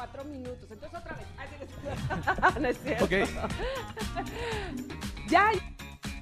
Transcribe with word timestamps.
Cuatro 0.00 0.24
minutos. 0.24 0.66
Entonces 0.70 0.98
otra 0.98 1.14
vez. 1.14 1.26
No 2.60 2.68
es 2.68 2.78
cierto. 2.78 3.04
Ok. 3.04 3.12
Ya. 5.28 5.50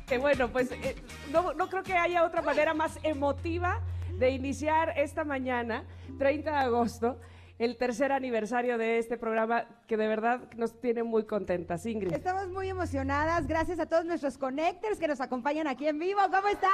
Que 0.06 0.18
bueno, 0.18 0.48
pues 0.48 0.72
eh, 0.72 0.96
no, 1.30 1.54
no 1.54 1.68
creo 1.68 1.84
que 1.84 1.92
haya 1.92 2.24
otra 2.24 2.42
manera 2.42 2.74
más 2.74 2.98
emotiva 3.04 3.80
de 4.18 4.30
iniciar 4.30 4.94
esta 4.96 5.22
mañana, 5.22 5.84
30 6.18 6.50
de 6.50 6.56
agosto, 6.56 7.20
el 7.58 7.76
tercer 7.76 8.10
aniversario 8.10 8.78
de 8.78 8.98
este 8.98 9.16
programa 9.16 9.66
que 9.86 9.96
de 9.96 10.08
verdad 10.08 10.40
nos 10.56 10.80
tiene 10.80 11.04
muy 11.04 11.24
contentas. 11.24 11.86
Ingrid. 11.86 12.12
Estamos 12.12 12.48
muy 12.48 12.68
emocionadas. 12.68 13.46
Gracias 13.46 13.78
a 13.78 13.86
todos 13.86 14.04
nuestros 14.04 14.38
connectors 14.38 14.98
que 14.98 15.06
nos 15.06 15.20
acompañan 15.20 15.68
aquí 15.68 15.86
en 15.86 16.00
vivo. 16.00 16.20
¿Cómo 16.32 16.48
están? 16.48 16.70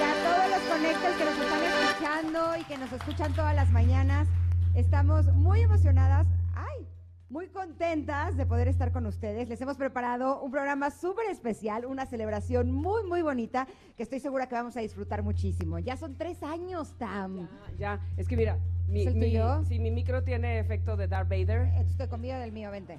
Y 0.00 0.02
a 0.02 0.14
todos 0.24 0.50
los 0.50 0.60
connectors 0.72 1.16
que 1.16 1.24
nos 1.26 1.38
están 1.38 1.62
escuchando 1.62 2.56
y 2.58 2.64
que 2.64 2.78
nos 2.78 2.92
escuchan 2.92 3.34
todas 3.34 3.54
las 3.54 3.70
mañanas. 3.70 4.28
Estamos 4.74 5.26
muy 5.34 5.60
emocionadas. 5.60 6.26
¡Ay! 6.54 6.86
Muy 7.28 7.48
contentas 7.48 8.36
de 8.36 8.46
poder 8.46 8.66
estar 8.68 8.92
con 8.92 9.04
ustedes. 9.06 9.48
Les 9.48 9.60
hemos 9.60 9.76
preparado 9.76 10.40
un 10.40 10.50
programa 10.50 10.90
súper 10.90 11.26
especial, 11.30 11.84
una 11.84 12.06
celebración 12.06 12.72
muy, 12.72 13.04
muy 13.04 13.20
bonita 13.22 13.66
que 13.96 14.02
estoy 14.02 14.20
segura 14.20 14.48
que 14.48 14.54
vamos 14.54 14.76
a 14.76 14.80
disfrutar 14.80 15.22
muchísimo. 15.22 15.78
Ya 15.78 15.96
son 15.96 16.16
tres 16.16 16.42
años, 16.42 16.94
Tam. 16.98 17.46
Ya, 17.78 18.00
es 18.16 18.26
que 18.26 18.36
mira, 18.36 18.58
mi, 18.88 19.02
¿Es 19.02 19.08
el 19.08 19.14
mi- 19.16 19.26
tuyo? 19.26 19.64
sí, 19.66 19.78
mi 19.78 19.90
micro 19.90 20.24
tiene 20.24 20.58
efecto 20.58 20.96
de 20.96 21.08
Darth 21.08 21.28
Vader. 21.28 21.66
Estoy 21.86 22.08
conmigo 22.08 22.36
del 22.36 22.52
mío, 22.52 22.70
vente. 22.70 22.98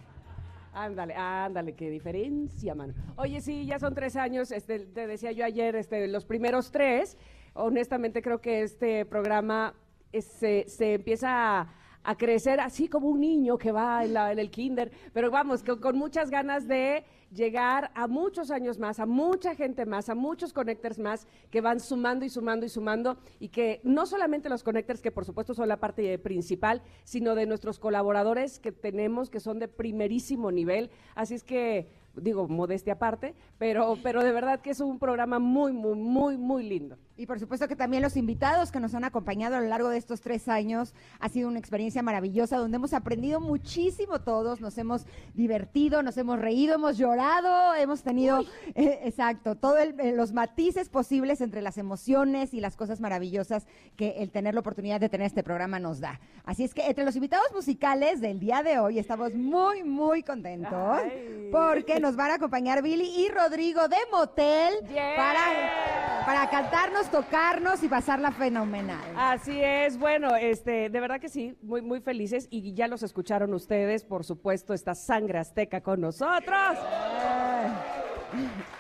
Ándale, 0.74 1.14
ándale, 1.16 1.74
qué 1.76 1.90
diferencia, 1.90 2.74
mano. 2.74 2.94
Oye, 3.18 3.42
sí, 3.42 3.66
ya 3.66 3.78
son 3.78 3.94
tres 3.94 4.16
años, 4.16 4.52
este, 4.52 4.80
te 4.80 5.06
decía 5.06 5.32
yo 5.34 5.44
ayer, 5.44 5.76
este, 5.76 6.08
los 6.08 6.24
primeros 6.26 6.72
tres, 6.72 7.18
honestamente 7.54 8.22
creo 8.22 8.40
que 8.40 8.62
este 8.62 9.06
programa 9.06 9.74
es- 10.14 10.26
se, 10.26 10.66
se 10.70 10.94
empieza 10.94 11.60
a, 11.60 11.74
a 12.04 12.18
crecer 12.18 12.62
así 12.62 12.88
como 12.88 13.10
un 13.10 13.20
niño 13.20 13.58
que 13.58 13.74
va 13.74 14.06
en, 14.06 14.14
la- 14.14 14.32
en 14.32 14.40
el 14.40 14.50
kinder, 14.50 14.92
pero 15.14 15.30
vamos, 15.30 15.62
con, 15.62 15.80
con 15.82 15.98
muchas 15.98 16.30
ganas 16.30 16.68
de 16.70 17.04
llegar 17.34 17.92
a 17.96 18.08
muchos 18.08 18.52
años 18.52 18.78
más, 18.78 19.00
a 19.00 19.06
mucha 19.06 19.56
gente 19.56 19.86
más, 19.86 20.10
a 20.10 20.16
muchos 20.16 20.54
connectors 20.54 21.00
más 21.00 21.28
que 21.50 21.62
van 21.62 21.80
sumando 21.80 22.26
y 22.26 22.30
sumando 22.30 22.66
y 22.66 22.70
sumando 22.70 23.18
y 23.40 23.50
que 23.50 23.80
no 23.84 24.06
solamente 24.06 24.50
los 24.50 24.64
connectors 24.64 25.02
que 25.02 25.12
por 25.12 25.26
supuesto 25.26 25.54
son 25.54 25.70
la 25.70 25.80
parte 25.80 26.20
principal, 26.20 26.82
sino 27.04 27.36
de 27.36 27.46
nuestros 27.46 27.80
colaboradores 27.80 28.60
que 28.60 28.72
tenemos 28.72 29.30
que 29.30 29.40
son 29.40 29.60
de 29.60 29.68
primerísimo 29.68 30.52
nivel. 30.52 30.90
Así 31.16 31.36
es 31.36 31.44
que 31.44 31.88
digo 32.16 32.48
modestia 32.48 32.94
aparte, 32.94 33.36
pero 33.58 33.98
pero 34.04 34.24
de 34.24 34.32
verdad 34.32 34.62
que 34.62 34.72
es 34.72 34.80
un 34.80 35.00
programa 35.00 35.40
muy 35.40 35.74
muy 35.74 35.96
muy 35.96 36.38
muy 36.38 36.64
lindo. 36.64 36.98
Y 37.18 37.28
por 37.28 37.40
supuesto 37.40 37.68
que 37.68 37.76
también 37.76 38.02
los 38.02 38.18
invitados 38.18 38.72
que 38.72 38.80
nos 38.80 38.96
han 38.96 39.04
acompañado 39.04 39.56
a 39.56 39.62
lo 39.62 39.68
largo 39.68 39.90
de 39.90 39.98
estos 39.98 40.22
tres 40.22 40.48
años 40.48 40.96
ha 41.20 41.30
sido 41.30 41.50
una 41.50 41.60
experiencia 41.60 42.02
maravillosa 42.02 42.58
donde 42.58 42.78
hemos 42.78 42.94
aprendido 42.94 43.40
muchísimo 43.40 44.22
todos, 44.22 44.60
nos 44.60 44.76
hemos 44.80 45.06
divertido, 45.36 46.02
nos 46.02 46.18
hemos 46.18 46.40
reído, 46.40 46.74
hemos 46.74 46.98
llorado, 46.98 47.76
hemos 47.76 48.02
tenido, 48.02 48.42
eh, 48.74 49.02
exacto, 49.04 49.56
todos 49.56 49.78
los 50.16 50.34
matices 50.34 50.90
posibles 50.90 51.42
entre 51.42 51.62
las 51.62 51.78
emociones 51.78 52.56
y 52.56 52.60
las 52.60 52.76
cosas 52.76 53.00
maravillosas 53.00 53.68
que 53.96 54.24
el 54.24 54.32
tener 54.32 54.56
la 54.56 54.62
oportunidad 54.62 55.00
de 55.00 55.10
tener 55.10 55.28
este 55.28 55.44
programa 55.44 55.80
nos 55.80 56.00
da. 56.00 56.20
Así 56.44 56.64
es 56.64 56.74
que 56.74 56.88
entre 56.88 57.06
los 57.06 57.16
invitados 57.16 57.48
musicales 57.54 58.20
del 58.20 58.40
día 58.40 58.64
de 58.64 58.80
hoy 58.80 58.98
estamos 58.98 59.36
muy, 59.36 59.84
muy 59.84 60.24
contentos 60.24 60.74
Ay. 60.74 61.50
porque 61.52 62.00
nos 62.02 62.16
van 62.16 62.32
a 62.32 62.36
acompañar 62.36 62.82
Billy 62.82 63.06
y 63.06 63.30
Rodrigo 63.30 63.88
de 63.88 63.98
Motel 64.12 64.74
Yeah. 64.92 65.16
para, 65.16 66.26
para 66.26 66.50
cantarnos, 66.50 67.10
tocarnos 67.10 67.84
y 67.84 67.88
pasarla 67.88 68.32
fenomenal. 68.32 69.00
Así 69.16 69.62
es, 69.64 69.98
bueno, 69.98 70.36
este, 70.36 70.90
de 70.90 71.00
verdad 71.00 71.20
que 71.22 71.30
sí, 71.30 71.56
muy, 71.62 71.82
muy 71.82 72.02
felices 72.02 72.48
y 72.50 72.74
ya 72.74 72.88
los 72.88 73.04
escucharon 73.04 73.54
ustedes, 73.54 74.04
por 74.04 74.24
supuesto, 74.26 74.74
esta 74.74 74.96
sangre 74.96 75.40
azteca 75.40 75.82
con 75.82 76.02
nosotros. 76.02 76.78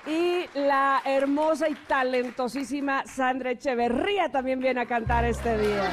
Y 0.07 0.45
la 0.55 1.01
hermosa 1.05 1.69
y 1.69 1.75
talentosísima 1.75 3.05
Sandra 3.05 3.51
Echeverría 3.51 4.29
también 4.31 4.59
viene 4.59 4.81
a 4.81 4.85
cantar 4.85 5.25
este 5.25 5.57
día. 5.57 5.89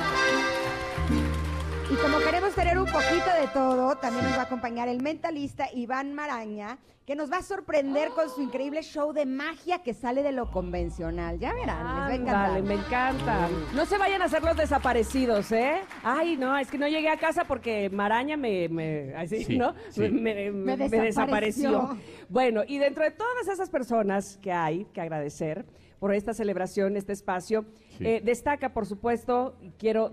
Y 1.90 1.94
como 1.96 2.18
queremos 2.18 2.54
tener 2.54 2.78
un 2.78 2.84
poquito 2.84 3.30
de 3.40 3.48
todo, 3.52 3.96
también 3.96 4.24
nos 4.26 4.34
va 4.34 4.40
a 4.42 4.44
acompañar 4.44 4.88
el 4.88 5.00
mentalista 5.02 5.68
Iván 5.72 6.12
Maraña, 6.12 6.76
que 7.06 7.16
nos 7.16 7.32
va 7.32 7.38
a 7.38 7.42
sorprender 7.42 8.10
con 8.10 8.28
su 8.28 8.42
increíble 8.42 8.82
show 8.82 9.14
de 9.14 9.24
magia 9.24 9.82
que 9.82 9.94
sale 9.94 10.22
de 10.22 10.32
lo 10.32 10.50
convencional. 10.50 11.38
Ya 11.38 11.54
verán, 11.54 11.78
les 11.78 11.96
va 11.96 12.06
a 12.06 12.14
encantar. 12.14 12.44
Ándale, 12.50 12.62
me 12.62 12.74
encanta. 12.74 13.48
No 13.74 13.86
se 13.86 13.96
vayan 13.96 14.20
a 14.20 14.26
hacer 14.26 14.42
los 14.42 14.54
desaparecidos, 14.58 15.50
¿eh? 15.52 15.80
Ay, 16.04 16.36
no, 16.36 16.58
es 16.58 16.70
que 16.70 16.76
no 16.76 16.86
llegué 16.86 17.08
a 17.08 17.16
casa 17.16 17.44
porque 17.44 17.88
Maraña 17.88 18.36
me, 18.36 18.68
me 18.68 19.14
así, 19.16 19.44
Sí, 19.44 19.56
¿no? 19.56 19.74
sí. 19.88 20.00
Me, 20.02 20.10
me- 20.10 20.50
Me 20.52 20.76
me 20.76 20.88
desapareció. 21.00 21.70
desapareció. 21.70 21.98
Bueno, 22.28 22.62
y 22.68 22.76
dentro 22.76 23.02
de 23.04 23.12
todas 23.12 23.48
esas 23.48 23.70
personas 23.70 24.38
que 24.42 24.52
hay 24.52 24.84
que 24.92 25.00
agradecer 25.00 25.64
por 25.98 26.12
esta 26.14 26.34
celebración, 26.34 26.96
este 26.98 27.14
espacio, 27.14 27.64
Sí. 27.96 28.06
eh, 28.06 28.20
destaca, 28.22 28.74
por 28.74 28.84
supuesto, 28.86 29.56
quiero 29.78 30.12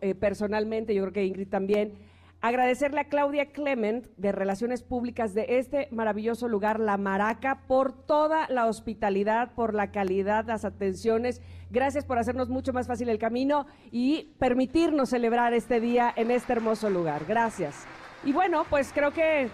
eh, 0.00 0.14
personalmente, 0.14 0.94
yo 0.94 1.02
creo 1.02 1.12
que 1.12 1.24
Ingrid 1.24 1.48
también, 1.48 1.94
agradecerle 2.40 3.00
a 3.00 3.08
Claudia 3.08 3.46
Clement 3.46 4.06
de 4.16 4.32
Relaciones 4.32 4.82
Públicas 4.82 5.34
de 5.34 5.58
este 5.58 5.88
maravilloso 5.90 6.48
lugar, 6.48 6.78
La 6.78 6.96
Maraca, 6.96 7.62
por 7.66 7.92
toda 7.92 8.46
la 8.48 8.66
hospitalidad, 8.66 9.52
por 9.54 9.74
la 9.74 9.90
calidad, 9.90 10.44
las 10.46 10.64
atenciones. 10.64 11.40
Gracias 11.70 12.04
por 12.04 12.18
hacernos 12.18 12.48
mucho 12.48 12.72
más 12.72 12.86
fácil 12.86 13.08
el 13.08 13.18
camino 13.18 13.66
y 13.90 14.34
permitirnos 14.38 15.10
celebrar 15.10 15.54
este 15.54 15.80
día 15.80 16.12
en 16.14 16.30
este 16.30 16.52
hermoso 16.52 16.90
lugar. 16.90 17.24
Gracias. 17.26 17.84
Y 18.24 18.32
bueno, 18.32 18.64
pues 18.68 18.92
creo 18.92 19.12
que 19.12 19.48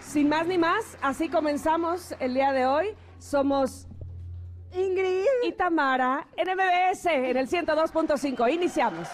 sin 0.00 0.28
más 0.28 0.46
ni 0.46 0.58
más, 0.58 0.96
así 1.02 1.28
comenzamos 1.28 2.14
el 2.20 2.34
día 2.34 2.52
de 2.52 2.66
hoy. 2.66 2.88
Somos 3.18 3.88
Ingrid. 4.72 5.24
y 5.44 5.52
Tamara 5.52 6.28
en 6.36 6.48
MBS 6.48 7.06
en 7.06 7.36
el 7.36 7.48
102.5. 7.48 8.52
Iniciamos. 8.52 9.08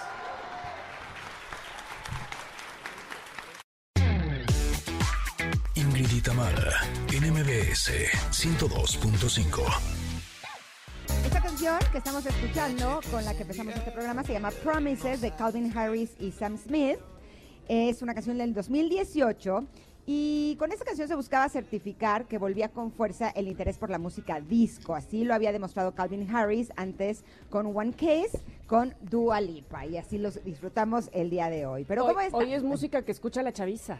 Ingrid 6.04 6.19
y 6.19 6.20
Tamara 6.20 6.70
en 7.15 7.32
MBS 7.32 7.91
102.5. 8.31 9.62
Esta 11.25 11.41
canción 11.41 11.78
que 11.92 11.98
estamos 11.98 12.26
escuchando, 12.26 13.00
con 13.10 13.25
la 13.25 13.32
que 13.32 13.42
empezamos 13.42 13.75
este 13.75 13.91
programa, 13.91 14.22
se 14.22 14.34
llama 14.34 14.50
Promises 14.50 15.22
de 15.22 15.31
Calvin 15.31 15.72
Harris 15.75 16.10
y 16.20 16.32
Sam 16.32 16.59
Smith. 16.59 16.98
Es 17.69 18.03
una 18.03 18.12
canción 18.12 18.37
del 18.37 18.53
2018 18.53 19.66
y 20.04 20.56
con 20.59 20.72
esta 20.72 20.84
canción 20.84 21.09
se 21.09 21.14
buscaba 21.14 21.48
certificar 21.48 22.26
que 22.26 22.37
volvía 22.37 22.69
con 22.69 22.93
fuerza 22.93 23.31
el 23.31 23.48
interés 23.48 23.78
por 23.78 23.88
la 23.88 23.98
música 23.98 24.41
disco. 24.41 24.94
Así 24.94 25.25
lo 25.25 25.32
había 25.32 25.53
demostrado 25.53 25.94
Calvin 25.94 26.28
Harris 26.31 26.70
antes 26.76 27.25
con 27.49 27.75
One 27.75 27.93
Case, 27.93 28.43
con 28.67 28.94
Dua 29.00 29.40
Lipa 29.40 29.87
y 29.87 29.96
así 29.96 30.19
los 30.19 30.44
disfrutamos 30.44 31.08
el 31.14 31.31
día 31.31 31.49
de 31.49 31.64
hoy. 31.64 31.87
Pero 31.87 32.05
hoy, 32.05 32.12
¿cómo 32.12 32.20
está? 32.20 32.37
hoy 32.37 32.52
es 32.52 32.62
música 32.62 33.00
que 33.00 33.12
escucha 33.12 33.43
la 33.43 33.55
chaviza. 33.55 33.99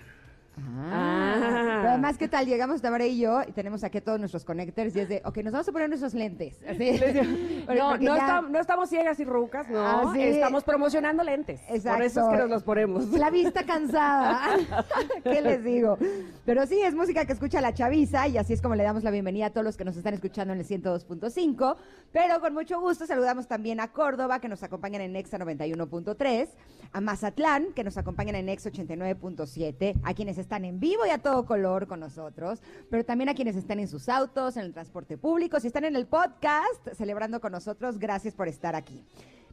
Ah. 0.56 1.78
Pero 1.80 1.88
además, 1.90 2.16
¿qué 2.18 2.28
tal? 2.28 2.46
Llegamos 2.46 2.80
Tamara 2.80 3.06
y 3.06 3.18
yo 3.18 3.40
y 3.46 3.52
tenemos 3.52 3.82
aquí 3.84 4.00
todos 4.00 4.18
nuestros 4.18 4.44
connectors 4.44 4.94
y 4.96 5.00
es 5.00 5.08
de, 5.08 5.22
ok, 5.24 5.38
nos 5.38 5.52
vamos 5.52 5.68
a 5.68 5.72
poner 5.72 5.88
nuestros 5.88 6.14
lentes. 6.14 6.58
Así. 6.68 7.00
No, 7.64 7.88
Porque 7.90 8.04
no, 8.04 8.16
ya- 8.16 8.26
estam- 8.28 8.48
no 8.50 8.60
estamos 8.60 8.88
ciegas 8.90 9.18
y 9.20 9.24
rucas, 9.24 9.68
no. 9.70 9.80
Ah, 9.80 10.10
sí. 10.14 10.20
Estamos 10.20 10.64
promocionando 10.64 11.24
lentes. 11.24 11.60
Exacto. 11.68 11.92
Por 11.96 12.02
eso 12.02 12.20
es 12.20 12.28
que 12.28 12.36
nos 12.42 12.50
los 12.50 12.62
ponemos. 12.62 13.06
La 13.08 13.30
vista 13.30 13.64
cansada. 13.64 14.56
¿Qué 15.24 15.40
les 15.40 15.64
digo? 15.64 15.96
Pero 16.44 16.66
sí, 16.66 16.78
es 16.80 16.94
música 16.94 17.24
que 17.24 17.32
escucha 17.32 17.60
la 17.62 17.72
chaviza 17.72 18.28
y 18.28 18.36
así 18.36 18.52
es 18.52 18.60
como 18.60 18.74
le 18.74 18.84
damos 18.84 19.02
la 19.02 19.10
bienvenida 19.10 19.46
a 19.46 19.50
todos 19.50 19.64
los 19.64 19.76
que 19.78 19.84
nos 19.86 19.96
están 19.96 20.12
escuchando 20.14 20.52
en 20.52 20.60
el 20.60 20.66
102.5. 20.66 21.76
Pero 22.12 22.38
con 22.40 22.52
mucho 22.52 22.80
gusto 22.80 23.06
saludamos 23.06 23.48
también 23.48 23.80
a 23.80 23.88
Córdoba, 23.92 24.40
que 24.40 24.48
nos 24.48 24.62
acompañan 24.62 25.00
en 25.00 25.12
Nexa 25.14 25.38
91.3, 25.38 26.48
a 26.92 27.00
Mazatlán, 27.00 27.72
que 27.74 27.82
nos 27.82 27.96
acompañan 27.96 28.34
en 28.34 28.46
Nexa 28.46 28.70
89.7, 28.70 29.94
a 30.04 30.12
quienes 30.14 30.36
están 30.44 30.64
en 30.64 30.79
vivo 30.79 31.05
y 31.06 31.11
a 31.11 31.19
todo 31.19 31.44
color 31.44 31.87
con 31.87 32.00
nosotros, 32.00 32.61
pero 32.91 33.05
también 33.05 33.29
a 33.29 33.35
quienes 33.35 33.56
están 33.56 33.81
en 33.81 33.88
sus 33.88 34.08
autos, 34.08 34.56
en 34.56 34.64
el 34.64 34.73
transporte 34.73 35.19
público, 35.19 35.58
si 35.58 35.67
están 35.67 35.85
en 35.85 35.96
el 35.96 36.06
podcast 36.06 36.88
celebrando 36.96 37.41
con 37.41 37.52
nosotros, 37.52 37.99
gracias 37.99 38.35
por 38.35 38.46
estar 38.46 38.76
aquí. 38.76 39.05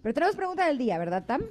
Pero 0.03 0.13
tenemos 0.13 0.35
pregunta 0.35 0.67
del 0.67 0.77
día, 0.77 0.97
¿verdad, 0.97 1.25
Tam? 1.25 1.41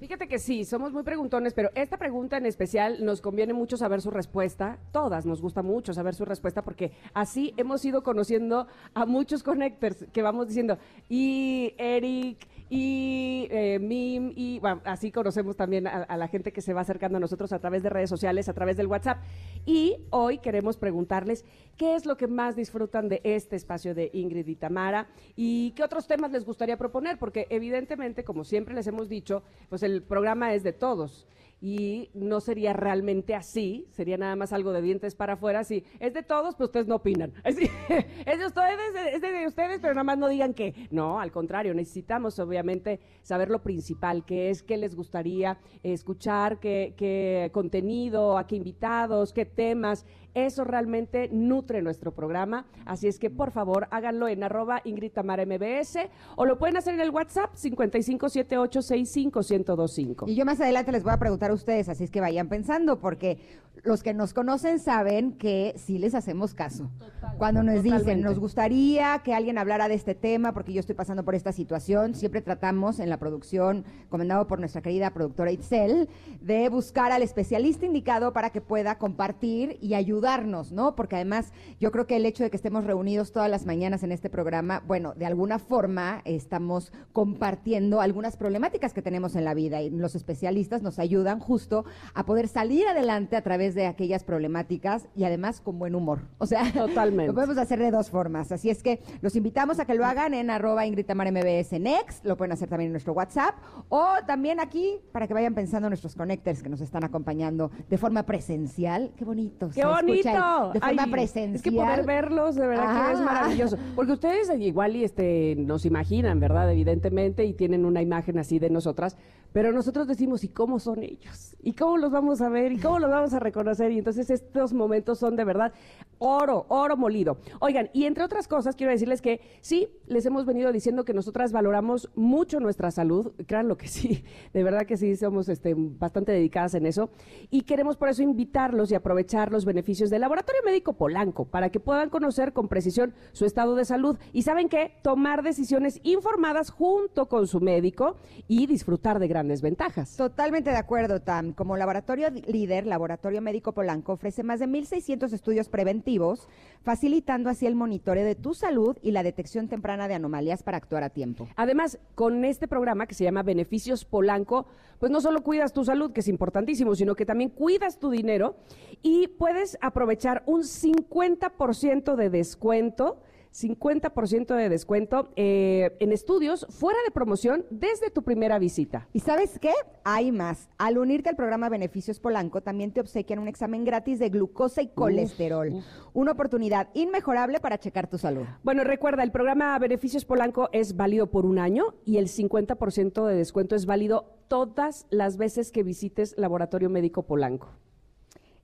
Fíjate 0.00 0.28
que 0.28 0.38
sí, 0.38 0.64
somos 0.64 0.92
muy 0.92 1.02
preguntones, 1.02 1.52
pero 1.52 1.70
esta 1.74 1.98
pregunta 1.98 2.38
en 2.38 2.46
especial 2.46 3.04
nos 3.04 3.20
conviene 3.20 3.52
mucho 3.52 3.76
saber 3.76 4.00
su 4.00 4.10
respuesta. 4.10 4.78
Todas 4.92 5.26
nos 5.26 5.42
gusta 5.42 5.62
mucho 5.62 5.92
saber 5.92 6.14
su 6.14 6.24
respuesta 6.24 6.62
porque 6.62 6.92
así 7.12 7.52
hemos 7.58 7.84
ido 7.84 8.02
conociendo 8.02 8.66
a 8.94 9.04
muchos 9.04 9.42
connectors 9.42 10.06
que 10.10 10.22
vamos 10.22 10.48
diciendo, 10.48 10.78
y 11.08 11.74
Eric, 11.76 12.48
y 12.72 13.48
eh, 13.50 13.80
Mim, 13.80 14.32
y 14.36 14.60
así 14.84 15.10
conocemos 15.10 15.56
también 15.56 15.88
a, 15.88 16.04
a, 16.04 16.16
la 16.16 16.28
gente 16.28 16.52
que 16.52 16.62
se 16.62 16.72
va 16.72 16.82
acercando 16.82 17.16
a 17.16 17.20
nosotros 17.20 17.52
a 17.52 17.58
través 17.58 17.82
de 17.82 17.90
redes 17.90 18.08
sociales, 18.08 18.48
a 18.48 18.54
través 18.54 18.76
del 18.76 18.86
WhatsApp. 18.86 19.18
Y 19.66 19.96
hoy 20.10 20.38
queremos 20.38 20.76
preguntarles 20.76 21.44
qué 21.76 21.96
es 21.96 22.06
lo 22.06 22.16
que 22.16 22.28
más 22.28 22.54
disfrutan 22.54 23.08
de 23.08 23.20
este 23.24 23.56
espacio 23.56 23.92
de 23.92 24.10
Ingrid 24.12 24.46
y 24.46 24.54
Tamara 24.54 25.08
y 25.34 25.72
qué 25.72 25.82
otros 25.82 26.06
temas 26.06 26.30
les 26.30 26.44
gustaría 26.44 26.78
proponer, 26.78 27.18
porque 27.18 27.48
evidentemente, 27.50 28.22
como 28.22 28.44
siempre 28.44 28.72
les 28.72 28.86
hemos 28.86 29.08
dicho, 29.08 29.42
pues 29.68 29.82
el 29.82 30.02
programa 30.02 30.54
es 30.54 30.62
de 30.62 30.72
todos 30.72 31.26
y 31.60 32.10
no 32.14 32.40
sería 32.40 32.72
realmente 32.72 33.34
así, 33.34 33.86
sería 33.90 34.16
nada 34.16 34.34
más 34.34 34.52
algo 34.52 34.72
de 34.72 34.80
dientes 34.80 35.14
para 35.14 35.34
afuera, 35.34 35.62
si 35.64 35.84
es 35.98 36.14
de 36.14 36.22
todos, 36.22 36.54
pues 36.56 36.68
ustedes 36.68 36.86
no 36.86 36.96
opinan. 36.96 37.32
Es 37.44 38.38
de 38.38 38.46
ustedes, 38.46 39.14
es 39.14 39.20
de 39.20 39.46
ustedes, 39.46 39.80
pero 39.80 39.94
nada 39.94 40.04
más 40.04 40.18
no 40.18 40.28
digan 40.28 40.54
que 40.54 40.88
no, 40.90 41.20
al 41.20 41.32
contrario, 41.32 41.74
necesitamos 41.74 42.38
obviamente 42.38 43.00
saber 43.22 43.50
lo 43.50 43.62
principal, 43.62 44.24
que 44.24 44.50
es 44.50 44.62
qué 44.62 44.76
les 44.76 44.94
gustaría 44.94 45.58
escuchar, 45.82 46.60
qué, 46.60 46.94
qué 46.96 47.50
contenido, 47.52 48.38
a 48.38 48.46
qué 48.46 48.56
invitados, 48.56 49.32
qué 49.32 49.46
temas, 49.46 50.06
eso 50.34 50.64
realmente 50.64 51.28
nutre 51.32 51.82
nuestro 51.82 52.12
programa. 52.12 52.66
Así 52.84 53.08
es 53.08 53.18
que 53.18 53.30
por 53.30 53.50
favor 53.50 53.88
háganlo 53.90 54.28
en 54.28 54.42
arroba 54.42 54.80
Ingrid 54.84 55.12
Tamara 55.12 55.44
MBS 55.46 55.98
o 56.36 56.46
lo 56.46 56.58
pueden 56.58 56.76
hacer 56.76 56.94
en 56.94 57.00
el 57.00 57.10
WhatsApp 57.10 57.54
5578651025. 57.54 60.28
Y 60.28 60.34
yo 60.34 60.44
más 60.44 60.60
adelante 60.60 60.92
les 60.92 61.02
voy 61.02 61.12
a 61.12 61.18
preguntar 61.18 61.50
a 61.50 61.54
ustedes, 61.54 61.88
así 61.88 62.04
es 62.04 62.10
que 62.10 62.20
vayan 62.20 62.48
pensando, 62.48 62.98
porque 62.98 63.38
los 63.82 64.02
que 64.02 64.14
nos 64.14 64.34
conocen 64.34 64.78
saben 64.78 65.32
que 65.32 65.74
sí 65.76 65.98
les 65.98 66.14
hacemos 66.14 66.54
caso. 66.54 66.90
Total, 66.98 67.36
Cuando 67.38 67.62
nos 67.62 67.76
totalmente. 67.76 68.04
dicen, 68.04 68.20
nos 68.22 68.38
gustaría 68.38 69.20
que 69.24 69.34
alguien 69.34 69.58
hablara 69.58 69.88
de 69.88 69.94
este 69.94 70.14
tema, 70.14 70.52
porque 70.52 70.72
yo 70.72 70.80
estoy 70.80 70.94
pasando 70.94 71.24
por 71.24 71.34
esta 71.34 71.52
situación, 71.52 72.14
siempre 72.14 72.42
tratamos 72.42 73.00
en 73.00 73.08
la 73.08 73.18
producción, 73.18 73.84
comandado 74.08 74.46
por 74.46 74.58
nuestra 74.58 74.82
querida 74.82 75.12
productora 75.14 75.50
Itzel, 75.50 76.08
de 76.40 76.68
buscar 76.68 77.12
al 77.12 77.22
especialista 77.22 77.86
indicado 77.86 78.32
para 78.32 78.50
que 78.50 78.60
pueda 78.60 78.98
compartir 78.98 79.78
y 79.80 79.94
ayudarnos, 80.20 80.72
¿no? 80.72 80.94
Porque 80.94 81.16
además 81.16 81.52
yo 81.80 81.90
creo 81.90 82.06
que 82.06 82.16
el 82.16 82.26
hecho 82.26 82.44
de 82.44 82.50
que 82.50 82.56
estemos 82.56 82.84
reunidos 82.84 83.32
todas 83.32 83.50
las 83.50 83.64
mañanas 83.64 84.02
en 84.02 84.12
este 84.12 84.28
programa, 84.28 84.82
bueno, 84.86 85.14
de 85.14 85.24
alguna 85.24 85.58
forma 85.58 86.20
estamos 86.26 86.92
compartiendo 87.12 88.02
algunas 88.02 88.36
problemáticas 88.36 88.92
que 88.92 89.00
tenemos 89.00 89.34
en 89.34 89.44
la 89.44 89.54
vida 89.54 89.80
y 89.80 89.88
los 89.88 90.14
especialistas 90.14 90.82
nos 90.82 90.98
ayudan 90.98 91.40
justo 91.40 91.86
a 92.12 92.26
poder 92.26 92.48
salir 92.48 92.86
adelante 92.86 93.34
a 93.36 93.42
través 93.42 93.74
de 93.74 93.86
aquellas 93.86 94.22
problemáticas 94.22 95.08
y 95.16 95.24
además 95.24 95.62
con 95.62 95.78
buen 95.78 95.94
humor. 95.94 96.20
O 96.36 96.44
sea, 96.44 96.70
Totalmente. 96.74 97.28
lo 97.28 97.34
podemos 97.34 97.56
hacer 97.56 97.78
de 97.78 97.90
dos 97.90 98.10
formas. 98.10 98.52
Así 98.52 98.68
es 98.68 98.82
que 98.82 99.00
los 99.22 99.36
invitamos 99.36 99.80
a 99.80 99.86
que 99.86 99.94
lo 99.94 100.04
hagan 100.04 100.34
en 100.34 100.50
arroba 100.50 100.84
Ingrid 100.84 101.06
Tamara 101.06 101.30
MBS 101.30 101.80
Next, 101.80 102.26
lo 102.26 102.36
pueden 102.36 102.52
hacer 102.52 102.68
también 102.68 102.88
en 102.88 102.92
nuestro 102.92 103.14
WhatsApp 103.14 103.54
o 103.88 104.06
también 104.26 104.60
aquí 104.60 104.98
para 105.12 105.26
que 105.26 105.32
vayan 105.32 105.54
pensando 105.54 105.86
en 105.86 105.90
nuestros 105.90 106.14
connectors 106.14 106.62
que 106.62 106.68
nos 106.68 106.82
están 106.82 107.04
acompañando 107.04 107.70
de 107.88 107.96
forma 107.96 108.24
presencial. 108.24 109.12
Qué 109.16 109.24
bonito. 109.24 109.70
¡Qué 109.74 109.84
bonito! 109.84 110.09
De 110.12 110.80
forma 110.80 111.02
Ay, 111.04 111.10
presencial. 111.10 111.54
Es 111.54 111.62
que 111.62 111.72
poder 111.72 112.04
verlos, 112.04 112.54
de 112.54 112.66
verdad 112.66 112.86
ah. 112.88 113.06
que 113.06 113.12
es 113.12 113.20
maravilloso. 113.20 113.78
Porque 113.94 114.12
ustedes 114.12 114.50
igual 114.60 114.96
y 114.96 115.04
este 115.04 115.54
nos 115.56 115.84
imaginan, 115.84 116.40
¿verdad? 116.40 116.70
Evidentemente, 116.70 117.44
y 117.44 117.54
tienen 117.54 117.84
una 117.84 118.02
imagen 118.02 118.38
así 118.38 118.58
de 118.58 118.70
nosotras, 118.70 119.16
pero 119.52 119.72
nosotros 119.72 120.06
decimos, 120.06 120.44
¿y 120.44 120.48
cómo 120.48 120.78
son 120.78 121.02
ellos? 121.02 121.56
¿Y 121.62 121.72
cómo 121.72 121.98
los 121.98 122.10
vamos 122.10 122.40
a 122.40 122.48
ver? 122.48 122.72
¿Y 122.72 122.78
cómo 122.78 122.98
los 122.98 123.10
vamos 123.10 123.34
a 123.34 123.38
reconocer? 123.38 123.90
y 123.90 123.98
entonces 123.98 124.30
estos 124.30 124.72
momentos 124.72 125.18
son 125.18 125.36
de 125.36 125.44
verdad 125.44 125.72
oro, 126.18 126.66
oro 126.68 126.96
molido. 126.96 127.38
Oigan, 127.60 127.88
y 127.94 128.04
entre 128.04 128.24
otras 128.24 128.46
cosas 128.46 128.76
quiero 128.76 128.92
decirles 128.92 129.22
que 129.22 129.40
sí, 129.60 129.88
les 130.06 130.26
hemos 130.26 130.44
venido 130.44 130.70
diciendo 130.70 131.04
que 131.04 131.14
nosotras 131.14 131.50
valoramos 131.50 132.10
mucho 132.14 132.60
nuestra 132.60 132.90
salud, 132.90 133.32
créanlo 133.46 133.76
que 133.76 133.88
sí, 133.88 134.22
de 134.52 134.62
verdad 134.62 134.86
que 134.86 134.98
sí, 134.98 135.16
somos 135.16 135.48
este, 135.48 135.74
bastante 135.74 136.32
dedicadas 136.32 136.74
en 136.74 136.84
eso 136.84 137.10
y 137.50 137.62
queremos 137.62 137.96
por 137.96 138.10
eso 138.10 138.22
invitarlos 138.22 138.90
y 138.90 138.94
aprovechar 138.94 139.50
los 139.50 139.64
beneficios 139.64 140.10
del 140.10 140.20
Laboratorio 140.20 140.60
Médico 140.64 140.92
Polanco 140.92 141.46
para 141.46 141.70
que 141.70 141.80
puedan 141.80 142.10
conocer 142.10 142.52
con 142.52 142.68
precisión 142.68 143.14
su 143.32 143.46
estado 143.46 143.74
de 143.74 143.86
salud 143.86 144.18
y 144.34 144.42
saben 144.42 144.68
qué, 144.68 144.92
tomar 145.02 145.42
decisiones 145.42 146.00
informadas 146.02 146.70
junto 146.70 147.28
con 147.28 147.46
su 147.46 147.60
médico 147.60 148.16
y 148.46 148.66
disfrutar 148.66 149.18
de 149.18 149.28
grandes 149.40 149.62
ventajas. 149.62 150.16
Totalmente 150.16 150.68
de 150.68 150.76
acuerdo, 150.76 151.20
Tam. 151.20 151.54
Como 151.54 151.78
laboratorio 151.78 152.28
líder, 152.30 152.86
Laboratorio 152.86 153.40
Médico 153.40 153.72
Polanco 153.72 154.12
ofrece 154.12 154.42
más 154.42 154.60
de 154.60 154.66
1.600 154.66 155.32
estudios 155.32 155.70
preventivos, 155.70 156.46
facilitando 156.82 157.48
así 157.48 157.66
el 157.66 157.74
monitoreo 157.74 158.26
de 158.26 158.34
tu 158.34 158.52
salud 158.52 158.98
y 159.00 159.12
la 159.12 159.22
detección 159.22 159.68
temprana 159.68 160.08
de 160.08 160.14
anomalías 160.14 160.62
para 160.62 160.76
actuar 160.76 161.04
a 161.04 161.08
tiempo. 161.08 161.48
Además, 161.56 161.98
con 162.14 162.44
este 162.44 162.68
programa 162.68 163.06
que 163.06 163.14
se 163.14 163.24
llama 163.24 163.42
Beneficios 163.42 164.04
Polanco, 164.04 164.66
pues 164.98 165.10
no 165.10 165.22
solo 165.22 165.42
cuidas 165.42 165.72
tu 165.72 165.86
salud, 165.86 166.12
que 166.12 166.20
es 166.20 166.28
importantísimo, 166.28 166.94
sino 166.94 167.14
que 167.14 167.24
también 167.24 167.48
cuidas 167.48 167.98
tu 167.98 168.10
dinero 168.10 168.56
y 169.00 169.28
puedes 169.28 169.78
aprovechar 169.80 170.42
un 170.44 170.64
50% 170.64 172.14
de 172.14 172.28
descuento 172.28 173.22
50% 173.52 174.54
de 174.54 174.68
descuento 174.68 175.30
eh, 175.36 175.96
en 176.00 176.12
estudios 176.12 176.66
fuera 176.70 176.98
de 177.04 177.10
promoción 177.10 177.64
desde 177.70 178.10
tu 178.10 178.22
primera 178.22 178.58
visita. 178.58 179.08
¿Y 179.12 179.20
sabes 179.20 179.58
qué? 179.58 179.72
Hay 180.04 180.32
más. 180.32 180.68
Al 180.78 180.98
unirte 180.98 181.28
al 181.28 181.36
programa 181.36 181.68
Beneficios 181.68 182.20
Polanco, 182.20 182.60
también 182.60 182.92
te 182.92 183.00
obsequian 183.00 183.38
un 183.38 183.48
examen 183.48 183.84
gratis 183.84 184.18
de 184.18 184.28
glucosa 184.28 184.82
y 184.82 184.88
colesterol. 184.88 185.68
Uf, 185.68 185.76
uf. 185.78 185.84
Una 186.12 186.32
oportunidad 186.32 186.88
inmejorable 186.94 187.60
para 187.60 187.78
checar 187.78 188.08
tu 188.08 188.18
salud. 188.18 188.44
Bueno, 188.62 188.84
recuerda, 188.84 189.22
el 189.22 189.32
programa 189.32 189.78
Beneficios 189.78 190.24
Polanco 190.24 190.68
es 190.72 190.96
válido 190.96 191.30
por 191.30 191.46
un 191.46 191.58
año 191.58 191.94
y 192.04 192.18
el 192.18 192.26
50% 192.28 193.26
de 193.26 193.34
descuento 193.34 193.74
es 193.74 193.86
válido 193.86 194.36
todas 194.48 195.06
las 195.10 195.36
veces 195.36 195.70
que 195.70 195.82
visites 195.82 196.34
Laboratorio 196.36 196.90
Médico 196.90 197.22
Polanco. 197.22 197.68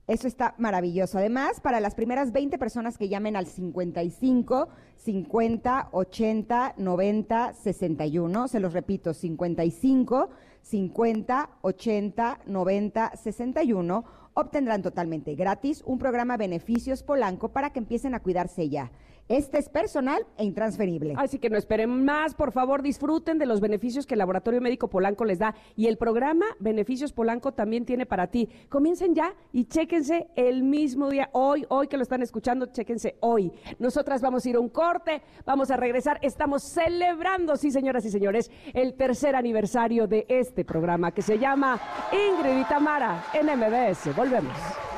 Eso 0.07 0.25
está 0.29 0.55
maravilloso. 0.57 1.17
Además, 1.17 1.59
para 1.59 1.81
las 1.81 1.93
primeras 1.93 2.31
20 2.31 2.57
personas 2.57 2.97
que 2.97 3.09
llamen 3.09 3.35
al 3.35 3.45
55 3.45 4.69
50 4.95 5.89
80 5.91 6.75
90 6.77 7.53
61, 7.53 8.47
se 8.47 8.59
los 8.61 8.71
repito, 8.71 9.13
55 9.13 10.29
50 10.61 11.49
80 11.61 12.39
90 12.45 13.11
61, 13.17 14.05
obtendrán 14.33 14.81
totalmente 14.81 15.35
gratis 15.35 15.83
un 15.85 15.99
programa 15.99 16.37
Beneficios 16.37 17.03
Polanco 17.03 17.49
para 17.49 17.71
que 17.71 17.79
empiecen 17.79 18.15
a 18.15 18.21
cuidarse 18.21 18.69
ya. 18.69 18.91
Este 19.29 19.57
es 19.57 19.67
personal 19.67 20.25
e 20.37 20.45
intransferible. 20.45 21.13
Así 21.17 21.37
que 21.37 21.49
no 21.49 21.57
esperen 21.57 22.05
más, 22.05 22.33
por 22.33 22.53
favor, 22.53 22.81
disfruten 22.81 23.37
de 23.37 23.45
los 23.45 23.59
beneficios 23.59 24.05
que 24.05 24.13
el 24.13 24.19
Laboratorio 24.19 24.61
Médico 24.61 24.87
Polanco 24.87 25.25
les 25.25 25.39
da. 25.39 25.53
Y 25.75 25.87
el 25.87 25.97
programa 25.97 26.45
Beneficios 26.59 27.11
Polanco 27.11 27.51
también 27.51 27.85
tiene 27.85 28.05
para 28.05 28.27
ti. 28.27 28.49
Comiencen 28.69 29.13
ya 29.13 29.35
y 29.51 29.65
chéquense 29.65 30.27
el 30.35 30.63
mismo 30.63 31.09
día, 31.09 31.29
hoy, 31.33 31.65
hoy 31.69 31.87
que 31.87 31.97
lo 31.97 32.03
están 32.03 32.21
escuchando, 32.21 32.67
chéquense 32.67 33.17
hoy. 33.19 33.51
Nosotras 33.79 34.21
vamos 34.21 34.45
a 34.45 34.49
ir 34.49 34.55
a 34.55 34.59
un 34.59 34.69
corte, 34.69 35.21
vamos 35.45 35.71
a 35.71 35.77
regresar. 35.77 36.19
Estamos 36.21 36.63
celebrando, 36.63 37.57
sí, 37.57 37.69
señoras 37.69 38.05
y 38.05 38.11
señores, 38.11 38.49
el 38.73 38.93
tercer 38.93 39.35
aniversario 39.35 40.07
de 40.07 40.25
este 40.29 40.63
programa 40.63 41.11
que 41.11 41.21
se 41.21 41.37
llama 41.37 41.79
Ingrid 42.11 42.61
y 42.61 42.63
Tamara 42.63 43.25
en 43.33 43.47
MBS. 43.47 44.15
Volvemos. 44.15 44.96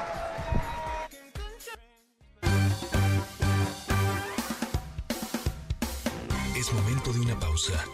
Es 6.59 6.73
momento 6.73 7.13
de 7.13 7.21
una 7.21 7.39
pausa. 7.39 7.85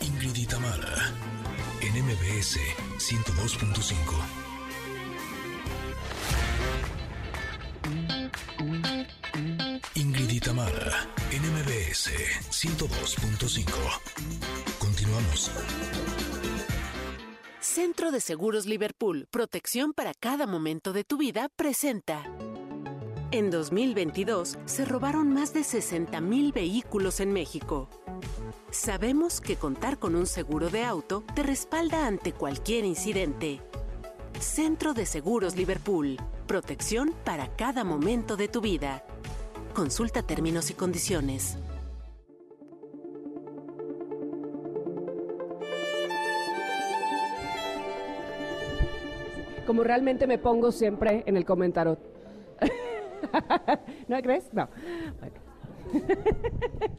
Ingrid 0.00 0.36
y 0.36 0.46
Tamara, 0.46 1.12
en 1.80 2.04
MBS 2.04 2.60
102.5. 2.98 4.14
Ingrid 9.96 10.30
y 10.30 10.38
Tamara, 10.38 11.08
en 11.32 11.42
MBS 11.42 12.12
102.5. 12.52 13.66
Continuamos. 14.78 15.50
Centro 17.58 18.12
de 18.12 18.20
Seguros 18.20 18.66
Liverpool, 18.66 19.26
protección 19.32 19.94
para 19.94 20.14
cada 20.14 20.46
momento 20.46 20.92
de 20.92 21.02
tu 21.02 21.16
vida, 21.16 21.48
presenta. 21.56 22.22
En 23.32 23.52
2022 23.52 24.58
se 24.64 24.84
robaron 24.84 25.32
más 25.32 25.54
de 25.54 25.62
60 25.62 26.20
mil 26.20 26.50
vehículos 26.50 27.20
en 27.20 27.32
México. 27.32 27.88
Sabemos 28.72 29.40
que 29.40 29.54
contar 29.54 30.00
con 30.00 30.16
un 30.16 30.26
seguro 30.26 30.68
de 30.68 30.82
auto 30.82 31.22
te 31.36 31.44
respalda 31.44 32.08
ante 32.08 32.32
cualquier 32.32 32.84
incidente. 32.84 33.60
Centro 34.40 34.94
de 34.94 35.06
Seguros 35.06 35.54
Liverpool. 35.54 36.16
protección 36.48 37.14
para 37.24 37.54
cada 37.54 37.84
momento 37.84 38.36
de 38.36 38.48
tu 38.48 38.60
vida. 38.60 39.04
Consulta 39.74 40.24
términos 40.24 40.68
y 40.72 40.74
condiciones. 40.74 41.56
Como 49.68 49.84
realmente 49.84 50.26
me 50.26 50.38
pongo 50.38 50.72
siempre 50.72 51.22
en 51.26 51.36
el 51.36 51.44
comentario. 51.44 51.96
¿No 54.08 54.20
crees? 54.22 54.52
No. 54.52 54.68
Bueno. 55.18 55.34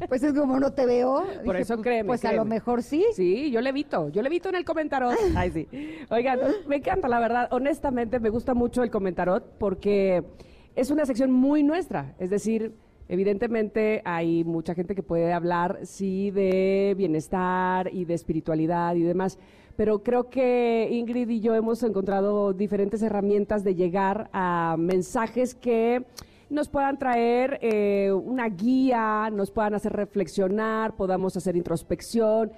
Pues 0.09 0.23
es 0.23 0.33
como 0.33 0.59
no 0.59 0.71
te 0.73 0.85
veo. 0.85 1.23
Por 1.45 1.55
dije, 1.55 1.61
eso 1.61 1.75
pues- 1.75 1.83
créeme, 1.83 2.07
Pues 2.07 2.25
a 2.25 2.33
lo 2.33 2.45
mejor 2.45 2.83
sí. 2.83 3.05
Sí, 3.13 3.51
yo 3.51 3.61
le 3.61 3.69
evito, 3.69 4.09
yo 4.09 4.21
le 4.21 4.27
evito 4.27 4.49
en 4.49 4.55
el 4.55 4.65
comentarot. 4.65 5.15
Ay, 5.35 5.51
sí. 5.51 5.67
Oigan, 6.09 6.39
me 6.67 6.77
encanta, 6.77 7.07
la 7.07 7.19
verdad, 7.19 7.47
honestamente 7.51 8.19
me 8.19 8.29
gusta 8.29 8.53
mucho 8.53 8.83
el 8.83 8.91
comentarot 8.91 9.57
porque 9.57 10.23
es 10.75 10.91
una 10.91 11.05
sección 11.05 11.31
muy 11.31 11.63
nuestra, 11.63 12.15
es 12.19 12.29
decir, 12.29 12.73
evidentemente 13.09 14.01
hay 14.05 14.43
mucha 14.43 14.73
gente 14.73 14.95
que 14.95 15.03
puede 15.03 15.33
hablar, 15.33 15.79
sí, 15.83 16.31
de 16.31 16.93
bienestar 16.97 17.89
y 17.93 18.05
de 18.05 18.13
espiritualidad 18.13 18.95
y 18.95 19.01
demás, 19.03 19.37
pero 19.81 20.03
creo 20.03 20.29
que 20.29 20.89
Ingrid 20.91 21.27
y 21.27 21.39
yo 21.39 21.55
hemos 21.55 21.81
encontrado 21.81 22.53
diferentes 22.53 23.01
herramientas 23.01 23.63
de 23.63 23.73
llegar 23.73 24.29
a 24.31 24.75
mensajes 24.77 25.55
que 25.55 26.05
nos 26.51 26.69
puedan 26.69 26.99
traer 26.99 27.57
eh, 27.63 28.11
una 28.11 28.47
guía, 28.47 29.31
nos 29.33 29.49
puedan 29.49 29.73
hacer 29.73 29.93
reflexionar, 29.93 30.95
podamos 30.95 31.35
hacer 31.35 31.55
introspección, 31.55 32.51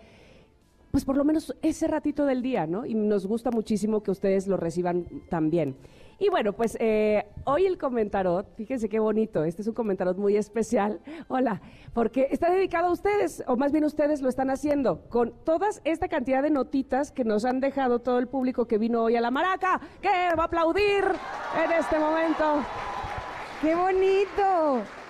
pues 0.91 1.05
por 1.05 1.15
lo 1.15 1.23
menos 1.23 1.55
ese 1.61 1.87
ratito 1.87 2.25
del 2.25 2.41
día, 2.41 2.67
¿no? 2.67 2.85
Y 2.85 2.93
nos 2.93 3.25
gusta 3.25 3.51
muchísimo 3.51 4.03
que 4.03 4.11
ustedes 4.11 4.45
lo 4.45 4.57
reciban 4.57 5.05
también. 5.29 5.77
Y 6.23 6.29
bueno, 6.29 6.53
pues 6.53 6.77
eh, 6.79 7.25
hoy 7.43 7.65
el 7.65 7.77
comentarot, 7.77 8.55
fíjense 8.55 8.87
qué 8.87 8.97
bonito, 8.97 9.43
este 9.43 9.61
es 9.61 9.67
un 9.67 9.73
comentarot 9.73 10.15
muy 10.17 10.37
especial, 10.37 11.01
hola, 11.27 11.61
porque 11.93 12.29
está 12.31 12.49
dedicado 12.49 12.87
a 12.87 12.91
ustedes, 12.93 13.43
o 13.45 13.57
más 13.57 13.73
bien 13.73 13.83
ustedes 13.83 14.21
lo 14.21 14.29
están 14.29 14.49
haciendo, 14.49 15.01
con 15.09 15.33
toda 15.43 15.67
esta 15.83 16.07
cantidad 16.07 16.41
de 16.41 16.49
notitas 16.49 17.11
que 17.11 17.25
nos 17.25 17.43
han 17.43 17.59
dejado 17.59 17.99
todo 17.99 18.19
el 18.19 18.29
público 18.29 18.69
que 18.69 18.77
vino 18.77 19.03
hoy 19.03 19.17
a 19.17 19.21
la 19.21 19.31
maraca, 19.31 19.81
que 20.01 20.07
va 20.07 20.43
a 20.43 20.45
aplaudir 20.45 21.03
en 21.61 21.71
este 21.73 21.99
momento. 21.99 22.63
¡Qué 23.61 23.75
bonito! 23.75 25.02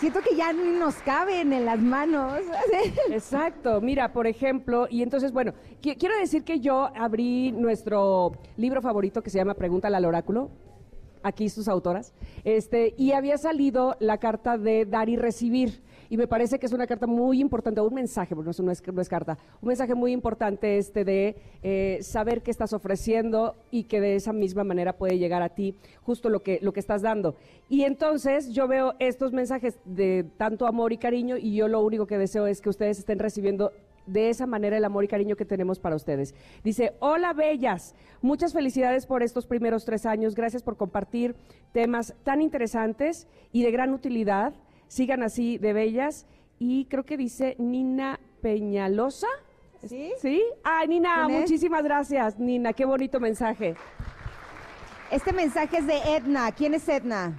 Siento 0.00 0.20
que 0.20 0.36
ya 0.36 0.52
ni 0.52 0.78
nos 0.78 0.94
caben 0.96 1.52
en 1.52 1.64
las 1.64 1.80
manos. 1.80 2.40
Exacto, 3.10 3.80
mira, 3.80 4.12
por 4.12 4.26
ejemplo, 4.28 4.86
y 4.88 5.02
entonces, 5.02 5.32
bueno, 5.32 5.52
qui- 5.82 5.96
quiero 5.98 6.16
decir 6.18 6.44
que 6.44 6.60
yo 6.60 6.88
abrí 6.94 7.50
nuestro 7.52 8.32
libro 8.56 8.80
favorito 8.80 9.22
que 9.22 9.30
se 9.30 9.38
llama 9.38 9.54
Pregúntale 9.54 9.96
al 9.96 10.04
oráculo, 10.04 10.50
aquí 11.24 11.48
sus 11.48 11.66
autoras, 11.66 12.14
este, 12.44 12.94
y 12.96 13.10
había 13.12 13.38
salido 13.38 13.96
la 13.98 14.18
carta 14.18 14.56
de 14.56 14.84
dar 14.86 15.08
y 15.08 15.16
recibir. 15.16 15.82
Y 16.10 16.16
me 16.16 16.26
parece 16.26 16.58
que 16.58 16.66
es 16.66 16.72
una 16.72 16.86
carta 16.86 17.06
muy 17.06 17.40
importante, 17.40 17.80
un 17.80 17.94
mensaje, 17.94 18.34
porque 18.34 18.46
no 18.46 18.72
es, 18.72 18.82
no 18.86 19.00
es 19.02 19.08
carta, 19.08 19.38
un 19.60 19.68
mensaje 19.68 19.94
muy 19.94 20.12
importante 20.12 20.78
este 20.78 21.04
de 21.04 21.36
eh, 21.62 21.98
saber 22.02 22.42
qué 22.42 22.50
estás 22.50 22.72
ofreciendo 22.72 23.56
y 23.70 23.84
que 23.84 24.00
de 24.00 24.16
esa 24.16 24.32
misma 24.32 24.64
manera 24.64 24.96
puede 24.96 25.18
llegar 25.18 25.42
a 25.42 25.50
ti 25.50 25.74
justo 26.02 26.30
lo 26.30 26.42
que, 26.42 26.58
lo 26.62 26.72
que 26.72 26.80
estás 26.80 27.02
dando. 27.02 27.36
Y 27.68 27.84
entonces 27.84 28.50
yo 28.50 28.68
veo 28.68 28.94
estos 28.98 29.32
mensajes 29.32 29.78
de 29.84 30.24
tanto 30.36 30.66
amor 30.66 30.92
y 30.92 30.98
cariño 30.98 31.36
y 31.36 31.54
yo 31.54 31.68
lo 31.68 31.80
único 31.80 32.06
que 32.06 32.18
deseo 32.18 32.46
es 32.46 32.60
que 32.60 32.70
ustedes 32.70 32.98
estén 32.98 33.18
recibiendo 33.18 33.72
de 34.08 34.30
esa 34.30 34.46
manera 34.46 34.76
el 34.76 34.84
amor 34.84 35.04
y 35.04 35.08
cariño 35.08 35.36
que 35.36 35.44
tenemos 35.44 35.78
para 35.78 35.94
ustedes. 35.94 36.34
Dice, 36.64 36.94
hola 36.98 37.32
bellas, 37.32 37.94
muchas 38.22 38.52
felicidades 38.52 39.06
por 39.06 39.22
estos 39.22 39.46
primeros 39.46 39.84
tres 39.84 40.06
años, 40.06 40.34
gracias 40.34 40.62
por 40.62 40.76
compartir 40.76 41.36
temas 41.72 42.14
tan 42.24 42.40
interesantes 42.40 43.28
y 43.52 43.62
de 43.62 43.70
gran 43.70 43.92
utilidad. 43.92 44.54
Sigan 44.88 45.22
así 45.22 45.58
de 45.58 45.72
bellas. 45.72 46.26
Y 46.58 46.86
creo 46.86 47.04
que 47.04 47.16
dice 47.16 47.54
Nina 47.58 48.18
Peñalosa. 48.42 49.28
¿Sí? 49.86 50.12
¿Sí? 50.20 50.42
Ay, 50.64 50.88
Nina, 50.88 51.28
muchísimas 51.28 51.84
gracias, 51.84 52.36
Nina, 52.38 52.72
qué 52.72 52.84
bonito 52.84 53.20
mensaje. 53.20 53.76
Este 55.12 55.32
mensaje 55.32 55.78
es 55.78 55.86
de 55.86 55.98
Edna. 56.16 56.50
¿Quién 56.50 56.74
es 56.74 56.88
Edna? 56.88 57.32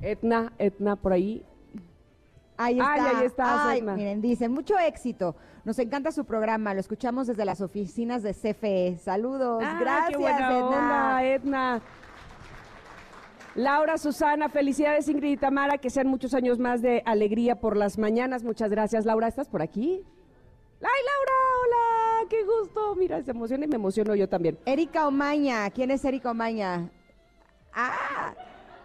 Etna, 0.00 0.52
Etna, 0.58 0.96
por 0.96 1.12
ahí. 1.12 1.44
Ahí 2.56 2.78
Ay, 2.80 2.98
está. 3.00 3.18
ahí 3.18 3.26
está, 3.26 3.68
Ay, 3.70 3.78
Edna. 3.80 3.94
miren, 3.94 4.20
dice, 4.20 4.48
mucho 4.48 4.76
éxito. 4.78 5.36
Nos 5.64 5.78
encanta 5.78 6.10
su 6.10 6.24
programa. 6.24 6.74
Lo 6.74 6.80
escuchamos 6.80 7.28
desde 7.28 7.44
las 7.44 7.60
oficinas 7.60 8.22
de 8.24 8.34
CFE. 8.34 8.98
Saludos. 8.98 9.62
Ah, 9.64 9.78
Gracias, 9.80 10.10
qué 10.10 10.16
buena 10.16 10.38
Edna. 10.50 10.66
onda, 10.66 11.24
Edna. 11.24 11.82
Laura, 13.54 13.98
Susana, 13.98 14.48
felicidades 14.48 15.08
Ingrid 15.08 15.32
y 15.32 15.36
Tamara, 15.36 15.78
que 15.78 15.90
sean 15.90 16.06
muchos 16.06 16.32
años 16.32 16.58
más 16.58 16.80
de 16.80 17.02
alegría 17.04 17.60
por 17.60 17.76
las 17.76 17.98
mañanas. 17.98 18.44
Muchas 18.44 18.70
gracias. 18.70 19.04
Laura, 19.04 19.28
¿estás 19.28 19.48
por 19.48 19.60
aquí? 19.60 20.02
¡Ay, 20.80 21.00
Laura! 21.10 21.32
¡Hola! 21.62 22.28
¡Qué 22.30 22.44
gusto! 22.44 22.94
Mira, 22.96 23.22
se 23.22 23.30
emociona 23.30 23.66
y 23.66 23.68
me 23.68 23.76
emociono 23.76 24.14
yo 24.14 24.28
también. 24.28 24.58
Erika 24.64 25.06
Omaña. 25.06 25.68
¿Quién 25.70 25.90
es 25.90 26.04
Erika 26.04 26.30
Omaña? 26.30 26.88
Ah, 27.74 28.34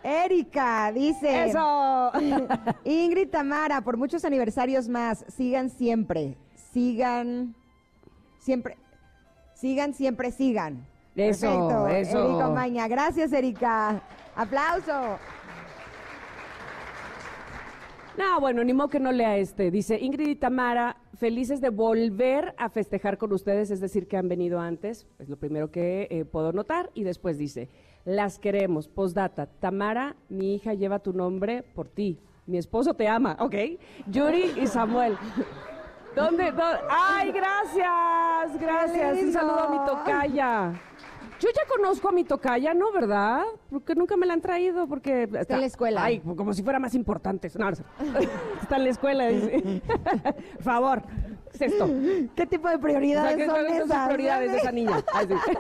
Erika, 0.04 0.92
dice. 0.92 1.46
¡Eso! 1.46 2.12
Ingrid 2.84 3.30
Tamara, 3.30 3.82
por 3.82 3.96
muchos 3.96 4.26
aniversarios 4.26 4.90
más, 4.90 5.26
sigan 5.30 5.70
siempre, 5.70 6.38
sigan 6.72 7.56
siempre, 8.40 8.78
sigan 9.54 9.94
siempre, 9.94 10.32
sigan. 10.32 10.86
Eso, 11.16 11.48
Perfecto, 11.48 11.88
eso. 11.88 12.30
Erika 12.30 12.48
Omaña, 12.50 12.88
gracias 12.88 13.34
Erika. 13.34 14.02
Aplauso. 14.38 15.18
No, 18.18 18.40
bueno, 18.40 18.64
ni 18.64 18.74
modo 18.74 18.90
que 18.90 19.00
no 19.00 19.12
lea 19.12 19.38
este. 19.38 19.70
Dice, 19.70 20.00
Ingrid 20.00 20.28
y 20.30 20.36
Tamara, 20.36 20.98
felices 21.16 21.62
de 21.62 21.70
volver 21.70 22.56
a 22.58 22.70
festejar 22.70 23.18
con 23.20 23.32
ustedes, 23.32 23.70
es 23.70 23.80
decir, 23.80 24.08
que 24.08 24.18
han 24.18 24.28
venido 24.28 24.60
antes, 24.60 25.06
es 25.20 25.30
lo 25.30 25.38
primero 25.38 25.70
que 25.72 26.08
eh, 26.10 26.26
puedo 26.26 26.52
notar. 26.52 26.90
Y 26.96 27.04
después 27.04 27.38
dice, 27.38 27.70
las 28.06 28.40
queremos, 28.40 28.88
postdata, 28.88 29.46
Tamara, 29.46 30.16
mi 30.30 30.56
hija 30.56 30.74
lleva 30.74 30.98
tu 31.00 31.14
nombre 31.14 31.62
por 31.62 31.90
ti, 31.90 32.20
mi 32.48 32.58
esposo 32.58 32.96
te 32.96 33.08
ama, 33.08 33.38
¿ok? 33.40 33.54
Yuri 34.08 34.54
y 34.62 34.66
Samuel. 34.66 35.16
¿Dónde? 36.16 36.52
dó- 36.52 36.80
¡Ay, 36.90 37.32
gracias! 37.32 38.60
Gracias. 38.60 39.22
Un 39.22 39.32
saludo 39.32 39.60
a 39.60 39.70
mi 39.70 39.86
tocaya. 39.86 40.74
Yo 41.40 41.50
ya 41.50 41.62
conozco 41.68 42.10
a 42.10 42.12
mi 42.12 42.24
tocaya, 42.24 42.74
¿no? 42.74 42.92
¿Verdad? 42.92 43.44
Porque 43.70 43.94
nunca 43.96 44.18
me 44.18 44.26
la 44.26 44.34
han 44.34 44.42
traído, 44.42 44.88
porque... 44.88 45.24
Está, 45.24 45.56
en 45.56 45.62
la 45.62 45.68
escuela. 45.68 46.04
Ay, 46.04 46.20
como 46.20 46.54
si 46.54 46.64
fuera 46.64 46.80
más 46.80 46.96
importante. 46.96 47.50
No, 47.58 47.70
no 47.70 47.76
sé. 47.76 47.84
está 48.62 48.78
en 48.78 48.84
la 48.84 48.90
escuela, 48.90 49.28
dice. 49.28 49.82
Favor, 50.60 51.04
¿qué 51.04 51.66
es 51.66 51.74
esto? 51.74 51.88
¿Qué 52.36 52.46
tipo 52.48 52.68
de 52.68 52.76
O 52.76 52.80
sea, 52.80 52.82
prioridades 52.82 53.38
¿qué 53.38 53.46
son 53.46 53.66
esas? 53.68 54.08
prioridades 54.08 54.52
de 54.52 54.58
esa 54.58 54.72
niña? 54.72 55.04
Ay, 55.14 55.28
sí. 55.28 55.54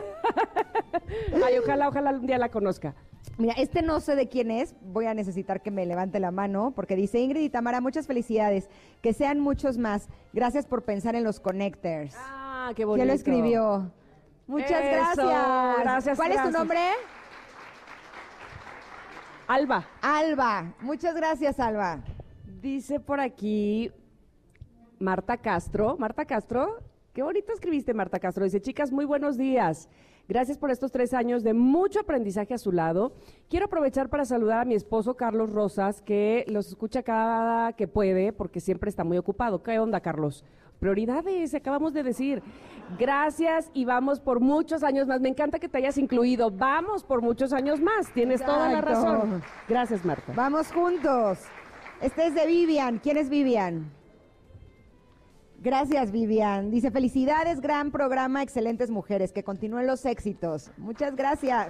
Ay, 1.46 1.58
ojalá, 1.60 1.90
ojalá 1.90 2.12
un 2.12 2.26
día 2.26 2.38
la 2.38 2.50
conozca. 2.50 2.96
Mira, 3.38 3.54
este 3.58 3.84
no 3.84 4.00
sé 4.00 4.16
de 4.16 4.28
quién 4.30 4.50
es, 4.50 4.76
voy 4.82 5.06
a 5.06 5.14
necesitar 5.14 5.62
que 5.62 5.70
me 5.70 5.86
levante 5.86 6.20
la 6.20 6.32
mano, 6.32 6.74
porque 6.76 6.96
dice 6.96 7.20
Ingrid 7.20 7.42
y 7.42 7.50
Tamara, 7.50 7.82
muchas 7.82 8.08
felicidades, 8.08 8.68
que 9.02 9.14
sean 9.14 9.40
muchos 9.40 9.78
más. 9.78 10.10
Gracias 10.34 10.66
por 10.66 10.84
pensar 10.84 11.14
en 11.16 11.24
los 11.24 11.40
connectors. 11.40 12.16
Ah, 12.18 12.72
qué 12.76 12.86
bonito. 12.86 13.04
¿Quién 13.04 13.08
lo 13.10 13.14
escribió? 13.14 13.92
Muchas 14.48 14.72
Eso, 14.72 15.28
gracias. 15.28 15.80
gracias, 15.82 16.18
¿Cuál 16.18 16.32
es 16.32 16.44
tu 16.44 16.52
nombre? 16.52 16.80
Alba. 19.48 19.86
Alba. 20.02 20.74
Muchas 20.82 21.16
gracias, 21.16 21.60
Alba. 21.60 22.00
Dice 22.62 23.00
por 23.00 23.20
aquí 23.20 23.92
Marta 25.00 25.38
Castro. 25.38 25.98
Marta 25.98 26.26
Castro, 26.26 26.80
qué 27.14 27.24
bonito 27.24 27.54
escribiste, 27.54 27.94
Marta 27.94 28.20
Castro. 28.20 28.46
Dice, 28.46 28.62
chicas, 28.62 28.92
muy 28.92 29.06
buenos 29.06 29.38
días. 29.38 29.90
Gracias 30.30 30.58
por 30.58 30.72
estos 30.72 30.92
tres 30.92 31.14
años 31.14 31.44
de 31.44 31.54
mucho 31.54 32.02
aprendizaje 32.02 32.54
a 32.54 32.58
su 32.58 32.74
lado. 32.74 33.14
Quiero 33.50 33.68
aprovechar 33.68 34.10
para 34.10 34.26
saludar 34.26 34.60
a 34.60 34.66
mi 34.66 34.76
esposo 34.76 35.16
Carlos 35.16 35.54
Rosas, 35.54 36.02
que 36.02 36.44
los 36.50 36.68
escucha 36.68 37.04
cada 37.04 37.72
que 37.74 37.88
puede, 37.88 38.34
porque 38.34 38.60
siempre 38.60 38.90
está 38.90 39.06
muy 39.06 39.18
ocupado. 39.18 39.64
¿Qué 39.64 39.80
onda, 39.80 40.02
Carlos? 40.02 40.44
Prioridades, 40.80 41.54
acabamos 41.56 41.94
de 41.94 42.04
decir. 42.04 42.44
Gracias 42.98 43.70
y 43.74 43.86
vamos 43.86 44.20
por 44.20 44.40
muchos 44.40 44.84
años 44.84 45.08
más. 45.08 45.20
Me 45.20 45.30
encanta 45.30 45.60
que 45.60 45.68
te 45.68 45.78
hayas 45.80 45.98
incluido. 45.98 46.52
Vamos 46.52 47.04
por 47.04 47.22
muchos 47.22 47.52
años 47.52 47.82
más. 47.82 48.12
Tienes 48.14 48.44
toda 48.44 48.72
la 48.72 48.82
razón. 48.82 49.44
Gracias, 49.68 50.06
Marta. 50.06 50.34
Vamos 50.36 50.72
juntos. 50.72 51.40
Este 52.02 52.28
es 52.28 52.36
de 52.36 52.46
Vivian. 52.46 53.00
¿Quién 53.00 53.18
es 53.18 53.30
Vivian? 53.30 53.92
Gracias, 55.60 56.12
Vivian. 56.12 56.70
Dice, 56.70 56.92
felicidades, 56.92 57.60
gran 57.62 57.90
programa, 57.90 58.44
excelentes 58.44 58.92
mujeres, 58.92 59.32
que 59.32 59.44
continúen 59.44 59.88
los 59.88 60.06
éxitos. 60.06 60.72
Muchas 60.78 61.16
gracias. 61.16 61.70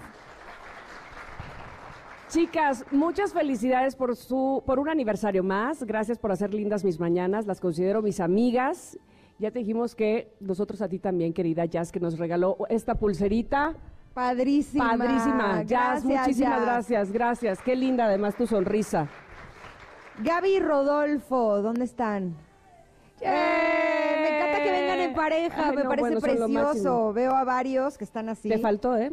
Chicas, 2.30 2.84
muchas 2.92 3.32
felicidades 3.32 3.96
por 3.96 4.16
su 4.16 4.62
por 4.66 4.80
un 4.80 4.90
aniversario 4.90 5.44
más. 5.44 5.84
Gracias 5.84 6.20
por 6.20 6.32
hacer 6.32 6.54
lindas 6.54 6.84
mis 6.84 7.00
mañanas. 7.00 7.46
Las 7.46 7.62
considero 7.62 8.02
mis 8.02 8.20
amigas. 8.20 9.00
Ya 9.40 9.52
te 9.52 9.60
dijimos 9.60 9.96
que 9.96 10.34
nosotros 10.40 10.82
a 10.82 10.90
ti 10.90 11.00
también, 11.00 11.32
querida 11.32 11.64
Jazz, 11.66 11.92
que 11.92 12.00
nos 12.00 12.18
regaló 12.18 12.58
esta 12.70 12.96
pulserita 12.96 13.76
Padrísima. 14.14 14.98
Padrísima. 14.98 15.64
Jazz, 15.64 16.04
Gracias, 16.04 16.06
muchísimas 16.06 16.56
Jazz. 16.58 16.66
gracias, 16.66 17.12
gracias. 17.12 17.62
Qué 17.62 17.76
linda 17.76 18.06
además 18.06 18.36
tu 18.36 18.48
sonrisa. 18.48 19.08
Gaby 20.24 20.56
y 20.56 20.60
Rodolfo, 20.60 21.62
¿dónde 21.62 21.86
están? 21.86 22.36
¡Eh! 23.22 24.18
Me 24.22 24.38
encanta 24.38 24.64
que 24.64 24.72
vengan 24.72 25.00
en 25.00 25.14
pareja, 25.14 25.70
Ay, 25.70 25.76
me 25.76 25.84
no, 25.84 25.90
parece 25.90 26.10
bueno, 26.10 26.20
precioso. 26.22 27.14
Veo 27.14 27.36
a 27.36 27.44
varios 27.44 27.98
que 27.98 28.04
están 28.04 28.28
así. 28.30 28.50
Te 28.50 28.58
faltó, 28.58 28.98
¿eh? 28.98 29.12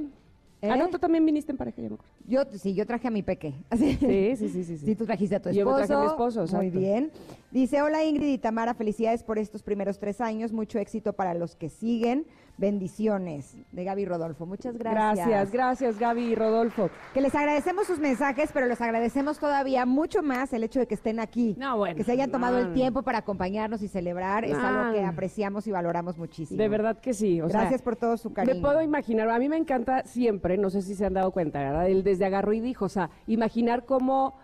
¿Eh? 0.64 0.70
Ah, 0.70 0.76
no, 0.78 0.88
tú 0.88 0.98
también 0.98 1.26
viniste 1.26 1.52
en 1.52 1.58
pareja, 1.58 1.82
ya 1.82 1.90
me 1.90 1.94
acuerdo. 1.96 2.14
Yo, 2.26 2.40
sí, 2.58 2.72
yo 2.74 2.86
traje 2.86 3.06
a 3.06 3.10
mi 3.10 3.22
peque. 3.22 3.52
Sí, 3.76 3.98
sí, 4.00 4.48
sí, 4.48 4.64
sí. 4.64 4.78
Sí, 4.78 4.94
tú 4.96 5.04
trajiste 5.04 5.36
a 5.36 5.40
tu 5.42 5.50
Yo 5.50 5.58
esposo. 5.60 5.76
me 5.76 5.86
traje 5.86 5.92
a 5.92 6.00
mi 6.00 6.06
esposo, 6.06 6.40
Muy 6.56 6.66
exacto. 6.68 6.78
bien. 6.78 7.12
Dice, 7.54 7.82
hola 7.82 8.02
Ingrid 8.02 8.32
y 8.32 8.38
Tamara, 8.38 8.74
felicidades 8.74 9.22
por 9.22 9.38
estos 9.38 9.62
primeros 9.62 10.00
tres 10.00 10.20
años. 10.20 10.52
Mucho 10.52 10.80
éxito 10.80 11.12
para 11.12 11.34
los 11.34 11.54
que 11.54 11.68
siguen. 11.68 12.26
Bendiciones. 12.58 13.56
De 13.70 13.84
Gaby 13.84 14.06
Rodolfo. 14.06 14.44
Muchas 14.44 14.76
gracias. 14.76 15.24
Gracias, 15.24 15.52
gracias, 15.52 15.98
Gaby 16.00 16.22
y 16.22 16.34
Rodolfo. 16.34 16.90
Que 17.12 17.20
les 17.20 17.32
agradecemos 17.32 17.86
sus 17.86 18.00
mensajes, 18.00 18.50
pero 18.52 18.66
les 18.66 18.80
agradecemos 18.80 19.38
todavía 19.38 19.86
mucho 19.86 20.20
más 20.20 20.52
el 20.52 20.64
hecho 20.64 20.80
de 20.80 20.88
que 20.88 20.96
estén 20.96 21.20
aquí. 21.20 21.54
No, 21.56 21.76
bueno, 21.76 21.94
que 21.94 22.02
se 22.02 22.10
hayan 22.10 22.32
tomado 22.32 22.58
el 22.58 22.72
tiempo 22.72 23.02
para 23.02 23.18
acompañarnos 23.18 23.82
y 23.82 23.88
celebrar. 23.88 24.44
Es 24.44 24.56
algo 24.56 24.92
que 24.92 25.04
apreciamos 25.04 25.68
y 25.68 25.70
valoramos 25.70 26.18
muchísimo. 26.18 26.58
De 26.60 26.68
verdad 26.68 26.98
que 26.98 27.14
sí. 27.14 27.40
o 27.40 27.48
sea, 27.48 27.60
Gracias 27.60 27.82
por 27.82 27.94
todo 27.94 28.16
su 28.16 28.32
cariño. 28.32 28.56
Me 28.56 28.62
puedo 28.62 28.82
imaginar, 28.82 29.30
a 29.30 29.38
mí 29.38 29.48
me 29.48 29.58
encanta 29.58 30.02
siempre, 30.06 30.58
no 30.58 30.70
sé 30.70 30.82
si 30.82 30.96
se 30.96 31.06
han 31.06 31.14
dado 31.14 31.30
cuenta, 31.30 31.60
¿verdad? 31.60 31.88
El 31.88 32.02
desde 32.02 32.24
agarró 32.24 32.52
y 32.52 32.58
dijo, 32.58 32.86
o 32.86 32.88
sea, 32.88 33.10
imaginar 33.28 33.84
cómo 33.84 34.34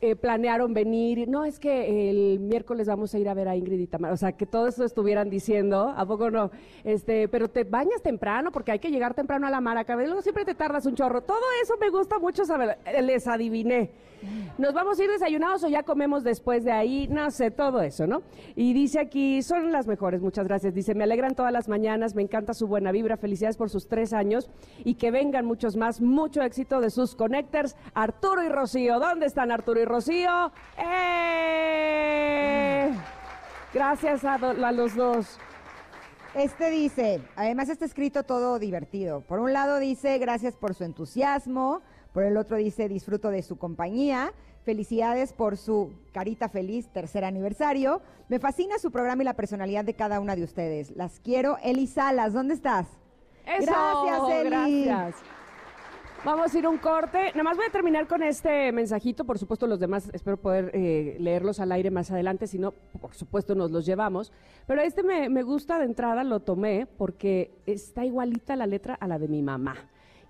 eh, 0.00 0.16
planearon 0.16 0.74
venir, 0.74 1.28
no, 1.28 1.44
es 1.44 1.58
que 1.58 2.10
el 2.10 2.40
miércoles 2.40 2.88
vamos 2.88 3.14
a 3.14 3.18
ir 3.18 3.28
a 3.28 3.34
ver 3.34 3.48
a 3.48 3.56
Ingrid 3.56 3.78
y 3.78 3.86
Tamara, 3.86 4.14
o 4.14 4.16
sea, 4.16 4.32
que 4.32 4.46
todo 4.46 4.66
eso 4.66 4.84
estuvieran 4.84 5.30
diciendo, 5.30 5.94
¿a 5.96 6.04
poco 6.06 6.30
no? 6.30 6.50
Este, 6.84 7.28
pero 7.28 7.48
te 7.48 7.64
bañas 7.64 8.02
temprano 8.02 8.50
porque 8.50 8.72
hay 8.72 8.78
que 8.78 8.90
llegar 8.90 9.14
temprano 9.14 9.46
a 9.46 9.50
la 9.50 9.60
maraca, 9.60 9.94
luego 9.94 10.22
siempre 10.22 10.44
te 10.44 10.54
tardas 10.54 10.86
un 10.86 10.94
chorro, 10.94 11.22
todo 11.22 11.38
eso 11.62 11.74
me 11.80 11.90
gusta 11.90 12.18
mucho 12.18 12.44
saber, 12.44 12.78
Eh, 12.86 13.02
les 13.02 13.26
adiviné. 13.26 13.90
¿Nos 14.58 14.74
vamos 14.74 14.98
a 14.98 15.04
ir 15.04 15.10
desayunados 15.10 15.62
o 15.62 15.68
ya 15.68 15.84
comemos 15.84 16.24
después 16.24 16.64
de 16.64 16.72
ahí? 16.72 17.06
No 17.06 17.30
sé, 17.30 17.52
todo 17.52 17.80
eso, 17.82 18.08
¿no? 18.08 18.22
Y 18.56 18.72
dice 18.72 18.98
aquí, 18.98 19.42
son 19.42 19.70
las 19.70 19.86
mejores, 19.86 20.20
muchas 20.20 20.48
gracias. 20.48 20.74
Dice, 20.74 20.96
me 20.96 21.04
alegran 21.04 21.36
todas 21.36 21.52
las 21.52 21.68
mañanas, 21.68 22.16
me 22.16 22.22
encanta 22.22 22.52
su 22.52 22.66
buena 22.66 22.90
vibra, 22.90 23.16
felicidades 23.16 23.56
por 23.56 23.70
sus 23.70 23.86
tres 23.86 24.12
años 24.12 24.50
y 24.84 24.94
que 24.94 25.12
vengan 25.12 25.46
muchos 25.46 25.76
más, 25.76 26.00
mucho 26.00 26.42
éxito 26.42 26.80
de 26.80 26.90
sus 26.90 27.14
connectors, 27.14 27.76
Arturo 27.94 28.42
y 28.42 28.48
Rocío. 28.48 28.98
¿Dónde 28.98 29.26
están 29.26 29.52
Arturo 29.52 29.67
y 29.76 29.84
Rocío? 29.84 30.50
¡Eh! 31.70 32.90
Gracias 33.74 34.24
a, 34.24 34.38
do- 34.38 34.64
a 34.64 34.72
los 34.72 34.94
dos. 34.94 35.38
Este 36.34 36.70
dice, 36.70 37.20
además 37.36 37.68
está 37.68 37.84
escrito 37.84 38.22
todo 38.22 38.58
divertido. 38.58 39.20
Por 39.22 39.40
un 39.40 39.52
lado 39.52 39.78
dice, 39.78 40.16
gracias 40.18 40.54
por 40.56 40.74
su 40.74 40.84
entusiasmo. 40.84 41.82
Por 42.12 42.22
el 42.24 42.36
otro 42.36 42.56
dice, 42.56 42.88
disfruto 42.88 43.30
de 43.30 43.42
su 43.42 43.58
compañía. 43.58 44.32
Felicidades 44.64 45.32
por 45.32 45.56
su 45.56 45.92
carita 46.12 46.48
feliz, 46.48 46.88
tercer 46.92 47.24
aniversario. 47.24 48.00
Me 48.28 48.38
fascina 48.38 48.78
su 48.78 48.90
programa 48.90 49.22
y 49.22 49.24
la 49.24 49.34
personalidad 49.34 49.84
de 49.84 49.94
cada 49.94 50.20
una 50.20 50.36
de 50.36 50.44
ustedes. 50.44 50.90
Las 50.96 51.20
quiero. 51.20 51.56
Eli 51.62 51.86
Salas, 51.86 52.32
¿dónde 52.34 52.54
estás? 52.54 52.86
Eso, 53.46 53.72
Gracias, 53.72 54.20
Eli. 54.44 54.84
Gracias. 54.84 55.22
Vamos 56.24 56.52
a 56.52 56.58
ir 56.58 56.66
un 56.66 56.78
corte. 56.78 57.30
Nada 57.30 57.44
más 57.44 57.56
voy 57.56 57.66
a 57.66 57.70
terminar 57.70 58.08
con 58.08 58.24
este 58.24 58.72
mensajito. 58.72 59.24
Por 59.24 59.38
supuesto, 59.38 59.68
los 59.68 59.78
demás 59.78 60.10
espero 60.12 60.36
poder 60.36 60.72
eh, 60.74 61.16
leerlos 61.20 61.60
al 61.60 61.70
aire 61.70 61.92
más 61.92 62.10
adelante. 62.10 62.48
Si 62.48 62.58
no, 62.58 62.72
por 63.00 63.14
supuesto, 63.14 63.54
nos 63.54 63.70
los 63.70 63.86
llevamos. 63.86 64.32
Pero 64.66 64.82
este 64.82 65.04
me, 65.04 65.28
me 65.28 65.44
gusta 65.44 65.78
de 65.78 65.84
entrada, 65.84 66.24
lo 66.24 66.40
tomé 66.40 66.86
porque 66.86 67.52
está 67.66 68.04
igualita 68.04 68.56
la 68.56 68.66
letra 68.66 68.94
a 68.94 69.06
la 69.06 69.18
de 69.18 69.28
mi 69.28 69.42
mamá. 69.42 69.76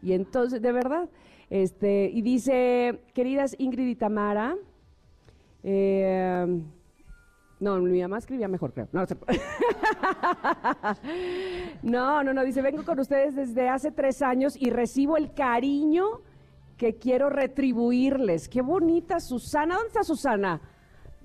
Y 0.02 0.12
entonces, 0.12 0.60
de 0.60 0.72
verdad, 0.72 1.08
este, 1.48 2.10
y 2.12 2.20
dice, 2.20 3.00
queridas 3.14 3.56
Ingrid 3.58 3.88
y 3.88 3.96
Tamara, 3.96 4.56
eh, 5.62 6.62
no, 7.60 7.78
mi 7.80 8.00
mamá 8.00 8.18
escribía 8.18 8.48
mejor, 8.48 8.72
creo. 8.72 8.88
No, 8.92 9.02
no, 11.82 12.22
no, 12.22 12.32
no, 12.32 12.44
dice, 12.44 12.62
vengo 12.62 12.84
con 12.84 13.00
ustedes 13.00 13.34
desde 13.34 13.68
hace 13.68 13.90
tres 13.90 14.22
años 14.22 14.54
y 14.56 14.70
recibo 14.70 15.16
el 15.16 15.34
cariño 15.34 16.04
que 16.76 16.96
quiero 16.96 17.30
retribuirles. 17.30 18.48
Qué 18.48 18.62
bonita, 18.62 19.18
Susana. 19.18 19.74
¿Dónde 19.74 19.88
está 19.88 20.04
Susana? 20.04 20.60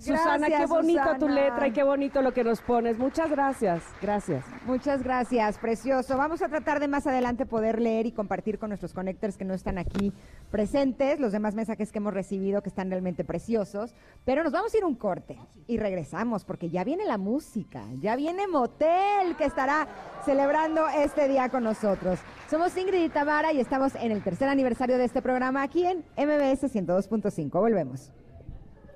Susana, 0.03 0.47
Gracias, 0.47 0.61
qué 0.61 0.65
bonita 0.67 1.13
tu 1.13 1.27
Susana. 1.27 1.33
letra 1.41 1.67
y 1.67 1.71
qué 1.71 1.83
bonito 1.83 2.21
lo 2.21 2.33
que 2.33 2.43
nos 2.43 2.61
pones. 2.61 2.97
Muchas 2.97 3.29
gracias, 3.29 3.83
gracias. 4.01 4.45
Muchas 4.65 5.03
gracias, 5.03 5.57
precioso. 5.57 6.17
Vamos 6.17 6.41
a 6.41 6.49
tratar 6.49 6.79
de 6.79 6.87
más 6.87 7.07
adelante 7.07 7.45
poder 7.45 7.81
leer 7.81 8.05
y 8.05 8.11
compartir 8.11 8.59
con 8.59 8.69
nuestros 8.69 8.93
connectors 8.93 9.37
que 9.37 9.45
no 9.45 9.53
están 9.53 9.77
aquí 9.77 10.13
presentes, 10.51 11.19
los 11.19 11.31
demás 11.31 11.55
mensajes 11.55 11.91
que 11.91 11.97
hemos 11.99 12.13
recibido 12.13 12.61
que 12.61 12.69
están 12.69 12.89
realmente 12.89 13.23
preciosos. 13.23 13.93
Pero 14.25 14.43
nos 14.43 14.53
vamos 14.53 14.73
a 14.73 14.77
ir 14.77 14.85
un 14.85 14.95
corte 14.95 15.37
y 15.67 15.77
regresamos 15.77 16.43
porque 16.45 16.69
ya 16.69 16.83
viene 16.83 17.05
la 17.05 17.17
música, 17.17 17.83
ya 18.01 18.15
viene 18.15 18.47
Motel 18.47 19.35
que 19.37 19.45
estará 19.45 19.87
celebrando 20.25 20.87
este 20.89 21.27
día 21.27 21.49
con 21.49 21.63
nosotros. 21.63 22.19
Somos 22.49 22.75
Ingrid 22.77 23.03
y 23.05 23.09
Tamara 23.09 23.51
y 23.53 23.59
estamos 23.59 23.95
en 23.95 24.11
el 24.11 24.23
tercer 24.23 24.49
aniversario 24.49 24.97
de 24.97 25.05
este 25.05 25.21
programa 25.21 25.63
aquí 25.63 25.85
en 25.85 25.99
MBS 26.17 26.63
102.5. 26.73 27.49
Volvemos. 27.51 28.11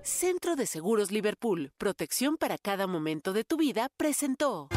Centro 0.07 0.55
de 0.55 0.65
Seguros 0.65 1.11
Liverpool, 1.11 1.73
protección 1.77 2.37
para 2.37 2.57
cada 2.57 2.87
momento 2.87 3.33
de 3.33 3.43
tu 3.43 3.57
vida, 3.57 3.89
presentó. 3.97 4.69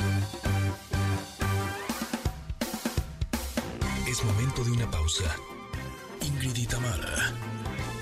Es 4.09 4.25
momento 4.25 4.64
de 4.64 4.73
una 4.73 4.90
pausa. 4.90 5.37
Ingrid 6.21 6.57
y 6.57 6.66
Tamara, 6.66 7.33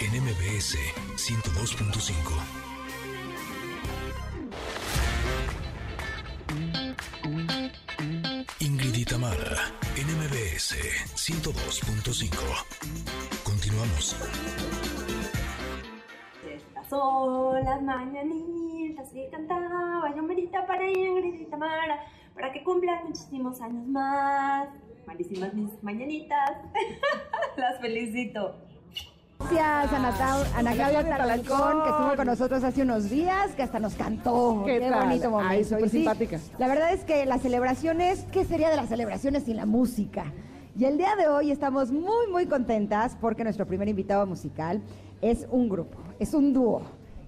en 0.01 0.23
MBS 0.25 0.79
102.5. 1.17 2.17
Ingrid 8.61 8.95
y 8.95 9.05
Tamara, 9.05 9.75
en 9.97 10.07
MBS 10.17 10.77
102.5. 11.15 12.65
Continuamos. 13.45 14.17
Son 16.89 17.65
las 17.65 17.83
mañanitas 17.83 19.11
que 19.13 19.29
cantaba 19.31 20.15
yo 20.17 20.23
merita 20.23 20.67
para 20.67 20.89
Ingrid 20.89 21.41
y 21.41 21.45
Tamara, 21.45 22.05
para 22.35 22.53
que 22.53 22.65
cumplan 22.65 23.05
muchísimos 23.05 23.61
años 23.61 23.87
más. 23.87 24.69
Malísimas 25.07 25.53
mis 25.55 25.83
mañanitas. 25.83 26.51
las 27.57 27.81
felicito. 27.81 28.55
Gracias, 29.39 29.93
Ana, 29.93 30.15
Ana 30.57 30.73
Claudia 30.73 31.17
Talancón, 31.17 31.83
que 31.83 31.91
estuvo 31.91 32.17
con 32.17 32.27
nosotros 32.27 32.65
hace 32.65 32.83
unos 32.83 33.09
días, 33.09 33.55
que 33.55 33.63
hasta 33.63 33.79
nos 33.79 33.95
cantó. 33.95 34.65
¿Qué 34.67 34.81
tal? 34.81 35.05
bonito 35.05 35.31
momento. 35.31 35.53
Ay, 35.53 35.65
súper 35.65 35.87
Y 35.87 35.89
sí, 35.89 35.97
simpática. 35.99 36.41
La 36.59 36.67
verdad 36.67 36.93
es 36.93 37.05
que 37.05 37.25
las 37.25 37.43
celebraciones, 37.43 38.27
¿qué 38.33 38.45
sería 38.45 38.69
de 38.69 38.77
las 38.77 38.89
celebraciones 38.89 39.45
sin 39.45 39.57
la 39.57 39.65
música? 39.65 40.33
Y 40.77 40.85
el 40.85 40.99
día 40.99 41.15
de 41.17 41.29
hoy 41.29 41.51
estamos 41.51 41.93
muy, 41.93 42.27
muy 42.31 42.47
contentas 42.47 43.17
porque 43.21 43.45
nuestro 43.45 43.67
primer 43.67 43.89
invitado 43.89 44.27
musical 44.27 44.83
es 45.23 45.47
un 45.51 45.69
grupo, 45.69 45.99
es 46.19 46.35
un 46.35 46.53
dúo 46.53 46.83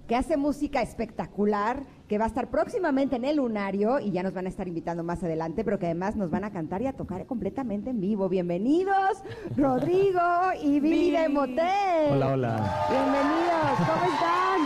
que 0.08 0.16
hace 0.16 0.36
música 0.36 0.82
espectacular, 0.82 1.84
que 2.08 2.18
va 2.18 2.24
a 2.24 2.28
estar 2.28 2.50
próximamente 2.50 3.14
en 3.14 3.24
el 3.24 3.36
Lunario 3.36 4.00
y 4.00 4.10
ya 4.10 4.24
nos 4.24 4.34
van 4.34 4.46
a 4.46 4.48
estar 4.48 4.66
invitando 4.66 5.04
más 5.04 5.22
adelante, 5.22 5.62
pero 5.62 5.78
que 5.78 5.86
además 5.86 6.16
nos 6.16 6.30
van 6.30 6.42
a 6.42 6.50
cantar 6.50 6.82
y 6.82 6.88
a 6.88 6.92
tocar 6.94 7.26
completamente 7.26 7.90
en 7.90 8.00
vivo. 8.00 8.28
Bienvenidos, 8.28 9.22
Rodrigo 9.56 10.20
y 10.60 10.80
Billy 10.80 11.12
de 11.12 11.28
Motel. 11.28 12.10
Hola, 12.10 12.32
hola. 12.32 12.86
Bienvenidos, 12.90 13.78
¿cómo 13.78 14.12
están? 14.12 14.60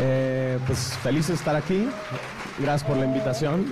Eh, 0.00 0.58
pues 0.66 0.78
feliz 1.02 1.26
de 1.26 1.34
estar 1.34 1.56
aquí. 1.56 1.88
Gracias 2.60 2.84
por 2.88 2.96
la 2.98 3.06
invitación. 3.06 3.64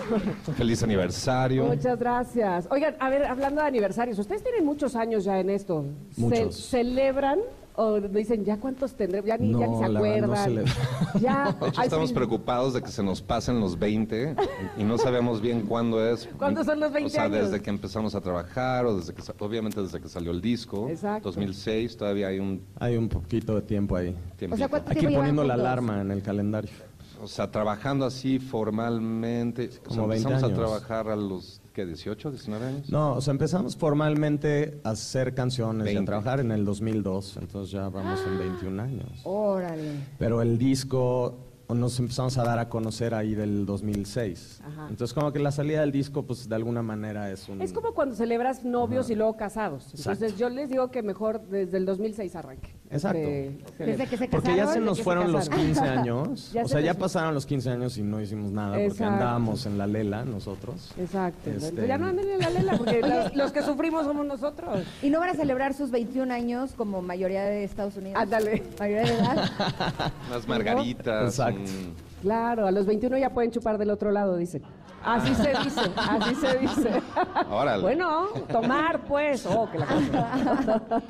Feliz 0.57 0.83
aniversario. 0.83 1.67
Muchas 1.67 1.99
gracias. 1.99 2.67
Oigan, 2.71 2.97
a 2.99 3.09
ver, 3.11 3.27
hablando 3.27 3.61
de 3.61 3.69
aniversarios, 3.69 4.19
ustedes 4.19 4.43
tienen 4.43 4.65
muchos 4.65 4.97
años 4.97 5.23
ya 5.25 5.39
en 5.39 5.51
esto. 5.51 5.85
¿Ce- 6.13 6.21
Muchos. 6.21 6.57
¿Celebran 6.69 7.39
o 7.77 8.01
dicen 8.01 8.45
ya 8.45 8.59
cuántos 8.59 8.95
tendremos? 8.95 9.27
Ya 9.29 9.37
ni, 9.37 9.53
ya 9.53 9.67
ni 9.67 9.73
No, 9.73 9.79
se 9.79 9.89
no 9.89 9.99
acuerdan. 9.99 10.37
celebro. 10.45 10.73
ya. 11.21 11.57
De 11.61 11.69
hecho, 11.69 11.83
estamos 11.83 12.09
fin- 12.11 12.15
preocupados 12.17 12.75
de 12.75 12.83
que 12.83 12.89
se 12.89 13.03
nos 13.03 13.23
pasen 13.23 13.61
los 13.61 13.79
20 13.79 14.35
y 14.79 14.85
no 14.85 14.99
sabemos 14.99 15.41
bien 15.41 15.63
cuándo 15.63 16.05
es. 16.07 16.29
¿Cuándo 16.39 16.65
son 16.65 16.81
los 16.81 16.93
20 16.93 17.07
O 17.07 17.11
sea, 17.11 17.25
años? 17.25 17.51
desde 17.51 17.63
que 17.63 17.71
empezamos 17.71 18.15
a 18.15 18.21
trabajar 18.21 18.87
o 18.87 18.97
desde 18.97 19.15
que, 19.15 19.23
obviamente 19.41 19.81
desde 19.83 20.01
que 20.01 20.09
salió 20.09 20.31
el 20.31 20.41
disco. 20.41 20.89
Exacto. 20.89 21.29
2006, 21.29 21.97
todavía 21.97 22.29
hay 22.29 22.39
un 22.39 22.63
Hay 22.81 22.97
un 22.97 23.09
poquito 23.09 23.55
de 23.55 23.63
tiempo 23.63 23.97
ahí. 23.97 24.17
tiempo. 24.37 24.55
O 24.55 24.59
sea, 24.59 24.69
¿cuánto 24.69 24.89
Hay 24.91 24.95
que 24.95 25.01
tiempo 25.01 25.13
ir 25.15 25.19
poniendo 25.19 25.45
la 25.45 25.55
alarma 25.55 26.01
en 26.01 26.11
el 26.11 26.23
calendario. 26.23 26.71
O 27.23 27.29
sea, 27.29 27.51
trabajando 27.51 28.05
así 28.05 28.39
formalmente. 28.39 29.69
o 29.69 29.71
sea, 29.71 29.81
Como 29.97 30.09
20 30.09 30.29
empezamos 30.29 30.53
a 30.53 30.55
trabajar 30.55 31.09
a 31.09 31.17
los, 31.17 31.61
¿qué? 31.77 31.85
18, 31.85 32.31
19 32.31 32.67
años. 32.67 32.91
No, 32.91 33.13
o 33.13 33.21
sea, 33.21 33.33
empezamos 33.33 33.77
formalmente 33.77 34.81
a 34.83 34.91
hacer 34.91 35.35
canciones 35.35 35.87
y 35.87 35.91
a 35.91 35.95
20. 35.95 36.07
trabajar 36.07 36.41
en 36.41 36.51
el 36.51 36.65
2002, 36.65 37.37
entonces 37.37 37.71
ya 37.71 37.91
vamos 37.91 38.19
en 38.27 38.39
21 38.39 38.83
años. 38.83 39.21
Órale. 39.25 39.91
Pero 40.19 40.41
el 40.41 40.57
disco 40.57 41.46
nos 41.69 41.99
empezamos 41.99 42.39
a 42.39 42.45
dar 42.45 42.59
a 42.59 42.69
conocer 42.69 43.13
ahí 43.15 43.35
del 43.35 43.67
2006. 43.67 44.61
Ajá. 44.65 44.87
Entonces 44.89 45.13
como 45.13 45.33
que 45.33 45.39
la 45.41 45.51
salida 45.51 45.81
del 45.81 45.91
disco 45.93 46.23
pues 46.25 46.49
de 46.49 46.55
alguna 46.55 46.83
manera 46.83 47.31
es 47.31 47.49
un... 47.49 47.61
Es 47.61 47.73
como 47.73 47.93
cuando 47.93 48.15
celebras 48.15 48.65
novios 48.65 49.11
y 49.11 49.15
luego 49.17 49.37
casados. 49.37 49.85
Entonces 49.97 50.23
Exacto. 50.23 50.37
yo 50.39 50.49
les 50.49 50.69
digo 50.71 50.91
que 50.91 51.03
mejor 51.03 51.41
desde 51.49 51.77
el 51.79 51.87
2006 51.87 52.37
arranque. 52.37 52.75
Exacto. 52.89 53.19
Este, 53.19 53.85
Desde 53.85 54.07
que 54.07 54.17
se 54.17 54.29
Porque 54.29 54.51
ya 54.55 54.59
casaron, 54.65 54.75
se 54.75 54.81
nos 54.81 54.91
que 54.93 55.01
se 55.01 55.05
fueron 55.05 55.33
los 55.33 55.49
casaron. 55.49 55.67
15 55.75 55.81
años. 55.89 56.53
Ya 56.53 56.63
o 56.63 56.69
se 56.69 56.73
sea, 56.75 56.81
ya 56.83 56.93
les- 56.93 57.01
pasaron 57.01 57.35
los 57.35 57.45
15 57.47 57.71
años 57.71 57.99
y 57.99 58.03
no 58.03 58.21
hicimos 58.21 58.53
nada 58.53 58.71
porque 58.75 58.85
Exacto. 58.87 59.13
andábamos 59.15 59.67
en 59.67 59.77
la 59.79 59.87
lela 59.89 60.25
nosotros. 60.25 60.93
Exacto. 60.97 61.51
Este- 61.51 61.67
Entonces, 61.67 61.89
ya 61.89 61.99
no 61.99 62.07
anden 62.07 62.29
en 62.31 62.39
la 62.39 62.51
lela 62.51 62.79
porque 62.79 63.01
los, 63.03 63.35
los 63.35 63.51
que 63.53 63.63
sufrimos 63.63 64.05
somos 64.07 64.25
nosotros. 64.25 64.85
¿Y 65.03 65.11
no 65.11 65.19
van 65.19 65.31
a 65.31 65.35
celebrar 65.35 65.75
sus 65.75 65.91
21 65.91 66.33
años 66.33 66.75
como 66.77 67.03
mayoría 67.03 67.43
de 67.43 67.65
Estados 67.65 67.97
Unidos? 67.97 68.23
Ándale. 68.23 68.63
Mayoría 68.79 69.03
de 69.13 69.19
edad. 69.19 69.51
Unas 70.31 70.47
margaritas. 70.47 71.25
Exacto. 71.31 71.56
Un- 71.59 71.95
Claro, 72.23 72.67
a 72.67 72.71
los 72.71 72.87
21 72.87 73.19
ya 73.19 73.31
pueden 73.31 73.51
chupar 73.51 73.79
del 73.79 73.91
otro 73.91 74.11
lado, 74.11 74.37
dicen. 74.37 74.63
Así 75.05 75.33
se 75.37 75.51
dice, 75.51 75.81
así 75.97 76.35
se 76.35 76.59
dice. 76.59 76.91
Órale. 77.49 77.81
Bueno, 77.83 78.27
tomar 78.51 79.05
pues, 79.07 79.47
oh, 79.47 79.71
que 79.71 79.79
la 79.79 79.87
cosa. 79.87 81.03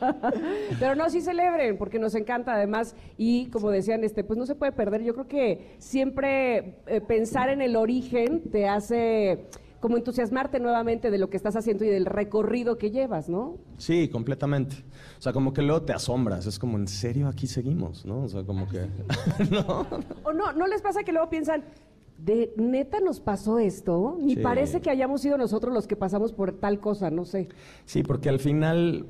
Pero 0.79 0.95
no, 0.97 1.09
sí 1.09 1.23
celebren, 1.23 1.79
porque 1.79 1.99
nos 1.99 2.15
encanta 2.15 2.53
además, 2.55 2.95
y 3.17 3.47
como 3.47 3.71
decían, 3.71 4.05
este, 4.05 4.23
pues 4.25 4.39
no 4.39 4.45
se 4.45 4.55
puede 4.55 4.73
perder. 4.73 5.03
Yo 5.03 5.15
creo 5.15 5.29
que 5.29 5.77
siempre 5.79 6.81
eh, 6.87 7.01
pensar 7.01 7.49
en 7.49 7.63
el 7.63 7.77
origen 7.77 8.51
te 8.51 8.69
hace 8.69 9.47
como 9.81 9.97
entusiasmarte 9.97 10.59
nuevamente 10.61 11.11
de 11.11 11.19
lo 11.19 11.29
que 11.31 11.37
estás 11.37 11.55
haciendo 11.57 11.85
y 11.85 11.89
del 11.89 12.07
recorrido 12.07 12.79
que 12.79 12.91
llevas, 12.91 13.29
¿no? 13.29 13.59
Sí, 13.79 14.09
completamente. 14.09 14.77
O 15.19 15.23
sea, 15.23 15.33
como 15.33 15.53
que 15.53 15.63
luego 15.63 15.83
te 15.83 15.93
asombras. 15.93 16.47
Es 16.47 16.59
como, 16.59 16.77
¿en 16.79 16.89
serio 16.89 17.29
aquí 17.29 17.47
seguimos? 17.47 18.05
¿No? 18.07 18.23
O 18.23 18.29
sea, 18.29 18.43
como 18.45 18.67
que... 18.69 18.87
no. 19.51 19.87
O 20.25 20.33
no, 20.33 20.53
¿no 20.53 20.67
les 20.67 20.81
pasa 20.83 21.05
que 21.05 21.13
luego 21.13 21.29
piensan, 21.29 21.65
de 22.19 22.53
neta 22.57 23.01
nos 23.01 23.21
pasó 23.21 23.59
esto? 23.59 24.17
Ni 24.21 24.35
Sí. 24.37 24.41
parece 24.41 24.81
que 24.81 24.91
hayamos 24.91 25.21
sido 25.21 25.37
nosotros 25.37 25.73
los 25.75 25.87
que 25.87 25.97
pasamos 25.97 26.33
por 26.33 26.53
tal 26.53 26.81
cosa, 26.81 27.11
no 27.11 27.25
sé. 27.25 27.49
Sí, 27.85 28.03
porque 28.03 28.29
al 28.31 28.39
final, 28.39 29.07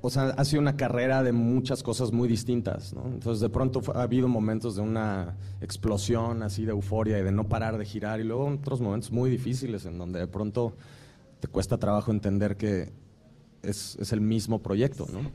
o 0.00 0.10
sea, 0.10 0.28
ha 0.30 0.44
sido 0.44 0.60
una 0.60 0.76
carrera 0.76 1.22
de 1.22 1.32
muchas 1.32 1.82
cosas 1.82 2.12
muy 2.12 2.28
distintas, 2.28 2.94
¿no? 2.94 3.06
Entonces, 3.06 3.40
de 3.40 3.48
pronto 3.48 3.80
ha 3.94 4.02
habido 4.02 4.28
momentos 4.28 4.76
de 4.76 4.82
una 4.82 5.36
explosión 5.60 6.42
así 6.42 6.64
de 6.64 6.70
euforia 6.70 7.18
y 7.18 7.22
de 7.22 7.32
no 7.32 7.48
parar 7.48 7.78
de 7.78 7.84
girar, 7.84 8.20
y 8.20 8.24
luego 8.24 8.46
otros 8.46 8.80
momentos 8.80 9.10
muy 9.10 9.30
difíciles 9.30 9.86
en 9.86 9.98
donde 9.98 10.20
de 10.20 10.28
pronto 10.28 10.74
te 11.40 11.48
cuesta 11.48 11.78
trabajo 11.78 12.10
entender 12.10 12.56
que 12.56 12.92
es, 13.62 13.96
es 14.00 14.12
el 14.12 14.20
mismo 14.20 14.62
proyecto, 14.62 15.06
¿no? 15.12 15.30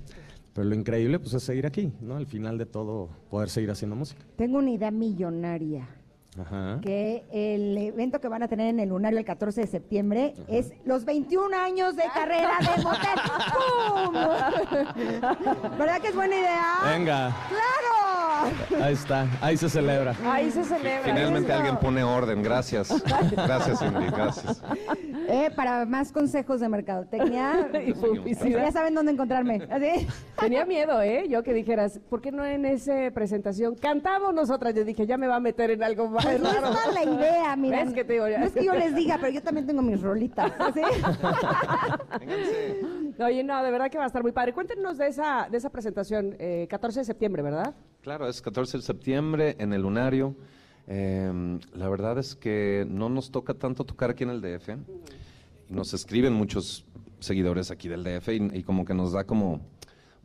Pero 0.53 0.67
lo 0.67 0.75
increíble, 0.75 1.19
pues, 1.19 1.33
es 1.33 1.43
seguir 1.43 1.65
aquí, 1.65 1.91
¿no? 1.99 2.15
Al 2.15 2.27
final 2.27 2.57
de 2.57 2.65
todo, 2.65 3.09
poder 3.29 3.49
seguir 3.49 3.71
haciendo 3.71 3.95
música. 3.95 4.21
Tengo 4.35 4.59
una 4.59 4.71
idea 4.71 4.91
millonaria. 4.91 5.87
Ajá. 6.39 6.79
Que 6.81 7.23
el 7.31 7.77
evento 7.77 8.19
que 8.19 8.27
van 8.27 8.43
a 8.43 8.47
tener 8.47 8.67
en 8.67 8.79
el 8.79 8.89
Lunario 8.89 9.19
el 9.19 9.25
14 9.25 9.61
de 9.61 9.67
septiembre 9.67 10.33
es 10.47 10.71
los 10.85 11.05
21 11.05 11.55
años 11.55 11.95
de 11.95 12.03
carrera 12.13 12.57
de 12.59 12.83
Motel. 12.83 13.19
¡Pum! 13.53 14.13
¿Verdad 15.77 16.01
que 16.01 16.07
es 16.07 16.15
buena 16.15 16.35
idea? 16.35 16.75
Venga, 16.85 17.35
¡Claro! 17.49 18.12
Ahí 18.81 18.93
está, 18.93 19.27
ahí 19.41 19.57
se 19.57 19.69
celebra. 19.69 20.15
Ahí 20.25 20.51
se 20.51 20.63
celebra. 20.63 21.03
Finalmente 21.03 21.49
eso. 21.49 21.57
alguien 21.57 21.77
pone 21.77 22.03
orden. 22.03 22.41
Gracias. 22.43 22.93
Gracias, 23.31 23.81
Ingrid. 23.81 24.11
Gracias. 24.11 24.61
Eh, 25.27 25.49
para 25.55 25.85
más 25.85 26.11
consejos 26.11 26.59
de 26.59 26.69
mercadotecnia, 26.69 27.69
Y 27.87 27.93
publicidad. 27.93 28.65
ya 28.65 28.71
saben 28.71 28.93
dónde 28.93 29.11
encontrarme. 29.13 29.67
¿Así? 29.71 30.07
Tenía 30.39 30.65
miedo, 30.65 31.01
¿eh? 31.01 31.27
Yo 31.29 31.43
que 31.43 31.53
dijeras, 31.53 31.99
¿por 32.09 32.21
qué 32.21 32.31
no 32.31 32.45
en 32.45 32.65
esa 32.65 32.93
presentación 33.13 33.75
cantamos 33.75 34.33
nosotras? 34.33 34.73
Yo 34.73 34.83
dije, 34.83 35.05
ya 35.05 35.17
me 35.17 35.27
va 35.27 35.37
a 35.37 35.39
meter 35.39 35.71
en 35.71 35.83
algo 35.83 36.09
más 36.09 36.25
Pues 36.25 36.39
no 36.41 36.49
es 36.51 36.61
mala 36.61 37.03
idea, 37.03 37.55
mira. 37.55 37.83
¿Ves 37.83 37.93
que 37.93 38.03
te 38.03 38.13
digo 38.13 38.27
ya? 38.27 38.39
No 38.39 38.45
es 38.45 38.51
que 38.53 38.65
yo 38.65 38.73
les 38.73 38.95
diga, 38.95 39.17
pero 39.19 39.31
yo 39.31 39.41
también 39.41 39.65
tengo 39.65 39.81
mis 39.81 40.01
rolitas. 40.01 40.51
Oye, 43.19 43.43
no, 43.43 43.63
de 43.63 43.71
verdad 43.71 43.89
que 43.89 43.97
va 43.97 44.03
a 44.05 44.07
estar 44.07 44.21
muy 44.23 44.31
padre. 44.31 44.53
Cuéntenos 44.53 44.97
de 44.97 45.07
esa, 45.07 45.47
de 45.49 45.57
esa 45.57 45.69
presentación, 45.69 46.35
eh, 46.39 46.67
14 46.69 46.99
de 46.99 47.05
septiembre, 47.05 47.41
¿verdad? 47.41 47.73
Claro, 48.03 48.27
es 48.27 48.41
14 48.41 48.79
de 48.79 48.83
septiembre 48.83 49.55
en 49.59 49.71
el 49.71 49.83
Lunario. 49.83 50.35
Eh, 50.87 51.57
la 51.73 51.87
verdad 51.87 52.17
es 52.17 52.35
que 52.35 52.85
no 52.89 53.07
nos 53.07 53.31
toca 53.31 53.53
tanto 53.53 53.85
tocar 53.85 54.09
aquí 54.09 54.25
en 54.25 54.29
el 54.29 54.41
DF. 54.41 54.71
Nos 55.69 55.93
escriben 55.93 56.33
muchos 56.33 56.85
seguidores 57.21 57.71
aquí 57.71 57.87
del 57.87 58.03
DF 58.03 58.27
y, 58.27 58.57
y 58.59 58.63
como 58.63 58.83
que 58.83 58.93
nos 58.93 59.13
da 59.13 59.23
como 59.23 59.61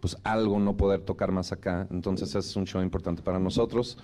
pues 0.01 0.17
algo 0.25 0.59
no 0.59 0.77
poder 0.77 1.03
tocar 1.03 1.31
más 1.31 1.53
acá. 1.53 1.87
Entonces 1.93 2.35
es 2.35 2.57
un 2.57 2.67
show 2.67 2.83
importante 2.83 3.23
para 3.23 3.39
nosotros. 3.39 3.97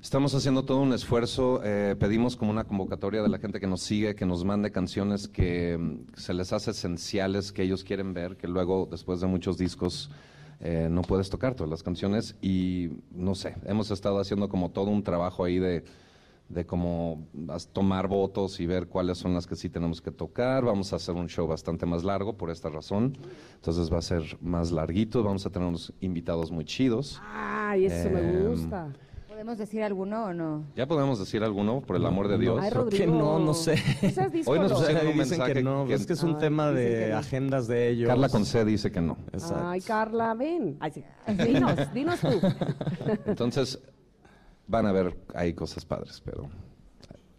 Estamos 0.00 0.34
haciendo 0.34 0.64
todo 0.64 0.80
un 0.80 0.94
esfuerzo. 0.94 1.60
eh, 1.62 1.96
pedimos 2.00 2.34
como 2.34 2.50
una 2.50 2.64
convocatoria 2.64 3.22
de 3.22 3.28
la 3.28 3.38
gente 3.38 3.60
que 3.60 3.66
nos 3.66 3.82
sigue, 3.82 4.14
que 4.14 4.24
nos 4.24 4.42
mande 4.42 4.72
canciones 4.72 5.28
que 5.28 5.76
mm, 5.76 6.16
se 6.16 6.32
les 6.32 6.50
hace 6.54 6.70
esenciales, 6.70 7.52
que 7.52 7.62
ellos 7.62 7.84
quieren 7.84 8.14
ver, 8.14 8.38
que 8.38 8.48
luego, 8.48 8.88
después 8.90 9.20
de 9.20 9.26
muchos 9.26 9.58
discos, 9.58 10.10
eh, 10.60 10.88
no 10.90 11.02
puedes 11.02 11.30
tocar 11.30 11.54
todas 11.54 11.70
las 11.70 11.82
canciones. 11.82 12.36
Y 12.42 12.90
no 13.10 13.34
sé, 13.34 13.56
hemos 13.64 13.90
estado 13.90 14.18
haciendo 14.20 14.48
como 14.48 14.70
todo 14.70 14.90
un 14.90 15.02
trabajo 15.02 15.44
ahí 15.44 15.58
de, 15.58 15.84
de 16.48 16.66
como 16.66 17.26
as- 17.48 17.68
tomar 17.68 18.08
votos 18.08 18.60
y 18.60 18.66
ver 18.66 18.86
cuáles 18.88 19.18
son 19.18 19.32
las 19.34 19.46
que 19.46 19.56
sí 19.56 19.68
tenemos 19.70 20.00
que 20.02 20.10
tocar. 20.10 20.64
Vamos 20.64 20.92
a 20.92 20.96
hacer 20.96 21.14
un 21.14 21.28
show 21.28 21.46
bastante 21.46 21.86
más 21.86 22.04
largo 22.04 22.36
por 22.36 22.50
esta 22.50 22.68
razón. 22.68 23.16
Entonces 23.54 23.92
va 23.92 23.98
a 23.98 24.02
ser 24.02 24.36
más 24.40 24.70
larguito. 24.72 25.22
Vamos 25.22 25.46
a 25.46 25.50
tener 25.50 25.66
unos 25.68 25.92
invitados 26.00 26.50
muy 26.50 26.64
chidos. 26.64 27.20
Ay, 27.22 27.86
eso 27.86 28.10
me 28.10 28.20
Em, 28.20 28.48
gusta. 28.48 28.92
¿Podemos 29.40 29.56
decir 29.56 29.82
alguno 29.82 30.24
o 30.26 30.34
no? 30.34 30.66
¿Ya 30.76 30.86
podemos 30.86 31.18
decir 31.18 31.42
alguno, 31.42 31.80
por 31.80 31.96
el 31.96 32.04
amor 32.04 32.28
de 32.28 32.36
Dios? 32.36 32.58
Ay, 32.60 32.68
Creo 32.70 32.88
que 32.90 33.06
no, 33.06 33.38
no 33.38 33.54
sé. 33.54 33.76
No 34.02 34.10
seas 34.10 34.18
Hoy 34.46 34.58
nos 34.58 34.70
O 34.70 34.74
díscolo. 34.74 34.76
sea, 34.76 34.76
pusieron 34.76 35.06
un 35.06 35.12
dicen 35.14 35.16
mensaje 35.38 35.52
que 35.54 35.62
no, 35.62 35.86
que- 35.86 35.94
es 35.94 36.06
que 36.06 36.12
es 36.12 36.22
un 36.22 36.34
Ay, 36.34 36.40
tema 36.40 36.70
dicen 36.72 36.84
que 36.84 36.90
de 36.98 37.08
no. 37.12 37.16
agendas 37.16 37.66
de 37.66 37.88
ellos. 37.88 38.08
Carla 38.10 38.28
Conce 38.28 38.64
dice 38.66 38.92
que 38.92 39.00
no. 39.00 39.16
Exacto. 39.32 39.66
Ay, 39.66 39.80
Carla, 39.80 40.34
ven. 40.34 40.76
Ay, 40.78 40.90
sí. 40.92 41.04
Dinos, 41.46 41.74
dinos 41.94 42.20
tú. 42.20 42.28
Entonces, 43.24 43.78
van 44.66 44.84
a 44.84 44.92
ver 44.92 45.16
ahí 45.34 45.54
cosas 45.54 45.86
padres, 45.86 46.20
pero 46.22 46.46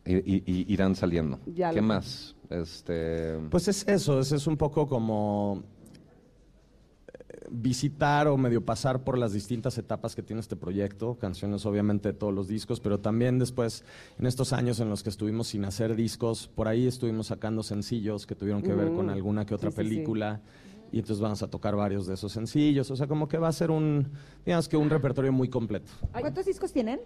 i- 0.04 0.66
irán 0.74 0.96
saliendo. 0.96 1.38
Ya 1.46 1.70
¿Qué 1.70 1.82
lo- 1.82 1.84
más? 1.84 2.36
Este, 2.50 3.38
Pues 3.52 3.68
es 3.68 3.88
eso, 3.88 4.20
es, 4.22 4.32
es 4.32 4.48
un 4.48 4.58
poco 4.58 4.88
como 4.88 5.62
visitar 7.54 8.28
o 8.30 8.38
medio 8.38 8.64
pasar 8.66 9.04
por 9.04 9.18
las 9.18 9.34
distintas 9.34 9.78
etapas 9.78 10.16
que 10.16 10.24
tiene 10.24 10.40
este 10.40 10.56
proyecto, 10.56 11.16
canciones 11.20 11.66
obviamente 11.66 12.10
de 12.10 12.14
todos 12.14 12.34
los 12.34 12.48
discos, 12.48 12.80
pero 12.80 13.00
también 13.00 13.40
después 13.40 13.84
en 14.18 14.26
estos 14.26 14.54
años 14.54 14.80
en 14.80 14.90
los 14.90 15.04
que 15.04 15.10
estuvimos 15.10 15.48
sin 15.48 15.66
hacer 15.66 15.96
discos, 15.96 16.48
por 16.48 16.68
ahí 16.70 16.88
estuvimos 16.88 17.28
sacando 17.28 17.62
sencillos 17.62 18.26
que 18.26 18.36
tuvieron 18.36 18.62
que 18.62 18.74
ver 18.74 18.94
con 18.94 19.10
alguna 19.10 19.46
que 19.46 19.54
otra 19.54 19.70
Sí, 19.70 19.76
sí, 19.78 19.84
sí. 19.84 19.90
película. 19.90 20.42
Y 20.94 21.00
entonces 21.00 21.22
vamos 21.22 21.42
a 21.42 21.48
tocar 21.50 21.76
varios 21.78 22.06
de 22.08 22.16
esos 22.16 22.32
sencillos, 22.34 22.90
o 22.92 22.96
sea, 22.98 23.08
como 23.08 23.28
que 23.30 23.38
va 23.38 23.48
a 23.48 23.54
ser 23.54 23.72
un, 23.72 24.10
digamos 24.46 24.68
que 24.68 24.76
un 24.76 24.90
repertorio 24.90 25.32
muy 25.32 25.48
completo. 25.50 25.90
¿Cuántos 26.12 26.46
discos 26.46 26.74
tienen? 26.74 27.00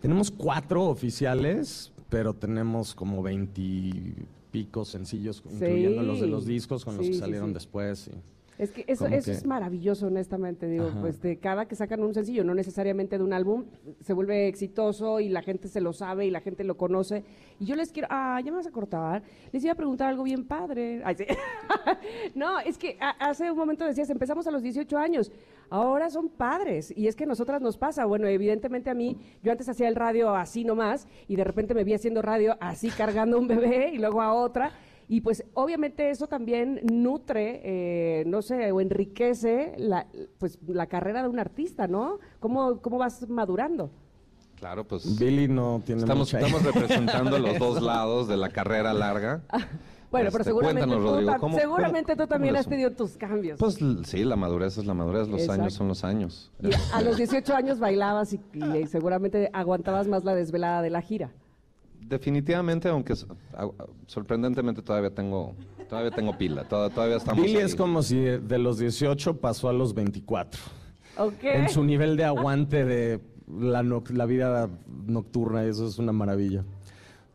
Tenemos 0.00 0.30
cuatro 0.30 0.84
oficiales, 0.84 1.92
pero 2.08 2.32
tenemos 2.34 2.94
como 2.94 3.22
veintipico 3.22 4.84
sencillos, 4.84 5.42
incluyendo 5.50 6.02
los 6.02 6.20
de 6.20 6.26
los 6.26 6.46
discos 6.46 6.84
con 6.84 6.96
los 6.96 7.06
que 7.06 7.14
salieron 7.14 7.52
después. 7.52 8.08
y- 8.08 8.37
Es 8.58 8.72
que 8.72 8.84
eso, 8.88 9.06
eso 9.06 9.26
que- 9.26 9.30
es 9.36 9.46
maravilloso, 9.46 10.08
honestamente. 10.08 10.66
Digo, 10.66 10.86
Ajá. 10.88 11.00
pues 11.00 11.22
de 11.22 11.38
cada 11.38 11.66
que 11.66 11.76
sacan 11.76 12.02
un 12.02 12.12
sencillo, 12.12 12.42
no 12.44 12.54
necesariamente 12.54 13.16
de 13.16 13.22
un 13.24 13.32
álbum, 13.32 13.66
se 14.00 14.12
vuelve 14.12 14.48
exitoso 14.48 15.20
y 15.20 15.28
la 15.28 15.42
gente 15.42 15.68
se 15.68 15.80
lo 15.80 15.92
sabe 15.92 16.26
y 16.26 16.30
la 16.30 16.40
gente 16.40 16.64
lo 16.64 16.76
conoce. 16.76 17.24
Y 17.60 17.66
yo 17.66 17.76
les 17.76 17.92
quiero, 17.92 18.08
ah, 18.10 18.40
ya 18.44 18.50
me 18.50 18.56
vas 18.56 18.66
a 18.66 18.72
cortar. 18.72 19.22
Les 19.52 19.62
iba 19.62 19.72
a 19.72 19.76
preguntar 19.76 20.08
algo 20.08 20.24
bien 20.24 20.44
padre. 20.44 21.02
Ay, 21.04 21.14
sí. 21.16 21.24
no, 22.34 22.58
es 22.60 22.78
que 22.78 22.96
a- 23.00 23.10
hace 23.30 23.50
un 23.50 23.56
momento 23.56 23.84
decías, 23.84 24.10
empezamos 24.10 24.46
a 24.46 24.50
los 24.50 24.62
18 24.62 24.96
años. 24.98 25.30
Ahora 25.70 26.08
son 26.10 26.28
padres. 26.28 26.92
Y 26.96 27.08
es 27.08 27.14
que 27.16 27.24
a 27.24 27.26
nosotras 27.26 27.60
nos 27.60 27.76
pasa. 27.76 28.04
Bueno, 28.06 28.26
evidentemente 28.26 28.90
a 28.90 28.94
mí, 28.94 29.16
yo 29.42 29.52
antes 29.52 29.68
hacía 29.68 29.88
el 29.88 29.94
radio 29.96 30.34
así 30.34 30.64
nomás 30.64 31.06
y 31.28 31.36
de 31.36 31.44
repente 31.44 31.74
me 31.74 31.84
vi 31.84 31.94
haciendo 31.94 32.22
radio 32.22 32.56
así 32.60 32.88
cargando 32.90 33.38
un 33.38 33.46
bebé 33.48 33.90
y 33.92 33.98
luego 33.98 34.22
a 34.22 34.32
otra. 34.32 34.72
Y 35.08 35.22
pues 35.22 35.42
obviamente 35.54 36.10
eso 36.10 36.26
también 36.26 36.80
nutre, 36.84 37.60
eh, 37.64 38.24
no 38.26 38.42
sé, 38.42 38.70
o 38.72 38.80
enriquece 38.80 39.72
la, 39.78 40.06
pues, 40.38 40.58
la 40.66 40.86
carrera 40.86 41.22
de 41.22 41.28
un 41.28 41.38
artista, 41.38 41.88
¿no? 41.88 42.18
¿Cómo, 42.40 42.80
cómo 42.80 42.98
vas 42.98 43.28
madurando? 43.28 43.90
claro, 44.58 44.82
pues 44.84 45.16
Billy 45.20 45.46
no 45.46 45.80
tiene 45.86 46.00
estamos, 46.00 46.32
mucha- 46.34 46.40
estamos 46.44 46.64
representando 46.64 47.38
los 47.38 47.58
dos 47.60 47.80
lados 47.80 48.26
de 48.26 48.36
la 48.36 48.48
carrera 48.50 48.92
larga. 48.92 49.42
Bueno, 50.10 50.28
Este, 50.28 50.38
pero 50.38 50.44
seguramente, 50.44 50.80
cuéntanos, 50.88 51.04
tú, 51.04 51.10
Rodrigo, 51.16 51.34
¿cómo- 51.38 51.58
seguramente 51.58 52.12
cómo- 52.16 52.24
tú 52.24 52.28
también 52.30 52.54
cómo 52.54 52.60
has 52.60 52.66
tenido 52.66 52.90
tus 52.92 53.18
cambios. 53.18 53.58
Pues 53.60 53.78
sí, 54.04 54.24
la 54.24 54.36
madurez 54.36 54.78
es 54.78 54.86
la 54.86 54.94
madurez, 54.94 55.28
los 55.28 55.42
Exacto. 55.42 55.60
años 55.62 55.74
son 55.74 55.86
los 55.88 56.02
años. 56.02 56.50
Y 56.62 56.70
a 56.94 57.02
los 57.02 57.18
18 57.18 57.54
años 57.54 57.78
bailabas 57.78 58.32
y, 58.32 58.40
y 58.54 58.86
seguramente 58.86 59.50
aguantabas 59.52 60.08
más 60.08 60.24
la 60.24 60.34
desvelada 60.34 60.80
de 60.80 60.88
la 60.88 61.02
gira. 61.02 61.30
Definitivamente, 62.08 62.88
aunque 62.88 63.14
sorprendentemente 64.06 64.82
todavía 64.82 65.10
tengo, 65.10 65.54
todavía 65.88 66.10
tengo 66.10 66.36
pila, 66.36 66.64
toda- 66.68 66.90
todavía 66.90 67.16
estamos. 67.16 67.44
Billy 67.44 67.58
ahí. 67.58 67.64
es 67.64 67.74
como 67.74 68.02
si 68.02 68.16
de 68.18 68.58
los 68.58 68.78
18 68.78 69.36
pasó 69.38 69.68
a 69.68 69.72
los 69.72 69.94
24. 69.94 70.60
¿Ok? 71.18 71.34
En 71.42 71.68
su 71.68 71.84
nivel 71.84 72.16
de 72.16 72.24
aguante 72.24 72.84
de 72.84 73.20
la, 73.48 73.82
la 73.82 74.26
vida 74.26 74.68
nocturna, 75.06 75.64
eso 75.64 75.86
es 75.86 75.98
una 75.98 76.12
maravilla. 76.12 76.64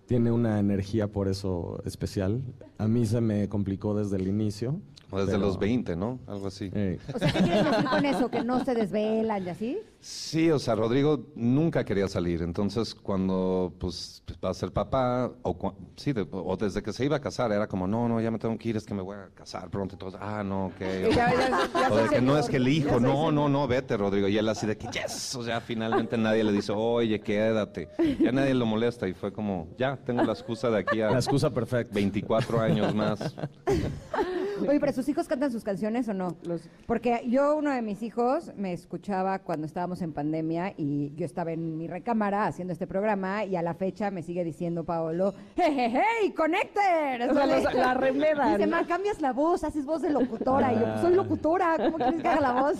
Tiene 0.05 0.31
una 0.31 0.59
energía 0.59 1.07
por 1.07 1.27
eso 1.27 1.81
especial. 1.85 2.41
A 2.77 2.87
mí 2.87 3.05
se 3.05 3.21
me 3.21 3.47
complicó 3.49 3.95
desde 3.95 4.17
el 4.17 4.27
inicio. 4.27 4.79
O 5.13 5.19
desde 5.19 5.33
pero- 5.33 5.45
los 5.45 5.59
20, 5.59 5.95
¿no? 5.95 6.19
Algo 6.27 6.47
así. 6.47 6.69
O 7.13 7.17
sea, 7.19 7.31
¿qué 7.31 7.39
quieres 7.41 7.65
decir 7.65 7.85
con 7.89 8.05
eso? 8.05 8.29
¿Que 8.31 8.43
no 8.43 8.63
se 8.65 8.73
desvelan 8.73 9.45
y 9.45 9.49
así? 9.49 9.79
Sí, 9.99 10.51
o 10.51 10.59
sea, 10.59 10.75
Rodrigo 10.75 11.27
nunca 11.35 11.85
quería 11.85 12.07
salir. 12.09 12.41
Entonces, 12.41 12.93
cuando 12.93 13.73
pues 13.79 14.21
va 14.43 14.49
a 14.49 14.53
ser 14.53 14.71
papá, 14.73 15.31
o, 15.43 15.57
cua- 15.57 15.75
sí, 15.95 16.11
de- 16.11 16.27
o 16.31 16.57
desde 16.57 16.81
que 16.83 16.91
se 16.91 17.05
iba 17.05 17.15
a 17.17 17.21
casar, 17.21 17.51
era 17.51 17.67
como, 17.67 17.87
no, 17.87 18.09
no, 18.09 18.19
ya 18.19 18.29
me 18.31 18.37
tengo 18.39 18.57
que 18.57 18.69
ir, 18.69 18.75
es 18.77 18.85
que 18.85 18.93
me 18.93 19.01
voy 19.01 19.15
a 19.15 19.29
casar 19.33 19.69
pronto. 19.69 19.95
Y 19.95 19.97
todos, 19.97 20.15
ah, 20.19 20.43
no, 20.43 20.65
ok. 20.67 20.81
Y 21.11 21.15
ya- 21.15 21.31
ya- 21.33 21.69
ya 21.73 21.91
O 21.91 21.95
de 21.95 22.09
que 22.09 22.21
no 22.21 22.37
es 22.37 22.49
que 22.49 22.57
el 22.57 22.67
hijo, 22.67 22.99
no, 22.99 23.09
señor. 23.13 23.33
no, 23.33 23.49
no, 23.49 23.67
vete, 23.67 23.95
Rodrigo. 23.95 24.27
Y 24.27 24.37
él 24.37 24.49
así 24.49 24.65
de 24.67 24.77
que, 24.77 24.87
yes. 24.87 25.35
O 25.35 25.43
sea, 25.43 25.61
finalmente 25.61 26.17
nadie 26.17 26.43
le 26.43 26.51
dice, 26.51 26.71
oye, 26.73 27.19
quédate. 27.21 27.87
Ya 28.19 28.31
nadie 28.31 28.53
lo 28.55 28.65
molesta. 28.65 29.07
Y 29.07 29.13
fue 29.13 29.31
como, 29.31 29.67
ya, 29.77 29.95
tengo 29.97 30.23
la 30.23 30.33
excusa 30.33 30.69
de 30.69 30.79
aquí 30.79 30.99
a 31.01 31.11
la 31.11 31.17
excusa 31.19 31.49
perfecta. 31.51 31.93
24 31.93 32.59
años 32.59 32.93
más. 32.93 33.35
Oye, 34.61 34.79
pero 34.79 34.93
sus 34.93 35.07
hijos 35.09 35.27
cantan 35.27 35.51
sus 35.51 35.63
canciones 35.63 36.07
o 36.07 36.13
no? 36.13 36.35
Los- 36.43 36.61
Porque 36.85 37.21
yo, 37.27 37.55
uno 37.55 37.71
de 37.71 37.81
mis 37.81 38.03
hijos, 38.03 38.51
me 38.55 38.73
escuchaba 38.73 39.39
cuando 39.39 39.65
estábamos 39.65 40.01
en 40.01 40.13
pandemia 40.13 40.73
y 40.77 41.13
yo 41.15 41.25
estaba 41.25 41.51
en 41.51 41.77
mi 41.77 41.87
recámara 41.87 42.45
haciendo 42.45 42.73
este 42.73 42.87
programa 42.87 43.45
y 43.45 43.55
a 43.55 43.61
la 43.61 43.73
fecha 43.73 44.11
me 44.11 44.23
sigue 44.23 44.43
diciendo 44.43 44.83
Paolo, 44.83 45.33
¡Hey, 45.55 45.73
hey, 45.75 45.93
hey, 46.21 46.31
connector! 46.35 47.29
O 47.29 47.33
sea, 47.33 47.45
los- 47.47 47.73
la 47.73 47.93
remedan. 47.93 48.57
Dice, 48.57 48.67
ma, 48.67 48.85
cambias 48.87 49.21
la 49.21 49.33
voz, 49.33 49.63
haces 49.63 49.85
voz 49.85 50.01
de 50.01 50.09
locutora. 50.11 50.73
Y 50.73 50.79
yo, 50.79 50.85
pues, 50.85 51.01
soy 51.01 51.15
locutora, 51.15 51.75
¿cómo 51.77 51.97
quieres 51.97 52.21
que 52.21 52.27
haga 52.27 52.41
la 52.41 52.61
voz? 52.61 52.77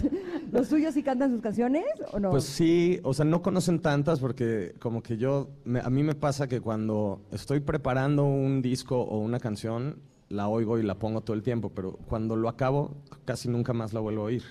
¿Los 0.52 0.68
suyos 0.68 0.94
sí 0.94 1.04
cantan 1.04 1.32
sus 1.32 1.42
canciones 1.42 1.86
o 2.12 2.20
no? 2.20 2.30
Pues 2.32 2.44
sí, 2.46 3.00
o 3.04 3.14
sea, 3.14 3.26
no 3.26 3.42
conocen 3.42 3.80
tantas 3.80 4.20
porque 4.20 4.74
como 4.80 5.02
que 5.02 5.18
yo, 5.18 5.50
me- 5.66 5.80
a 5.80 5.90
mí 5.90 6.04
me 6.04 6.16
pasa 6.16 6.48
que 6.48 6.62
cuando 6.62 7.22
estoy 7.32 7.60
preparando 7.60 8.24
un 8.26 8.62
disco 8.62 9.02
o 9.02 9.20
una 9.20 9.40
canción, 9.40 9.98
la 10.34 10.48
oigo 10.50 10.80
y 10.80 10.84
la 10.84 10.96
pongo 11.00 11.22
todo 11.22 11.36
el 11.36 11.44
tiempo, 11.44 11.70
pero 11.70 11.94
cuando 12.08 12.36
lo 12.36 12.50
acabo, 12.50 12.96
casi 13.26 13.48
nunca 13.50 13.72
más 13.74 13.94
la 13.94 14.00
vuelvo 14.00 14.24
a 14.24 14.26
oír. 14.26 14.44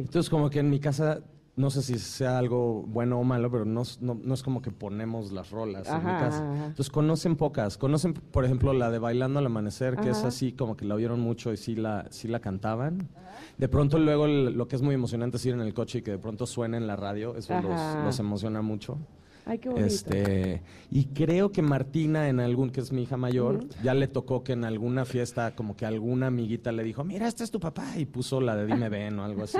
Entonces 0.00 0.28
como 0.30 0.50
que 0.50 0.58
en 0.60 0.68
mi 0.70 0.78
casa, 0.78 1.20
no 1.56 1.70
sé 1.70 1.82
si 1.82 1.98
sea 1.98 2.38
algo 2.38 2.82
bueno 2.86 3.18
o 3.18 3.24
malo, 3.24 3.50
pero 3.50 3.64
no, 3.64 3.82
es- 3.82 4.00
no, 4.02 4.14
no 4.22 4.34
es 4.34 4.42
como 4.42 4.60
que 4.62 4.70
ponemos 4.70 5.32
las 5.32 5.50
rolas 5.50 5.88
en 5.88 6.04
mi 6.06 6.12
casa. 6.18 6.44
ajá. 6.44 6.66
Entonces 6.66 6.90
conocen 6.90 7.34
pocas, 7.36 7.78
conocen 7.78 8.12
por 8.14 8.44
ejemplo 8.44 8.72
la 8.74 8.90
de 8.90 8.98
Bailando 8.98 9.38
al 9.38 9.46
Amanecer, 9.46 9.96
que 9.96 10.10
es 10.10 10.24
así 10.28 10.52
como 10.52 10.76
que 10.76 10.84
la 10.84 10.94
oyeron 10.94 11.18
mucho 11.20 11.52
y 11.52 11.56
sí 11.56 11.74
la, 11.74 12.06
sí 12.10 12.28
la 12.28 12.40
cantaban. 12.40 13.08
De 13.56 13.68
pronto 13.68 13.98
luego 13.98 14.26
lo 14.28 14.68
que 14.68 14.76
es 14.76 14.82
muy 14.82 14.94
emocionante 14.94 15.36
es 15.38 15.46
ir 15.46 15.54
en 15.54 15.60
el 15.62 15.72
coche 15.74 15.98
y 15.98 16.02
que 16.02 16.12
de 16.12 16.18
pronto 16.18 16.46
suene 16.46 16.76
en 16.76 16.86
la 16.86 16.94
radio, 16.96 17.34
eso 17.34 17.54
los, 17.62 18.04
los 18.04 18.18
emociona 18.20 18.62
mucho. 18.62 18.98
Ay, 19.48 19.58
qué 19.60 19.70
bonito. 19.70 19.86
Este, 19.86 20.62
y 20.90 21.06
creo 21.06 21.50
que 21.50 21.62
Martina 21.62 22.28
en 22.28 22.38
algún, 22.38 22.68
que 22.68 22.80
es 22.80 22.92
mi 22.92 23.04
hija 23.04 23.16
mayor, 23.16 23.64
ya 23.82 23.94
le 23.94 24.06
tocó 24.06 24.44
que 24.44 24.52
en 24.52 24.64
alguna 24.64 25.06
fiesta, 25.06 25.54
como 25.54 25.74
que 25.74 25.86
alguna 25.86 26.26
amiguita 26.26 26.70
le 26.70 26.82
dijo, 26.82 27.02
mira, 27.02 27.26
este 27.26 27.44
es 27.44 27.50
tu 27.50 27.58
papá, 27.58 27.96
y 27.96 28.04
puso 28.04 28.42
la 28.42 28.54
de 28.54 28.66
Dime 28.66 28.90
Ven 28.90 29.18
o 29.18 29.24
algo 29.24 29.44
así. 29.44 29.58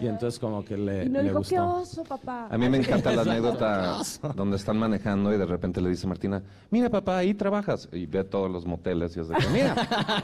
Y 0.00 0.06
entonces 0.06 0.40
como 0.40 0.64
que 0.64 0.78
le, 0.78 1.04
y 1.04 1.08
no 1.10 1.18
le 1.18 1.24
dijo, 1.24 1.38
gustó. 1.38 1.54
qué 1.54 1.60
oso, 1.60 2.04
papá. 2.04 2.48
A 2.50 2.56
mí 2.56 2.66
me 2.70 2.78
encanta 2.78 3.12
la 3.12 3.22
anécdota 3.30 3.98
donde 4.34 4.56
están 4.56 4.78
manejando 4.78 5.34
y 5.34 5.36
de 5.36 5.44
repente 5.44 5.82
le 5.82 5.90
dice 5.90 6.06
Martina, 6.06 6.42
mira 6.70 6.88
papá, 6.88 7.18
ahí 7.18 7.34
trabajas. 7.34 7.90
Y 7.92 8.06
ve 8.06 8.24
todos 8.24 8.50
los 8.50 8.64
moteles 8.64 9.14
y 9.18 9.20
es 9.20 9.28
de 9.28 9.34
que, 9.34 9.48
mira, 9.48 9.74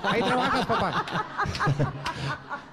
ahí 0.04 0.22
trabajas 0.22 0.64
papá. 0.64 1.04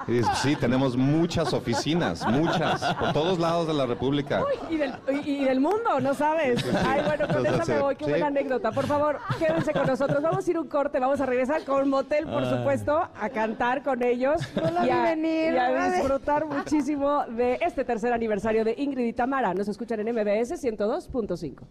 Y 0.08 0.14
dice, 0.14 0.30
sí, 0.36 0.56
tenemos 0.56 0.98
muchas 0.98 1.54
oficinas, 1.54 2.28
muchas, 2.28 2.82
por 2.96 3.14
todos 3.14 3.40
lados 3.40 3.68
de 3.68 3.74
la 3.74 3.86
República. 3.86 4.44
Y 4.70 4.78
del, 4.78 4.94
y, 5.26 5.30
y 5.30 5.46
del 5.46 5.62
mundo, 5.62 6.00
¿no 6.02 6.13
sabes? 6.14 6.64
Ay, 6.86 7.02
bueno, 7.06 7.28
con 7.28 7.46
esa 7.46 7.66
me 7.66 7.80
voy. 7.80 7.96
Qué 7.96 8.06
buena 8.06 8.28
anécdota. 8.28 8.72
Por 8.72 8.86
favor, 8.86 9.20
quédense 9.40 9.74
con 9.74 9.88
nosotros. 9.88 10.22
Vamos 10.22 10.48
a 10.48 10.52
ir 10.52 10.58
un 10.58 10.68
corte, 10.68 11.00
vamos 11.00 11.20
a 11.22 11.26
regresar 11.26 11.64
con 11.64 11.90
Motel, 11.90 12.26
por 12.26 12.46
supuesto, 12.46 12.98
a 12.98 13.30
cantar 13.30 13.84
con 13.84 14.04
ellos 14.04 14.42
la 14.56 14.86
y, 14.86 14.90
a, 14.90 15.04
venir, 15.04 15.54
y 15.54 15.58
a 15.58 15.70
no 15.70 15.92
disfrutar 15.92 16.46
muchísimo 16.58 17.26
de 17.28 17.60
este 17.62 17.84
tercer 17.84 18.14
aniversario 18.14 18.64
de 18.64 18.76
Ingrid 18.78 19.08
y 19.08 19.14
Tamara. 19.14 19.54
Nos 19.54 19.68
escuchan 19.68 20.00
en 20.00 20.14
MBS 20.14 20.64
102.5. 20.64 21.64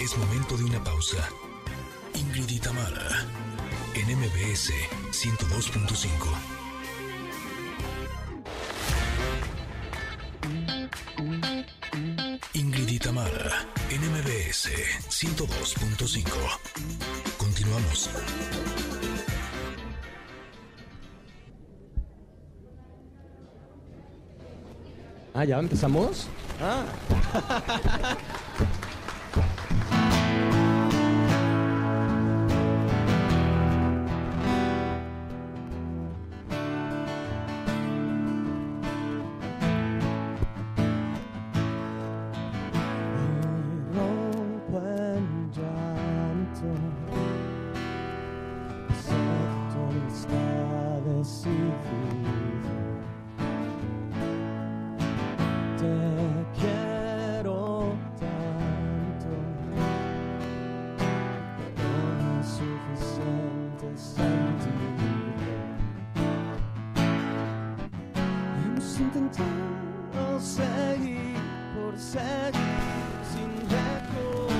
Es 0.00 0.16
momento 0.18 0.56
de 0.56 0.64
una 0.64 0.84
pausa. 0.84 1.28
Ingrid 2.14 2.48
y 2.48 2.58
Tamara, 2.60 3.26
en 3.96 4.06
MBS 4.18 4.72
102.5. 5.10 6.06
Ingrid 12.52 12.88
y 12.88 12.98
Tamara, 12.98 13.66
en 13.88 14.02
MBS 14.02 14.68
102.5. 15.08 16.28
Continuamos. 17.38 18.10
Ah, 25.32 25.44
¿ya 25.44 25.58
empezamos? 25.58 26.28
Ah. 26.60 26.84
Hemos 68.98 69.14
intentado 69.14 70.40
seguir 70.40 71.36
por 71.74 71.98
seguir 71.98 72.62
sin 73.30 73.50
reconocer 73.68 74.55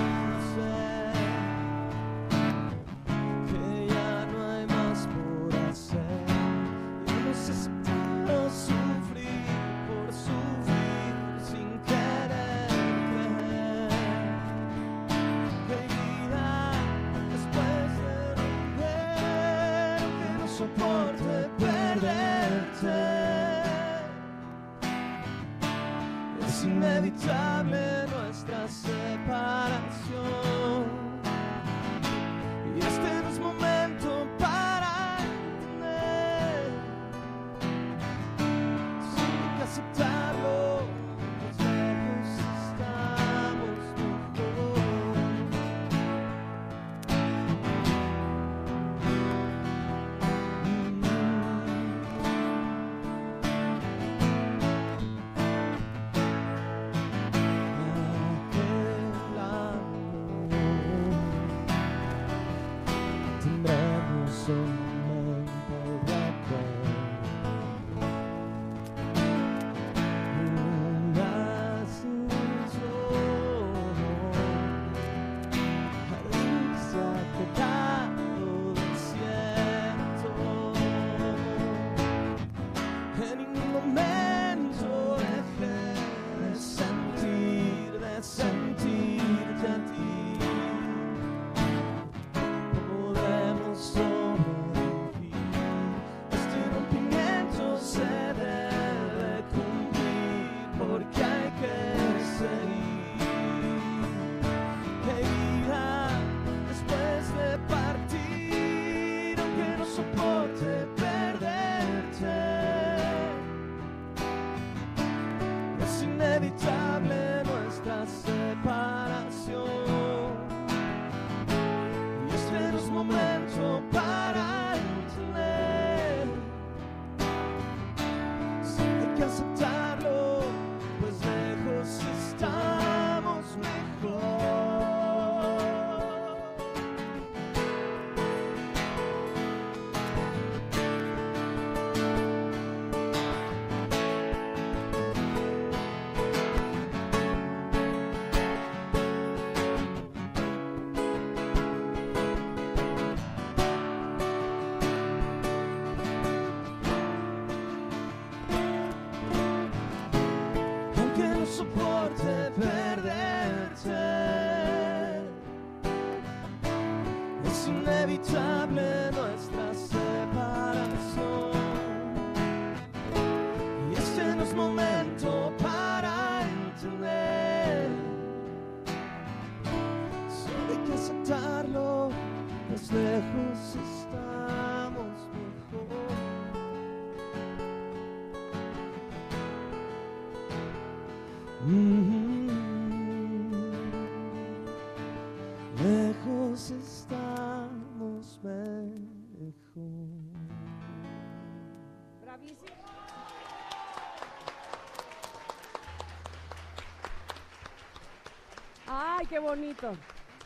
Ay, 208.88 209.26
qué 209.26 209.38
bonito. 209.38 209.92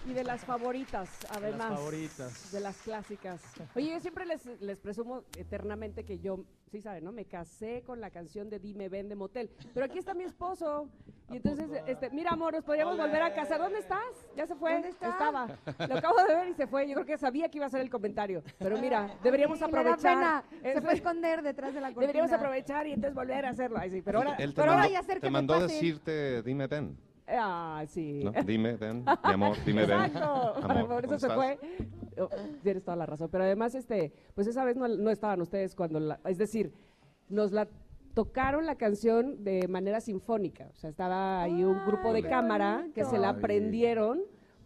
Y 0.09 0.15
de 0.15 0.25
las 0.25 0.45
favoritas, 0.45 1.11
además. 1.31 1.75
favoritas. 1.75 2.53
De 2.53 2.61
las 2.61 2.77
clásicas. 2.79 3.43
Oye, 3.77 3.91
yo 3.93 4.01
siempre 4.01 4.25
les, 4.25 4.45
les 4.61 4.79
presumo 4.79 5.25
eternamente 5.37 6.05
que 6.05 6.19
yo, 6.19 6.41
sí 6.73 6.81
saben, 6.81 7.05
¿no? 7.05 7.13
Me 7.13 7.27
casé 7.27 7.83
con 7.85 8.01
la 8.01 8.11
canción 8.11 8.49
de 8.49 8.59
Dime 8.59 8.89
Ven 8.89 9.09
de 9.11 9.15
Motel. 9.15 9.51
Pero 9.75 9.85
aquí 9.85 9.99
está 9.99 10.15
mi 10.15 10.25
esposo. 10.25 10.89
Y 11.31 11.37
entonces, 11.37 11.69
este, 11.87 12.09
mira, 12.11 12.31
amor, 12.31 12.55
nos 12.55 12.65
podríamos 12.65 12.97
volver 12.97 13.23
a 13.23 13.35
casar. 13.35 13.61
¿Dónde 13.61 13.79
estás? 13.81 14.01
Ya 14.37 14.47
se 14.47 14.57
fue. 14.57 14.73
¿Dónde 14.73 14.89
está? 14.89 15.11
Estaba. 15.11 15.47
Lo 15.87 15.95
acabo 15.99 16.17
de 16.27 16.35
ver 16.35 16.49
y 16.49 16.55
se 16.55 16.67
fue. 16.67 16.89
Yo 16.89 16.95
creo 16.95 17.07
que 17.07 17.19
sabía 17.19 17.51
que 17.51 17.59
iba 17.59 17.67
a 17.67 17.71
ser 17.71 17.83
el 17.83 17.91
comentario. 17.91 18.43
Pero 18.59 18.79
mira, 18.81 19.17
deberíamos 19.23 19.59
Sí, 19.59 19.65
aprovechar. 19.65 19.99
pena. 20.01 20.45
Se 20.63 20.73
Eso- 20.73 20.81
fue 20.81 20.91
a 20.91 20.95
esconder 20.95 21.43
detrás 21.43 21.75
de 21.75 21.81
la 21.81 21.89
cortina. 21.89 22.01
Deberíamos 22.07 22.33
aprovechar 22.33 22.87
y 22.87 22.93
entonces 22.95 23.15
volver 23.15 23.45
a 23.45 23.51
hacerlo. 23.51 23.79
Ay, 23.79 23.91
sí, 23.91 24.03
pero 24.03 24.19
ahora, 24.19 24.35
Él 24.37 24.55
te 24.55 24.61
pero 24.63 24.71
ahora 24.73 24.83
mandó, 24.85 24.93
ya 24.95 24.99
hacer 25.01 25.15
te 25.17 25.21
que 25.21 25.27
me 25.27 25.31
mandó 25.33 25.55
a 25.55 25.61
pase. 25.61 25.75
decirte, 25.75 26.43
dime 26.43 26.67
ven. 26.67 26.97
Ah, 27.33 27.85
sí. 27.87 28.23
¿no? 28.25 28.33
Dime 28.45 28.77
ven, 28.77 29.05
mi 29.05 29.33
amor, 29.33 29.57
dime 29.65 29.87
ven. 29.87 30.01
Exacto. 30.01 30.55
Amor, 30.65 30.89
Por 30.89 31.05
eso 31.05 31.07
¿cómo 31.07 31.19
se 31.19 31.27
estás? 31.27 31.35
fue. 31.35 31.59
Oh, 32.19 32.29
tienes 32.63 32.85
toda 32.85 32.97
la 32.97 33.07
razón. 33.07 33.29
Pero 33.31 33.45
además, 33.45 33.75
este, 33.75 34.13
pues 34.35 34.47
esa 34.47 34.65
vez 34.65 34.77
no, 34.77 34.89
no 34.89 35.11
estaban 35.11 35.41
ustedes 35.41 35.75
cuando 35.75 36.01
la, 36.01 36.21
es 36.25 36.39
decir, 36.39 36.73
nos 37.29 37.53
la 37.53 37.69
tocaron 38.15 38.67
la 38.67 38.75
canción 38.75 39.45
de 39.45 39.69
manera 39.69 40.01
sinfónica. 40.01 40.69
O 40.73 40.77
sea, 40.77 40.91
estaba 40.91 41.43
ahí 41.43 41.65
un 41.65 41.85
grupo 41.87 42.13
de 42.13 42.23
qué 42.23 42.29
cámara 42.29 42.87
que 42.95 43.05
se 43.05 43.19
la 43.19 43.31
aprendieron 43.31 44.21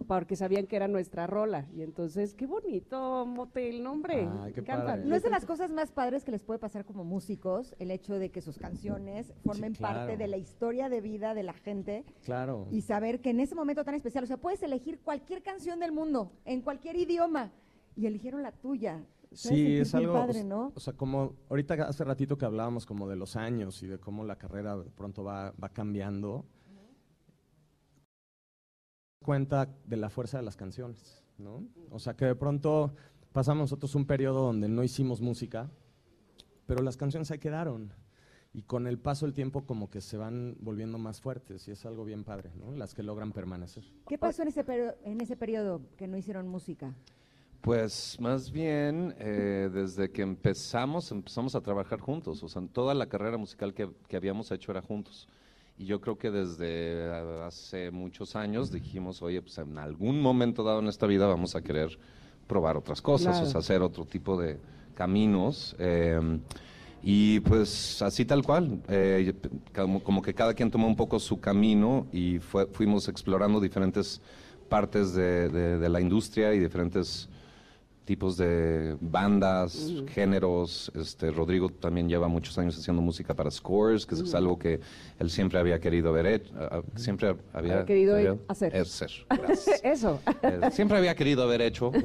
porque 0.07 0.37
sabían 0.37 0.67
que 0.67 0.77
era 0.77 0.89
nuestra 0.89 1.27
rola. 1.27 1.67
Y 1.75 1.83
entonces, 1.83 2.35
qué 2.35 2.47
bonito 2.47 3.25
motel, 3.27 3.83
nombre. 3.83 4.29
Ay, 4.43 4.53
qué 4.53 4.61
Me 4.61 4.67
encanta. 4.67 4.87
padre. 4.87 5.05
No 5.07 5.15
es 5.17 5.23
de 5.23 5.31
las 5.31 5.45
cosas 5.47 5.71
más 5.71 5.93
padres 5.93 6.25
que 6.25 6.31
les 6.31 6.43
puede 6.43 6.59
pasar 6.59 6.85
como 6.85 7.05
músicos 7.05 7.75
el 7.79 7.91
hecho 7.91 8.19
de 8.19 8.31
que 8.31 8.41
sus 8.43 8.59
canciones 8.59 9.33
formen 9.45 9.75
claro. 9.75 10.01
parte 10.01 10.17
de 10.17 10.29
la 10.29 10.37
historia 10.37 10.89
de 10.89 11.01
vida 11.01 11.35
de 11.35 11.43
la 11.43 11.55
gente 11.55 12.05
Claro. 12.25 12.67
y 12.71 12.83
saber 12.83 13.21
que 13.21 13.31
en 13.31 13.41
ese 13.41 13.55
momento 13.55 13.85
tan 13.85 13.95
especial, 13.95 14.25
o 14.25 14.27
sea, 14.27 14.37
puedes 14.37 14.63
elegir 14.63 15.01
cualquier 15.01 15.43
canción 15.43 15.81
del 15.81 15.93
mundo, 15.93 16.33
en 16.45 16.61
cualquier 16.61 16.97
idioma, 16.97 17.51
y 17.97 18.07
eligieron 18.07 18.43
la 18.43 18.53
tuya. 18.53 19.05
Sí, 19.33 19.79
es 19.79 19.95
algo, 19.97 20.13
padre, 20.13 20.43
o- 20.43 20.45
¿no? 20.45 20.73
o 20.77 20.81
sea, 20.81 20.93
como 20.93 21.35
ahorita 21.51 21.75
hace 21.89 22.05
ratito 22.05 22.39
que 22.39 22.45
hablábamos 22.45 22.87
como 22.87 23.09
de 23.09 23.17
los 23.17 23.35
años 23.35 23.83
y 23.83 23.89
de 23.89 23.99
cómo 23.99 24.23
la 24.25 24.37
carrera 24.37 24.77
de 24.77 24.91
pronto 24.91 25.25
va, 25.25 25.53
va 25.63 25.71
cambiando, 25.71 26.45
cuenta 29.25 29.69
de 29.87 29.97
la 29.97 30.09
fuerza 30.09 30.37
de 30.39 30.45
las 30.45 30.57
canciones, 30.57 31.25
¿no? 31.39 31.65
O 31.91 31.99
sea, 31.99 32.15
que 32.15 32.27
de 32.27 32.37
pronto 32.37 32.95
pasamos 33.33 33.63
nosotros 33.63 33.97
un 33.97 34.07
periodo 34.07 34.45
donde 34.45 34.69
no 34.69 34.85
hicimos 34.85 35.21
música, 35.21 35.69
pero 36.67 36.83
las 36.85 36.97
canciones 36.97 37.27
se 37.27 37.41
quedaron. 37.41 37.93
Y 38.53 38.63
con 38.63 38.87
el 38.87 38.99
paso 38.99 39.27
del 39.27 39.35
tiempo 39.35 39.67
como 39.67 39.91
que 39.91 40.01
se 40.01 40.17
van 40.17 40.57
volviendo 40.61 40.97
más 40.97 41.21
fuertes 41.21 41.67
y 41.67 41.73
es 41.73 41.85
algo 41.87 42.05
bien 42.05 42.23
padre, 42.23 42.53
¿no? 42.55 42.71
Las 42.77 42.95
que 42.95 43.03
logran 43.03 43.33
permanecer. 43.33 43.83
¿Qué 44.07 44.17
pasó 44.17 44.43
en 44.43 44.49
ese, 44.49 44.65
en 45.03 45.21
ese 45.21 45.37
periodo 45.37 45.81
que 45.97 46.07
no 46.07 46.17
hicieron 46.17 46.47
música? 46.47 46.95
Pues 47.61 48.17
más 48.21 48.53
bien, 48.53 49.15
eh, 49.19 49.69
desde 49.73 50.11
que 50.11 50.23
empezamos, 50.23 51.11
empezamos 51.11 51.57
a 51.57 51.63
trabajar 51.63 51.99
juntos. 51.99 52.45
O 52.45 52.49
sea, 52.49 52.63
toda 52.73 52.95
la 52.95 53.07
carrera 53.07 53.39
musical 53.39 53.75
que, 53.75 53.91
que 54.07 54.17
habíamos 54.17 54.53
hecho 54.53 54.71
era 54.71 54.83
juntos. 54.83 55.27
Y 55.77 55.87
yo 55.87 56.01
creo 56.01 56.17
que 56.17 56.31
desde 56.31 56.67
eh, 56.69 57.43
hace 57.45 57.91
muchos 57.91 58.37
años 58.37 58.71
dijimos, 58.71 59.23
oye, 59.23 59.43
pues 59.43 59.59
en 59.59 59.77
algún 59.79 60.21
momento 60.21 60.63
dado 60.63 60.79
en 60.79 60.87
esta 60.89 61.07
vida 61.07 61.27
vamos 61.27 61.57
a 61.57 61.63
querer 61.63 61.99
probar 62.47 62.77
otras 62.77 63.03
cosas, 63.03 63.33
Claro. 63.35 63.49
o 63.49 63.51
sea, 63.51 63.59
hacer 63.61 63.83
otro 63.83 64.05
tipo 64.05 64.41
de 64.41 64.59
caminos. 64.95 65.75
eh, 65.79 66.39
y 67.07 67.41
pues 67.41 68.01
así 68.01 68.25
tal 68.25 68.43
cual, 68.43 68.81
eh, 68.89 69.35
como, 69.75 70.03
como 70.03 70.23
que 70.23 70.33
cada 70.33 70.55
quien 70.55 70.71
tomó 70.71 70.87
un 70.87 70.97
poco 70.97 71.19
su 71.21 71.39
camino 71.39 72.07
y 72.13 72.39
fue- 72.39 72.67
fuimos 72.67 73.09
explorando 73.09 73.61
diferentes 73.61 74.23
partes 74.71 75.13
de, 75.13 75.51
de- 75.51 75.79
de 75.79 75.89
la 75.91 76.01
industria 76.01 76.55
y 76.55 76.61
diferentes 76.61 77.29
tipos 78.05 78.37
de 78.37 78.97
bandas, 79.01 79.93
géneros. 80.09 80.93
Este, 80.95 81.31
Rodrigo 81.31 81.69
también 81.71 82.09
lleva 82.09 82.29
muchos 82.29 82.57
años 82.59 82.77
haciendo 82.79 83.01
música 83.03 83.35
para 83.35 83.51
scores, 83.51 84.05
que 84.07 84.15
es 84.15 84.35
algo 84.35 84.59
que 84.59 84.81
él 85.19 85.31
siempre 85.31 85.59
había 85.59 85.81
querido 85.81 86.13
ver, 86.13 86.27
hecho, 86.27 86.53
ah, 86.59 86.83
siempre 86.97 87.29
había 87.53 87.73
Había 87.75 87.85
querido 87.87 88.17
había- 88.17 88.37
hacer. 88.49 88.75
Eso. 89.83 90.21
Eh, 90.43 90.61
siempre 90.73 90.99
había 90.99 91.15
querido 91.15 91.43
haber 91.43 91.63
hecho. 91.63 91.91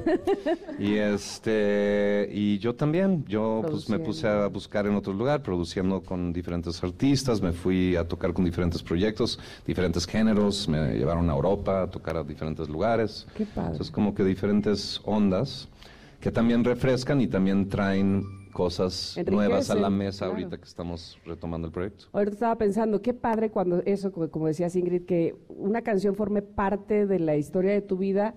Y 0.79 0.95
este 0.95 2.29
y 2.31 2.57
yo 2.59 2.73
también, 2.73 3.25
yo 3.27 3.61
pues 3.69 3.89
me 3.89 3.99
puse 3.99 4.27
a 4.27 4.47
buscar 4.47 4.85
en 4.87 4.95
otro 4.95 5.11
lugar, 5.11 5.43
produciendo 5.43 6.01
con 6.01 6.31
diferentes 6.31 6.81
artistas, 6.81 7.41
me 7.41 7.51
fui 7.51 7.97
a 7.97 8.07
tocar 8.07 8.31
con 8.33 8.45
diferentes 8.45 8.81
proyectos, 8.81 9.39
diferentes 9.67 10.05
géneros, 10.05 10.69
me 10.69 10.93
llevaron 10.97 11.29
a 11.29 11.33
Europa 11.33 11.83
a 11.83 11.87
tocar 11.87 12.15
a 12.15 12.23
diferentes 12.23 12.69
lugares. 12.69 13.27
Qué 13.35 13.45
padre. 13.45 13.71
Entonces 13.71 13.91
como 13.91 14.15
que 14.15 14.23
diferentes 14.23 15.01
ondas 15.03 15.67
que 16.19 16.31
también 16.31 16.63
refrescan 16.63 17.21
y 17.21 17.27
también 17.27 17.69
traen 17.69 18.23
cosas 18.51 19.17
nuevas 19.29 19.69
a 19.69 19.75
la 19.75 19.89
mesa 19.89 20.25
claro. 20.25 20.33
ahorita 20.33 20.57
que 20.57 20.65
estamos 20.65 21.17
retomando 21.25 21.67
el 21.67 21.73
proyecto. 21.73 22.05
Ahorita 22.11 22.33
estaba 22.33 22.57
pensando, 22.57 23.01
qué 23.01 23.13
padre 23.13 23.51
cuando 23.51 23.81
eso, 23.85 24.11
como, 24.11 24.29
como 24.29 24.47
decía 24.47 24.67
Ingrid, 24.73 25.05
que 25.05 25.35
una 25.47 25.81
canción 25.81 26.15
forme 26.15 26.41
parte 26.41 27.05
de 27.05 27.19
la 27.19 27.37
historia 27.37 27.71
de 27.71 27.81
tu 27.81 27.97
vida 27.97 28.35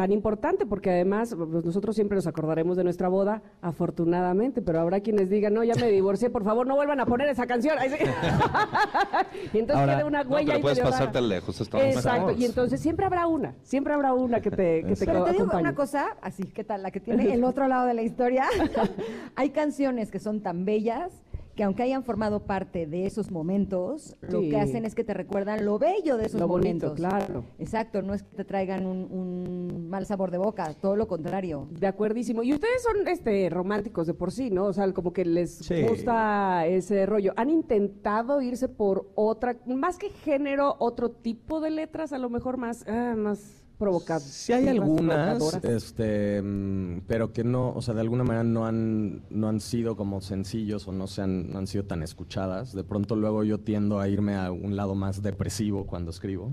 tan 0.00 0.12
importante, 0.12 0.64
porque 0.64 0.88
además 0.88 1.34
pues, 1.36 1.62
nosotros 1.62 1.94
siempre 1.94 2.16
nos 2.16 2.26
acordaremos 2.26 2.74
de 2.78 2.84
nuestra 2.84 3.08
boda, 3.10 3.42
afortunadamente, 3.60 4.62
pero 4.62 4.80
habrá 4.80 5.00
quienes 5.00 5.28
digan, 5.28 5.52
no, 5.52 5.62
ya 5.62 5.74
me 5.74 5.88
divorcié, 5.90 6.30
por 6.30 6.42
favor, 6.42 6.66
no 6.66 6.74
vuelvan 6.74 7.00
a 7.00 7.04
poner 7.04 7.28
esa 7.28 7.46
canción. 7.46 7.76
Ay, 7.78 7.90
sí. 7.90 7.96
y 9.52 9.58
entonces 9.58 9.76
Ahora- 9.82 9.96
queda 9.98 10.06
una 10.06 10.24
No, 10.24 10.30
huella 10.30 10.46
pero 10.46 10.56
ahí 10.56 10.62
puedes 10.62 10.80
pasarte 10.80 11.18
rara. 11.18 11.26
lejos, 11.26 11.60
estamos 11.60 11.86
Exacto, 11.86 12.30
y 12.32 12.46
entonces 12.46 12.80
siempre 12.80 13.04
habrá 13.04 13.26
una, 13.26 13.54
siempre 13.62 13.92
habrá 13.92 14.14
una 14.14 14.40
que 14.40 14.50
te, 14.50 14.84
que 14.84 14.94
te 14.96 15.04
Pero 15.04 15.24
te 15.24 15.32
digo 15.32 15.42
acompañe. 15.44 15.60
una 15.64 15.74
cosa, 15.74 16.16
así, 16.22 16.44
¿qué 16.44 16.64
tal? 16.64 16.82
La 16.82 16.90
que 16.90 17.00
tiene 17.00 17.34
el 17.34 17.44
otro 17.44 17.68
lado 17.68 17.86
de 17.86 17.92
la 17.92 18.00
historia. 18.00 18.46
Hay 19.36 19.50
canciones 19.50 20.10
que 20.10 20.18
son 20.18 20.40
tan 20.40 20.64
bellas 20.64 21.12
que 21.54 21.64
aunque 21.64 21.82
hayan 21.82 22.04
formado 22.04 22.44
parte 22.46 22.86
de 22.86 23.06
esos 23.06 23.30
momentos, 23.30 24.16
lo 24.22 24.40
que 24.40 24.58
hacen 24.58 24.84
es 24.84 24.94
que 24.94 25.04
te 25.04 25.12
recuerdan 25.14 25.64
lo 25.64 25.78
bello 25.78 26.16
de 26.16 26.26
esos 26.26 26.40
Lo 26.40 26.48
bonito, 26.48 26.86
momentos. 26.88 26.94
claro. 26.94 27.44
Exacto, 27.58 28.02
no 28.02 28.14
es 28.14 28.22
que 28.22 28.36
te 28.36 28.44
traigan 28.44 28.86
un, 28.86 29.08
un 29.10 29.88
mal 29.90 30.06
sabor 30.06 30.30
de 30.30 30.38
boca, 30.38 30.74
todo 30.80 30.96
lo 30.96 31.06
contrario. 31.08 31.68
De 31.70 31.86
acuerdísimo. 31.86 32.42
Y 32.42 32.52
ustedes 32.54 32.82
son 32.82 33.06
este 33.08 33.50
románticos 33.50 34.06
de 34.06 34.14
por 34.14 34.30
sí, 34.32 34.50
¿no? 34.50 34.64
O 34.66 34.72
sea, 34.72 34.90
como 34.92 35.12
que 35.12 35.24
les 35.24 35.56
Sí. 35.58 35.82
gusta 35.86 36.66
ese 36.66 37.04
rollo. 37.06 37.32
¿Han 37.36 37.50
intentado 37.50 38.40
irse 38.40 38.68
por 38.68 39.10
otra, 39.14 39.56
más 39.66 39.98
que 39.98 40.10
género, 40.10 40.76
otro 40.78 41.10
tipo 41.10 41.60
de 41.60 41.70
letras, 41.70 42.12
a 42.12 42.18
lo 42.18 42.30
mejor 42.30 42.56
más, 42.56 42.84
ah, 42.88 43.14
más 43.16 43.62
provoca 43.80 44.20
Sí 44.20 44.52
hay 44.52 44.68
algunas, 44.68 45.54
este, 45.64 46.42
mm, 46.42 47.00
pero 47.06 47.32
que 47.32 47.44
no, 47.44 47.72
o 47.72 47.80
sea, 47.80 47.94
de 47.94 48.02
alguna 48.02 48.24
manera 48.24 48.44
no 48.44 48.66
han, 48.66 49.22
no 49.30 49.48
han 49.48 49.58
sido 49.58 49.96
como 49.96 50.20
sencillos 50.20 50.86
o 50.86 50.92
no 50.92 51.06
se 51.06 51.22
han, 51.22 51.50
no 51.50 51.58
han 51.58 51.66
sido 51.66 51.84
tan 51.84 52.02
escuchadas. 52.02 52.74
De 52.74 52.84
pronto 52.84 53.16
luego 53.16 53.42
yo 53.42 53.58
tiendo 53.58 53.98
a 53.98 54.06
irme 54.06 54.36
a 54.36 54.52
un 54.52 54.76
lado 54.76 54.94
más 54.94 55.22
depresivo 55.22 55.86
cuando 55.86 56.10
escribo. 56.10 56.52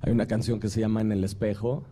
Hay 0.00 0.10
una 0.10 0.26
canción 0.26 0.58
que 0.58 0.68
se 0.68 0.80
llama 0.80 1.02
En 1.02 1.12
el 1.12 1.22
espejo, 1.22 1.84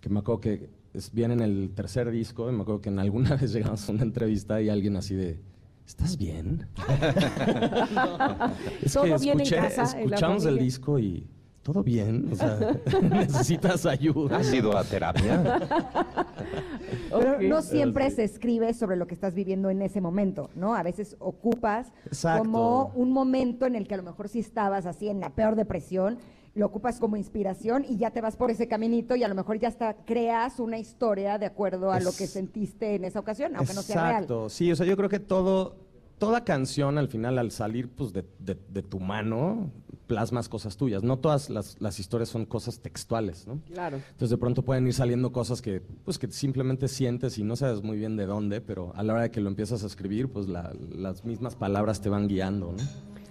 que 0.00 0.08
me 0.08 0.20
acuerdo 0.20 0.40
que 0.40 0.70
es, 0.94 1.12
viene 1.12 1.34
en 1.34 1.40
el 1.40 1.72
tercer 1.74 2.08
disco, 2.12 2.48
y 2.48 2.52
me 2.52 2.62
acuerdo 2.62 2.80
que 2.80 2.90
en 2.90 3.00
alguna 3.00 3.34
vez 3.40 3.52
llegamos 3.52 3.88
a 3.88 3.92
una 3.92 4.02
entrevista 4.02 4.62
y 4.62 4.68
alguien 4.68 4.96
así 4.96 5.16
de, 5.16 5.40
¿estás 5.84 6.16
bien? 6.16 6.68
es 8.82 8.92
¿Todo 8.92 9.18
bien 9.18 9.40
en 9.40 9.50
casa, 9.50 9.82
en 9.98 10.04
escuchamos 10.04 10.44
el 10.44 10.50
familia? 10.50 10.62
disco 10.62 10.98
y... 11.00 11.26
¿Todo 11.62 11.84
bien? 11.84 12.28
O 12.32 12.34
sea, 12.34 12.58
necesitas 13.02 13.86
ayuda. 13.86 14.38
¿Has 14.38 14.52
ido 14.52 14.76
a 14.76 14.82
terapia? 14.82 15.60
Pero 17.10 17.40
no 17.40 17.62
siempre 17.62 18.10
se 18.10 18.24
escribe 18.24 18.74
sobre 18.74 18.96
lo 18.96 19.06
que 19.06 19.14
estás 19.14 19.34
viviendo 19.34 19.70
en 19.70 19.80
ese 19.82 20.00
momento, 20.00 20.50
¿no? 20.56 20.74
A 20.74 20.82
veces 20.82 21.16
ocupas 21.20 21.92
Exacto. 22.06 22.42
como 22.42 22.92
un 22.96 23.12
momento 23.12 23.66
en 23.66 23.76
el 23.76 23.86
que 23.86 23.94
a 23.94 23.98
lo 23.98 24.02
mejor 24.02 24.28
sí 24.28 24.40
estabas 24.40 24.86
así 24.86 25.08
en 25.08 25.20
la 25.20 25.30
peor 25.30 25.54
depresión, 25.54 26.18
lo 26.54 26.66
ocupas 26.66 26.98
como 26.98 27.16
inspiración 27.16 27.84
y 27.88 27.96
ya 27.96 28.10
te 28.10 28.20
vas 28.20 28.36
por 28.36 28.50
ese 28.50 28.68
caminito 28.68 29.16
y 29.16 29.22
a 29.22 29.28
lo 29.28 29.34
mejor 29.34 29.58
ya 29.58 29.68
hasta 29.68 29.94
creas 30.04 30.60
una 30.60 30.78
historia 30.78 31.38
de 31.38 31.46
acuerdo 31.46 31.92
a 31.92 32.00
lo 32.00 32.12
que 32.12 32.26
sentiste 32.26 32.96
en 32.96 33.04
esa 33.04 33.20
ocasión, 33.20 33.56
aunque 33.56 33.72
no 33.72 33.82
sea 33.82 33.96
real. 33.96 34.10
Exacto, 34.10 34.48
sí, 34.48 34.70
o 34.70 34.76
sea, 34.76 34.84
yo 34.84 34.96
creo 34.96 35.08
que 35.08 35.20
todo, 35.20 35.76
toda 36.22 36.44
canción 36.44 36.98
al 36.98 37.08
final, 37.08 37.36
al 37.36 37.50
salir 37.50 37.88
pues, 37.88 38.12
de, 38.12 38.24
de- 38.38 38.56
de 38.68 38.82
tu 38.84 39.00
mano, 39.00 39.72
plasmas 40.06 40.48
cosas 40.48 40.76
tuyas. 40.76 41.02
No 41.02 41.18
todas 41.18 41.50
las, 41.50 41.80
las 41.80 41.98
historias 41.98 42.28
son 42.28 42.46
cosas 42.46 42.78
textuales, 42.78 43.44
¿no? 43.48 43.58
Claro. 43.72 43.96
Entonces 43.96 44.30
de 44.30 44.36
pronto 44.38 44.62
pueden 44.62 44.86
ir 44.86 44.94
saliendo 44.94 45.32
cosas 45.32 45.60
que, 45.60 45.82
pues, 46.04 46.20
que 46.20 46.30
simplemente 46.30 46.86
sientes 46.86 47.38
y 47.38 47.42
no 47.42 47.56
sabes 47.56 47.82
muy 47.82 47.96
bien 47.98 48.16
de 48.16 48.26
dónde, 48.26 48.60
pero 48.60 48.92
a 48.94 49.02
la 49.02 49.14
hora 49.14 49.22
de 49.22 49.30
que 49.32 49.40
lo 49.40 49.48
empiezas 49.48 49.82
a 49.82 49.86
escribir, 49.88 50.28
pues 50.28 50.46
la- 50.46 50.72
las 50.94 51.24
mismas 51.24 51.56
palabras 51.56 52.00
te 52.00 52.08
van 52.08 52.28
guiando, 52.28 52.70
¿no? 52.70 52.82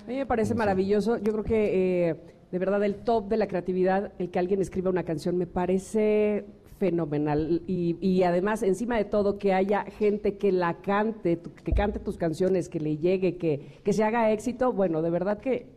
A 0.04 0.08
mí 0.10 0.18
me 0.18 0.26
parece 0.26 0.54
maravilloso. 0.54 1.16
Yo 1.18 1.32
creo 1.32 1.44
que 1.46 2.10
eh, 2.10 2.16
de 2.52 2.60
verdad 2.60 2.84
el 2.84 2.96
top 2.96 3.30
de 3.30 3.38
la 3.38 3.48
creatividad, 3.48 4.12
el 4.20 4.32
que 4.32 4.40
alguien 4.40 4.60
escriba 4.62 4.90
una 4.90 5.04
canción, 5.04 5.38
me 5.38 5.48
parece 5.48 6.46
fenomenal. 6.82 7.62
Y, 7.68 7.96
y 8.02 8.24
además, 8.24 8.64
encima 8.64 8.98
de 8.98 9.06
todo, 9.06 9.38
que 9.38 9.54
haya 9.54 9.86
gente 10.00 10.38
que 10.38 10.52
la 10.52 10.82
cante, 10.82 11.40
que 11.64 11.74
cante 11.74 12.00
tus 12.00 12.18
canciones, 12.18 12.70
que 12.70 12.80
le 12.80 12.98
llegue, 12.98 13.38
que, 13.38 13.80
que 13.84 13.94
se 13.94 14.04
haga 14.04 14.32
éxito. 14.32 14.74
Bueno, 14.74 15.04
de 15.04 15.12
verdad 15.12 15.38
que 15.40 15.68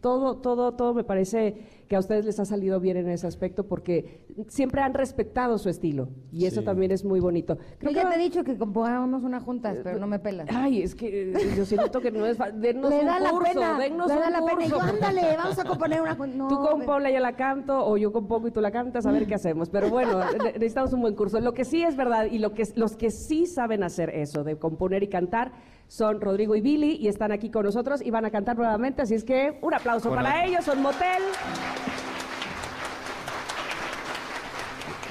todo, 0.00 0.36
todo, 0.36 0.72
todo 0.74 0.94
me 0.94 1.02
parece 1.04 1.56
que 1.88 1.96
a 1.96 1.98
ustedes 1.98 2.24
les 2.24 2.38
ha 2.38 2.44
salido 2.44 2.78
bien 2.80 2.96
en 2.98 3.08
ese 3.08 3.26
aspecto 3.26 3.66
porque 3.66 4.20
siempre 4.48 4.80
han 4.82 4.94
respetado 4.94 5.58
su 5.58 5.68
estilo. 5.68 6.08
Y 6.30 6.44
eso 6.46 6.60
Sí. 6.60 6.64
también 6.66 6.92
es 6.92 7.04
muy 7.04 7.18
bonito. 7.18 7.56
Yo 7.56 7.64
Creo 7.78 7.92
ya 7.92 8.02
que- 8.04 8.08
te 8.10 8.14
he 8.14 8.22
dicho 8.22 8.44
que 8.44 8.56
compongamos 8.58 9.24
una 9.24 9.40
juntas, 9.40 9.78
pero 9.82 9.98
no 9.98 10.06
me 10.06 10.18
pelas. 10.18 10.46
Ay, 10.54 10.82
es 10.82 10.94
que 10.94 11.32
eh, 11.32 11.54
yo 11.56 11.64
siento 11.64 12.00
que 12.00 12.10
no 12.12 12.26
es 12.26 12.36
fácil. 12.36 12.60
Denos 12.60 12.90
le 12.90 13.00
un 13.00 13.06
da 13.06 13.18
la 13.18 13.30
curso, 13.30 13.52
pena, 13.52 13.78
dennos 13.78 14.06
le 14.08 14.14
da 14.14 14.26
un 14.26 14.32
la 14.32 14.40
pena. 14.44 14.64
Y 14.66 14.68
yo, 14.68 14.74
curso. 14.78 14.90
ándale, 14.94 15.36
vamos 15.36 15.58
a 15.58 15.64
componer 15.64 16.00
una 16.02 16.14
junta. 16.14 16.36
No, 16.38 16.48
Tú 16.48 16.56
componla, 16.58 17.10
yo 17.10 17.18
la 17.20 17.34
canto, 17.36 17.84
o 17.86 17.96
yo 17.96 18.12
compongo 18.12 18.48
y 18.48 18.50
tú 18.50 18.60
la 18.60 18.70
cantas, 18.70 19.06
a 19.06 19.10
ver 19.10 19.26
qué 19.26 19.34
hacemos. 19.34 19.68
Pero 19.70 19.88
bueno, 19.90 20.18
ne- 20.44 20.52
necesitamos 20.52 20.92
un 20.92 21.00
buen 21.00 21.14
curso. 21.16 21.40
Lo 21.40 21.54
que 21.54 21.64
sí 21.64 21.82
es 21.82 21.96
verdad, 21.96 22.26
y 22.30 22.38
lo 22.38 22.52
que, 22.52 22.64
los 22.76 22.96
que 22.96 23.10
sí 23.10 23.46
saben 23.46 23.82
hacer 23.82 24.10
eso, 24.10 24.44
de 24.44 24.56
componer 24.56 25.02
y 25.02 25.08
cantar, 25.08 25.52
son 25.88 26.20
Rodrigo 26.20 26.54
y 26.54 26.60
Billy, 26.60 26.96
y 27.00 27.08
están 27.08 27.32
aquí 27.32 27.50
con 27.50 27.64
nosotros 27.64 28.00
y 28.04 28.10
van 28.10 28.24
a 28.24 28.30
cantar 28.30 28.56
nuevamente. 28.56 29.02
Así 29.02 29.14
es 29.14 29.24
que 29.24 29.58
un 29.62 29.74
aplauso 29.74 30.08
Bueno. 30.10 30.22
para 30.22 30.44
ellos, 30.44 30.64
son 30.64 30.80
Motel. 30.82 31.22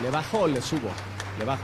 ¿Le 0.03 0.09
bajo 0.11 0.41
o 0.41 0.47
le 0.47 0.61
subo? 0.61 0.89
Le 1.39 1.45
bajo. 1.45 1.63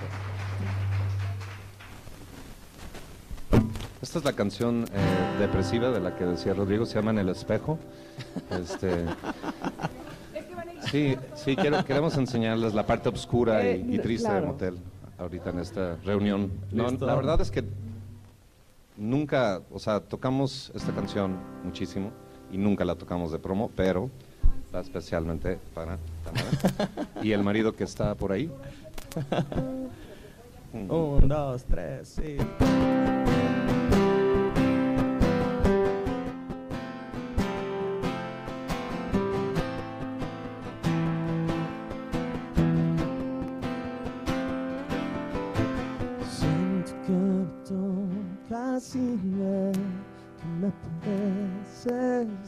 Esta 4.01 4.19
es 4.19 4.25
la 4.25 4.33
canción 4.33 4.85
eh, 4.91 5.39
depresiva 5.39 5.89
de 5.91 5.99
la 5.99 6.15
que 6.15 6.25
decía 6.25 6.53
Rodrigo, 6.53 6.85
se 6.85 6.95
llama 6.95 7.11
En 7.11 7.19
el 7.19 7.29
espejo. 7.29 7.79
Este, 8.51 9.05
sí, 10.91 11.15
sí, 11.35 11.55
quiero- 11.55 11.85
queremos 11.85 12.17
enseñarles 12.17 12.73
la 12.73 12.85
parte 12.85 13.09
oscura 13.09 13.63
Eh, 13.63 13.83
y, 13.87 13.95
y 13.95 13.99
triste 13.99 14.27
claro. 14.27 14.41
del 14.41 14.51
motel 14.51 14.77
ahorita 15.19 15.51
en 15.51 15.59
esta 15.59 15.95
reunión. 16.03 16.51
No, 16.71 16.89
la 16.89 17.15
verdad 17.15 17.39
es 17.41 17.49
que 17.49 17.63
nunca, 18.97 19.61
o 19.71 19.79
sea, 19.79 19.99
tocamos 19.99 20.71
esta 20.75 20.93
canción 20.93 21.37
muchísimo 21.63 22.11
y 22.51 22.57
nunca 22.57 22.85
la 22.85 22.95
tocamos 22.95 23.31
de 23.31 23.39
promo, 23.39 23.71
pero 23.75 24.09
va 24.73 24.81
especialmente 24.81 25.59
para 25.73 25.97
Tamara 26.23 27.07
y 27.23 27.31
el 27.31 27.43
marido 27.43 27.75
que 27.75 27.83
está 27.83 28.15
por 28.15 28.31
ahí. 28.31 28.49
Un, 30.73 31.27
dos, 31.27 31.63
tres, 31.65 32.07
sí. 32.07 32.37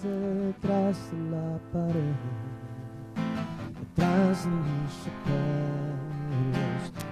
Detrás 0.07 0.97
de 1.11 1.17
la 1.31 1.59
pared, 1.71 2.15
detrás 3.79 4.43
de 4.43 4.51
mis 4.51 4.95
recuerdos 5.05 6.05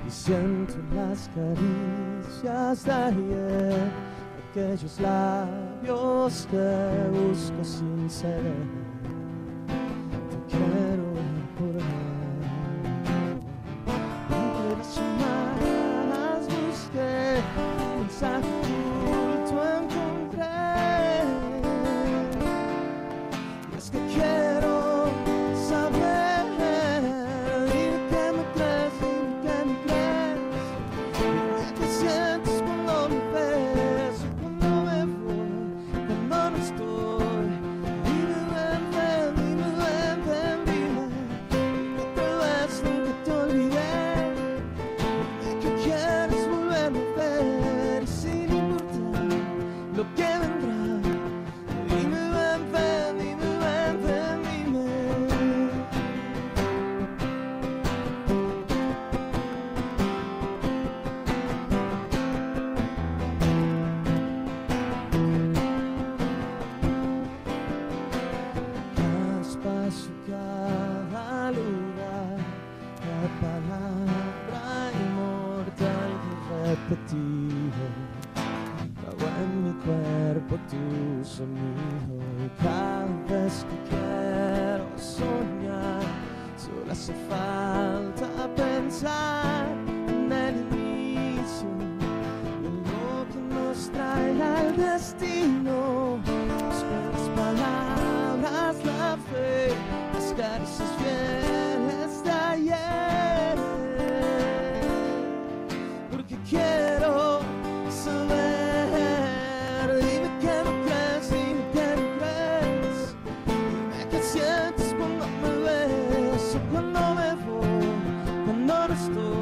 y 0.07 0.09
siento 0.09 0.75
las 0.95 1.29
caricias 1.29 2.85
de 2.85 2.91
ayer, 2.91 3.91
aquellos 4.49 4.99
labios 4.99 6.47
que 6.51 7.09
busco 7.11 7.63
sin 7.63 8.09
ceder. 8.09 8.82
the 118.87 118.95
story. 118.97 119.32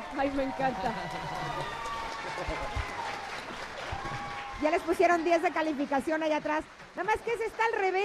Mira. 0.00 0.20
Ay, 0.22 0.30
me 0.36 0.42
encanta. 0.44 0.92
Ya 4.62 4.70
les 4.70 4.82
pusieron 4.82 5.24
10 5.24 5.42
de 5.42 5.50
calificación 5.50 6.22
allá 6.22 6.38
atrás. 6.38 6.64
Nada 6.96 7.04
más 7.04 7.20
que 7.22 7.32
ese 7.32 7.44
está 7.46 7.62
al 7.72 7.80
revés. 7.80 8.04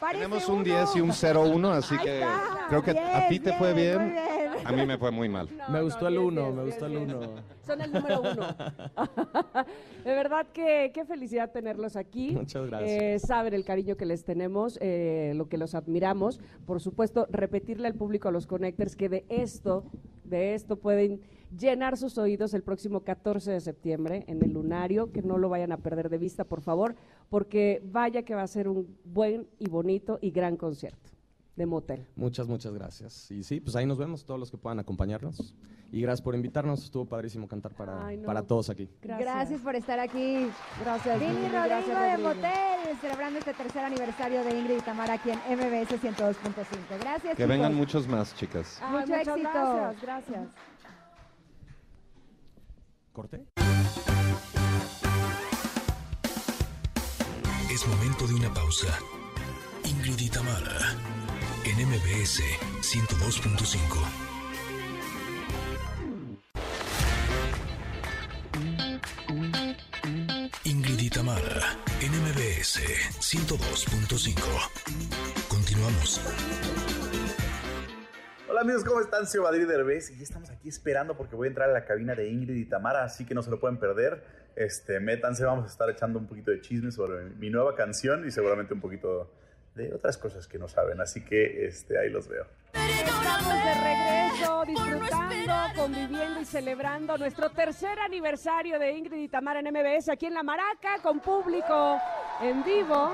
Parece 0.00 0.24
Tenemos 0.24 0.48
un 0.48 0.54
uno. 0.56 0.64
10 0.64 0.96
y 0.96 1.00
un 1.00 1.10
0-1, 1.10 1.70
así 1.74 1.94
Ahí 1.94 2.00
que 2.04 2.18
está. 2.18 2.66
creo 2.68 2.82
que 2.82 2.90
a 2.90 2.94
Bien, 2.94 3.28
ti 3.28 3.38
te 3.38 3.52
fue 3.52 3.72
bien, 3.72 3.98
bien, 3.98 4.50
muy 4.50 4.56
bien. 4.56 4.66
a 4.66 4.72
mí 4.72 4.84
me 4.86 4.98
fue 4.98 5.12
muy 5.12 5.28
mal. 5.28 5.48
No, 5.56 5.68
Me 5.68 5.78
no, 5.78 5.84
gustó 5.84 6.08
el 6.08 6.14
10, 6.14 6.24
1, 6.26 6.42
10, 6.42 6.54
me 6.56 6.64
gustó 6.64 6.86
el 6.86 6.92
10. 6.92 7.02
1. 7.14 7.20
Son 7.64 7.80
el 7.80 7.92
número 7.92 8.20
uno. 8.20 8.56
de 10.04 10.12
verdad 10.12 10.46
que 10.52 10.90
qué 10.92 11.04
felicidad 11.04 11.52
tenerlos 11.52 11.94
aquí. 11.94 12.32
Muchas 12.32 12.66
gracias. 12.66 12.90
Eh, 13.00 13.18
saben 13.20 13.54
el 13.54 13.64
cariño 13.64 13.96
que 13.96 14.04
les 14.06 14.24
tenemos, 14.24 14.76
eh, 14.80 15.34
lo 15.36 15.48
que 15.48 15.56
los 15.56 15.76
admiramos. 15.76 16.40
Por 16.66 16.80
supuesto, 16.80 17.28
repetirle 17.30 17.86
al 17.86 17.94
público, 17.94 18.26
a 18.28 18.32
los 18.32 18.48
connectors, 18.48 18.96
que 18.96 19.08
de 19.08 19.24
esto, 19.28 19.84
de 20.32 20.54
esto 20.54 20.76
pueden 20.76 21.20
llenar 21.56 21.96
sus 21.96 22.18
oídos 22.18 22.54
el 22.54 22.62
próximo 22.62 23.00
14 23.00 23.52
de 23.52 23.60
septiembre 23.60 24.24
en 24.26 24.42
el 24.42 24.52
Lunario, 24.52 25.12
que 25.12 25.22
no 25.22 25.38
lo 25.38 25.48
vayan 25.48 25.70
a 25.70 25.76
perder 25.76 26.08
de 26.08 26.18
vista, 26.18 26.44
por 26.44 26.62
favor, 26.62 26.96
porque 27.30 27.82
vaya 27.84 28.22
que 28.22 28.34
va 28.34 28.42
a 28.42 28.46
ser 28.48 28.66
un 28.66 28.96
buen 29.04 29.46
y 29.58 29.68
bonito 29.68 30.18
y 30.20 30.30
gran 30.30 30.56
concierto 30.56 31.10
de 31.54 31.66
motel. 31.66 32.06
Muchas, 32.16 32.48
muchas 32.48 32.72
gracias. 32.72 33.30
Y 33.30 33.44
sí, 33.44 33.60
pues 33.60 33.76
ahí 33.76 33.86
nos 33.86 33.98
vemos, 33.98 34.24
todos 34.24 34.40
los 34.40 34.50
que 34.50 34.56
puedan 34.56 34.78
acompañarnos. 34.78 35.54
Y 35.92 36.00
gracias 36.00 36.22
por 36.22 36.34
invitarnos, 36.34 36.82
estuvo 36.84 37.04
padrísimo 37.04 37.46
cantar 37.46 37.74
para, 37.74 38.06
Ay, 38.06 38.16
no. 38.16 38.24
para 38.24 38.42
todos 38.42 38.70
aquí. 38.70 38.88
Gracias. 39.02 39.60
por 39.60 39.76
estar 39.76 40.00
aquí. 40.00 40.48
Gracias. 40.80 41.20
Vini 41.20 41.32
Vini, 41.32 41.48
Rodrigo 41.48 41.64
gracias, 41.66 42.00
de 42.00 42.10
Rodrigo. 42.16 42.28
Motel, 42.30 42.96
celebrando 42.98 43.38
este 43.38 43.52
tercer 43.52 43.84
aniversario 43.84 44.42
de 44.42 44.58
Ingrid 44.58 44.78
y 44.78 44.80
Tamara 44.80 45.14
aquí 45.14 45.28
en 45.30 45.38
MBS 45.38 45.90
102.5. 46.00 46.98
Gracias. 46.98 47.36
Que 47.36 47.44
vengan 47.44 47.74
muchos 47.74 48.08
más, 48.08 48.34
chicas. 48.34 48.80
Ay, 48.82 49.00
Mucho 49.00 49.14
éxito. 49.14 49.34
Gracias, 49.42 50.00
gracias. 50.02 50.48
¿Corte? 53.12 53.44
Es 57.70 57.86
momento 57.86 58.26
de 58.28 58.34
una 58.34 58.54
pausa. 58.54 58.98
Ingrid 59.84 60.18
y 60.20 60.30
Tamara, 60.30 60.78
en 61.66 61.86
MBS 61.86 62.40
102.5. 62.80 64.31
Tamara, 71.14 71.76
en 72.00 72.10
MBS 72.10 72.80
102.5. 73.20 75.46
Continuamos. 75.46 76.20
Hola 78.48 78.62
amigos, 78.62 78.82
¿cómo 78.82 79.00
están? 79.00 79.26
Soy 79.26 79.40
Badri 79.40 79.66
Derbez 79.66 80.10
y 80.10 80.22
estamos 80.22 80.48
aquí 80.48 80.70
esperando 80.70 81.14
porque 81.14 81.36
voy 81.36 81.46
a 81.46 81.48
entrar 81.48 81.68
a 81.68 81.72
la 81.74 81.84
cabina 81.84 82.14
de 82.14 82.30
Ingrid 82.30 82.56
y 82.56 82.64
Tamara, 82.64 83.04
así 83.04 83.26
que 83.26 83.34
no 83.34 83.42
se 83.42 83.50
lo 83.50 83.60
pueden 83.60 83.76
perder. 83.76 84.24
Este, 84.56 85.00
métanse, 85.00 85.44
vamos 85.44 85.66
a 85.66 85.68
estar 85.68 85.90
echando 85.90 86.18
un 86.18 86.26
poquito 86.26 86.50
de 86.50 86.62
chisme 86.62 86.90
sobre 86.90 87.24
mi 87.24 87.50
nueva 87.50 87.74
canción 87.74 88.26
y 88.26 88.30
seguramente 88.30 88.72
un 88.72 88.80
poquito 88.80 89.30
de 89.74 89.94
otras 89.94 90.18
cosas 90.18 90.46
que 90.46 90.58
no 90.58 90.68
saben, 90.68 91.00
así 91.00 91.24
que 91.24 91.66
este, 91.66 91.98
ahí 91.98 92.10
los 92.10 92.28
veo. 92.28 92.46
Estamos 92.74 93.64
de 93.64 93.74
regreso, 93.74 94.64
disfrutando, 94.66 95.52
conviviendo 95.74 96.40
y 96.40 96.44
celebrando 96.44 97.16
nuestro 97.16 97.50
tercer 97.50 97.98
aniversario 98.00 98.78
de 98.78 98.92
Ingrid 98.92 99.22
y 99.22 99.28
Tamara 99.28 99.60
en 99.60 99.66
MBS 99.66 100.08
aquí 100.10 100.26
en 100.26 100.34
La 100.34 100.42
Maraca, 100.42 100.98
con 101.02 101.20
público 101.20 101.98
en 102.42 102.62
vivo. 102.64 103.12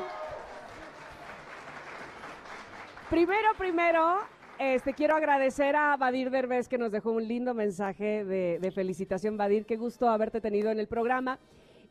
Primero, 3.09 3.49
primero, 3.57 4.19
este, 4.59 4.93
quiero 4.93 5.15
agradecer 5.15 5.77
a 5.77 5.97
Badir 5.97 6.31
Derbez 6.31 6.69
que 6.69 6.77
nos 6.77 6.91
dejó 6.91 7.13
un 7.13 7.27
lindo 7.27 7.55
mensaje 7.55 8.25
de, 8.25 8.59
de 8.61 8.71
felicitación. 8.71 9.37
Badir, 9.37 9.65
qué 9.65 9.77
gusto 9.77 10.09
haberte 10.09 10.41
tenido 10.41 10.71
en 10.71 10.81
el 10.81 10.89
programa. 10.89 11.39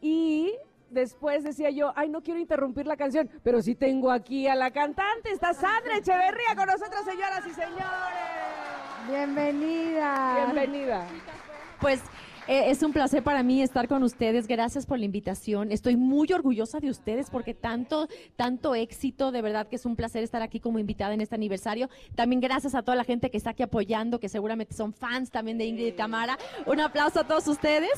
Y 0.02 0.54
después 0.90 1.44
decía 1.44 1.70
yo, 1.70 1.94
ay, 1.96 2.10
no 2.10 2.22
quiero 2.22 2.40
interrumpir 2.40 2.88
la 2.88 2.98
canción, 2.98 3.30
pero 3.44 3.62
sí 3.62 3.76
tengo 3.76 4.12
aquí 4.12 4.48
a 4.48 4.56
la 4.56 4.72
cantante, 4.72 5.32
está 5.32 5.54
Sandra 5.54 5.98
Echeverría 5.98 6.56
con 6.56 6.68
nosotros, 6.68 7.04
señoras 7.06 7.46
y 7.46 7.54
señores. 7.54 8.48
Bienvenida. 9.10 10.46
Bienvenida. 10.46 11.08
Pues 11.80 12.02
eh, 12.48 12.72
es 12.72 12.82
un 12.82 12.94
placer 12.94 13.24
para 13.24 13.44
mí 13.44 13.62
estar 13.62 13.90
con 13.90 14.04
ustedes. 14.04 14.48
Gracias 14.48 14.86
por 14.86 14.98
la 14.98 15.04
invitación. 15.04 15.72
Estoy 15.72 15.98
muy 15.98 16.32
orgullosa 16.32 16.80
de 16.80 16.90
ustedes 16.90 17.30
porque 17.30 17.54
tanto, 17.54 18.08
tanto 18.38 18.74
éxito. 18.74 19.34
De 19.34 19.42
verdad 19.42 19.68
que 19.68 19.76
es 19.76 19.86
un 19.86 19.98
placer 19.98 20.24
estar 20.24 20.42
aquí 20.42 20.62
como 20.62 20.80
invitada 20.80 21.14
en 21.14 21.20
este 21.20 21.36
aniversario. 21.36 21.90
También 22.16 22.40
gracias 22.40 22.74
a 22.74 22.84
toda 22.84 22.96
la 22.96 23.04
gente 23.04 23.30
que 23.30 23.38
está 23.38 23.50
aquí 23.50 23.64
apoyando, 23.64 24.20
que 24.22 24.30
seguramente 24.30 24.74
son 24.74 24.94
fans 24.94 25.30
también 25.30 25.58
de 25.58 25.66
Ingrid 25.66 25.88
y 25.88 25.92
Tamara. 25.92 26.38
Un 26.66 26.80
aplauso 26.80 27.20
a 27.20 27.28
todos 27.28 27.48
ustedes. 27.50 27.92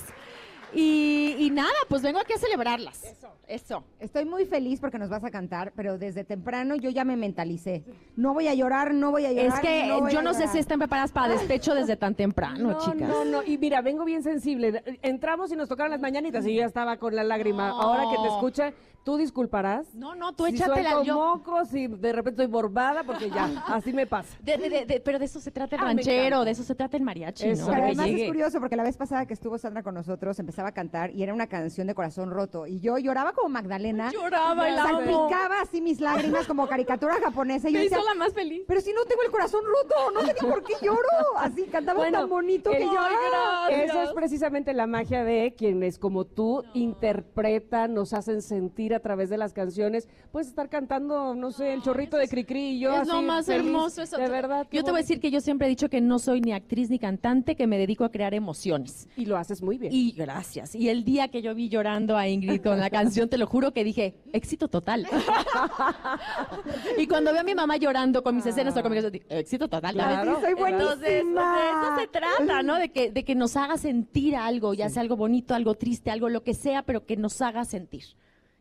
Y, 0.74 1.36
y 1.40 1.50
nada, 1.50 1.74
pues 1.88 2.02
vengo 2.02 2.20
aquí 2.20 2.34
a 2.34 2.38
celebrarlas. 2.38 3.16
Eso. 3.48 3.84
Estoy 4.00 4.26
muy 4.26 4.46
feliz 4.46 4.80
porque 4.80 5.00
nos 5.00 5.10
vas 5.10 5.24
a 5.24 5.32
cantar, 5.32 5.74
pero 5.76 5.98
desde 5.98 6.24
temprano 6.24 6.76
yo 6.76 6.92
ya 6.92 7.04
me 7.04 7.16
mentalicé. 7.16 7.84
No 8.16 8.36
voy 8.36 8.48
a 8.48 8.54
llorar, 8.54 8.94
no 8.94 9.10
voy 9.10 9.26
a 9.26 9.32
llorar. 9.32 9.48
Es 9.48 9.60
que 9.60 9.88
no 9.88 10.08
yo 10.10 10.22
no 10.22 10.36
sé 10.36 10.48
si 10.50 10.60
están 10.60 10.78
preparadas 10.78 11.12
para 11.12 11.34
despecho 11.34 11.74
desde 11.74 11.98
tan 11.98 12.14
temprano, 12.14 12.78
chicas. 12.80 13.10
No, 13.10 13.26
no, 13.26 13.44
y 13.44 13.58
mira, 13.58 13.82
vengo 13.82 14.06
bien 14.06 14.22
sensible. 14.22 14.84
Entramos 15.02 15.52
y 15.52 15.56
nos 15.56 15.68
tocaron 15.68 15.92
las 15.92 16.00
mañanitas 16.00 16.46
y 16.46 16.54
yo 16.54 16.60
ya 16.60 16.68
estaba 16.68 16.98
con 16.98 17.16
la 17.16 17.24
lágrima. 17.24 17.70
No. 17.70 17.82
Ahora 17.82 18.04
que 18.12 18.22
te 18.22 18.28
escuche, 18.28 18.74
tú 19.04 19.18
disculparás. 19.18 19.94
No, 19.96 20.16
no, 20.16 20.34
tú 20.34 20.46
si 20.46 20.56
échatela. 20.56 20.92
suelto 20.92 21.04
yo- 21.04 21.16
mocos 21.18 21.74
y 21.74 21.88
de 21.88 22.12
repente 22.14 22.42
estoy 22.44 22.52
borbada 22.52 23.04
porque 23.04 23.30
ya, 23.30 23.46
así 23.68 23.94
me 23.94 24.06
pasa. 24.06 24.38
De- 24.42 24.58
de- 24.58 24.70
de- 24.70 24.86
de- 24.86 25.00
pero 25.00 25.18
de 25.20 25.26
eso 25.26 25.40
se 25.40 25.52
trata 25.52 25.76
el 25.76 25.82
Ah, 25.82 25.86
ranchero, 25.86 26.44
de 26.46 26.52
eso 26.52 26.64
se 26.64 26.76
trata 26.76 26.98
el 26.98 27.04
mariachi, 27.04 27.50
Eso, 27.50 27.62
¿no? 27.62 27.68
Pero 27.70 27.78
que 27.82 27.86
además 27.88 28.06
llegue. 28.08 28.22
es 28.24 28.28
curioso 28.30 28.60
porque 28.60 28.76
la 28.76 28.84
vez 28.84 28.98
pasada 28.98 29.26
que 29.26 29.34
estuvo 29.34 29.58
Sandra 29.58 29.84
con 29.84 29.94
nosotros 29.96 30.38
empezaba 30.40 30.70
a 30.70 30.72
cantar 30.74 31.12
y 31.12 31.24
era 31.24 31.34
una 31.34 31.48
canción 31.48 31.88
de 31.88 31.96
corazón 31.96 32.30
roto 32.32 32.68
y 32.68 32.80
yo 32.80 32.98
lloraba 32.98 33.34
como 33.34 33.50
Magdalena. 33.50 34.12
Lloraba, 34.12 34.70
la 34.70 34.84
amo. 34.84 34.98
salpicaba 35.00 35.62
así 35.62 35.82
mis 35.82 36.00
lágrimas 36.02 36.46
como 36.48 36.68
caricatura 36.68 37.16
japonesa 37.22 37.70
y 37.70 37.74
yo 37.74 37.80
Me 37.80 37.86
hizo 37.86 38.04
la 38.04 38.14
más 38.16 38.34
feliz. 38.34 38.64
pero 38.68 38.82
si 38.82 38.94
no 38.94 39.04
tengo 39.06 39.24
el 39.24 39.32
corazón 39.32 39.64
roto, 39.66 40.12
no 40.14 40.22
sé 40.22 40.36
ni 40.42 40.50
por 40.50 40.64
qué 40.64 40.74
lloro. 40.82 41.00
Así 41.38 41.64
cantaba 41.66 42.00
Bueno, 42.00 42.20
tan 42.20 42.30
bonito 42.30 42.70
que. 42.72 42.78
Ay, 42.78 42.90
¡ah! 43.34 43.68
Eso 43.72 44.02
es 44.04 44.12
precisamente 44.14 44.74
la 44.74 44.88
magia 44.88 45.24
de 45.24 45.54
quienes 45.58 45.98
como 45.98 46.26
tú 46.26 46.64
interpretan, 46.74 47.94
nos 47.94 48.14
hacen 48.14 48.42
sentir 48.42 48.89
a 48.96 49.00
través 49.00 49.30
de 49.30 49.38
las 49.38 49.54
canciones. 49.54 50.08
Puedes 50.32 50.48
estar 50.48 50.70
cantando, 50.70 51.36
no 51.36 51.52
sé, 51.52 51.74
el 51.74 51.82
chorrito 51.82 52.18
de 52.18 52.28
Cricri 52.28 52.72
y 52.72 52.80
yo 52.80 52.94
es 52.94 53.00
así 53.02 53.12
lo 53.12 53.22
más 53.22 53.46
feliz. 53.46 53.66
hermoso 53.66 54.02
eso. 54.02 54.18
De 54.18 54.30
verdad. 54.30 54.68
Yo 54.72 54.84
te 54.84 54.92
voy 54.92 55.00
a 55.00 55.02
decir 55.04 55.20
que 55.20 55.32
yo 55.32 55.42
siempre 55.42 55.68
he 55.68 55.70
dicho 55.70 55.90
que 55.90 56.02
no 56.02 56.20
soy 56.20 56.42
ni 56.42 56.52
actriz 56.54 56.90
ni 56.90 57.00
cantante, 57.00 57.56
que 57.56 57.68
me 57.68 57.78
dedico 57.78 58.04
a 58.04 58.12
crear 58.12 58.34
emociones. 58.34 59.08
Y 59.16 59.26
lo 59.26 59.38
haces 59.38 59.62
muy 59.62 59.78
bien. 59.78 59.94
Y 59.94 60.12
gracias. 60.12 60.76
Y 60.76 60.90
el 60.90 61.04
día 61.04 61.30
que 61.30 61.42
yo 61.42 61.56
vi 61.56 61.70
llorando 61.70 62.18
a 62.18 62.28
Ingrid 62.28 62.62
con 62.62 62.80
la 62.80 62.90
canción, 63.00 63.30
te 63.30 63.38
lo 63.38 63.48
juro 63.48 63.72
que 63.74 63.84
dije, 63.84 64.16
éxito 64.34 64.68
total. 64.68 65.08
y 66.98 67.08
cuando 67.08 67.32
veo 67.32 67.42
a 67.42 67.44
mi 67.44 67.56
mamá 67.56 67.78
llorando 67.78 68.24
con 68.24 68.36
mis 68.36 68.46
escenas 68.46 68.76
o 68.76 68.82
conmigo, 68.82 69.10
digo, 69.10 69.26
éxito 69.30 69.68
total. 69.68 69.94
Claro. 69.94 70.36
Sí, 70.36 70.42
soy 70.42 70.72
Entonces, 70.72 71.00
de 71.00 71.24
buenísima. 71.24 71.58
eso 71.70 72.02
se 72.02 72.08
trata, 72.08 72.64
¿no? 72.64 72.76
De 72.78 72.90
que, 72.90 73.12
de 73.12 73.24
que 73.24 73.36
nos 73.36 73.56
haga 73.56 73.78
sentir 73.78 74.36
algo, 74.36 74.74
ya 74.74 74.90
sea 74.90 75.02
algo 75.02 75.16
bonito, 75.16 75.54
algo 75.56 75.76
triste, 75.76 76.12
algo 76.12 76.30
lo 76.30 76.44
que 76.44 76.54
sea, 76.54 76.84
pero 76.84 77.06
que 77.06 77.18
nos 77.18 77.42
haga 77.42 77.66
sentir. 77.66 78.04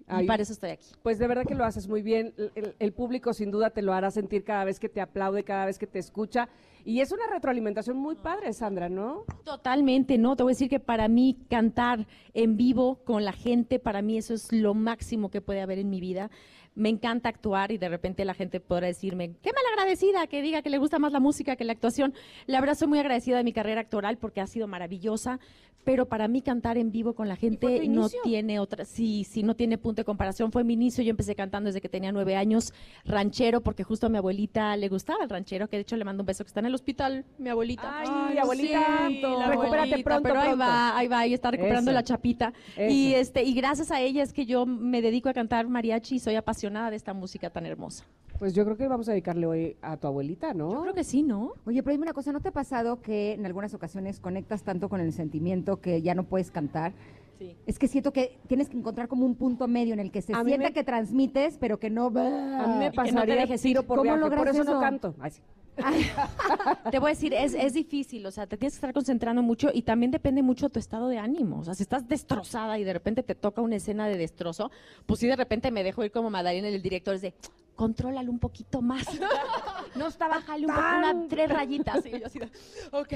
Ay. 0.08 0.24
Y 0.24 0.26
para 0.28 0.42
eso 0.42 0.52
estoy 0.52 0.70
aquí. 0.70 0.86
Pues 1.02 1.18
de 1.18 1.26
verdad 1.28 1.44
que 1.46 1.54
lo 1.54 1.64
haces 1.64 1.88
muy 1.88 2.02
bien. 2.02 2.34
El, 2.36 2.52
el- 2.54 2.74
el 2.78 2.92
público 2.92 3.32
sin 3.32 3.50
duda 3.50 3.70
te 3.70 3.82
lo 3.82 3.92
hará 3.92 4.10
sentir 4.10 4.44
cada 4.44 4.64
vez 4.64 4.80
que 4.80 4.88
te 4.88 5.00
aplaude, 5.00 5.44
cada 5.44 5.66
vez 5.66 5.78
que 5.78 5.86
te 5.86 5.98
escucha. 5.98 6.48
Y 6.84 7.00
es 7.00 7.12
una 7.12 7.26
retroalimentación 7.30 7.96
muy 7.98 8.14
padre, 8.14 8.52
Sandra, 8.52 8.88
¿no? 8.88 9.24
Totalmente, 9.44 10.16
¿no? 10.16 10.36
Te 10.36 10.42
voy 10.42 10.52
a 10.52 10.54
decir 10.54 10.70
que 10.70 10.80
para 10.80 11.08
mí 11.08 11.36
cantar 11.50 12.06
en 12.32 12.56
vivo 12.56 13.00
con 13.04 13.24
la 13.24 13.32
gente, 13.32 13.78
para 13.78 14.00
mí 14.00 14.16
eso 14.16 14.32
es 14.32 14.52
lo 14.52 14.72
máximo 14.74 15.30
que 15.30 15.40
puede 15.40 15.60
haber 15.60 15.78
en 15.78 15.90
mi 15.90 16.00
vida. 16.00 16.30
Me 16.74 16.88
encanta 16.90 17.28
actuar 17.28 17.72
y 17.72 17.78
de 17.78 17.88
repente 17.88 18.24
la 18.24 18.34
gente 18.34 18.60
podrá 18.60 18.86
decirme, 18.86 19.34
qué 19.42 19.50
malagradecida 19.52 20.28
que 20.28 20.40
diga 20.42 20.62
que 20.62 20.70
le 20.70 20.78
gusta 20.78 21.00
más 21.00 21.10
la 21.12 21.18
música 21.18 21.56
que 21.56 21.64
la 21.64 21.72
actuación. 21.72 22.14
La 22.46 22.60
verdad 22.60 22.76
soy 22.76 22.86
muy 22.86 23.00
agradecida 23.00 23.36
de 23.38 23.42
mi 23.44 23.52
carrera 23.52 23.80
actoral 23.80 24.16
porque 24.16 24.40
ha 24.40 24.46
sido 24.46 24.68
maravillosa, 24.68 25.40
pero 25.84 26.06
para 26.06 26.28
mí 26.28 26.42
cantar 26.42 26.76
en 26.76 26.92
vivo 26.92 27.14
con 27.14 27.28
la 27.28 27.36
gente 27.36 27.88
no 27.88 28.08
tiene 28.08 28.60
otra, 28.60 28.84
sí, 28.84 29.24
sí, 29.24 29.42
no 29.42 29.56
tiene 29.56 29.78
punto 29.78 30.00
de 30.00 30.04
comparación. 30.04 30.52
Fue 30.52 30.64
mi 30.64 30.74
inicio, 30.74 31.02
yo 31.02 31.10
empecé 31.10 31.34
cantando 31.34 31.68
desde 31.68 31.80
que 31.80 31.88
tenía 31.88 32.12
nueve 32.12 32.36
años, 32.36 32.72
ranchero, 33.04 33.62
porque 33.62 33.84
justo 33.84 34.06
a 34.06 34.10
mi 34.10 34.18
abuelita 34.18 34.76
le 34.76 34.88
gustaba 34.88 35.24
el 35.24 35.30
ranchero, 35.30 35.68
que 35.68 35.76
de 35.76 35.82
hecho 35.82 35.96
le 35.96 36.04
mando 36.04 36.22
un 36.22 36.26
beso 36.26 36.44
que 36.44 36.48
está 36.48 36.60
en 36.60 36.66
el 36.66 36.74
hospital, 36.74 37.24
mi 37.38 37.48
abuelita. 37.48 38.00
Ay, 38.28 38.38
abuelita, 38.38 39.08
la 39.10 39.48
recupérate 39.48 39.76
abuelita, 39.76 40.04
pronto, 40.04 40.22
Pero 40.28 40.40
ahí 40.40 40.48
pronto. 40.48 40.64
va, 40.64 40.96
ahí 40.98 41.08
va, 41.08 41.18
ahí 41.20 41.34
está 41.34 41.50
recuperando 41.50 41.90
Eso. 41.90 41.94
la 41.98 42.04
chapita. 42.04 42.52
Eso. 42.76 42.94
Y 42.94 43.14
este, 43.14 43.42
y 43.44 43.54
gracias 43.54 43.90
a 43.90 44.00
ella 44.00 44.22
es 44.22 44.32
que 44.32 44.46
yo 44.46 44.66
me 44.66 45.00
dedico 45.00 45.28
a 45.28 45.32
cantar 45.32 45.68
mariachi 45.68 46.16
y 46.16 46.18
soy 46.18 46.34
apasionada 46.34 46.90
de 46.90 46.96
esta 46.96 47.14
música 47.14 47.50
tan 47.50 47.66
hermosa. 47.66 48.04
Pues 48.38 48.54
yo 48.54 48.64
creo 48.64 48.76
que 48.76 48.86
vamos 48.86 49.08
a 49.08 49.12
dedicarle 49.12 49.46
hoy 49.46 49.76
a 49.82 49.96
tu 49.96 50.06
abuelita, 50.06 50.54
¿no? 50.54 50.72
Yo 50.72 50.82
creo 50.82 50.94
que 50.94 51.02
sí, 51.02 51.24
¿no? 51.24 51.54
Oye, 51.66 51.82
pero 51.82 51.90
dime 51.90 52.04
una 52.04 52.12
cosa, 52.12 52.30
¿no 52.30 52.38
te 52.40 52.50
ha 52.50 52.52
pasado 52.52 53.00
que 53.00 53.32
en 53.32 53.44
algunas 53.44 53.74
ocasiones 53.74 54.20
conectas 54.20 54.62
tanto 54.62 54.88
con 54.88 55.00
el 55.00 55.12
sentimiento 55.12 55.67
que 55.76 56.02
ya 56.02 56.14
no 56.14 56.24
puedes 56.24 56.50
cantar? 56.50 56.92
Sí. 57.38 57.54
Es 57.66 57.78
que 57.78 57.86
siento 57.86 58.12
que 58.12 58.36
tienes 58.48 58.68
que 58.68 58.76
encontrar 58.76 59.06
como 59.06 59.24
un 59.24 59.36
punto 59.36 59.68
medio 59.68 59.92
en 59.94 60.00
el 60.00 60.10
que 60.10 60.22
se 60.22 60.32
A 60.34 60.42
mí 60.42 60.50
sienta 60.50 60.68
me- 60.68 60.72
que 60.72 60.82
transmites, 60.82 61.56
pero 61.58 61.78
que 61.78 61.88
no... 61.90 62.06
A 62.06 62.66
mí 62.66 62.74
me 62.78 62.90
que 62.90 62.96
no 62.96 63.02
te 63.04 63.12
pasaría 63.12 63.34
dejes 63.36 63.64
ir. 63.64 63.76
por 63.76 63.98
¿Cómo 63.98 64.02
viaje, 64.02 64.36
por 64.36 64.48
eso, 64.48 64.64
no 64.64 64.80
canto. 64.80 65.14
Ay, 65.20 65.30
sí. 65.30 65.40
Te 66.90 66.98
voy 66.98 67.08
a 67.10 67.14
decir, 67.14 67.34
es, 67.34 67.54
es 67.54 67.72
difícil, 67.74 68.24
o 68.26 68.30
sea, 68.30 68.46
te 68.46 68.56
tienes 68.56 68.74
que 68.74 68.78
estar 68.78 68.92
concentrando 68.92 69.42
mucho 69.42 69.70
y 69.72 69.82
también 69.82 70.10
depende 70.10 70.42
mucho 70.42 70.66
de 70.66 70.72
tu 70.72 70.78
estado 70.78 71.08
de 71.08 71.18
ánimo. 71.18 71.60
O 71.60 71.64
sea, 71.64 71.74
si 71.74 71.82
estás 71.82 72.08
destrozada 72.08 72.78
y 72.78 72.84
de 72.84 72.92
repente 72.92 73.22
te 73.22 73.34
toca 73.34 73.62
una 73.62 73.76
escena 73.76 74.06
de 74.08 74.16
destrozo, 74.16 74.70
pues 75.06 75.20
sí, 75.20 75.26
de 75.26 75.36
repente 75.36 75.70
me 75.70 75.84
dejo 75.84 76.04
ir 76.04 76.10
como 76.10 76.30
Madalena, 76.30 76.68
el 76.68 76.82
director, 76.82 77.14
es 77.14 77.22
de, 77.22 77.34
contrólalo 77.78 78.30
un 78.30 78.40
poquito 78.40 78.82
más. 78.82 79.06
no 79.94 80.08
está, 80.08 80.26
bájale 80.28 80.66
un 80.66 80.74
poco, 80.74 80.86
una, 80.98 81.28
tres 81.28 81.48
rayitas. 81.48 82.04
Y 82.06 82.18
yo 82.18 82.26
así 82.26 82.40
de, 82.40 82.50
ok. 82.90 83.12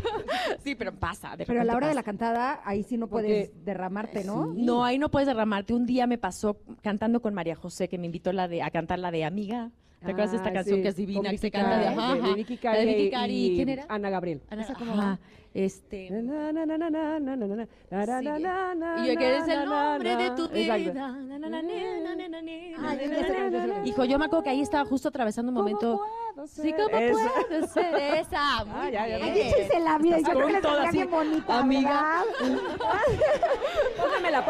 sí, 0.64 0.76
pero 0.76 0.94
pasa. 0.94 1.36
de 1.36 1.44
Pero 1.44 1.60
a 1.60 1.64
la 1.64 1.76
hora 1.76 1.88
de 1.88 1.94
la 1.94 2.04
cantada, 2.04 2.60
ahí 2.64 2.84
sí 2.84 2.96
no 2.96 3.08
Porque- 3.08 3.50
puedes 3.50 3.64
derramarte, 3.64 4.24
¿no? 4.24 4.46
No, 4.54 4.84
ahí 4.84 4.98
no 4.98 5.10
puedes 5.10 5.26
derramarte. 5.26 5.74
Un 5.74 5.86
día 5.86 6.06
me 6.06 6.18
pasó 6.18 6.56
cantando 6.82 7.20
con 7.20 7.34
María 7.34 7.56
José, 7.56 7.88
que 7.88 7.98
me 7.98 8.06
invitó 8.06 8.32
la 8.32 8.46
de, 8.46 8.62
a 8.62 8.70
cantar 8.70 9.00
la 9.00 9.10
de 9.10 9.24
Amiga. 9.24 9.72
¿Te 10.04 10.10
acuerdas 10.12 10.30
de 10.32 10.36
esta 10.36 10.50
Ah, 10.50 10.52
canción 10.52 10.76
sí, 10.76 10.82
que 10.82 10.88
es 10.88 10.96
divina, 10.96 11.30
que 11.30 11.38
se 11.38 11.50
canta 11.50 11.78
de, 11.78 11.86
ajá, 11.88 12.14
de 12.14 12.34
Vicky 12.34 12.58
Cari 12.58 13.52
¿Quién 13.56 13.68
era? 13.68 13.86
Ana 13.88 14.10
Gabriel. 14.10 14.42
Ana- 14.50 14.62
¿Esa 14.62 14.74
cómo 14.74 14.92
ajá? 14.92 15.18
Este. 15.56 16.08
Y 16.08 16.10
yo 16.10 16.20
que 19.16 19.36
es 19.38 19.48
el 19.48 19.64
nombre 19.64 20.16
de 20.16 20.30
tu 20.32 20.48
vida. 20.48 20.76
Hijo, 23.86 24.04
yo 24.04 24.18
me 24.18 24.26
acuerdo 24.26 24.42
que 24.42 24.50
ahí 24.50 24.60
estaba 24.60 24.84
justo 24.84 25.08
atravesando 25.08 25.48
un 25.48 25.56
momento. 25.56 26.02
Sí, 26.46 26.74
¿cómo 26.74 26.98
esa. 26.98 27.30
puede 27.48 27.66
ser 27.68 27.94
esa? 28.18 28.64
Muy 28.66 28.92
la 28.92 29.98
vida, 29.98 30.18
yo 30.18 30.32
creo 30.34 30.60
que 30.60 30.90
bien 30.92 31.10
bonita, 31.10 31.58
Amiga. 31.58 32.22
póngamela. 33.96 34.44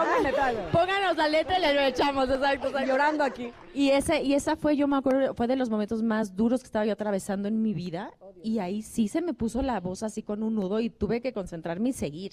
Pónganos 0.72 1.16
la 1.16 1.28
letra 1.28 1.58
y 1.58 1.60
le 1.60 1.86
echamos, 1.86 2.28
exacto. 2.28 2.72
Llorando 2.84 3.22
aquí. 3.22 3.52
Y, 3.72 3.90
ese, 3.90 4.22
y 4.22 4.34
esa 4.34 4.56
fue, 4.56 4.76
yo 4.76 4.88
me 4.88 4.96
acuerdo, 4.96 5.34
fue 5.34 5.46
de 5.46 5.54
los 5.54 5.70
momentos 5.70 6.02
más 6.02 6.34
duros 6.34 6.62
que 6.62 6.66
estaba 6.66 6.84
yo 6.84 6.94
atravesando 6.94 7.46
en 7.46 7.62
mi 7.62 7.74
vida. 7.74 8.10
Y 8.42 8.58
ahí 8.58 8.82
sí 8.82 9.06
se 9.06 9.22
me 9.22 9.34
puso 9.34 9.62
la 9.62 9.78
voz 9.80 10.02
así 10.02 10.22
con 10.22 10.42
un 10.42 10.54
nudo 10.54 10.80
y 10.80 10.90
tuve 10.96 11.20
que 11.20 11.32
concentrarme 11.32 11.90
y 11.90 11.92
seguir. 11.92 12.32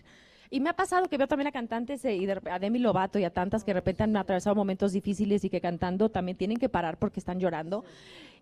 Y 0.49 0.59
me 0.59 0.69
ha 0.69 0.73
pasado 0.75 1.07
que 1.07 1.17
veo 1.17 1.27
también 1.27 1.47
a 1.47 1.51
cantantes, 1.51 2.03
de, 2.03 2.39
a 2.51 2.59
Demi 2.59 2.77
Lovato 2.77 3.17
y 3.17 3.23
a 3.23 3.31
tantas 3.31 3.63
que 3.63 3.71
de 3.71 3.79
repente 3.79 4.03
han 4.03 4.15
atravesado 4.15 4.55
momentos 4.55 4.91
difíciles 4.91 5.43
y 5.43 5.49
que 5.49 5.59
cantando 5.61 6.09
también 6.09 6.37
tienen 6.37 6.57
que 6.57 6.69
parar 6.69 6.97
porque 6.97 7.19
están 7.19 7.39
llorando. 7.39 7.83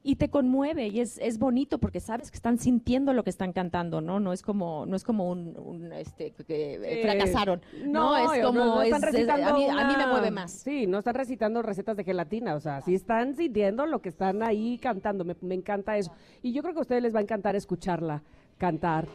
Y 0.04 0.16
te 0.16 0.30
conmueve 0.30 0.88
y 0.88 1.00
es, 1.00 1.20
es 1.20 1.38
bonito 1.38 1.78
porque 1.78 2.00
sabes 2.00 2.32
que 2.32 2.36
están 2.36 2.58
sintiendo 2.58 3.14
lo 3.14 3.24
que 3.24 3.30
están 3.30 3.54
cantando, 3.54 4.02
¿no? 4.02 4.20
No 4.20 4.34
es 4.34 4.42
como, 4.42 4.84
no 4.88 4.96
es 4.96 5.04
como 5.04 5.30
un, 5.30 5.56
un, 5.58 5.94
este, 5.94 6.32
que 6.32 6.74
eh, 6.84 7.04
fracasaron. 7.04 7.62
No, 7.86 8.18
es 8.18 8.42
no, 8.42 8.48
como, 8.48 8.66
no 8.66 8.82
es- 8.82 8.88
están 8.92 9.04
es- 9.08 9.12
recitando 9.14 9.48
a, 9.48 9.54
mí, 9.54 9.66
a 9.70 9.76
mí 9.76 9.94
me 9.96 10.04
una- 10.04 10.08
mueve 10.08 10.32
más. 10.32 10.52
Sí, 10.52 10.88
no 10.88 10.98
están 10.98 11.14
recitando 11.14 11.62
recetas 11.62 11.96
de 11.96 12.04
gelatina, 12.04 12.56
o 12.56 12.60
sea, 12.60 12.82
sí 12.82 12.96
están 12.96 13.36
sintiendo 13.38 13.86
lo 13.86 14.02
que 14.02 14.10
están 14.10 14.42
ahí 14.42 14.80
cantando, 14.80 15.24
me, 15.24 15.36
me 15.42 15.54
encanta 15.56 15.96
eso. 15.98 16.12
Y 16.42 16.52
yo 16.52 16.64
creo 16.64 16.74
que 16.74 16.80
a 16.80 16.82
ustedes 16.82 17.04
les 17.04 17.14
va 17.16 17.20
a 17.20 17.24
encantar 17.24 17.56
escucharla 17.56 18.24
cantar, 18.58 19.08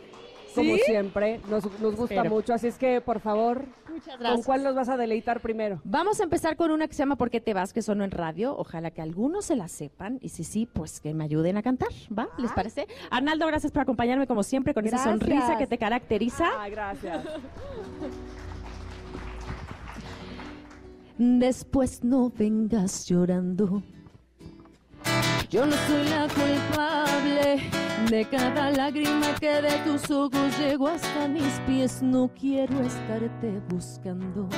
como 0.56 0.76
siempre, 0.78 1.40
nos, 1.48 1.64
nos 1.80 1.94
gusta 1.96 2.14
Espero. 2.16 2.34
mucho, 2.34 2.54
así 2.54 2.66
es 2.66 2.76
que, 2.78 3.00
por 3.00 3.20
favor, 3.20 3.64
Muchas 3.88 4.14
¿con 4.16 4.20
gracias. 4.20 4.46
cuál 4.46 4.62
nos 4.64 4.74
vas 4.74 4.88
a 4.88 4.96
deleitar 4.96 5.40
primero? 5.40 5.80
Vamos 5.84 6.20
a 6.20 6.24
empezar 6.24 6.56
con 6.56 6.70
una 6.70 6.86
que 6.88 6.94
se 6.94 6.98
llama 6.98 7.16
¿Por 7.16 7.30
qué 7.30 7.40
te 7.40 7.54
vas? 7.54 7.72
que 7.72 7.82
sonó 7.82 8.04
en 8.04 8.10
radio. 8.10 8.56
Ojalá 8.56 8.90
que 8.90 9.00
algunos 9.02 9.44
se 9.46 9.56
la 9.56 9.68
sepan 9.68 10.18
y 10.20 10.30
si 10.30 10.44
sí, 10.44 10.66
pues 10.66 11.00
que 11.00 11.14
me 11.14 11.24
ayuden 11.24 11.56
a 11.56 11.62
cantar, 11.62 11.88
¿va? 12.16 12.28
¿Les 12.38 12.52
parece? 12.52 12.86
Arnaldo, 13.10 13.46
gracias 13.46 13.72
por 13.72 13.82
acompañarme 13.82 14.26
como 14.26 14.42
siempre 14.42 14.74
con 14.74 14.86
esa 14.86 14.98
sonrisa 15.02 15.56
que 15.58 15.66
te 15.66 15.78
caracteriza. 15.78 16.48
Ay, 16.58 16.70
gracias. 16.72 17.24
Después 21.18 22.04
no 22.04 22.30
vengas 22.30 23.06
llorando. 23.06 23.82
Yo 25.50 25.64
no 25.64 25.76
soy 25.86 26.04
la 26.08 26.28
culpable 26.28 27.70
de 28.10 28.24
cada 28.26 28.70
lágrima 28.70 29.34
que 29.40 29.62
de 29.62 29.72
tus 29.84 30.10
ojos 30.10 30.58
llegó 30.58 30.88
hasta 30.88 31.28
mis 31.28 31.60
pies. 31.66 32.02
No 32.02 32.30
quiero 32.38 32.80
estarte 32.80 33.60
buscando. 33.68 34.48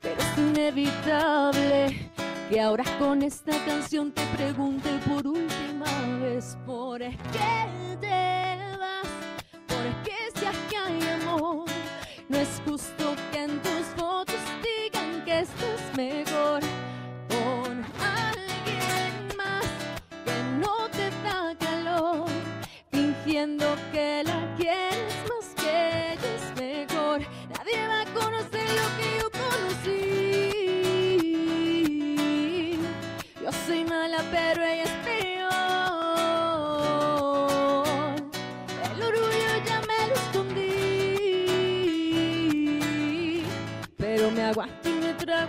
Pero 0.00 0.20
es 0.20 0.38
inevitable 0.38 2.10
que 2.48 2.60
ahora 2.60 2.84
con 2.98 3.22
esta 3.22 3.52
canción 3.64 4.12
te 4.12 4.22
pregunte 4.36 4.88
por 5.08 5.26
última 5.26 5.90
vez 6.22 6.56
por 6.64 7.00
qué 7.00 7.96
te 8.00 8.76
vas, 8.78 9.08
por 9.66 10.02
qué 10.04 10.16
si 10.34 10.46
aquí 10.46 10.76
hay 10.76 11.08
amor. 11.22 11.64
No 12.28 12.38
es 12.38 12.62
justo 12.64 13.14
que 13.32 13.44
en 13.44 13.60
tus 13.62 13.86
fotos 13.96 14.36
digan 14.62 15.24
que 15.24 15.40
estás 15.40 15.96
mejor 15.96 16.60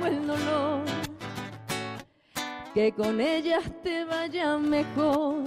el 0.07 0.27
dolor. 0.27 0.81
Que 2.73 2.91
con 2.91 3.19
ella 3.19 3.59
te 3.83 4.05
vaya 4.05 4.57
mejor. 4.57 5.43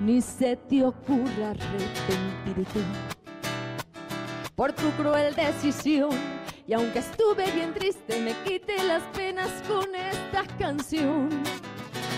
Ni 0.00 0.20
se 0.20 0.56
te 0.56 0.84
ocurra 0.84 1.50
arrepentirte 1.50 2.80
por 4.56 4.72
tu 4.72 4.90
cruel 4.92 5.34
decisión. 5.34 6.10
Y 6.66 6.74
aunque 6.74 7.00
estuve 7.00 7.50
bien 7.52 7.74
triste, 7.74 8.20
me 8.20 8.32
quité 8.44 8.82
las 8.84 9.02
penas 9.14 9.50
con 9.66 9.94
esta 9.94 10.44
canción. 10.58 11.28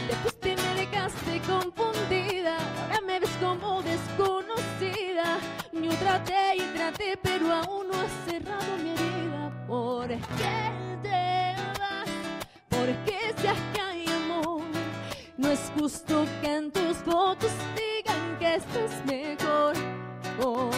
Te 0.08 0.14
fuiste 0.16 0.52
y 0.52 0.56
me 0.56 0.74
dejaste 0.82 1.40
confundida, 1.46 2.56
ahora 2.82 3.00
me 3.06 3.20
ves 3.20 3.30
como 3.40 3.82
desconocida. 3.82 5.38
Yo 5.72 5.90
traté 5.96 6.56
y 6.56 6.76
traté, 6.76 7.18
pero 7.22 7.52
aún 7.52 7.88
no 7.88 7.94
has 7.94 8.12
cerrado 8.30 8.76
mi 8.82 8.90
herida 8.90 9.03
amor, 9.74 10.08
que 10.08 10.18
te 11.02 11.54
vas, 11.80 12.08
porque 12.68 13.34
se 13.36 13.48
acá 13.48 13.90
amor. 14.14 14.62
No 15.36 15.48
es 15.48 15.72
justo 15.76 16.26
que 16.40 16.54
en 16.54 16.70
tus 16.70 17.04
votos 17.04 17.50
digan 17.74 18.38
que 18.38 18.54
estás 18.56 19.04
mejor. 19.04 19.74
Oh, 20.40 20.70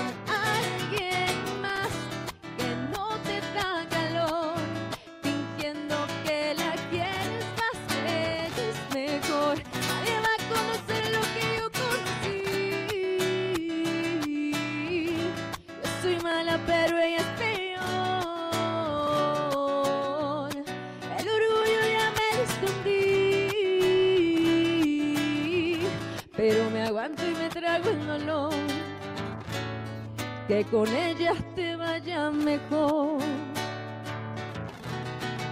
que 30.48 30.64
con 30.64 30.86
ella 30.94 31.34
te 31.54 31.74
vaya 31.76 32.30
mejor. 32.30 33.18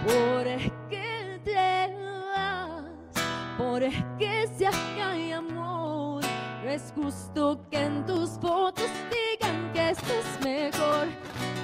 Por 0.05 0.47
es 0.47 0.71
que 0.89 1.39
te 1.43 1.93
vas, 2.33 3.25
por 3.57 3.83
es 3.83 3.95
que 4.17 4.47
si 4.57 4.65
acá 4.65 5.11
hay 5.11 5.31
amor, 5.33 6.23
no 6.63 6.69
es 6.69 6.93
justo 6.95 7.59
que 7.69 7.83
en 7.83 8.05
tus 8.05 8.31
fotos 8.39 8.89
digan 9.09 9.73
que 9.73 9.89
estás 9.89 10.39
mejor 10.43 11.07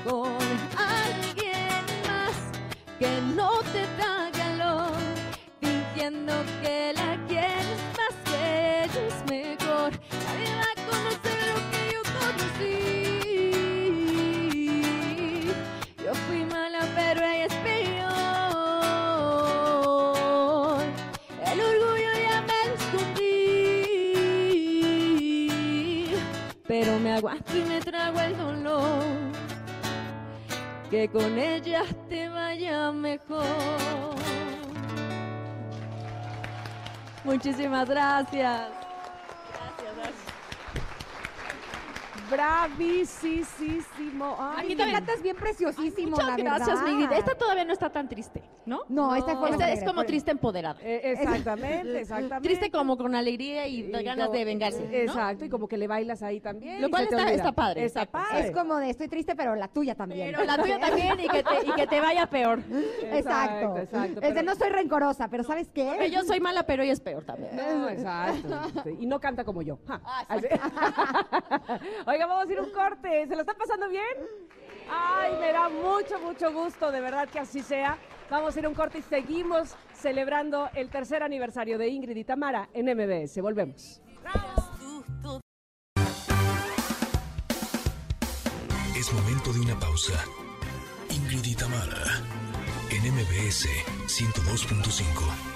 con 0.04 0.36
alguien 0.78 1.86
más 2.08 2.36
que 3.00 3.22
no 3.36 3.60
te 3.72 3.84
da 4.02 4.30
calor, 4.34 4.98
fingiendo 5.62 6.34
que 6.62 6.94
la 6.94 7.18
quieres 7.28 7.80
más 7.98 8.16
que 8.26 8.84
ella 8.84 9.08
es 9.08 9.30
mejor. 9.30 9.92
Que 30.92 31.08
con 31.08 31.40
ella 31.40 31.86
te 32.10 32.28
vaya 32.28 32.92
mejor. 32.92 33.46
Muchísimas. 37.24 37.88
Gracias, 37.88 38.68
Bravísimo. 42.32 44.36
Ay, 44.40 44.60
A 44.60 44.62
mí 44.64 44.70
Te 44.70 44.76
también. 44.78 44.98
cantas 44.98 45.22
bien 45.22 45.36
preciosísimo, 45.36 46.12
Muchas 46.12 46.28
la 46.28 46.38
gracias, 46.38 46.68
verdad. 46.80 46.86
mi 46.86 46.96
vida. 46.98 47.18
Esta 47.18 47.36
todavía 47.36 47.66
no 47.66 47.74
está 47.74 47.90
tan 47.92 48.08
triste, 48.10 48.42
¿no? 48.66 48.82
No, 48.90 49.16
esta 49.16 49.36
fue 49.38 49.50
Esta 49.52 49.68
la 49.68 49.74
es 49.74 49.80
como 49.84 49.96
por- 49.96 50.06
triste 50.06 50.32
empoderada. 50.32 50.80
Eh, 50.82 51.14
exactamente, 51.18 52.00
exactamente. 52.02 52.48
Triste 52.48 52.72
como 52.72 52.98
con 52.98 53.16
alegría 53.16 53.68
y, 53.68 53.82
Y 53.82 53.92
ganas 53.92 54.28
como- 54.28 54.38
de 54.38 54.46
vengarse. 54.46 54.84
¿no? 54.88 54.92
Exacto, 54.94 55.46
y 55.46 55.50
como 55.50 55.68
que 55.68 55.78
le 55.78 55.88
bailas 55.88 56.24
ahí 56.24 56.40
también. 56.40 56.82
Lo 56.82 56.88
y 56.88 56.92
cual 56.92 57.04
se 57.04 57.10
te 57.10 57.16
está- 57.16 57.24
olvida. 57.28 57.38
está 57.38 57.52
padre, 57.52 57.86
Está 57.86 58.02
exacto. 58.04 58.30
padre. 58.30 58.48
Es 58.48 58.52
como 58.56 58.76
de 58.78 58.90
estoy 58.90 59.08
triste, 59.08 59.36
pero 59.36 59.56
la 59.56 59.68
tuya 59.68 59.96
también. 59.96 60.32
Pero 60.32 60.44
la 60.46 60.58
tuya 60.58 60.80
también 60.80 61.20
y 61.20 61.28
que 61.28 61.44
te, 61.44 61.68
y 61.68 61.72
que 61.74 61.88
te 61.88 62.00
vaya 62.00 62.28
peor. 62.28 62.60
Exacto. 63.12 63.78
exacto. 63.78 64.22
Este, 64.22 64.34
pero- 64.34 64.44
no 64.44 64.56
soy 64.56 64.70
rencorosa, 64.70 65.28
pero 65.30 65.44
¿sabes 65.44 65.70
Que 65.70 65.96
qué? 66.00 66.10
yo 66.10 66.24
soy 66.24 66.40
mala, 66.40 66.64
pero 66.64 66.84
ella 66.84 66.94
es 66.94 67.00
peor 67.02 67.24
también. 67.24 67.56
No, 67.56 67.90
exacto. 67.90 68.82
Sí, 68.84 68.96
Y 69.02 69.06
no 69.06 69.20
canta 69.20 69.44
como 69.44 69.62
yo. 69.62 69.80
Ja. 69.88 70.02
Ah, 70.06 70.26
Así. 70.30 70.48
Oiga, 72.22 72.36
vamos 72.36 72.50
a 72.50 72.54
ir 72.54 72.60
un 72.60 72.70
corte. 72.70 73.28
¿Se 73.28 73.36
lo 73.36 73.42
está 73.42 73.56
pasando 73.56 73.90
bien? 73.90 74.04
Ay, 74.92 75.38
me 75.40 75.52
da 75.52 75.70
mucho, 75.70 76.20
mucho 76.20 76.54
gusto, 76.54 76.92
de 76.92 77.02
verdad 77.02 77.28
que 77.28 77.40
así 77.40 77.64
sea. 77.64 77.98
Vamos 78.30 78.56
a 78.56 78.60
ir 78.60 78.68
un 78.68 78.76
corte 78.76 79.00
y 79.00 79.02
seguimos 79.02 79.76
celebrando 79.94 80.70
el 80.76 80.92
tercer 80.92 81.24
aniversario 81.24 81.80
de 81.80 81.88
Ingrid 81.88 82.16
y 82.16 82.24
Tamara 82.24 82.70
en 82.74 82.86
MBS. 82.86 83.42
Volvemos. 83.42 84.04
Es 88.96 89.14
momento 89.14 89.52
de 89.54 89.60
una 89.62 89.80
pausa. 89.80 90.24
Ingrid 91.10 91.44
y 91.44 91.56
Tamara, 91.56 92.04
en 92.92 93.16
MBS 93.16 93.68
102.5. 94.06 95.51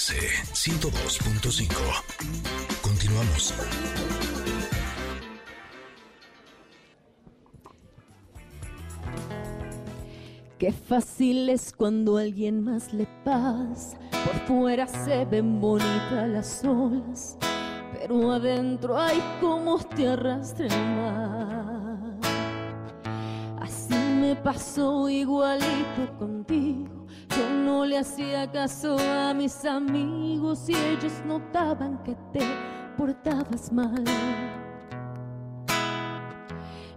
MBS 0.00 0.14
102.5. 0.54 1.74
Continuamos. 2.80 3.54
Qué 10.58 10.72
fácil 10.72 11.50
es 11.50 11.72
cuando 11.72 12.16
a 12.16 12.22
alguien 12.22 12.64
más 12.64 12.94
le 12.94 13.06
pasa. 13.24 13.98
Por 14.24 14.46
fuera 14.46 14.86
se 14.86 15.26
ven 15.26 15.60
bonitas 15.60 16.28
las 16.28 16.64
olas, 16.64 17.36
pero 17.92 18.32
adentro 18.32 18.98
hay 18.98 19.22
como 19.40 19.78
te 19.80 20.08
arrastra 20.08 20.66
el 20.66 20.86
mar. 20.96 22.16
Así 23.60 23.94
me 23.94 24.34
pasó 24.36 25.10
igualito 25.10 26.16
contigo. 26.18 26.99
Yo 27.36 27.48
no 27.48 27.84
le 27.84 27.98
hacía 27.98 28.50
caso 28.50 28.96
a 28.98 29.32
mis 29.34 29.64
amigos 29.64 30.68
y 30.68 30.74
ellos 30.74 31.12
notaban 31.24 32.02
que 32.02 32.16
te 32.32 32.40
portabas 32.96 33.72
mal. 33.72 34.04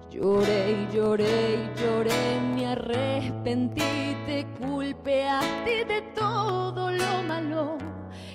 Lloré 0.10 0.72
y 0.72 0.96
lloré 0.96 1.56
y 1.56 1.80
lloré, 1.80 2.40
me 2.56 2.68
arrepentí, 2.68 4.16
te 4.26 4.46
culpeaste 4.60 5.86
de 5.86 6.02
todo 6.16 6.92
lo 6.92 7.24
malo 7.28 7.78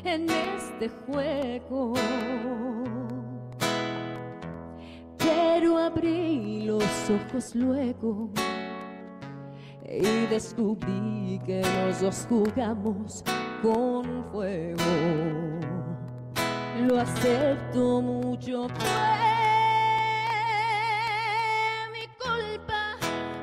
en 0.05 0.29
este 0.31 0.89
juego. 0.89 1.95
Pero 5.19 5.79
abrí 5.79 6.63
los 6.63 6.85
ojos 7.11 7.55
luego 7.55 8.31
y 9.91 10.27
descubrí 10.27 11.41
que 11.47 11.63
los 12.03 12.27
jugamos 12.29 13.25
con 13.63 14.25
fuego. 14.31 14.83
Lo 16.87 17.01
acepto 17.01 18.03
mucho, 18.03 18.69
fue 18.69 18.89
mi 21.93 22.07
culpa, 22.19 22.97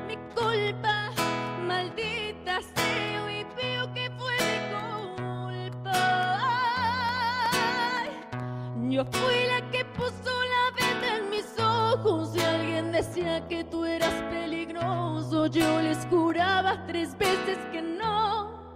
mi 0.06 0.16
culpa, 0.34 1.10
maldita 1.66 2.60
sea, 2.74 3.30
y 3.30 3.44
veo 3.56 3.92
que 3.92 4.10
fue 4.16 4.32
mi 4.40 5.70
culpa. 5.70 5.98
Yo 8.88 9.04
fui 9.04 9.45
que 13.48 13.64
tú 13.64 13.84
eras 13.84 14.12
peligroso. 14.30 15.46
Yo 15.46 15.80
les 15.80 16.06
juraba 16.10 16.84
tres 16.86 17.16
veces 17.16 17.56
que 17.72 17.80
no, 17.80 18.74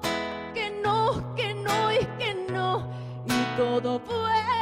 que 0.55 0.71
no, 0.83 1.35
que 1.35 1.53
no 1.53 1.93
y 1.93 1.99
que 2.19 2.35
no. 2.51 2.89
Y 3.27 3.57
todo 3.59 4.01
fue 4.01 4.60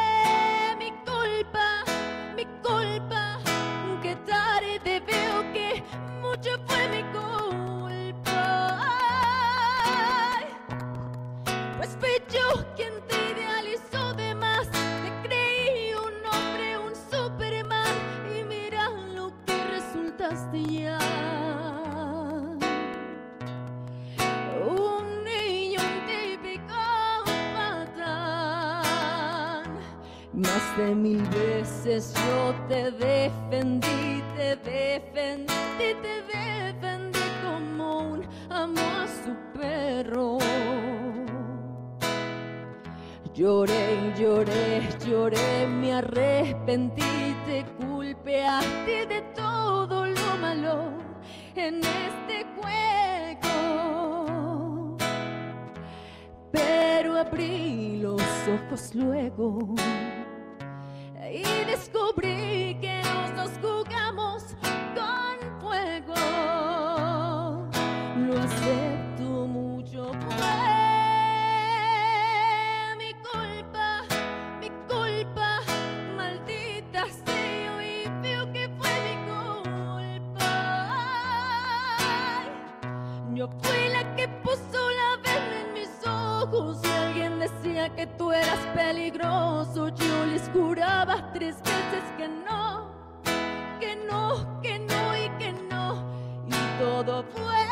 De 30.78 30.94
mil 30.94 31.22
veces 31.30 32.14
yo 32.14 32.54
te 32.68 32.92
defendí, 32.92 34.22
te 34.36 34.54
defendí, 34.54 35.52
te 35.76 35.94
defendí 36.32 37.18
como 37.42 38.12
un 38.12 38.24
amo 38.48 38.80
a 38.80 39.08
su 39.08 39.34
perro. 39.58 40.38
Lloré 43.34 44.14
lloré, 44.16 44.88
lloré, 45.04 45.66
me 45.66 45.94
arrepentí, 45.94 47.34
te 47.44 47.64
culpeaste 47.84 49.06
de 49.06 49.20
todo 49.34 50.06
lo 50.06 50.36
malo 50.40 50.92
en 51.56 51.80
este 51.80 52.46
juego. 52.54 53.48
Pero 56.52 57.16
abrí 57.16 57.98
los 58.00 58.22
ojos 58.46 58.94
luego 58.94 59.74
y 61.32 61.64
descubrí 61.64 62.76
que 62.80 63.02
los 63.04 63.36
dos 63.36 63.50
jugamos 63.60 64.44
con 64.94 65.60
fuego. 65.60 66.77
que 87.98 88.06
tú 88.06 88.30
eras 88.30 88.60
peligroso, 88.76 89.88
yo 89.88 90.26
les 90.26 90.48
juraba 90.50 91.32
tres 91.32 91.56
veces 91.64 92.04
que 92.16 92.28
no, 92.28 92.92
que 93.80 93.96
no, 93.96 94.60
que 94.62 94.78
no 94.78 95.16
y 95.16 95.28
que 95.30 95.52
no, 95.68 96.04
y 96.46 96.80
todo 96.80 97.24
fue 97.24 97.67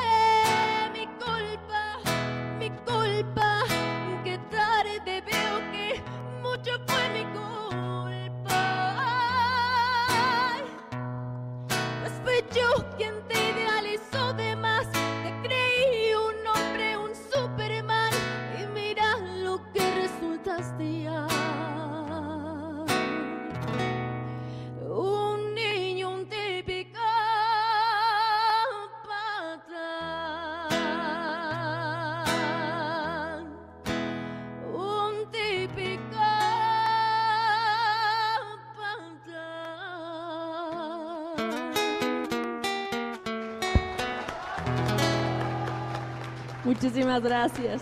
Muchísimas 46.77 47.23
gracias. 47.23 47.81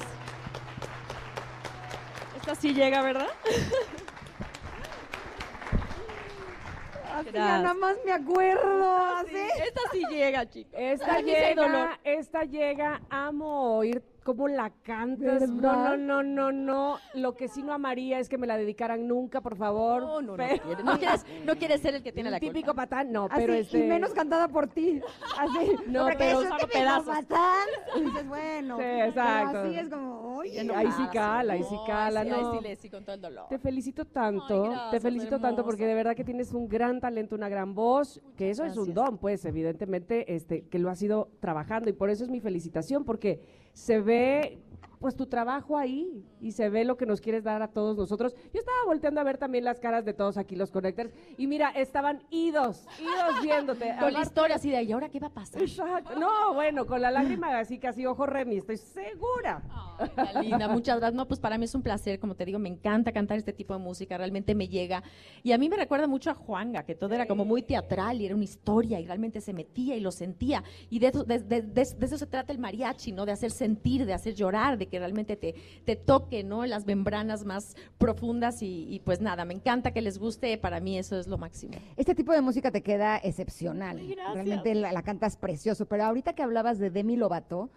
Esta 2.36 2.54
sí 2.54 2.72
llega, 2.72 3.02
¿verdad? 3.02 3.26
Así 7.12 7.32
ya 7.32 7.58
nada 7.58 7.74
más 7.74 7.96
me 8.04 8.12
acuerdo. 8.12 8.96
así. 9.16 9.34
Esta 9.34 9.80
sí 9.90 10.04
llega, 10.10 10.48
chicos. 10.48 10.74
Esta 10.78 11.18
sí 11.22 11.34
hay 11.34 11.56
dolor. 11.56 11.72
llega, 11.72 11.98
esta 12.04 12.44
llega, 12.44 13.02
amo 13.10 13.78
oír 13.78 14.00
cómo 14.24 14.48
la 14.48 14.70
cantas. 14.82 15.48
No, 15.48 15.96
no, 15.96 15.96
no, 15.96 16.22
no, 16.22 16.50
no. 16.52 16.98
Lo 17.14 17.36
que 17.36 17.46
sí 17.48 17.62
no 17.62 17.72
amaría 17.72 18.18
es 18.18 18.28
que 18.28 18.38
me 18.38 18.46
la 18.46 18.56
dedicaran 18.56 19.06
nunca, 19.06 19.40
por 19.40 19.56
favor. 19.56 20.02
No, 20.02 20.22
no, 20.22 20.32
no 20.32 20.36
Pero- 20.36 20.62
quieres, 20.64 20.84
no 20.84 20.98
quieres, 20.98 21.24
no 21.44 21.56
quieres 21.56 21.80
ser 21.80 21.94
el 21.94 22.02
que 22.02 22.10
tiene 22.12 22.30
la 22.30 22.40
típico 22.40 22.68
culpa. 22.68 22.82
patán, 22.86 23.12
no, 23.12 23.26
Así, 23.26 23.34
pero 23.36 23.52
este... 23.54 23.78
y 23.78 23.88
menos 23.88 24.12
cantada 24.14 24.48
por 24.48 24.66
ti. 24.68 25.00
Así. 25.38 25.72
No, 25.86 26.06
pero 26.18 26.40
es 26.42 26.48
típico 26.48 26.68
pedazos. 26.72 27.06
patán. 27.14 27.68
Y 27.96 28.00
dices, 28.00 28.26
bueno. 28.26 28.76
Sí, 28.78 28.82
pero 28.84 29.04
exacto. 29.06 29.58
así 29.60 29.76
es 29.76 29.88
como, 29.88 30.36
oye. 30.36 30.60
Sí, 30.60 30.70
ahí 30.74 30.90
sí 30.92 31.02
cala, 31.12 31.52
ahí 31.52 31.62
sí 31.62 31.76
cala, 31.86 32.24
no. 32.24 32.36
Ay, 32.36 32.58
sí, 32.58 32.64
le 32.64 32.76
sí, 32.76 32.90
con 32.90 33.04
todo 33.04 33.14
el 33.14 33.20
dolor. 33.20 33.46
Te 33.48 33.58
felicito 33.58 34.04
tanto, 34.06 34.64
Ay, 34.64 34.70
gracias, 34.70 34.90
te 34.90 35.00
felicito 35.00 35.38
tanto 35.40 35.64
porque 35.64 35.86
de 35.86 35.94
verdad 35.94 36.16
que 36.16 36.24
tienes 36.24 36.52
un 36.52 36.68
gran 36.68 37.00
talento, 37.00 37.34
una 37.34 37.48
gran 37.48 37.74
voz, 37.74 38.20
que 38.36 38.50
eso 38.50 38.64
es 38.64 38.76
un 38.76 38.94
don, 38.94 39.18
pues 39.18 39.44
evidentemente, 39.44 40.34
este, 40.34 40.62
que 40.68 40.78
lo 40.78 40.88
has 40.90 41.02
ido 41.02 41.28
trabajando 41.40 41.90
y 41.90 41.92
por 41.92 42.08
eso 42.10 42.24
es 42.24 42.30
mi 42.30 42.40
felicitación 42.40 43.04
porque 43.04 43.40
se 43.74 44.00
ve 44.00 44.58
pues 45.04 45.16
tu 45.16 45.26
trabajo 45.26 45.76
ahí 45.76 46.24
y 46.40 46.52
se 46.52 46.70
ve 46.70 46.82
lo 46.86 46.96
que 46.96 47.04
nos 47.04 47.20
quieres 47.20 47.44
dar 47.44 47.60
a 47.60 47.68
todos 47.68 47.94
nosotros. 47.94 48.34
Yo 48.54 48.58
estaba 48.60 48.78
volteando 48.86 49.20
a 49.20 49.24
ver 49.24 49.36
también 49.36 49.62
las 49.62 49.78
caras 49.78 50.02
de 50.06 50.14
todos 50.14 50.38
aquí 50.38 50.56
los 50.56 50.70
connectors 50.70 51.10
y 51.36 51.46
mira, 51.46 51.68
estaban 51.72 52.22
idos, 52.30 52.86
idos 52.98 53.42
viéndote. 53.42 53.94
Con 54.00 54.14
la 54.14 54.22
historia 54.22 54.56
así 54.56 54.70
de, 54.70 54.82
¿y 54.82 54.92
ahora 54.92 55.10
qué 55.10 55.20
va 55.20 55.26
a 55.26 55.30
pasar? 55.34 55.60
Exacto. 55.60 56.18
No, 56.18 56.54
bueno, 56.54 56.86
con 56.86 57.02
la 57.02 57.10
lágrima 57.10 57.58
así 57.58 57.78
casi 57.78 58.06
ojo 58.06 58.24
remi, 58.24 58.56
estoy 58.56 58.78
segura. 58.78 59.62
Ay, 59.98 60.08
tan 60.16 60.42
linda, 60.42 60.68
muchas 60.68 60.96
gracias. 61.00 61.14
No, 61.14 61.28
pues 61.28 61.38
para 61.38 61.58
mí 61.58 61.66
es 61.66 61.74
un 61.74 61.82
placer, 61.82 62.18
como 62.18 62.34
te 62.34 62.46
digo, 62.46 62.58
me 62.58 62.70
encanta 62.70 63.12
cantar 63.12 63.36
este 63.36 63.52
tipo 63.52 63.74
de 63.74 63.80
música, 63.80 64.16
realmente 64.16 64.54
me 64.54 64.68
llega. 64.68 65.02
Y 65.42 65.52
a 65.52 65.58
mí 65.58 65.68
me 65.68 65.76
recuerda 65.76 66.06
mucho 66.06 66.30
a 66.30 66.34
Juanga, 66.34 66.84
que 66.84 66.94
todo 66.94 67.14
era 67.14 67.26
como 67.26 67.44
muy 67.44 67.60
teatral 67.60 68.22
y 68.22 68.24
era 68.24 68.34
una 68.34 68.44
historia 68.44 69.00
y 69.00 69.06
realmente 69.06 69.42
se 69.42 69.52
metía 69.52 69.96
y 69.96 70.00
lo 70.00 70.10
sentía. 70.12 70.64
Y 70.88 70.98
de 70.98 71.08
eso, 71.08 71.24
de, 71.24 71.40
de- 71.40 71.60
de- 71.60 71.84
de 71.84 72.06
eso 72.06 72.16
se 72.16 72.26
trata 72.26 72.52
el 72.54 72.58
mariachi, 72.58 73.12
¿no? 73.12 73.26
De 73.26 73.32
hacer 73.32 73.50
sentir, 73.50 74.06
de 74.06 74.14
hacer 74.14 74.34
llorar, 74.34 74.78
de 74.78 74.86
que 74.86 74.93
realmente 74.98 75.36
te, 75.36 75.54
te 75.84 75.96
toque, 75.96 76.44
¿no? 76.44 76.66
Las 76.66 76.86
membranas 76.86 77.44
más 77.44 77.76
profundas 77.98 78.62
y, 78.62 78.86
y 78.88 79.00
pues 79.00 79.20
nada, 79.20 79.44
me 79.44 79.54
encanta 79.54 79.92
que 79.92 80.00
les 80.00 80.18
guste, 80.18 80.56
para 80.58 80.80
mí 80.80 80.98
eso 80.98 81.18
es 81.18 81.26
lo 81.26 81.38
máximo. 81.38 81.74
Este 81.96 82.14
tipo 82.14 82.32
de 82.32 82.40
música 82.40 82.70
te 82.70 82.82
queda 82.82 83.16
excepcional. 83.18 83.98
Gracias. 84.06 84.34
Realmente 84.34 84.74
la, 84.74 84.92
la 84.92 85.02
cantas 85.02 85.36
precioso. 85.36 85.86
Pero 85.86 86.04
ahorita 86.04 86.34
que 86.34 86.42
hablabas 86.42 86.78
de 86.78 86.90
Demi 86.90 87.16
Lovato, 87.16 87.70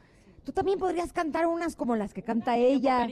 tú 0.43 0.51
también 0.51 0.79
podrías 0.79 1.11
cantar 1.11 1.47
unas 1.47 1.75
como 1.75 1.95
las 1.95 2.13
que 2.13 2.23
canta 2.23 2.57
ella. 2.57 3.07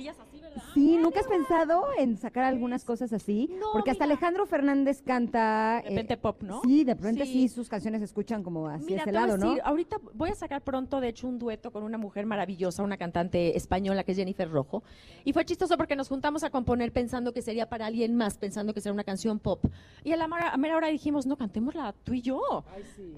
Así. 0.55 0.65
Sí, 0.73 0.97
¿nunca 0.97 1.19
has 1.19 1.27
pensado 1.27 1.85
en 1.97 2.17
sacar 2.17 2.43
algunas 2.43 2.83
cosas 2.85 3.11
así? 3.13 3.49
No, 3.59 3.67
Porque 3.73 3.91
hasta 3.91 4.05
mira. 4.05 4.13
Alejandro 4.15 4.45
Fernández 4.45 5.01
canta... 5.01 5.81
De 5.83 5.89
repente 5.89 6.17
pop, 6.17 6.41
¿no? 6.43 6.61
Sí, 6.63 6.83
de 6.83 6.93
repente 6.93 7.25
sí. 7.25 7.33
Sí. 7.47 7.49
sus 7.49 7.69
canciones 7.69 7.99
se 8.01 8.05
escuchan 8.05 8.43
como 8.43 8.67
hacia 8.67 8.85
Mira, 8.85 9.01
ese 9.03 9.11
te 9.11 9.17
voy 9.17 9.23
a 9.23 9.27
lado, 9.27 9.37
¿no? 9.37 9.55
ahorita 9.63 9.97
voy 10.13 10.29
a 10.29 10.35
sacar 10.35 10.61
pronto, 10.61 10.99
de 11.01 11.09
hecho, 11.09 11.27
un 11.27 11.39
dueto 11.39 11.71
con 11.71 11.83
una 11.83 11.97
mujer 11.97 12.25
maravillosa, 12.25 12.83
una 12.83 12.97
cantante 12.97 13.55
española 13.57 14.03
que 14.03 14.11
es 14.13 14.17
Jennifer 14.17 14.49
Rojo. 14.49 14.83
Y 15.23 15.33
fue 15.33 15.43
chistoso 15.45 15.77
porque 15.77 15.95
nos 15.95 16.07
juntamos 16.09 16.43
a 16.43 16.49
componer 16.49 16.91
pensando 16.91 17.33
que 17.33 17.41
sería 17.41 17.67
para 17.69 17.85
alguien 17.87 18.15
más, 18.15 18.37
pensando 18.37 18.73
que 18.73 18.81
sería 18.81 18.93
una 18.93 19.03
canción 19.03 19.39
pop. 19.39 19.65
Y 20.03 20.11
a 20.11 20.17
la 20.17 20.27
mara- 20.27 20.49
a 20.51 20.57
mera 20.57 20.77
hora 20.77 20.87
dijimos, 20.87 21.25
no, 21.25 21.35
cantémosla 21.37 21.93
tú 22.03 22.13
y 22.13 22.21
yo. 22.21 22.63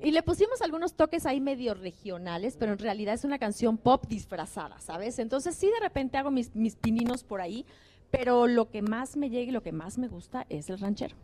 Y 0.04 0.12
le 0.12 0.24
pusimos 0.24 0.62
algunos 0.62 0.94
toques 0.96 1.26
ahí 1.26 1.40
medio 1.42 1.74
regionales, 1.74 2.58
pero 2.58 2.72
en 2.74 2.80
realidad 2.80 3.14
es 3.14 3.24
una 3.24 3.38
canción 3.40 3.78
pop 3.78 4.06
disfrazada, 4.08 4.80
¿sabes? 4.80 5.20
Entonces 5.20 5.56
sí, 5.56 5.68
de 5.68 5.80
repente 5.82 6.18
hago 6.18 6.32
mis, 6.32 6.56
mis 6.56 6.76
pininos 6.76 7.24
por 7.28 7.42
ahí, 7.42 7.66
pero 8.10 8.48
lo 8.48 8.70
que 8.70 8.82
más 8.82 9.18
me 9.18 9.30
llega 9.30 9.50
y 9.50 9.52
lo 9.52 9.62
que 9.62 9.72
más 9.72 9.98
me 9.98 10.08
gusta 10.08 10.46
es 10.50 10.70
el 10.70 10.80
ranchero. 10.80 11.16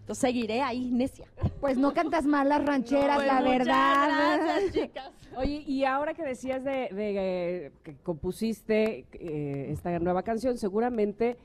Entonces 0.00 0.20
seguiré 0.20 0.62
ahí, 0.62 0.90
necia. 0.90 1.26
Pues 1.60 1.78
no 1.78 1.94
cantas 1.94 2.26
mal 2.26 2.48
las 2.48 2.64
rancheras, 2.64 3.16
Pues 3.16 3.26
la 3.28 3.40
muchas 3.40 3.58
verdad. 3.58 4.38
gracias, 4.40 4.72
chicas. 4.74 5.10
Oye, 5.36 5.62
y 5.64 5.84
ahora 5.84 6.12
que 6.12 6.24
decías 6.24 6.64
de, 6.64 6.88
de, 6.92 7.66
eh, 7.66 7.72
que 7.84 7.94
compusiste 8.02 9.06
eh, 9.12 9.66
esta 9.70 9.96
nueva 10.00 10.22
canción, 10.24 10.58
seguramente 10.58 11.36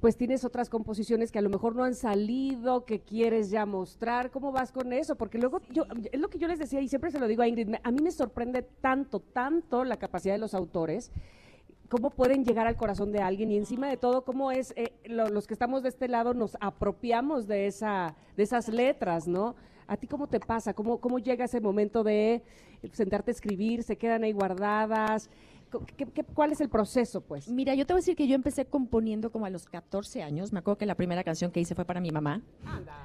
pues 0.00 0.16
tienes 0.16 0.44
otras 0.44 0.68
composiciones 0.68 1.30
que 1.30 1.38
a 1.38 1.42
lo 1.42 1.48
mejor 1.50 1.76
no 1.76 1.84
han 1.84 1.94
salido, 1.94 2.84
que 2.84 2.98
quieres 3.00 3.50
ya 3.50 3.66
mostrar. 3.66 4.32
¿Cómo 4.32 4.50
vas 4.50 4.72
con 4.72 4.92
eso? 4.92 5.14
Porque 5.14 5.38
luego, 5.38 5.60
yo, 5.70 5.84
es 6.10 6.18
lo 6.18 6.28
que 6.28 6.38
yo 6.38 6.48
les 6.48 6.58
decía 6.58 6.80
y 6.80 6.88
siempre 6.88 7.12
se 7.12 7.20
lo 7.20 7.28
digo 7.28 7.42
a 7.42 7.46
Ingrid, 7.46 7.68
me- 7.68 7.80
a 7.84 7.90
mí 7.92 8.02
me 8.02 8.10
sorprende 8.10 8.62
tanto, 8.62 9.20
tanto 9.20 9.84
la 9.84 9.98
capacidad 9.98 10.34
de 10.34 10.38
los 10.40 10.54
autores 10.54 11.12
cómo 11.92 12.08
pueden 12.08 12.42
llegar 12.42 12.66
al 12.66 12.76
corazón 12.76 13.12
de 13.12 13.20
alguien 13.20 13.50
y 13.50 13.58
encima 13.58 13.86
de 13.86 13.98
todo 13.98 14.24
cómo 14.24 14.50
es 14.50 14.72
eh, 14.76 14.94
lo- 15.04 15.28
los 15.28 15.46
que 15.46 15.52
estamos 15.52 15.82
de 15.82 15.90
este 15.90 16.08
lado 16.08 16.32
nos 16.32 16.56
apropiamos 16.58 17.46
de 17.46 17.66
esa 17.66 18.16
de 18.34 18.44
esas 18.44 18.68
letras 18.68 19.28
no 19.28 19.56
a 19.86 19.98
ti 19.98 20.06
cómo 20.06 20.26
te 20.26 20.40
pasa 20.40 20.72
cómo 20.72 21.02
cómo 21.02 21.18
llega 21.18 21.44
ese 21.44 21.60
momento 21.60 22.02
de 22.02 22.40
sentarte 22.92 23.30
a 23.30 23.34
escribir 23.34 23.82
se 23.82 23.96
quedan 23.98 24.24
ahí 24.24 24.32
guardadas 24.32 25.28
¿Qué- 25.96 26.06
qué- 26.06 26.24
cuál 26.24 26.52
es 26.52 26.60
el 26.60 26.68
proceso 26.68 27.20
pues 27.20 27.48
Mira, 27.48 27.74
yo 27.74 27.86
te 27.86 27.92
voy 27.92 27.98
a 27.98 28.02
decir 28.02 28.16
que 28.16 28.26
yo 28.26 28.34
empecé 28.34 28.64
componiendo 28.64 29.30
como 29.30 29.46
a 29.46 29.50
los 29.50 29.66
14 29.66 30.22
años. 30.22 30.52
Me 30.52 30.58
acuerdo 30.60 30.78
que 30.78 30.86
la 30.86 30.94
primera 30.94 31.24
canción 31.24 31.50
que 31.50 31.60
hice 31.60 31.74
fue 31.74 31.84
para 31.84 32.00
mi 32.00 32.10
mamá. 32.10 32.40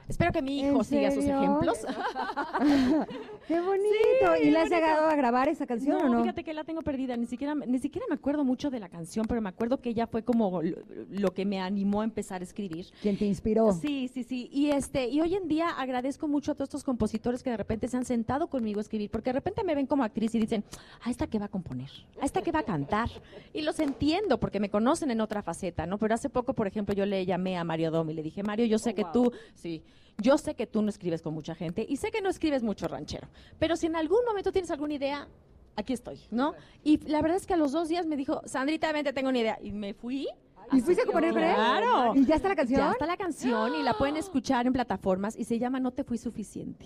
Espero 0.08 0.32
que 0.32 0.42
mi 0.42 0.60
hijo 0.60 0.78
¿En 0.80 0.84
siga 0.84 1.12
sus 1.12 1.24
serio? 1.24 1.40
ejemplos. 1.42 1.78
Qué 3.48 3.60
bonito. 3.62 4.36
¿Y 4.44 4.52
le 4.52 4.60
has 4.60 4.70
llegado 4.70 5.08
a 5.08 5.16
grabar 5.16 5.48
esa 5.50 5.66
canción 5.66 5.96
o 6.02 6.10
no? 6.10 6.22
fíjate 6.22 6.44
que 6.44 6.54
la 6.54 6.64
tengo 6.64 6.82
perdida. 6.82 7.16
Ni 7.18 7.26
siquiera, 7.26 7.56
ni 7.56 7.80
siquiera 7.80 8.06
me 8.10 8.16
acuerdo 8.16 8.44
mucho 8.44 8.70
de 8.70 8.80
la 8.80 8.90
canción, 8.90 9.26
pero 9.28 9.42
me 9.42 9.50
acuerdo 9.50 9.80
que 9.80 9.90
ella 9.90 10.08
fue 10.08 10.24
como 10.24 10.62
lo, 10.62 10.78
lo 11.10 11.32
que 11.34 11.46
me 11.46 11.60
animó 11.60 12.02
a 12.02 12.04
empezar 12.04 12.42
a 12.42 12.44
escribir. 12.44 12.88
¿Quién 13.02 13.18
te 13.18 13.26
inspiró? 13.26 13.72
Sí, 13.74 14.10
sí, 14.14 14.24
sí. 14.24 14.50
Y 14.52 14.72
este, 14.72 15.08
y 15.08 15.22
hoy 15.22 15.36
en 15.36 15.48
día 15.48 15.70
agradezco 15.70 16.28
mucho 16.28 16.52
a 16.52 16.56
todos 16.56 16.68
estos 16.70 16.84
compositores 16.84 17.44
que 17.44 17.50
de 17.50 17.58
repente 17.58 17.88
se 17.88 17.98
han 17.98 18.06
sentado 18.06 18.48
conmigo 18.48 18.80
a 18.80 18.82
escribir, 18.82 19.10
porque 19.10 19.30
de 19.30 19.34
repente 19.34 19.64
me 19.64 19.76
ven 19.76 19.86
como 19.88 20.04
actriz 20.04 20.34
y 20.36 20.40
dicen, 20.40 20.64
a 21.04 21.10
esta 21.10 21.28
que 21.28 21.40
va 21.40 21.46
a 21.46 21.50
componer, 21.50 21.90
a 22.22 22.26
esta 22.26 22.42
que 22.42 22.52
va 22.52 22.57
a 22.60 22.64
cantar. 22.64 23.10
Y 23.54 23.62
los 23.62 23.80
entiendo 23.80 24.40
porque 24.40 24.60
me 24.60 24.70
conocen 24.70 25.12
en 25.12 25.22
otra 25.22 25.42
faceta, 25.42 25.86
¿no? 25.86 25.98
Pero 25.98 26.16
hace 26.16 26.30
poco, 26.30 26.54
por 26.54 26.68
ejemplo, 26.68 26.94
yo 26.94 27.06
le 27.06 27.26
llamé 27.26 27.58
a 27.58 27.64
Mario 27.64 27.92
Dom 27.92 28.10
y 28.10 28.14
le 28.14 28.24
dije, 28.24 28.44
Mario, 28.44 28.66
yo 28.66 28.80
sé 28.80 28.94
que 28.94 29.06
tú, 29.14 29.32
sí, 29.56 29.84
yo 30.18 30.38
sé 30.38 30.56
que 30.56 30.68
tú 30.68 30.82
no 30.82 30.90
escribes 30.90 31.22
con 31.22 31.34
mucha 31.34 31.56
gente 31.56 31.86
y 31.88 31.98
sé 31.98 32.12
que 32.12 32.22
no 32.22 32.30
escribes 32.30 32.64
mucho 32.64 32.88
ranchero, 32.88 33.28
pero 33.60 33.76
si 33.76 33.86
en 33.86 33.96
algún 33.96 34.26
momento 34.26 34.52
tienes 34.52 34.72
alguna 34.72 34.96
idea, 34.96 35.28
aquí 35.76 35.94
estoy, 35.94 36.20
¿no? 36.32 36.54
Y 36.84 36.98
la 37.08 37.22
verdad 37.22 37.38
es 37.38 37.46
que 37.46 37.54
a 37.54 37.58
los 37.58 37.72
dos 37.72 37.88
días 37.88 38.06
me 38.06 38.18
dijo, 38.18 38.42
Sandrita, 38.46 38.92
vente, 38.92 39.14
tengo 39.14 39.30
una 39.30 39.40
idea. 39.40 39.60
Y 39.62 39.72
me 39.72 39.94
fui. 39.94 40.28
¿Y 40.74 40.82
fuiste 40.82 41.04
a 41.04 41.06
componer 41.06 41.30
él? 41.38 41.56
Claro. 41.56 42.14
¿Y 42.14 42.26
ya 42.26 42.36
está 42.36 42.50
la 42.50 42.56
canción? 42.56 42.80
Ya 42.82 42.92
está 42.92 43.06
la 43.06 43.16
canción 43.16 43.76
y 43.76 43.84
la 43.84 43.94
pueden 43.94 44.18
escuchar 44.18 44.68
en 44.68 44.74
plataformas 44.74 45.38
y 45.38 45.46
se 45.46 45.60
llama 45.60 45.80
No 45.80 45.92
te 45.92 46.04
fui 46.04 46.18
suficiente. 46.18 46.86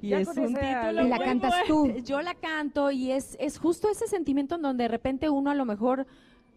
Y 0.00 0.08
Ya 0.08 0.20
es 0.20 0.28
un 0.28 0.54
título 0.54 1.02
Y 1.06 1.08
la 1.08 1.18
cantas 1.18 1.54
tú. 1.66 1.88
Yo 2.04 2.20
la 2.20 2.34
canto 2.34 2.90
y 2.90 3.12
es, 3.12 3.36
es 3.40 3.58
justo 3.58 3.88
ese 3.90 4.06
sentimiento 4.06 4.56
en 4.56 4.62
donde 4.62 4.84
de 4.84 4.88
repente 4.88 5.30
uno 5.30 5.50
a 5.50 5.54
lo 5.54 5.64
mejor 5.64 6.06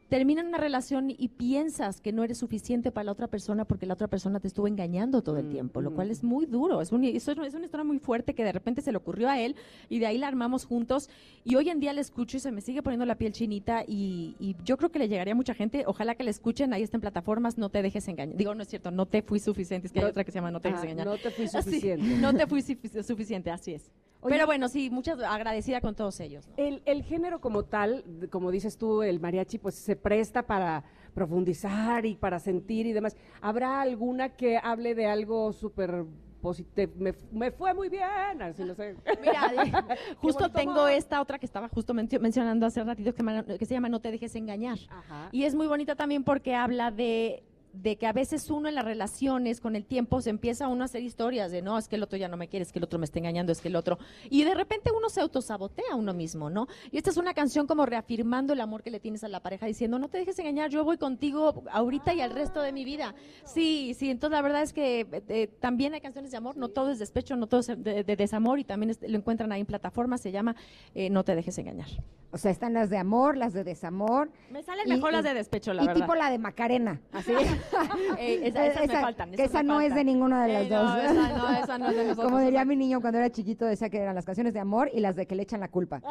terminan 0.09 0.47
una 0.47 0.57
relación 0.57 1.09
y 1.11 1.27
piensas 1.29 2.01
que 2.01 2.11
no 2.11 2.23
eres 2.23 2.39
suficiente 2.39 2.91
para 2.91 3.05
la 3.05 3.11
otra 3.11 3.27
persona 3.27 3.65
porque 3.65 3.85
la 3.85 3.93
otra 3.93 4.07
persona 4.07 4.39
te 4.39 4.47
estuvo 4.47 4.67
engañando 4.67 5.21
todo 5.21 5.37
el 5.37 5.49
tiempo, 5.49 5.81
lo 5.81 5.93
cual 5.93 6.09
es 6.11 6.23
muy 6.23 6.45
duro. 6.47 6.81
Es, 6.81 6.91
un- 6.91 7.03
es, 7.03 7.27
una 7.27 7.45
historia 7.65 7.83
muy 7.83 7.99
fuerte 7.99 8.33
que 8.33 8.43
de 8.43 8.51
repente 8.51 8.81
se 8.81 8.91
le 8.91 8.97
ocurrió 8.97 9.29
a 9.29 9.39
él 9.39 9.55
y 9.87 9.99
de 9.99 10.07
ahí 10.07 10.17
la 10.17 10.27
armamos 10.27 10.65
juntos. 10.65 11.09
Y 11.43 11.55
hoy 11.55 11.69
en 11.69 11.79
día 11.79 11.93
la 11.93 12.01
escucho 12.01 12.37
y 12.37 12.39
se 12.39 12.51
me 12.51 12.61
sigue 12.61 12.81
poniendo 12.81 13.05
la 13.05 13.15
piel 13.15 13.33
chinita 13.33 13.83
y, 13.87 14.35
y 14.39 14.55
yo 14.65 14.77
creo 14.77 14.89
que 14.91 14.99
le 14.99 15.07
llegaría 15.07 15.33
a 15.33 15.35
mucha 15.35 15.53
gente. 15.53 15.83
Ojalá 15.85 16.15
que 16.15 16.23
la 16.23 16.31
escuchen, 16.31 16.73
ahí 16.73 16.81
está 16.83 16.97
en 16.97 17.01
plataformas, 17.01 17.57
no 17.57 17.69
te 17.69 17.81
dejes 17.81 18.07
engañar. 18.07 18.35
Digo, 18.35 18.55
no 18.55 18.63
es 18.63 18.67
cierto, 18.69 18.89
no 18.91 19.05
te 19.05 19.21
fui 19.21 19.39
suficiente, 19.39 19.87
es 19.87 19.93
que 19.93 19.99
hay 19.99 20.05
otra 20.05 20.23
que 20.23 20.31
se 20.31 20.39
llama 20.39 20.51
No 20.51 20.59
te 20.59 20.69
dejes 20.69 20.83
Ah, 20.83 20.89
engañar. 20.89 21.07
no 21.07 21.17
te 21.17 21.29
fui 21.31 21.47
Sí, 21.47 21.57
suficiente. 21.61 22.05
no 22.19 22.33
te 22.33 22.47
fui 22.47 22.61
sufic- 22.61 23.03
suficiente, 23.03 23.51
así 23.51 23.73
es. 23.73 23.91
Oye, 24.21 24.33
Pero 24.33 24.47
bueno, 24.47 24.67
sí, 24.67 24.89
muchas 24.89 25.17
agradecida 25.21 25.79
con 25.79 25.95
todos 25.95 26.19
ellos. 26.19 26.45
¿no? 26.49 26.53
El, 26.57 26.81
el 26.85 27.03
género 27.03 27.39
como 27.39 27.63
tal, 27.63 28.03
como 28.29 28.51
dices 28.51 28.77
tú, 28.77 29.01
el 29.01 29.21
mariachi, 29.21 29.59
pues 29.59 29.75
se 29.75 29.95
presta 29.99 30.43
para 30.43 30.83
profundizar 31.13 32.05
y 32.05 32.15
para 32.15 32.39
sentir 32.39 32.85
y 32.85 32.93
demás. 32.93 33.15
¿Habrá 33.41 33.81
alguna 33.81 34.29
que 34.29 34.57
hable 34.57 34.95
de 34.95 35.05
algo 35.07 35.51
súper 35.53 36.05
positivo? 36.41 36.93
Me, 36.97 37.13
me 37.31 37.51
fue 37.51 37.73
muy 37.73 37.89
bien, 37.89 38.41
así 38.41 38.63
no 38.63 38.73
sé. 38.73 38.95
Mira, 39.21 39.85
justo 40.21 40.49
tengo 40.49 40.71
amor. 40.71 40.91
esta 40.91 41.21
otra 41.21 41.37
que 41.37 41.45
estaba 41.45 41.67
justo 41.69 41.93
mencio- 41.93 42.19
mencionando 42.19 42.65
hace 42.65 42.83
ratito 42.83 43.13
que, 43.13 43.65
se 43.65 43.73
llama 43.73 43.89
No 43.89 43.99
te 43.99 44.11
dejes 44.11 44.35
engañar. 44.35 44.77
Ajá. 44.89 45.29
Y 45.31 45.43
es 45.43 45.55
muy 45.55 45.67
bonita 45.67 45.95
también 45.95 46.23
porque 46.23 46.55
habla 46.55 46.91
de, 46.91 47.43
de 47.81 47.95
que 47.97 48.07
a 48.07 48.11
veces 48.13 48.49
uno 48.49 48.67
en 48.67 48.75
las 48.75 48.83
relaciones 48.83 49.61
con 49.61 49.75
el 49.77 49.85
tiempo 49.85 50.21
se 50.21 50.29
empieza 50.29 50.67
uno 50.67 50.83
a 50.83 50.85
hacer 50.85 51.01
historias 51.01 51.49
de 51.51 51.61
no, 51.61 51.77
es 51.77 51.87
que 51.87 51.95
el 51.95 52.03
otro 52.03 52.17
ya 52.17 52.27
no 52.27 52.35
me 52.35 52.47
quiere, 52.49 52.63
es 52.63 52.71
que 52.73 52.79
el 52.79 52.83
otro 52.83 52.99
me 52.99 53.05
está 53.05 53.19
engañando, 53.19 53.51
es 53.53 53.61
que 53.61 53.69
el 53.69 53.75
otro. 53.77 53.97
Y 54.29 54.43
de 54.43 54.53
repente 54.53 54.91
uno 54.95 55.07
se 55.09 55.21
autosabotea 55.21 55.85
a 55.91 55.95
uno 55.95 56.13
mismo, 56.13 56.49
¿no? 56.49 56.67
Y 56.91 56.97
esta 56.97 57.09
es 57.09 57.17
una 57.17 57.33
canción 57.33 57.67
como 57.67 57.85
reafirmando 57.85 58.51
el 58.53 58.59
amor 58.61 58.83
que 58.83 58.91
le 58.91 58.99
tienes 58.99 59.23
a 59.23 59.29
la 59.29 59.39
pareja, 59.39 59.65
diciendo, 59.65 59.97
no 59.97 60.09
te 60.09 60.17
dejes 60.17 60.37
engañar, 60.39 60.69
yo 60.69 60.83
voy 60.83 60.97
contigo 60.97 61.63
ahorita 61.71 62.13
y 62.13 62.21
al 62.21 62.31
resto 62.31 62.61
de 62.61 62.73
mi 62.73 62.83
vida. 62.83 63.15
Sí, 63.45 63.93
sí, 63.97 64.09
entonces 64.09 64.35
la 64.35 64.41
verdad 64.41 64.61
es 64.61 64.73
que 64.73 65.07
eh, 65.29 65.47
también 65.59 65.93
hay 65.93 66.01
canciones 66.01 66.31
de 66.31 66.37
amor, 66.37 66.57
no 66.57 66.67
todo 66.69 66.91
es 66.91 66.99
despecho, 66.99 67.35
no 67.37 67.47
todo 67.47 67.61
es 67.61 67.67
de, 67.67 68.03
de 68.03 68.15
desamor 68.17 68.59
y 68.59 68.65
también 68.65 68.89
es- 68.89 68.99
lo 69.01 69.17
encuentran 69.17 69.51
ahí 69.53 69.61
en 69.61 69.65
plataformas, 69.67 70.19
se 70.21 70.31
llama 70.31 70.55
eh, 70.95 71.09
No 71.09 71.23
te 71.23 71.33
dejes 71.35 71.57
engañar. 71.57 71.87
O 72.31 72.37
sea, 72.37 72.51
están 72.51 72.73
las 72.73 72.89
de 72.91 72.97
amor, 72.97 73.37
las 73.37 73.53
de 73.53 73.63
desamor. 73.63 74.29
Me 74.51 74.61
salen 74.61 74.85
Y- 74.85 74.89
mejor 74.91 75.11
y- 75.11 75.15
las 75.15 75.23
de 75.23 75.33
despecho, 75.33 75.73
la 75.73 75.83
y 75.83 75.87
verdad. 75.87 76.01
tipo 76.01 76.13
la 76.15 76.29
de 76.29 76.37
Macarena, 76.37 77.01
así. 77.11 77.31
Eh, 78.19 78.41
esa- 78.47 78.65
esas 78.67 78.79
me 78.79 78.85
Esa- 78.93 79.01
faltan. 79.01 79.29
que 79.31 79.35
esas 79.35 79.49
esa 79.49 79.63
me 79.63 79.67
no 79.69 79.81
es 79.81 79.93
de 79.95 80.03
ninguna 80.03 80.45
de 80.45 80.53
las 80.53 80.63
Eh, 80.63 80.69
dos. 80.69 80.83
No, 80.89 80.97
esa 81.01 81.13
no, 81.37 81.49
esa 81.63 81.77
no 81.77 81.89
es 81.89 81.95
de 81.95 82.03
nosotros. 82.07 82.25
Como 82.31 82.39
diría 82.39 82.65
mi 82.65 82.75
niño 82.75 83.01
cuando 83.01 83.19
era 83.19 83.29
chiquito, 83.29 83.65
decía 83.65 83.89
que 83.89 83.97
eran 83.97 84.15
las 84.15 84.25
canciones 84.25 84.53
de 84.53 84.59
amor 84.59 84.89
y 84.93 84.99
las 84.99 85.15
de 85.15 85.25
que 85.27 85.35
le 85.35 85.43
echan 85.43 85.59
la 85.59 85.69
culpa. 85.69 86.01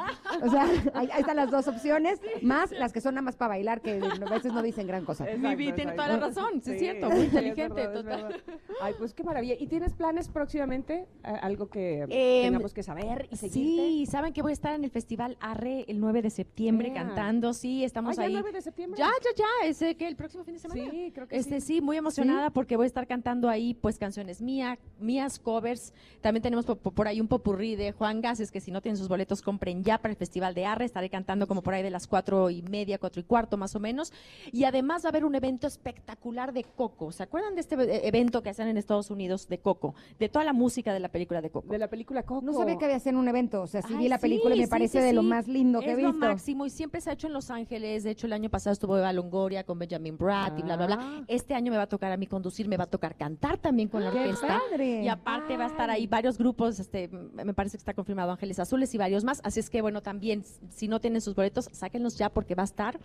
O 0.43 0.51
sea, 0.51 0.63
ahí, 0.95 1.09
ahí 1.13 1.21
están 1.21 1.37
las 1.37 1.51
dos 1.51 1.69
opciones, 1.69 2.21
más 2.43 2.71
las 2.73 2.93
que 2.93 3.01
son 3.01 3.15
nada 3.15 3.23
más 3.23 3.37
para 3.37 3.51
bailar, 3.51 3.81
que 3.81 4.01
a 4.01 4.31
veces 4.31 4.53
no 4.53 4.63
dicen 4.63 4.87
gran 4.87 5.05
cosa. 5.05 5.25
Vivi 5.25 5.73
tiene 5.73 5.93
toda 5.93 6.09
la 6.09 6.17
razón, 6.19 6.63
sí, 6.63 6.73
es 6.73 6.79
cierto, 6.79 7.11
muy 7.11 7.25
inteligente, 7.25 7.87
verdad, 7.87 7.95
total. 7.95 8.43
Ay, 8.81 8.95
pues 8.99 9.15
qué 9.15 9.25
maravilla. 9.25 9.55
¿Y 9.59 9.67
tienes 9.67 9.93
planes 9.93 10.29
próximamente? 10.29 11.07
Eh, 11.25 11.29
¿Algo 11.43 11.69
que 11.69 12.03
Em, 12.09 12.45
tengamos 12.53 12.73
que 12.73 12.83
saber 12.83 13.29
y 13.31 13.37
seguirte? 13.37 13.59
Sí, 13.59 14.07
saben 14.07 14.33
que 14.33 14.43
voy 14.43 14.51
a 14.51 14.55
estar 14.55 14.75
en 14.75 14.85
el 14.85 14.91
Festival 14.91 15.37
Arre 15.41 15.85
el 15.89 16.01
9 16.01 16.23
de 16.23 16.31
septiembre 16.31 16.93
cantando, 16.93 17.53
sí, 17.53 17.85
estamos 17.85 18.19
Ah, 18.19 18.23
¿ya 18.23 18.27
ahí. 18.29 18.33
9 18.35 18.53
de 18.53 18.63
septiembre? 18.63 18.99
Ya, 18.99 19.09
ya, 19.23 19.31
ya, 19.63 19.69
es 19.69 19.81
eh, 19.83 19.97
que 19.97 20.07
el 20.07 20.17
próximo 20.17 20.45
fin 20.45 20.55
de 20.55 20.61
semana. 20.61 20.81
Sí, 20.91 21.11
creo 21.15 21.27
que 21.29 21.37
Este 21.39 21.61
sí. 21.61 21.81
muy 21.81 21.97
emocionada 21.97 22.51
porque 22.51 22.77
voy 22.77 22.85
a 22.85 22.87
estar 22.87 23.07
cantando 23.07 23.49
ahí 23.49 23.75
pues 23.75 23.99
canciones 23.99 24.43
mía, 24.43 24.79
mías 25.01 25.39
covers. 25.39 25.93
También 26.21 26.43
tenemos 26.43 26.67
po- 26.67 26.77
po- 26.77 26.91
por, 26.91 27.09
ahí 27.09 27.21
un 27.21 27.29
popurrí 27.29 27.77
de 27.77 27.93
Juan 27.93 28.21
Gases 28.21 28.51
que 28.51 28.61
si 28.61 28.71
no 28.71 28.81
tienen 28.81 28.97
sus 28.97 29.09
boletos 29.09 29.43
compren 29.43 29.83
ya 29.85 29.99
para 29.99 30.11
el 30.13 30.17
Festival 30.17 30.55
de 30.55 30.67
Arre. 30.67 30.85
Estaré 30.85 31.09
cantando 31.11 31.47
como 31.47 31.63
por 31.63 31.75
ahí 31.75 31.83
de 31.83 31.91
las 31.91 32.07
cuatro 32.07 32.51
y 32.51 32.63
media, 32.63 32.99
cuatro 32.99 33.21
y 33.21 33.25
cuarto 33.25 33.57
más 33.57 33.75
o 33.75 33.81
menos. 33.81 34.13
Y 34.53 34.65
además 34.65 35.05
va 35.05 35.09
a 35.09 35.11
haber 35.11 35.25
un 35.25 35.35
evento 35.35 35.67
espectacular 35.67 36.53
de 36.53 36.65
Coco. 36.65 37.13
¿Se 37.13 37.23
acuerdan 37.23 37.55
de 37.55 37.61
este 37.61 37.75
eh, 37.77 38.07
evento 38.09 38.43
que 38.43 38.51
hacen 38.51 38.69
en 38.69 38.77
Estados 38.77 39.11
Unidos 39.11 39.49
de 39.49 39.59
Coco? 39.59 39.95
De 40.19 40.29
toda 40.29 40.45
la 40.45 40.53
música 40.53 40.93
de 40.93 41.01
la 41.01 41.09
película 41.09 41.41
de 41.41 41.51
Coco. 41.51 41.69
De 41.69 41.79
la 41.79 41.89
película 41.89 42.23
Coco. 42.25 42.45
No 42.45 42.53
sabía 42.53 42.77
que 42.79 42.85
había 42.85 43.01
sido 43.01 43.19
un 43.19 43.29
evento, 43.29 43.63
o 43.63 43.67
sea, 43.67 43.83
sí 43.83 43.89
Ay, 43.93 43.99
vi 44.05 44.09
la 44.09 44.19
película 44.19 44.55
y 44.55 44.59
me 44.59 44.65
sí, 44.65 44.71
parece 44.71 44.99
sí, 45.01 45.05
de 45.07 45.13
lo 45.13 45.23
más 45.23 45.49
lindo 45.49 45.81
que 45.81 45.93
es 45.93 45.99
he 45.99 46.03
lo 46.03 46.09
visto. 46.13 46.27
máximo 46.27 46.67
y 46.67 46.71
siempre 46.71 47.01
se 47.01 47.11
ha 47.11 47.13
hecho 47.15 47.27
en 47.27 47.33
Los 47.33 47.51
Ángeles. 47.51 48.05
De 48.05 48.11
hecho, 48.11 48.27
el 48.27 48.33
año 48.33 48.51
pasado 48.51 48.73
estuvo 48.73 48.97
Eva 48.99 49.13
Longoria 49.13 49.65
con 49.65 49.79
Benjamin 49.79 50.17
Bratt 50.19 50.59
y 50.59 50.63
bla, 50.63 50.77
bla, 50.77 50.87
bla. 50.87 51.25
Ah. 51.29 51.35
Este 51.35 51.55
año 51.55 51.71
me 51.71 51.77
va 51.77 51.85
a 51.85 51.89
tocar 51.89 52.11
a 52.11 52.17
mí 52.17 52.27
conducir, 52.27 52.67
me 52.69 52.77
va 52.77 52.85
a 52.85 52.87
tocar 52.87 53.15
cantar 53.17 53.59
también 53.59 53.89
con 53.89 54.03
la 54.03 54.11
¡Qué 54.11 54.19
orquesta. 54.21 54.47
padre! 54.71 55.03
Y 55.03 55.09
aparte 55.09 55.57
va 55.57 55.65
a 55.65 55.69
estar 55.69 55.91
ahí 55.91 56.07
varios 56.07 56.39
grupos, 56.39 56.81
este, 56.81 57.09
me 57.09 57.53
parece 57.55 57.77
que 57.77 57.83
está 57.83 57.95
confirmado 57.95 58.33
Ángeles 58.33 58.59
Azules 58.59 58.95
y 58.95 58.99
varios 58.99 59.25
más. 59.25 59.41
Así 59.45 59.61
es 59.61 59.69
que, 59.71 59.83
bueno, 59.83 60.01
también, 60.03 60.43
si 60.71 60.89
no 60.89 61.01
tienen 61.01 61.21
sus 61.21 61.35
boletos, 61.35 61.69
sáquenlos 61.73 62.17
ya 62.17 62.31
porque 62.31 62.55
va 62.55 62.63
a 62.63 62.65
estar 62.65 62.99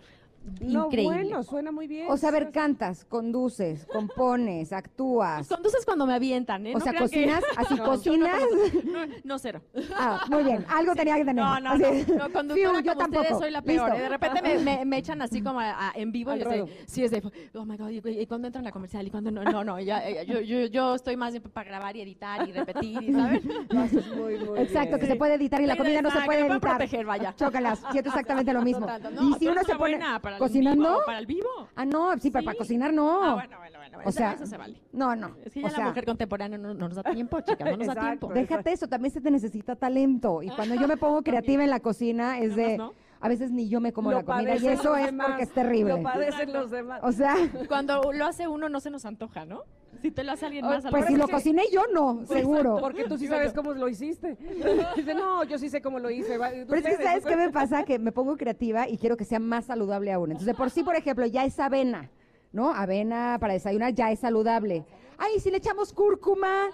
No, 0.60 0.86
increíble. 0.86 1.14
bueno, 1.22 1.42
suena 1.42 1.70
muy 1.72 1.86
bien. 1.86 2.06
O 2.10 2.16
sea, 2.16 2.28
a 2.30 2.32
ver, 2.32 2.50
cantas, 2.50 3.04
conduces, 3.04 3.86
compones, 3.86 4.72
actúas. 4.72 5.48
Conduces 5.48 5.84
cuando 5.84 6.06
me 6.06 6.14
avientan, 6.14 6.66
¿eh? 6.66 6.74
O 6.74 6.78
No 6.78 6.84
sea, 6.84 6.92
que- 6.92 6.98
cocinas, 7.00 7.42
así 7.56 7.74
No, 7.74 7.84
cocinas. 7.84 8.42
No, 8.84 9.00
no, 9.24 9.38
cero. 9.38 9.62
Ah, 9.96 10.24
muy 10.30 10.44
bien, 10.44 10.64
algo 10.68 10.94
tenía 10.94 11.16
que 11.16 11.24
tener. 11.24 11.44
No, 11.44 11.60
no, 11.60 11.70
Así. 11.70 11.82
no, 12.08 12.14
no, 12.28 12.32
conductora 12.32 12.54
Fiu, 12.54 12.68
como 12.70 12.80
yo 12.80 12.92
ustedes 12.92 12.98
tampoco. 12.98 13.38
soy 13.38 13.50
la 13.50 13.62
peor. 13.62 13.88
Listo. 13.90 13.98
¿eh? 13.98 14.02
De 14.02 14.08
repente 14.08 14.42
me, 14.42 14.58
me- 14.58 14.84
me 14.84 14.96
echan 15.04 15.22
así 15.22 15.42
como 15.42 15.60
a- 15.60 15.88
a- 15.90 15.92
en 15.94 16.12
vivo 16.12 16.30
Al 16.30 16.40
y 16.40 16.44
yo 16.44 16.50
sé, 16.50 16.64
sí 16.86 17.04
es 17.04 17.10
de, 17.10 17.22
oh 17.54 17.64
my 17.64 17.76
God, 17.76 17.88
¿y, 18.20 18.26
cuándo 18.26 18.48
entran 18.48 18.66
a 18.66 18.72
comercial? 18.72 19.06
¿Y 19.06 19.10
cuándo 19.10 19.30
no? 19.30 19.44
No, 19.44 19.64
no, 19.64 19.80
ya, 19.80 20.06
eh, 20.08 20.24
yo, 20.26 20.40
yo, 20.40 20.66
yo 20.66 20.94
estoy 20.94 21.16
más 21.16 21.38
para 21.52 21.68
grabar 21.68 21.96
y 21.96 22.00
editar 22.02 22.48
y 22.48 22.52
repetir, 22.52 23.02
y 23.02 23.14
haces 23.78 24.06
muy, 24.16 24.36
muy 24.38 24.58
Exacto, 24.60 24.98
que 24.98 25.06
se 25.06 25.16
puede 25.16 25.34
editar 25.34 25.60
y 25.60 25.66
la 25.66 25.76
comida 25.76 26.02
no 26.02 26.10
se 26.10 26.20
puede 26.20 26.40
editar. 26.40 26.60
proteger, 26.60 27.06
vaya. 27.06 27.34
Chócalas, 27.36 27.82
siento 27.90 28.10
exactamente 28.10 28.52
lo 28.52 28.62
mismo. 28.70 28.86
No, 28.86 29.30
y 29.30 29.34
si 29.34 29.48
uno 29.48 29.62
se 29.64 29.74
pone 29.74 29.98
para 29.98 30.36
el 30.36 30.38
cocinando, 30.38 30.88
vivo, 30.88 31.00
para 31.06 31.18
el 31.18 31.26
vivo. 31.26 31.68
ah 31.74 31.84
no, 31.84 32.16
sí, 32.18 32.30
para 32.30 32.54
cocinar 32.54 32.92
no. 32.92 33.22
Ah, 33.22 33.34
bueno, 33.34 33.58
bueno, 33.58 33.78
bueno. 33.78 33.98
O 34.04 34.12
sea, 34.12 34.32
eso 34.32 34.46
se 34.46 34.56
vale. 34.56 34.80
no, 34.92 35.14
no. 35.16 35.36
Es 35.44 35.52
que 35.52 35.60
o 35.60 35.62
ya 35.62 35.70
sea, 35.70 35.78
la 35.80 35.88
mujer 35.88 36.04
contemporánea 36.04 36.58
no, 36.58 36.74
no 36.74 36.88
nos 36.88 36.96
da 36.96 37.02
tiempo, 37.02 37.40
chicas, 37.40 37.70
no 37.70 37.76
nos 37.76 37.86
da 37.94 38.00
tiempo. 38.00 38.32
Déjate 38.32 38.72
eso, 38.72 38.88
también 38.88 39.12
se 39.12 39.20
te 39.20 39.30
necesita 39.30 39.76
talento. 39.76 40.42
Y 40.42 40.50
cuando 40.50 40.74
yo 40.74 40.88
me 40.88 40.96
pongo 40.96 41.22
creativa 41.24 41.64
en 41.64 41.70
la 41.70 41.80
cocina 41.80 42.38
es 42.38 42.56
de. 42.56 42.78
A 43.24 43.28
veces 43.28 43.50
ni 43.50 43.70
yo 43.70 43.80
me 43.80 43.90
como 43.90 44.10
Lo 44.10 44.18
la 44.18 44.22
comida 44.22 44.54
y 44.54 44.68
eso 44.68 44.94
es 44.94 45.06
demás, 45.06 45.28
porque 45.28 45.44
es 45.44 45.50
terrible. 45.50 45.94
Lo 45.96 46.02
padecen 46.02 46.52
los 46.52 46.70
demás. 46.70 47.00
O 47.02 47.10
sea, 47.10 47.34
Cuando 47.68 48.12
lo 48.12 48.26
hace 48.26 48.46
uno 48.46 48.68
no 48.68 48.80
se 48.80 48.90
nos 48.90 49.06
antoja, 49.06 49.46
¿no? 49.46 49.62
Si 50.02 50.10
te 50.10 50.22
lo 50.22 50.32
hace 50.32 50.44
alguien 50.44 50.66
más, 50.66 50.84
a 50.84 50.90
lo 50.90 50.98
pues 50.98 51.06
si 51.06 51.16
lo 51.16 51.26
cociné 51.26 51.62
yo 51.72 51.84
no, 51.90 52.26
seguro. 52.26 52.76
Porque 52.78 53.04
tú 53.04 53.16
sí 53.16 53.26
sabes 53.26 53.54
cómo 53.54 53.72
lo 53.72 53.88
hiciste. 53.88 54.36
Dice, 54.96 55.14
no, 55.14 55.42
yo 55.44 55.56
sí 55.56 55.70
sé 55.70 55.80
cómo 55.80 56.00
lo 56.00 56.10
hice. 56.10 56.38
Pero 56.38 56.76
es 56.76 56.84
que 56.84 57.02
¿sabes 57.02 57.24
qué 57.24 57.30
ustedes". 57.30 57.46
me 57.46 57.50
pasa? 57.50 57.84
Que 57.84 57.98
me 57.98 58.12
pongo 58.12 58.36
creativa 58.36 58.86
y 58.86 58.98
quiero 58.98 59.16
que 59.16 59.24
sea 59.24 59.38
más 59.38 59.64
saludable 59.64 60.12
aún. 60.12 60.32
Entonces, 60.32 60.46
de 60.46 60.54
por 60.54 60.68
sí, 60.68 60.82
por 60.82 60.94
ejemplo, 60.94 61.24
ya 61.24 61.46
es 61.46 61.58
avena, 61.58 62.10
¿no? 62.52 62.74
Avena 62.74 63.38
para 63.40 63.54
desayunar 63.54 63.94
ya 63.94 64.10
es 64.10 64.18
saludable. 64.18 64.84
Ay, 65.16 65.40
si 65.40 65.50
le 65.50 65.56
echamos 65.56 65.94
cúrcuma, 65.94 66.68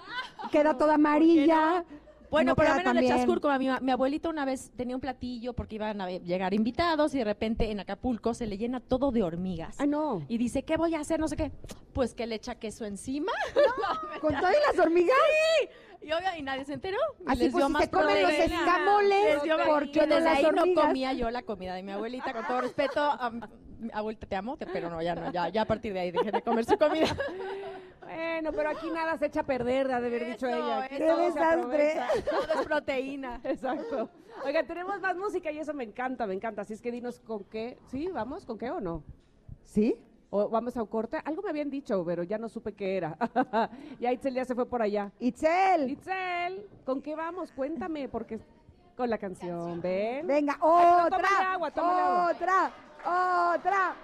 queda 0.51 0.77
toda 0.77 0.95
amarilla. 0.95 1.85
Bueno, 2.31 2.51
no 2.51 2.55
por 2.55 2.67
lo 2.67 2.75
menos 2.75 2.93
le 2.95 3.01
echas 3.01 3.25
cúrcuma. 3.25 3.59
Mi, 3.59 3.67
mi 3.81 3.91
abuelita 3.91 4.29
una 4.29 4.45
vez 4.45 4.71
tenía 4.75 4.95
un 4.95 5.01
platillo 5.01 5.53
porque 5.53 5.75
iban 5.75 5.99
a 6.01 6.09
llegar 6.09 6.53
invitados 6.53 7.13
y 7.13 7.17
de 7.19 7.25
repente 7.25 7.69
en 7.71 7.79
Acapulco 7.81 8.33
se 8.33 8.47
le 8.47 8.57
llena 8.57 8.79
todo 8.79 9.11
de 9.11 9.21
hormigas. 9.21 9.75
Ah, 9.79 9.85
no. 9.85 10.23
Y 10.29 10.37
dice, 10.37 10.63
¿qué 10.63 10.77
voy 10.77 10.95
a 10.95 11.01
hacer? 11.01 11.19
No 11.19 11.27
sé 11.27 11.35
qué. 11.35 11.51
Pues 11.93 12.13
que 12.15 12.25
le 12.25 12.35
echa 12.35 12.55
queso 12.55 12.85
encima. 12.85 13.31
¿Con 14.21 14.33
todas 14.33 14.55
las 14.67 14.79
hormigas? 14.79 15.15
Y 16.01 16.11
obvio, 16.13 16.29
y 16.37 16.41
nadie 16.41 16.65
se 16.65 16.73
enteró. 16.73 16.97
Así 17.27 17.43
les 17.43 17.51
pues 17.51 17.61
dio 17.61 17.67
si 17.67 17.73
más 17.73 17.83
se 17.83 17.89
comen 17.91 18.23
los 18.23 18.31
escamoles, 18.31 19.25
Les 19.35 19.43
dio- 19.43 19.57
¿por 19.67 19.83
y 19.85 19.91
qué 19.91 20.07
no 20.07 20.15
desde 20.15 20.29
ahí 20.29 20.43
no 20.43 20.61
hormigas? 20.61 20.85
comía 20.87 21.13
yo 21.13 21.29
la 21.29 21.41
comida 21.43 21.75
de 21.75 21.83
mi 21.83 21.91
abuelita, 21.91 22.33
con 22.33 22.47
todo 22.47 22.61
respeto. 22.61 23.01
am, 23.01 23.41
abuelita, 23.93 24.25
te 24.25 24.35
amo, 24.35 24.57
te- 24.57 24.65
pero 24.67 24.89
no, 24.89 25.01
ya 25.01 25.13
no, 25.15 25.31
ya, 25.31 25.49
ya 25.49 25.61
a 25.63 25.65
partir 25.65 25.93
de 25.93 25.99
ahí 25.99 26.11
dejé 26.11 26.31
de 26.31 26.41
comer 26.41 26.65
su 26.65 26.77
comida. 26.77 27.05
Bueno, 28.01 28.51
pero 28.51 28.69
aquí 28.69 28.89
nada 28.89 29.17
se 29.17 29.27
echa 29.27 29.41
a 29.41 29.43
perder, 29.43 29.91
ha 29.91 30.01
de 30.01 30.07
haber 30.07 30.25
dicho 30.25 30.47
Eso, 30.47 30.57
ella. 30.57 30.83
Aquí 30.83 30.97
¡Qué 30.97 31.07
se 31.07 31.21
desastre! 31.21 31.95
Todo 32.29 32.59
es 32.61 32.65
proteína. 32.67 33.39
Exacto. 33.43 34.09
Oiga, 34.43 34.63
tenemos 34.63 34.99
más 35.01 35.15
música 35.15 35.51
y 35.51 35.59
eso 35.59 35.73
me 35.73 35.83
encanta, 35.83 36.25
me 36.25 36.33
encanta. 36.33 36.63
Así 36.63 36.73
es 36.73 36.81
que 36.81 36.91
dinos 36.91 37.19
con 37.19 37.43
qué. 37.45 37.77
¿Sí? 37.87 38.07
¿Vamos? 38.11 38.45
¿Con 38.45 38.57
qué 38.57 38.71
o 38.71 38.81
no? 38.81 39.03
¿Sí? 39.63 39.95
¿O 40.29 40.49
vamos 40.49 40.75
a 40.77 40.81
un 40.81 40.87
corte? 40.87 41.17
Algo 41.25 41.41
me 41.41 41.49
habían 41.49 41.69
dicho, 41.69 42.03
pero 42.05 42.23
ya 42.23 42.37
no 42.37 42.49
supe 42.49 42.73
qué 42.73 42.97
era. 42.97 43.17
ya 43.99 44.11
Itzel 44.11 44.33
ya 44.33 44.45
se 44.45 44.55
fue 44.55 44.65
por 44.65 44.81
allá. 44.81 45.11
Itzel, 45.19 45.91
Itzel, 45.91 46.65
¿con 46.85 47.01
qué 47.01 47.15
vamos? 47.15 47.51
Cuéntame, 47.51 48.07
porque 48.07 48.39
con 48.95 49.09
la 49.09 49.17
canción, 49.17 49.81
¿ven? 49.81 50.27
venga, 50.27 50.57
Ay, 50.61 51.05
otra, 51.07 51.17
tómale 51.17 51.45
agua, 51.45 51.71
tómale 51.71 52.01
agua. 52.01 52.71
Otra, 53.05 53.95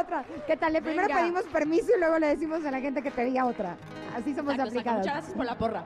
otra. 0.00 0.24
¿Qué 0.46 0.56
tal? 0.56 0.72
Le 0.72 0.82
primero 0.82 1.08
Venga. 1.08 1.20
pedimos 1.20 1.44
permiso 1.44 1.88
y 1.96 2.00
luego 2.00 2.18
le 2.18 2.28
decimos 2.28 2.64
a 2.64 2.70
la 2.70 2.80
gente 2.80 3.02
que 3.02 3.10
pedía 3.10 3.46
otra. 3.46 3.76
Así 4.16 4.34
somos 4.34 4.54
Exacto, 4.54 4.78
exacto. 4.78 4.90
aplicadas. 4.90 4.98
Muchas 4.98 5.14
gracias 5.14 5.36
por 5.36 5.46
la 5.46 5.58
porra. 5.58 5.84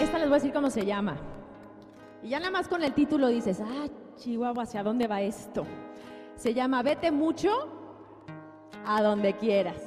Esta 0.00 0.18
les 0.18 0.28
voy 0.28 0.36
a 0.36 0.40
decir 0.40 0.52
cómo 0.52 0.70
se 0.70 0.84
llama. 0.84 1.16
Y 2.22 2.30
ya 2.30 2.38
nada 2.40 2.50
más 2.50 2.66
con 2.68 2.82
el 2.82 2.92
título 2.94 3.28
dices, 3.28 3.60
ah, 3.60 3.86
Chihuahua, 4.16 4.64
¿hacia 4.64 4.82
dónde 4.82 5.06
va 5.06 5.20
esto? 5.20 5.64
Se 6.34 6.52
llama 6.54 6.82
Vete 6.82 7.10
mucho 7.12 7.50
a 8.86 9.02
donde 9.02 9.34
quieras. 9.34 9.82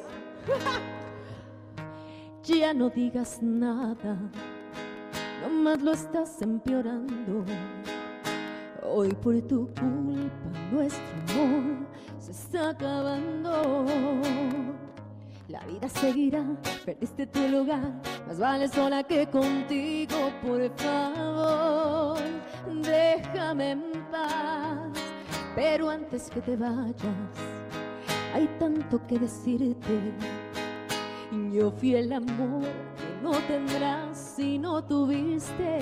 ya 2.43 2.73
no 2.73 2.89
digas 2.89 3.41
nada, 3.41 4.17
nomás 5.41 5.81
lo 5.81 5.91
estás 5.91 6.41
empeorando. 6.41 7.45
Hoy 8.93 9.13
por 9.13 9.41
tu 9.43 9.67
culpa 9.67 10.51
nuestro 10.69 11.01
amor 11.29 11.87
se 12.19 12.31
está 12.31 12.71
acabando. 12.71 13.85
La 15.47 15.65
vida 15.65 15.87
seguirá, 15.87 16.43
perdiste 16.83 17.25
tu 17.27 17.47
lugar, 17.47 17.93
más 18.27 18.37
vale 18.37 18.67
sola 18.67 19.01
que 19.03 19.25
contigo, 19.27 20.17
por 20.41 20.69
favor, 20.77 22.19
déjame 22.83 23.71
en 23.71 23.83
paz. 24.11 24.91
Pero 25.55 25.89
antes 25.89 26.29
que 26.29 26.41
te 26.41 26.57
vayas, 26.57 26.95
hay 28.33 28.45
tanto 28.59 28.99
que 29.07 29.19
decirte. 29.19 30.13
Yo 31.53 31.71
fui 31.71 31.95
el 31.95 32.11
amor 32.11 32.63
que 32.97 33.23
no 33.23 33.31
tendrás 33.47 34.17
si 34.35 34.59
no 34.59 34.83
tuviste. 34.83 35.79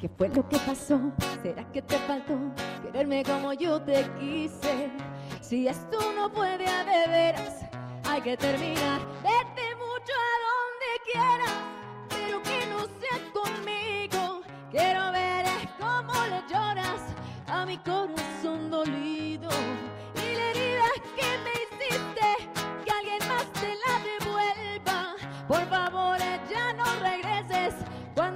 ¿Qué 0.00 0.08
fue 0.08 0.28
lo 0.28 0.48
que 0.48 0.58
pasó? 0.58 1.00
¿Será 1.42 1.64
que 1.72 1.82
te 1.82 1.96
faltó 1.98 2.38
quererme 2.84 3.24
como 3.24 3.52
yo 3.52 3.82
te 3.82 4.06
quise? 4.20 4.90
Si 5.40 5.66
esto 5.66 5.98
no 6.14 6.32
puede 6.32 6.68
a 6.68 6.84
de 6.84 7.34
hay 8.04 8.20
que 8.20 8.36
terminar. 8.36 9.00
Vete 9.22 9.74
mucho 9.74 10.12
a 10.26 10.34
donde 10.48 10.90
quieras, 11.12 11.52
pero 12.08 12.42
que 12.42 12.66
no 12.66 12.80
sea 13.00 13.18
conmigo. 13.32 14.42
Quiero 14.70 15.10
ver 15.10 15.46
cómo 15.78 16.12
le 16.26 16.42
lloras 16.52 17.02
a 17.48 17.66
mi 17.66 17.76
corazón 17.78 18.70
dolido. 18.70 19.48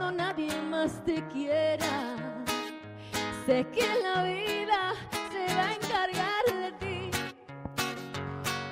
Cuando 0.02 0.24
nadie 0.24 0.50
más 0.62 1.04
te 1.04 1.22
quiera. 1.28 2.16
Sé 3.46 3.64
que 3.72 3.86
la 4.02 4.24
vida 4.24 4.94
se 5.30 5.54
va 5.54 5.68
a 5.68 5.74
encargar 5.74 6.44
de 6.46 6.72
ti, 6.80 7.10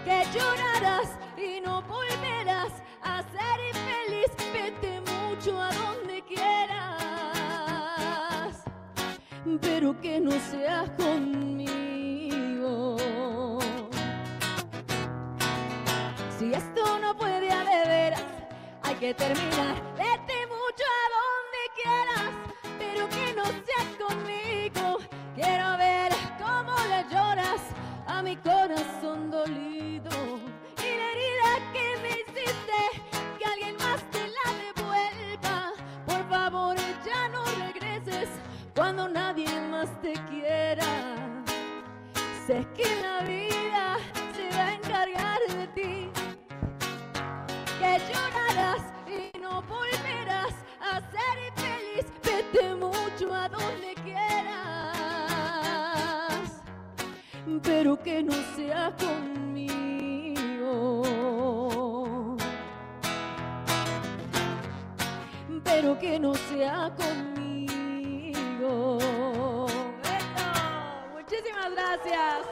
que 0.05 0.27
llorarás 0.35 1.17
y 1.37 1.61
no 1.61 1.83
volverás 1.83 2.73
a 3.03 3.23
ser 3.23 3.61
infeliz. 3.73 4.33
Vete 4.53 5.01
mucho 5.13 5.61
a 5.61 5.73
donde 5.73 6.23
quieras, 6.23 6.97
pero 9.61 10.01
que 10.01 10.19
no 10.21 10.33
sea 10.33 10.85
conmigo. 10.97 12.97
Si 16.39 16.53
esto 16.53 16.99
no 16.99 17.17
puede 17.17 17.41
veras, 17.41 18.25
hay 18.83 18.95
que 18.97 19.15
terminar. 19.15 19.77
Vete 19.97 20.50
conmigo. 23.99 24.99
Quiero 25.35 25.77
ver 25.77 26.13
cómo 26.39 26.75
le 26.89 27.05
lloras 27.13 27.63
a 28.07 28.23
mi 28.23 28.37
corazón 28.37 29.31
dolido. 29.31 30.11
Y 30.79 30.91
la 30.99 31.07
herida 31.13 31.51
que 31.73 31.87
me 32.03 32.09
hiciste, 32.21 32.81
que 33.39 33.45
alguien 33.45 33.77
más 33.77 34.03
te 34.11 34.27
la 34.29 34.47
devuelva. 34.65 35.73
Por 36.07 36.29
favor, 36.29 36.77
ya 37.05 37.29
no 37.29 37.45
regreses 37.45 38.29
cuando 38.75 39.09
nadie 39.09 39.49
más 39.71 39.89
te 40.01 40.13
quiera. 40.29 40.87
Sé 42.47 42.67
que 42.77 42.89
la 43.03 43.21
vida 43.27 43.97
se 44.35 44.57
va 44.57 44.67
a 44.67 44.75
encargar 44.75 45.41
de 45.49 45.67
ti 45.69 46.11
que 47.79 47.99
llorarás 48.13 48.83
y 49.07 49.39
no 49.39 49.63
volverás 49.63 50.55
a 50.81 51.01
ser 51.01 51.50
pero 57.63 57.97
que 58.03 58.23
no 58.23 58.33
sea 58.57 58.93
conmigo. 58.99 60.37
Pero 65.65 65.99
que 65.99 66.19
no 66.19 66.35
sea 66.35 66.91
conmigo. 66.97 68.99
Eso. 70.03 71.13
Muchísimas 71.13 71.71
gracias. 71.73 72.47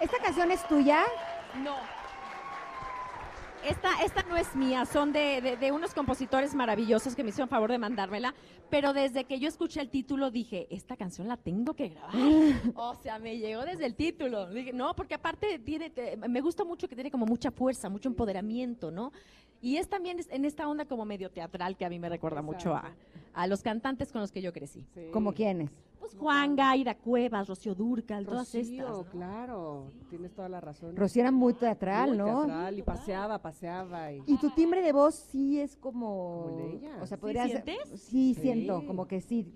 ¿Esta 0.00 0.18
canción 0.18 0.50
es 0.50 0.66
tuya? 0.68 1.04
No. 1.54 1.76
Esta, 3.68 4.02
esta 4.04 4.22
no 4.24 4.36
es 4.36 4.54
mía, 4.56 4.84
son 4.86 5.12
de, 5.12 5.40
de- 5.40 5.56
de 5.56 5.70
unos 5.72 5.94
compositores 5.94 6.54
maravillosos 6.54 7.14
que 7.14 7.22
me 7.22 7.28
hicieron 7.30 7.48
favor 7.48 7.70
de 7.70 7.78
mandármela, 7.78 8.34
pero 8.70 8.92
desde 8.92 9.24
que 9.24 9.38
yo 9.38 9.48
escuché 9.48 9.80
el 9.80 9.88
título 9.88 10.30
dije, 10.32 10.66
esta 10.70 10.96
canción 10.96 11.28
la 11.28 11.36
tengo 11.36 11.74
que 11.74 11.88
grabar. 11.90 12.12
o 12.74 12.94
sea, 12.96 13.18
me 13.20 13.38
llegó 13.38 13.62
desde 13.64 13.86
el 13.86 13.94
título. 13.94 14.48
Dije, 14.50 14.72
no, 14.72 14.94
porque 14.96 15.14
aparte 15.14 15.58
tiene, 15.60 15.90
te- 15.90 16.16
me 16.16 16.40
gusta 16.40 16.64
mucho 16.64 16.88
que 16.88 16.94
tiene 16.96 17.10
como 17.10 17.24
mucha 17.24 17.50
fuerza, 17.52 17.88
mucho 17.88 18.08
empoderamiento, 18.08 18.90
¿no? 18.90 19.12
Y 19.60 19.76
es 19.76 19.88
también 19.88 20.18
en 20.28 20.44
esta 20.44 20.66
onda 20.68 20.84
como 20.86 21.04
medio 21.04 21.30
teatral 21.30 21.76
que 21.76 21.84
a 21.84 21.88
mí 21.88 21.98
me 22.00 22.08
recuerda 22.08 22.42
mucho 22.42 22.74
a, 22.74 22.92
a 23.32 23.46
los 23.46 23.62
cantantes 23.62 24.10
con 24.10 24.20
los 24.20 24.32
que 24.32 24.42
yo 24.42 24.52
crecí. 24.52 24.84
¿Como 25.12 25.32
quiénes? 25.34 25.70
Pues 26.02 26.16
Juan 26.16 26.56
Gaira 26.56 26.96
Cuevas, 26.96 27.46
Rocío 27.46 27.76
Durcal, 27.76 28.26
todas 28.26 28.52
estas. 28.56 28.88
¿no? 28.90 29.04
claro, 29.04 29.92
tienes 30.10 30.34
toda 30.34 30.48
la 30.48 30.60
razón. 30.60 30.96
Rocío 30.96 31.22
era 31.22 31.30
muy 31.30 31.54
teatral, 31.54 32.08
Muy 32.08 32.18
¿no? 32.18 32.24
teatral, 32.44 32.76
y 32.76 32.82
paseaba, 32.82 33.38
paseaba. 33.40 34.10
Y... 34.10 34.20
Y 34.26 34.36
tu 34.38 34.50
timbre 34.50 34.82
de 34.82 34.90
voz 34.92 35.14
sí 35.14 35.60
es 35.60 35.76
como... 35.76 36.46
Como 36.48 36.48
el 36.50 36.56
de 36.56 36.76
ella. 36.76 36.96
O 37.00 37.06
sea, 37.06 37.16
¿Sí 37.16 37.20
podría 37.20 37.46
ser- 37.46 37.62
sientes? 37.62 38.00
Sí, 38.00 38.34
Sí. 38.34 38.40
siento, 38.40 38.84
como 38.84 39.06
que 39.06 39.20
sí. 39.20 39.54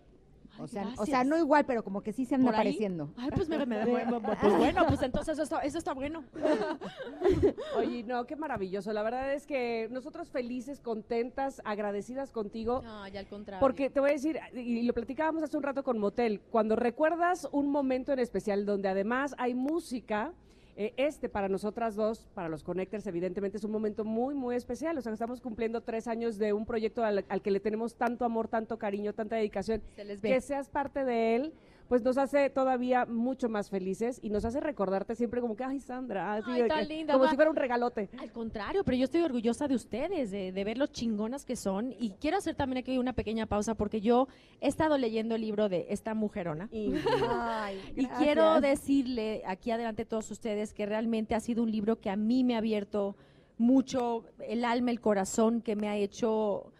O 0.58 0.66
sea, 0.66 0.82
o 0.82 0.86
gracias. 0.86 1.08
sea, 1.08 1.24
no 1.24 1.36
igual, 1.38 1.64
pero 1.66 1.82
como 1.84 2.02
que 2.02 2.12
sí 2.12 2.24
se 2.24 2.34
anda 2.34 2.46
¿Por 2.46 2.54
ahí? 2.54 2.60
apareciendo. 2.60 3.10
Ay, 3.16 3.30
pues, 3.34 3.48
me, 3.48 3.58
me- 3.58 3.66
me- 3.66 4.20
pues 4.40 4.56
bueno, 4.56 4.86
pues 4.86 5.02
entonces 5.02 5.34
eso 5.34 5.42
está, 5.42 5.60
eso 5.60 5.78
está 5.78 5.92
bueno. 5.94 6.24
Oye, 7.76 8.02
no, 8.02 8.26
qué 8.26 8.36
maravilloso. 8.36 8.92
La 8.92 9.02
verdad 9.02 9.32
es 9.32 9.46
que 9.46 9.88
nosotros 9.90 10.30
felices, 10.30 10.80
contentas, 10.80 11.60
agradecidas 11.64 12.30
contigo. 12.30 12.82
No, 12.82 13.06
ya 13.08 13.20
al 13.20 13.28
contrario. 13.28 13.60
Porque 13.60 13.90
te 13.90 14.00
voy 14.00 14.10
a 14.10 14.12
decir, 14.14 14.38
y 14.54 14.82
lo 14.82 14.94
platicábamos 14.94 15.42
hace 15.42 15.56
un 15.56 15.62
rato 15.62 15.82
con 15.82 15.98
Motel, 15.98 16.40
cuando 16.50 16.76
recuerdas 16.76 17.48
un 17.52 17.70
momento 17.70 18.12
en 18.12 18.18
especial 18.18 18.66
donde 18.66 18.88
además 18.88 19.34
hay 19.38 19.54
música, 19.54 20.32
eh, 20.76 20.92
este 20.96 21.28
para 21.28 21.48
nosotras 21.48 21.96
dos, 21.96 22.28
para 22.34 22.48
los 22.48 22.62
Connectors, 22.62 23.06
evidentemente 23.06 23.56
es 23.56 23.64
un 23.64 23.70
momento 23.70 24.04
muy, 24.04 24.34
muy 24.34 24.56
especial. 24.56 24.98
O 24.98 25.00
sea, 25.00 25.12
estamos 25.12 25.40
cumpliendo 25.40 25.80
tres 25.80 26.06
años 26.06 26.36
de 26.36 26.52
un 26.52 26.66
proyecto 26.66 27.02
al, 27.02 27.24
al 27.28 27.40
que 27.40 27.50
le 27.50 27.60
tenemos 27.60 27.94
tanto 27.94 28.24
amor, 28.26 28.48
tanto 28.48 28.78
cariño, 28.78 29.14
tanta 29.14 29.36
dedicación. 29.36 29.82
Se 29.94 30.04
les 30.04 30.20
ve. 30.20 30.28
Que 30.28 30.40
seas 30.42 30.68
parte 30.68 31.04
de 31.04 31.36
él, 31.36 31.54
pues 31.88 32.02
nos 32.02 32.18
hace 32.18 32.50
todavía 32.50 33.06
mucho 33.06 33.48
más 33.48 33.70
felices 33.70 34.18
y 34.22 34.30
nos 34.30 34.44
hace 34.44 34.60
recordarte 34.60 35.14
siempre 35.14 35.40
como 35.40 35.56
que, 35.56 35.64
ay, 35.64 35.78
Sandra, 35.80 36.34
así 36.34 36.50
Ay, 36.50 36.62
de 36.62 36.68
tan 36.68 36.86
que- 36.86 36.94
linda, 36.94 37.12
como 37.12 37.24
va. 37.24 37.30
si 37.30 37.36
fuera 37.36 37.50
un 37.50 37.56
regalote. 37.56 38.08
Al 38.18 38.32
contrario, 38.32 38.82
pero 38.84 38.96
yo 38.96 39.04
estoy 39.04 39.22
orgullosa 39.22 39.68
de 39.68 39.74
ustedes, 39.74 40.30
de, 40.30 40.50
de 40.52 40.64
ver 40.64 40.78
lo 40.78 40.86
chingonas 40.88 41.44
que 41.44 41.56
son. 41.56 41.92
Y 41.98 42.10
quiero 42.20 42.36
hacer 42.38 42.54
también 42.54 42.78
aquí 42.78 42.98
una 42.98 43.12
pequeña 43.12 43.46
pausa 43.46 43.74
porque 43.74 44.00
yo 44.00 44.28
he 44.60 44.68
estado 44.68 44.98
leyendo 44.98 45.34
el 45.36 45.42
libro 45.42 45.68
de 45.68 45.86
esta 45.90 46.14
mujerona. 46.14 46.68
Ay, 47.30 47.80
Y 47.96 48.06
quiero 48.06 48.60
decirle 48.60 49.42
aquí 49.46 49.70
adelante 49.70 50.02
a 50.02 50.06
todos 50.06 50.30
ustedes 50.30 50.74
que 50.74 50.86
realmente 50.86 51.34
ha 51.34 51.40
sido 51.40 51.62
un 51.62 51.70
libro 51.70 52.00
que 52.00 52.10
a 52.10 52.16
mí 52.16 52.44
me 52.44 52.54
ha 52.54 52.58
abierto 52.58 53.16
mucho 53.58 54.24
el 54.46 54.64
alma, 54.64 54.90
el 54.90 55.00
corazón, 55.00 55.62
que 55.62 55.76
me 55.76 55.88
ha 55.88 55.96
hecho 55.96 56.72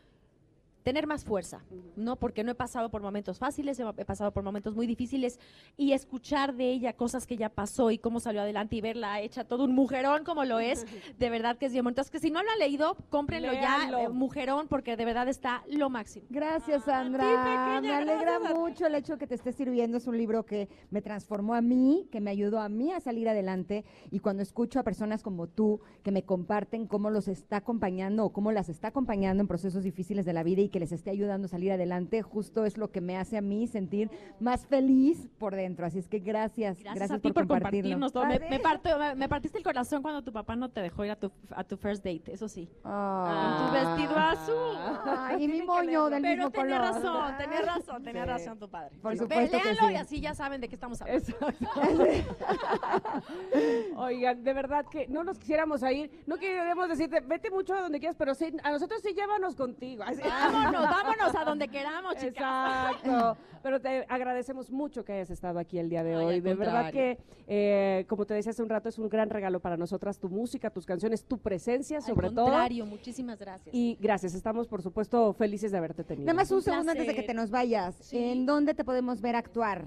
tener 0.86 1.08
más 1.08 1.24
fuerza, 1.24 1.64
¿no? 1.96 2.14
Porque 2.14 2.44
no 2.44 2.52
he 2.52 2.54
pasado 2.54 2.90
por 2.90 3.02
momentos 3.02 3.40
fáciles, 3.40 3.80
he 3.80 4.04
pasado 4.04 4.30
por 4.30 4.44
momentos 4.44 4.76
muy 4.76 4.86
difíciles 4.86 5.40
y 5.76 5.90
escuchar 5.90 6.54
de 6.54 6.70
ella 6.70 6.92
cosas 6.92 7.26
que 7.26 7.34
ella 7.34 7.48
pasó 7.48 7.90
y 7.90 7.98
cómo 7.98 8.20
salió 8.20 8.40
adelante 8.40 8.76
y 8.76 8.80
verla 8.80 9.20
hecha 9.20 9.42
todo 9.42 9.64
un 9.64 9.74
mujerón 9.74 10.22
como 10.22 10.44
lo 10.44 10.60
es, 10.60 10.86
de 11.18 11.28
verdad 11.28 11.58
que 11.58 11.66
es 11.66 11.72
bien 11.72 11.82
bonito. 11.82 12.02
Entonces, 12.02 12.12
que 12.12 12.20
si 12.20 12.30
no 12.30 12.40
lo 12.40 12.48
han 12.52 12.60
leído, 12.60 12.96
cómprenlo 13.10 13.50
Léanlo. 13.50 13.98
ya, 13.98 14.04
eh, 14.04 14.08
mujerón, 14.10 14.68
porque 14.68 14.96
de 14.96 15.04
verdad 15.04 15.26
está 15.26 15.64
lo 15.68 15.90
máximo. 15.90 16.24
Gracias, 16.30 16.82
Ah, 16.86 17.02
Sandra. 17.02 17.24
sí, 17.24 17.30
pequeña, 17.34 17.80
me 17.80 17.92
alegra 17.92 18.38
gracias, 18.38 18.56
mucho 18.56 18.86
el 18.86 18.94
hecho 18.94 19.18
que 19.18 19.26
te 19.26 19.34
esté 19.34 19.52
sirviendo. 19.52 19.96
Es 19.96 20.06
un 20.06 20.16
libro 20.16 20.46
que 20.46 20.68
me 20.90 21.02
transformó 21.02 21.54
a 21.54 21.62
mí, 21.62 22.06
que 22.12 22.20
me 22.20 22.30
ayudó 22.30 22.60
a 22.60 22.68
mí 22.68 22.92
a 22.92 23.00
salir 23.00 23.28
adelante. 23.28 23.84
Y 24.12 24.20
cuando 24.20 24.44
escucho 24.44 24.78
a 24.78 24.84
personas 24.84 25.24
como 25.24 25.48
tú 25.48 25.80
que 26.04 26.12
me 26.12 26.22
comparten 26.22 26.86
cómo 26.86 27.10
los 27.10 27.26
está 27.26 27.56
acompañando 27.56 28.24
o 28.24 28.32
cómo 28.32 28.52
las 28.52 28.68
está 28.68 28.88
acompañando 28.88 29.40
en 29.40 29.48
procesos 29.48 29.82
difíciles 29.82 30.24
de 30.24 30.32
la 30.32 30.44
vida 30.44 30.62
y 30.62 30.68
que 30.68 30.75
les 30.80 30.92
esté 30.92 31.10
ayudando 31.10 31.46
a 31.46 31.48
salir 31.48 31.72
adelante, 31.72 32.22
justo 32.22 32.64
es 32.64 32.76
lo 32.78 32.90
que 32.90 33.00
me 33.00 33.16
hace 33.16 33.36
a 33.36 33.40
mí 33.40 33.66
sentir 33.66 34.10
más 34.40 34.66
feliz 34.66 35.28
por 35.38 35.54
dentro. 35.54 35.86
Así 35.86 35.98
es 35.98 36.08
que 36.08 36.18
gracias. 36.18 36.78
Gracias, 36.82 37.10
a 37.10 37.18
ti 37.18 37.32
por, 37.32 37.46
compartirlo. 37.46 37.98
compartirnos 37.98 38.12
todo. 38.12 38.26
Me, 38.26 38.36
Ah, 38.36 38.46
me 38.50 38.58
parto- 38.60 38.98
me- 38.98 39.14
me 39.14 39.28
partiste 39.28 39.58
el 39.58 39.64
corazón 39.64 40.02
cuando 40.02 40.22
tu 40.22 40.32
papá 40.32 40.56
no 40.56 40.68
te 40.70 40.80
dejó 40.82 41.04
ir 41.04 41.10
a 41.12 41.16
tu, 41.16 41.30
a 41.54 41.64
tu 41.64 41.76
first 41.76 42.04
date, 42.04 42.32
eso 42.32 42.48
sí. 42.48 42.68
Ah. 42.84 43.58
Con 43.58 43.66
tu 43.66 43.72
vestido 43.72 44.16
azul. 44.18 44.76
Ay, 45.06 45.44
y 45.44 45.48
mi 45.48 45.62
moño 45.62 46.10
del 46.10 46.22
Pero 46.22 46.36
mismo 46.36 46.50
tenía 46.50 46.78
color. 46.78 46.94
razón, 46.94 47.36
tenía 47.38 47.60
razón, 47.62 48.02
tenía 48.04 48.24
Sí. 48.24 48.28
razón 48.30 48.58
tu 48.58 48.68
padre. 48.68 48.96
Por 49.00 49.16
supuesto 49.16 49.58
que 49.58 49.64
léanlo 49.64 49.86
sí. 49.88 49.92
y 49.92 49.96
así 49.96 50.20
ya 50.20 50.34
saben 50.34 50.60
de 50.60 50.68
qué 50.68 50.74
estamos 50.74 51.00
hablando. 51.02 51.26
Oigan, 53.96 54.42
de 54.44 54.52
verdad 54.52 54.84
que 54.90 55.06
no 55.08 55.24
nos 55.24 55.38
quisiéramos 55.38 55.82
ir. 55.90 56.10
No 56.26 56.36
queremos 56.36 56.88
decirte, 56.88 57.20
vete 57.20 57.50
mucho 57.50 57.74
a 57.74 57.80
donde 57.82 57.98
quieras, 57.98 58.16
pero 58.18 58.34
sí, 58.34 58.54
a 58.62 58.70
nosotros 58.70 59.00
sí 59.02 59.14
llévanos 59.14 59.54
contigo. 59.54 60.02
Así- 60.04 60.22
Vámonos, 60.22 60.65
irnos, 60.66 60.82
vámonos 60.84 61.34
a 61.34 61.44
donde 61.44 61.68
queramos, 61.68 62.14
chicas. 62.16 62.92
Exacto. 63.02 63.36
Pero 63.62 63.80
te 63.80 64.06
agradecemos 64.08 64.70
mucho 64.70 65.04
que 65.04 65.12
hayas 65.14 65.30
estado 65.30 65.58
aquí 65.58 65.78
el 65.78 65.88
día 65.88 66.04
de 66.04 66.14
Ay, 66.14 66.24
hoy. 66.24 66.34
al 66.36 66.42
De 66.42 66.54
verdad 66.54 66.92
que, 66.92 67.18
eh, 67.48 68.04
como 68.08 68.24
te 68.24 68.34
decía 68.34 68.50
hace 68.50 68.62
un 68.62 68.68
rato, 68.68 68.88
es 68.88 68.98
un 68.98 69.08
gran 69.08 69.28
regalo 69.28 69.58
para 69.58 69.76
nosotras 69.76 70.18
tu 70.18 70.28
música, 70.28 70.70
tus 70.70 70.86
canciones, 70.86 71.24
tu 71.24 71.38
presencia, 71.38 72.00
sobre 72.00 72.28
Al 72.28 72.34
todo. 72.34 72.44
contrario, 72.46 72.86
muchísimas 72.86 73.38
gracias. 73.38 73.74
Y 73.74 73.98
gracias, 74.00 74.34
estamos 74.34 74.68
por 74.68 74.82
supuesto 74.82 75.32
felices 75.32 75.72
de 75.72 75.78
haberte 75.78 76.04
tenido. 76.04 76.26
Nada 76.26 76.36
más 76.36 76.50
un 76.50 76.58
Un 76.58 76.62
segundo 76.62 76.92
antes 76.92 77.06
de 77.06 77.14
que 77.14 77.22
te 77.22 77.34
nos 77.34 77.50
vayas. 77.50 78.12
¿En 78.12 78.46
dónde 78.46 78.74
te 78.74 78.84
podemos 78.84 79.20
ver 79.20 79.34
actuar? 79.34 79.84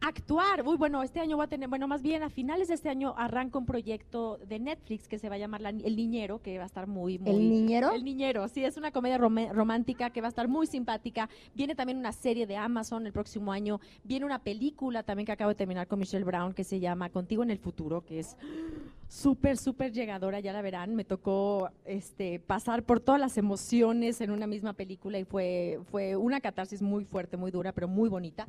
Actuar, 0.00 0.62
uy, 0.66 0.76
bueno, 0.76 1.02
este 1.02 1.20
año 1.20 1.36
va 1.38 1.44
a 1.44 1.48
tener, 1.48 1.68
bueno, 1.68 1.88
más 1.88 2.02
bien 2.02 2.22
a 2.22 2.28
finales 2.28 2.68
de 2.68 2.74
este 2.74 2.88
año 2.88 3.14
arranca 3.16 3.58
un 3.58 3.66
proyecto 3.66 4.38
de 4.46 4.58
Netflix 4.58 5.08
que 5.08 5.18
se 5.18 5.28
va 5.28 5.34
a 5.36 5.38
llamar 5.38 5.60
La- 5.62 5.70
El 5.70 5.96
Niñero, 5.96 6.40
que 6.42 6.58
va 6.58 6.64
a 6.64 6.66
estar 6.66 6.86
muy, 6.86 7.18
muy... 7.18 7.30
¿El 7.34 7.48
niñero? 7.50 7.92
El 7.92 8.04
Niñero, 8.04 8.46
sí, 8.48 8.64
es 8.64 8.76
una 8.76 8.92
comedia 8.92 9.18
romántica 9.18 10.10
que 10.10 10.20
va 10.20 10.28
a 10.28 10.30
estar 10.30 10.48
muy 10.48 10.66
simpática. 10.66 11.28
Viene 11.54 11.74
también 11.74 11.98
una 11.98 12.12
serie 12.12 12.46
de 12.46 12.56
Amazon 12.56 13.06
el 13.06 13.12
próximo 13.12 13.52
año. 13.52 13.80
Viene 14.04 14.26
una 14.26 14.38
película 14.38 15.02
también 15.02 15.26
que 15.26 15.32
acabo 15.32 15.48
de 15.48 15.54
terminar 15.56 15.86
con 15.88 15.98
Michelle 15.98 16.24
Brown 16.24 16.52
que 16.52 16.62
se 16.64 16.78
llama 16.78 17.08
Contigo 17.10 17.42
en 17.42 17.50
el 17.50 17.58
Futuro, 17.58 18.04
que 18.04 18.20
es 18.20 18.36
súper, 19.08 19.56
súper 19.56 19.92
llegadora, 19.92 20.40
ya 20.40 20.52
la 20.52 20.62
verán. 20.62 20.94
Me 20.94 21.04
tocó 21.04 21.70
este, 21.84 22.38
pasar 22.40 22.82
por 22.82 23.00
todas 23.00 23.20
las 23.20 23.38
emociones 23.38 24.20
en 24.20 24.30
una 24.30 24.46
misma 24.46 24.72
película 24.72 25.18
y 25.18 25.24
fue, 25.24 25.80
fue 25.90 26.16
una 26.16 26.40
catarsis 26.40 26.82
muy 26.82 27.04
fuerte, 27.04 27.36
muy 27.36 27.50
dura, 27.50 27.72
pero 27.72 27.88
muy 27.88 28.08
bonita. 28.08 28.46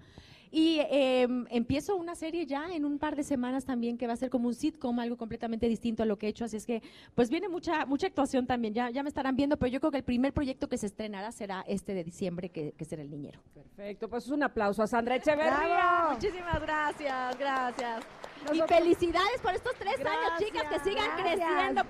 Y 0.49 0.79
eh, 0.89 1.27
empiezo 1.49 1.95
una 1.95 2.15
serie 2.15 2.45
ya 2.45 2.67
en 2.73 2.85
un 2.85 2.99
par 2.99 3.15
de 3.15 3.23
semanas 3.23 3.65
también 3.65 3.97
que 3.97 4.07
va 4.07 4.13
a 4.13 4.17
ser 4.17 4.29
como 4.29 4.47
un 4.47 4.53
sitcom, 4.53 4.97
algo 4.99 5.17
completamente 5.17 5.67
distinto 5.67 6.03
a 6.03 6.05
lo 6.05 6.17
que 6.17 6.27
he 6.27 6.29
hecho. 6.29 6.45
Así 6.45 6.57
es 6.57 6.65
que, 6.65 6.81
pues 7.15 7.29
viene 7.29 7.49
mucha 7.49 7.85
mucha 7.85 8.07
actuación 8.07 8.47
también. 8.47 8.73
Ya, 8.73 8.89
ya 8.89 9.03
me 9.03 9.09
estarán 9.09 9.35
viendo, 9.35 9.57
pero 9.57 9.71
yo 9.71 9.79
creo 9.79 9.91
que 9.91 9.97
el 9.97 10.03
primer 10.03 10.33
proyecto 10.33 10.69
que 10.69 10.77
se 10.77 10.85
estrenará 10.85 11.31
será 11.31 11.65
este 11.67 11.93
de 11.93 12.03
diciembre, 12.03 12.49
que, 12.49 12.71
que 12.71 12.85
será 12.85 13.01
El 13.01 13.09
Niñero. 13.09 13.41
Perfecto, 13.53 14.09
pues 14.09 14.29
un 14.29 14.43
aplauso 14.43 14.81
a 14.83 14.87
Sandra 14.87 15.15
Echeverría. 15.17 15.57
¡Bravo! 15.57 16.13
Muchísimas 16.13 16.61
gracias, 16.61 17.37
gracias. 17.37 18.05
Y 18.53 18.61
felicidades 18.61 19.41
por 19.41 19.53
estos 19.53 19.73
tres 19.75 19.99
años, 19.99 20.31
chicas, 20.39 20.63
que 20.69 20.79
sigan 20.89 21.17
gracias. 21.17 21.47
creciendo 21.47 21.81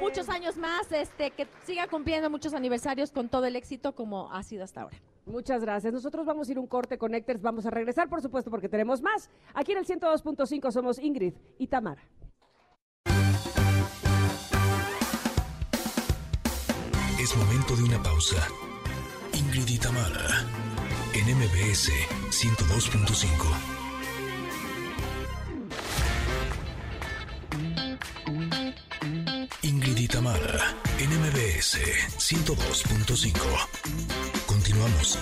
muchos 0.00 0.28
años 0.28 0.56
más, 0.56 0.90
este, 0.90 1.30
que 1.30 1.46
sigan 1.64 1.88
cumpliendo 1.88 2.28
muchos 2.30 2.54
aniversarios 2.54 3.12
con 3.12 3.28
todo 3.28 3.46
el 3.46 3.56
éxito 3.56 3.94
como 3.94 4.32
ha 4.32 4.42
sido 4.42 4.64
hasta 4.64 4.82
ahora. 4.82 4.96
Muchas 5.26 5.62
gracias. 5.62 5.92
Nosotros 5.92 6.26
vamos 6.26 6.48
a 6.48 6.52
ir 6.52 6.58
un 6.58 6.66
corte 6.66 6.98
Connectors, 6.98 7.40
vamos 7.40 7.66
a 7.66 7.70
regresar, 7.70 8.08
por 8.08 8.20
supuesto, 8.20 8.50
porque 8.50 8.68
tenemos 8.68 9.00
más. 9.00 9.30
Aquí 9.54 9.72
en 9.72 9.78
el 9.78 9.86
102.5 9.86 10.72
somos 10.72 10.98
Ingrid 10.98 11.34
y 11.58 11.68
Tamara. 11.68 12.02
Es 17.20 17.36
momento 17.36 17.76
de 17.76 17.84
una 17.84 18.02
pausa. 18.02 18.48
Ingrid 19.32 19.68
y 19.68 19.78
Tamara, 19.78 20.44
en 21.14 21.36
MBS 21.36 21.90
102.5. 22.30 23.71
Ingrid 30.42 30.42
y 30.42 30.50
Tamara, 30.50 30.74
en 30.98 31.06
MBS 31.20 31.78
102.5. 32.18 33.38
Continuamos. 34.46 35.18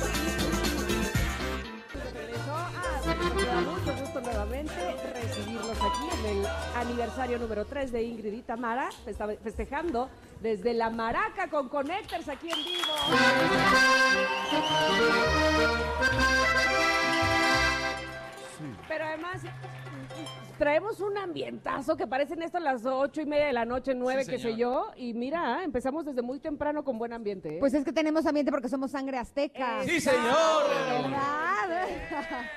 Da 3.05 3.15
mucho 3.61 3.93
gusto 4.01 4.21
nuevamente 4.21 4.97
recibirlos 5.15 5.77
aquí 5.77 6.09
en 6.19 6.27
el 6.39 6.47
aniversario 6.75 7.39
número 7.39 7.67
3 7.67 7.93
de 7.93 8.03
Ingrid 8.03 8.33
y 8.33 8.43
Tamara, 8.43 8.89
festejando 9.43 10.09
desde 10.41 10.73
la 10.73 10.89
Maraca 10.91 11.49
con 11.49 11.69
Connectors 11.69 12.29
aquí 12.29 12.51
en 12.51 12.65
vivo. 12.65 12.95
Pero 18.89 19.05
además 19.05 19.43
traemos 20.61 21.01
un 21.01 21.16
ambientazo 21.16 21.97
que 21.97 22.07
parecen 22.07 22.43
esto 22.43 22.59
a 22.59 22.61
las 22.61 22.85
ocho 22.85 23.23
y 23.23 23.24
media 23.24 23.47
de 23.47 23.55
la 23.55 23.65
noche, 23.65 23.95
nueve, 23.95 24.24
Sí, 24.24 24.31
qué 24.31 24.39
sé 24.39 24.57
yo. 24.57 24.91
Y 24.95 25.15
mira, 25.15 25.65
empezamos 25.65 26.05
desde 26.05 26.20
muy 26.20 26.39
temprano 26.39 26.85
con 26.85 26.99
buen 26.99 27.15
ambiente. 27.15 27.57
¿eh? 27.57 27.61
Pues 27.61 27.73
es 27.73 27.82
que 27.82 27.95
tenemos 27.95 28.27
ambiente 28.27 28.53
porque 28.53 28.69
somos 28.69 28.91
sangre 28.91 29.16
azteca. 29.16 29.82
¡Sí, 29.85 29.99
señor! 30.03 30.65
¿Verdad? 31.03 31.89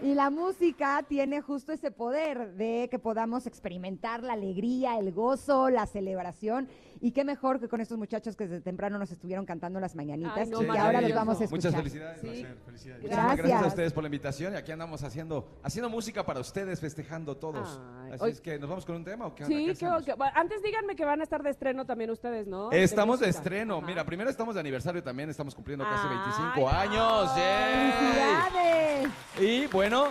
Y 0.00 0.14
la 0.14 0.30
música 0.30 1.04
tiene 1.08 1.40
justo 1.40 1.72
ese 1.72 1.90
poder 1.90 2.52
de 2.54 2.86
que 2.88 3.00
podamos 3.00 3.48
experimentar 3.48 4.22
la 4.22 4.34
alegría, 4.34 4.96
el 4.96 5.10
gozo, 5.12 5.70
la 5.70 5.86
celebración. 5.86 6.68
Y 7.00 7.12
qué 7.12 7.24
mejor 7.24 7.60
que 7.60 7.68
con 7.68 7.80
estos 7.80 7.98
muchachos 7.98 8.36
que 8.36 8.46
desde 8.46 8.60
temprano 8.62 8.98
nos 8.98 9.10
estuvieron 9.10 9.44
cantando 9.46 9.80
las 9.80 9.94
mañanitas 9.94 10.36
Ay, 10.36 10.48
no, 10.48 10.62
y 10.62 10.66
que 10.70 10.78
ahora 10.78 11.00
los 11.00 11.14
vamos 11.14 11.40
a 11.40 11.44
escuchar. 11.44 11.70
Muchas 11.72 11.74
felicidades. 11.74 12.20
Sí. 12.20 12.46
Felicidades. 12.64 13.04
Gracias. 13.04 13.36
Gracias 13.38 13.62
a 13.62 13.66
ustedes 13.66 13.92
por 13.92 14.02
la 14.02 14.08
invitación 14.08 14.52
y 14.54 14.56
aquí 14.56 14.72
andamos 14.72 15.02
haciendo, 15.02 15.48
haciendo 15.62 15.88
música 15.90 16.24
para 16.24 16.40
ustedes, 16.40 16.80
festejando 16.80 17.36
todos. 17.36 17.80
Ay, 18.04 18.12
Así 18.12 18.24
hoy- 18.24 18.30
es 18.32 18.40
que 18.40 18.58
nos 18.58 18.68
vamos 18.68 18.84
con 18.86 18.96
un 18.96 19.04
tema 19.04 19.26
o 19.26 19.34
qué? 19.34 19.44
Sí, 19.44 19.66
¿Qué 19.66 19.74
que- 19.74 20.14
antes 20.34 20.62
díganme 20.62 20.96
que 20.96 21.04
van 21.04 21.20
a 21.20 21.24
estar 21.24 21.42
de 21.42 21.50
estreno 21.50 21.84
también 21.86 22.10
ustedes, 22.10 22.46
¿no? 22.46 22.70
Estamos 22.72 23.20
de 23.20 23.28
estreno. 23.28 23.78
Ajá. 23.78 23.86
Mira, 23.86 24.04
primero 24.04 24.30
estamos 24.30 24.54
de 24.54 24.60
aniversario 24.60 25.02
también, 25.02 25.30
estamos 25.30 25.54
cumpliendo 25.54 25.84
casi 25.84 26.06
Ay, 26.08 26.16
25 26.16 26.68
años. 26.68 27.36
¡Yay! 27.36 27.92
¡Felicidades! 27.92 29.10
Y 29.40 29.66
bueno, 29.68 30.08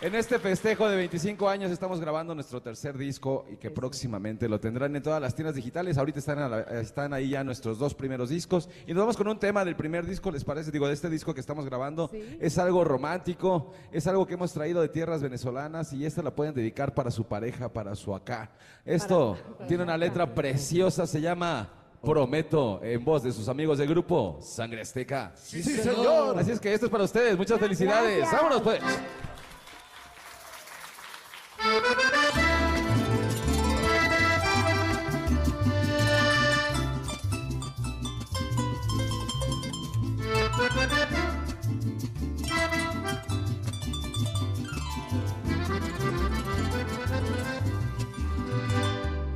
en 0.00 0.14
este 0.14 0.38
festejo 0.38 0.88
de 0.88 0.94
25 0.96 1.48
años 1.48 1.72
estamos 1.72 2.00
grabando 2.00 2.32
nuestro 2.32 2.62
tercer 2.62 2.96
disco 2.96 3.44
y 3.50 3.56
que 3.56 3.68
próximamente 3.70 4.48
lo 4.48 4.60
tendrán 4.60 4.94
en 4.94 5.02
todas 5.02 5.20
las 5.20 5.34
tiendas 5.34 5.56
digitales. 5.56 5.98
Ahorita 5.98 6.20
están, 6.20 6.38
a 6.38 6.48
la- 6.48 6.60
están 6.80 7.12
ahí 7.12 7.30
ya 7.30 7.42
nuestros 7.42 7.78
dos 7.80 7.94
primeros 7.94 8.28
discos. 8.28 8.68
Y 8.86 8.92
nos 8.94 9.00
vamos 9.02 9.16
con 9.16 9.26
un 9.26 9.38
tema 9.40 9.64
del 9.64 9.74
primer 9.74 10.06
disco, 10.06 10.30
¿les 10.30 10.44
parece? 10.44 10.70
Digo, 10.70 10.86
de 10.86 10.94
este 10.94 11.10
disco 11.10 11.34
que 11.34 11.40
estamos 11.40 11.64
grabando. 11.64 12.08
Sí. 12.12 12.38
Es 12.40 12.58
algo 12.58 12.84
romántico, 12.84 13.72
es 13.90 14.06
algo 14.06 14.24
que 14.24 14.34
hemos 14.34 14.52
traído 14.52 14.80
de 14.80 14.88
tierras 14.88 15.20
venezolanas 15.20 15.92
y 15.92 16.06
esta 16.06 16.22
la 16.22 16.30
pueden 16.34 16.54
dedicar 16.54 16.94
para 16.94 17.10
su 17.10 17.24
pareja, 17.24 17.68
para 17.72 17.96
su 17.96 18.14
acá. 18.14 18.52
Esto 18.84 19.36
tiene 19.66 19.82
una 19.82 19.96
letra 19.96 20.32
preciosa, 20.34 21.06
se 21.06 21.20
llama... 21.20 21.74
Prometo, 22.00 22.78
en 22.84 23.04
voz 23.04 23.24
de 23.24 23.32
sus 23.32 23.48
amigos 23.48 23.76
del 23.78 23.88
grupo 23.88 24.38
Sangre 24.40 24.82
Azteca. 24.82 25.32
Sí, 25.34 25.60
señor. 25.64 26.38
Así 26.38 26.52
es 26.52 26.60
que 26.60 26.72
esto 26.72 26.86
es 26.86 26.92
para 26.92 27.02
ustedes. 27.02 27.36
Muchas 27.36 27.58
felicidades. 27.58 28.18
Gracias. 28.18 28.40
Vámonos 28.40 28.62
pues. 28.62 28.80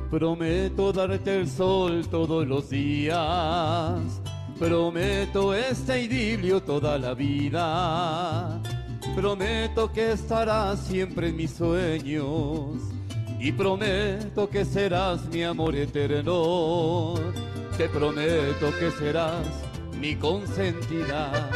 Prometo 0.09 0.93
darte 0.93 1.39
el 1.39 1.49
sol 1.49 2.07
todos 2.09 2.47
los 2.47 2.69
días. 2.69 4.21
Prometo 4.59 5.53
este 5.53 6.03
idilio 6.03 6.61
toda 6.61 6.97
la 6.97 7.13
vida. 7.13 8.61
Prometo 9.15 9.91
que 9.91 10.13
estarás 10.13 10.79
siempre 10.79 11.29
en 11.29 11.35
mis 11.37 11.51
sueños. 11.51 12.81
Y 13.39 13.51
prometo 13.51 14.49
que 14.49 14.65
serás 14.65 15.25
mi 15.27 15.43
amor 15.43 15.75
eterno. 15.75 17.13
Te 17.77 17.89
prometo 17.89 18.71
que 18.79 18.89
serás 18.91 19.45
mi 19.99 20.15
consentida. 20.15 21.49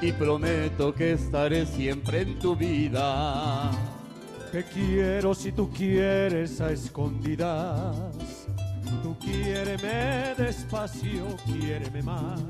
Y 0.00 0.12
prometo 0.12 0.94
que 0.94 1.12
estaré 1.14 1.66
siempre 1.66 2.22
en 2.22 2.38
tu 2.38 2.54
vida. 2.54 3.70
Te 4.52 4.64
quiero 4.64 5.34
si 5.34 5.50
tú 5.50 5.70
quieres 5.70 6.60
a 6.60 6.70
escondidas. 6.70 8.46
Tú 9.02 9.16
quiéreme 9.18 10.34
despacio, 10.38 11.24
quiéreme 11.44 12.02
más. 12.02 12.40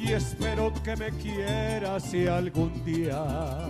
Y 0.00 0.12
espero 0.12 0.72
que 0.84 0.96
me 0.96 1.10
quieras 1.10 2.04
si 2.04 2.26
algún 2.26 2.84
día 2.84 3.68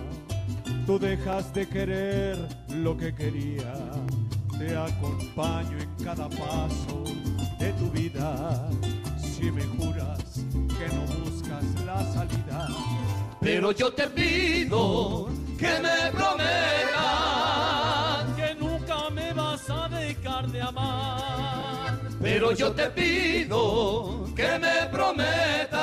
tú 0.86 0.98
dejas 0.98 1.52
de 1.54 1.66
querer 1.66 2.36
lo 2.68 2.96
que 2.96 3.14
quería. 3.14 3.74
Te 4.58 4.76
acompaño 4.76 5.78
en 5.78 6.04
cada 6.04 6.28
paso 6.28 7.04
de 7.58 7.72
tu 7.72 7.90
vida. 7.90 8.68
Si 9.18 9.50
me 9.50 9.62
juras 9.62 10.44
que 10.78 10.88
no 10.94 11.02
buscas 11.24 11.64
la 11.86 12.04
salida. 12.12 12.68
Pero 13.40 13.72
yo 13.72 13.92
te 13.92 14.06
pido 14.08 15.28
que 15.58 15.80
me 15.80 16.10
prometas 16.12 16.96
que 18.36 18.54
nunca 18.54 19.10
me 19.10 19.32
vas 19.32 19.70
a 19.70 19.88
dejar 19.88 20.48
de 20.48 20.60
amar. 20.60 21.67
Pero 22.20 22.52
yo 22.52 22.72
te 22.72 22.90
pido 22.90 24.24
que 24.34 24.58
me 24.58 24.86
prometas 24.90 25.78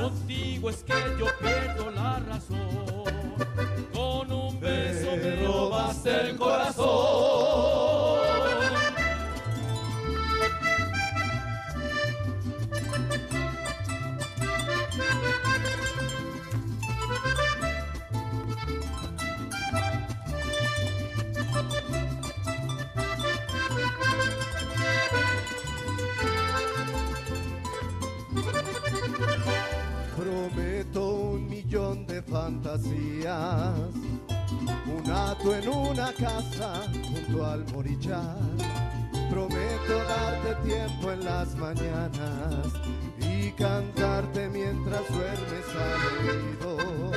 Contigo 0.00 0.70
es 0.70 0.84
que 0.84 0.94
yo 1.18 1.26
pierdo 1.40 1.90
la 1.90 2.20
razón. 2.20 3.04
Con 3.92 4.32
un 4.32 4.60
beso 4.60 5.16
me 5.16 5.44
robaste 5.44 6.20
el 6.20 6.36
corazón. 6.36 7.97
Fantasías. 32.30 33.74
Un 34.86 35.10
hato 35.10 35.54
en 35.54 35.68
una 35.68 36.12
casa 36.12 36.82
junto 37.12 37.44
al 37.44 37.64
morillar. 37.72 38.36
Prometo 39.30 39.98
darte 40.08 40.54
tiempo 40.68 41.12
en 41.12 41.24
las 41.24 41.54
mañanas 41.56 42.66
y 43.20 43.50
cantarte 43.52 44.48
mientras 44.48 45.02
duermes 45.08 45.66
al 45.76 46.00
oído. 46.28 47.10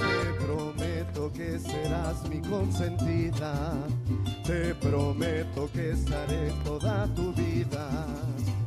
Te 0.00 0.44
prometo 0.44 1.32
que 1.32 1.58
serás 1.58 2.28
mi 2.28 2.40
consentida. 2.40 3.74
Te 4.46 4.74
prometo 4.76 5.70
que 5.72 5.90
estaré 5.90 6.52
toda 6.64 7.06
tu 7.14 7.32
vida. 7.34 8.06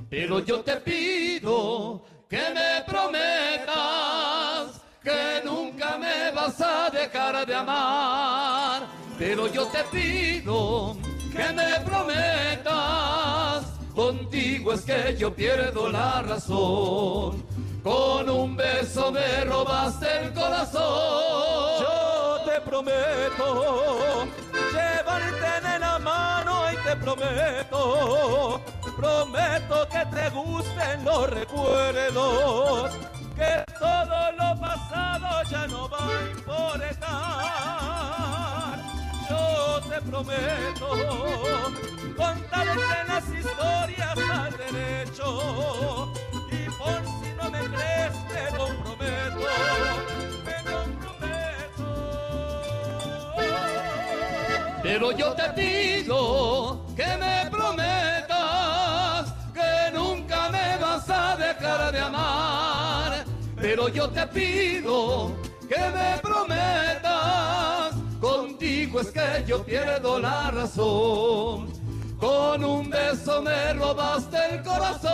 Pero 0.09 0.39
yo 0.39 0.61
te 0.61 0.75
pido 0.77 2.03
que 2.29 2.37
me 2.37 2.83
prometas 2.85 4.52
que 5.03 5.41
nunca 5.43 5.97
me 5.97 6.31
vas 6.31 6.59
a 6.61 6.89
dejar 6.89 7.45
de 7.45 7.53
amar. 7.55 8.83
Pero 9.19 9.47
yo 9.47 9.65
te 9.67 9.83
pido 9.85 10.95
que 11.31 11.51
me 11.53 11.79
prometas, 11.81 13.65
contigo 13.93 14.73
es 14.73 14.81
que 14.81 15.15
yo 15.17 15.33
pierdo 15.33 15.89
la 15.89 16.21
razón. 16.21 17.43
Con 17.83 18.29
un 18.29 18.55
beso 18.55 19.11
me 19.11 19.43
robaste 19.43 20.07
el 20.21 20.33
corazón. 20.33 21.83
Yo 21.83 22.39
te 22.45 22.61
prometo 22.61 24.25
llevarte 24.71 25.75
en 25.75 25.81
la 25.81 25.99
mano 25.99 26.71
y 26.71 26.75
te 26.77 26.95
prometo, 26.95 28.61
prometo 28.95 29.87
que 29.89 30.05
te 30.15 30.29
gusten 30.29 31.03
los 31.03 31.29
recuerdos, 31.29 32.91
que 33.35 33.72
pasado 34.93 35.43
ya 35.49 35.67
no 35.67 35.89
va 35.89 35.97
a 35.97 36.29
importar. 36.31 36.99
Yo 39.29 39.81
te 39.89 40.01
prometo 40.01 40.87
contarte 42.15 42.97
las 43.07 43.25
historias 43.29 44.17
al 44.31 44.51
derecho 44.57 46.13
y 46.51 46.69
por 46.77 47.01
si 47.19 47.29
no 47.37 47.45
me 47.49 47.59
crees 47.59 48.13
te 48.27 48.43
comprometo, 48.55 49.39
me 50.45 50.57
comprometo. 50.71 51.87
Pero 54.83 55.11
yo 55.11 55.33
te 55.33 55.49
pido 55.53 56.85
que 56.95 57.17
me 57.17 57.49
prometas 57.49 59.33
que 59.53 59.91
nunca 59.93 60.49
me 60.49 60.77
vas 60.77 61.09
a 61.09 61.35
dejar 61.37 61.91
de 61.91 61.99
amar. 61.99 62.42
Pero 63.75 63.87
yo 63.87 64.07
te 64.07 64.27
pido 64.27 65.31
que 65.67 65.79
me 65.79 66.19
prometas, 66.21 67.95
contigo 68.21 68.99
es 69.01 69.07
que 69.07 69.43
yo 69.47 69.63
pierdo 69.65 70.19
la 70.19 70.51
razón. 70.51 71.73
Con 72.19 72.63
un 72.63 72.87
beso 72.87 73.41
me 73.41 73.73
robaste 73.73 74.37
el 74.51 74.61
corazón. 74.61 75.11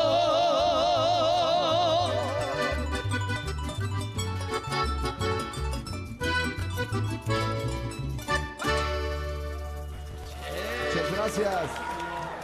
Muchas 10.84 11.14
gracias. 11.15 11.72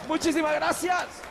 Muchísimas 0.08 0.54
gracias. 0.54 1.26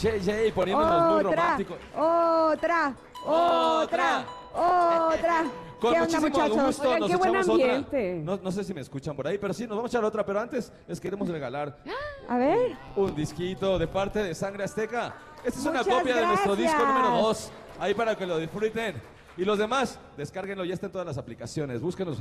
JJ 0.00 0.52
poniéndonos 0.54 1.02
muy 1.12 1.24
Otra, 1.24 1.30
románticos. 1.42 1.78
otra, 1.96 2.94
otra, 3.24 4.24
otra. 4.54 5.44
Con 5.80 5.92
¿Qué 5.92 6.00
onda, 6.00 6.18
muchísimo 6.20 6.28
muchachos? 6.28 6.66
gusto 6.66 6.82
Oigan, 6.88 7.00
nos 7.00 7.10
qué 7.10 7.16
buen 7.16 7.30
echamos 7.30 7.48
otra. 7.48 7.64
ambiente. 7.76 8.20
No, 8.24 8.36
no 8.42 8.50
sé 8.50 8.64
si 8.64 8.74
me 8.74 8.80
escuchan 8.80 9.14
por 9.14 9.28
ahí, 9.28 9.38
pero 9.38 9.54
sí, 9.54 9.62
nos 9.64 9.76
vamos 9.76 9.84
a 9.84 9.96
echar 9.96 10.04
otra. 10.04 10.26
Pero 10.26 10.40
antes 10.40 10.72
les 10.88 11.00
queremos 11.00 11.28
regalar 11.28 11.78
A 12.28 12.36
ver. 12.36 12.76
un 12.96 13.14
disquito 13.14 13.78
de 13.78 13.86
parte 13.86 14.20
de 14.24 14.34
Sangre 14.34 14.64
Azteca. 14.64 15.14
Esta 15.44 15.60
es 15.60 15.66
una 15.66 15.78
Muchas 15.82 15.94
copia 15.98 16.16
de 16.16 16.26
nuestro 16.26 16.56
disco 16.56 16.76
gracias. 16.80 17.00
número 17.04 17.22
2. 17.22 17.52
Ahí 17.78 17.94
para 17.94 18.16
que 18.16 18.26
lo 18.26 18.38
disfruten. 18.38 19.00
Y 19.36 19.44
los 19.44 19.56
demás, 19.56 20.00
descárguenlo, 20.16 20.64
ya 20.64 20.74
está 20.74 20.86
en 20.86 20.92
todas 20.92 21.06
las 21.06 21.16
aplicaciones. 21.16 21.80
Búsquenos. 21.80 22.18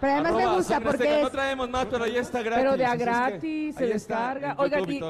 Pero 0.00 0.12
además 0.12 0.34
me 0.34 0.46
gusta 0.46 0.74
Sangre 0.74 0.90
porque 0.90 1.16
es... 1.16 1.22
No 1.22 1.30
traemos 1.30 1.70
más, 1.70 1.86
pero 1.86 2.06
ya 2.06 2.20
está 2.20 2.42
gratis. 2.42 2.64
Pero 2.64 2.76
de 2.76 2.84
a 2.84 2.88
así 2.88 2.94
es 2.94 2.98
que 2.98 3.04
gratis, 3.04 3.76
se 3.76 3.84
ahí 3.84 3.90
está, 3.92 4.34
descarga. 4.34 4.56
Oigan, 4.58 4.90
y 4.90 5.00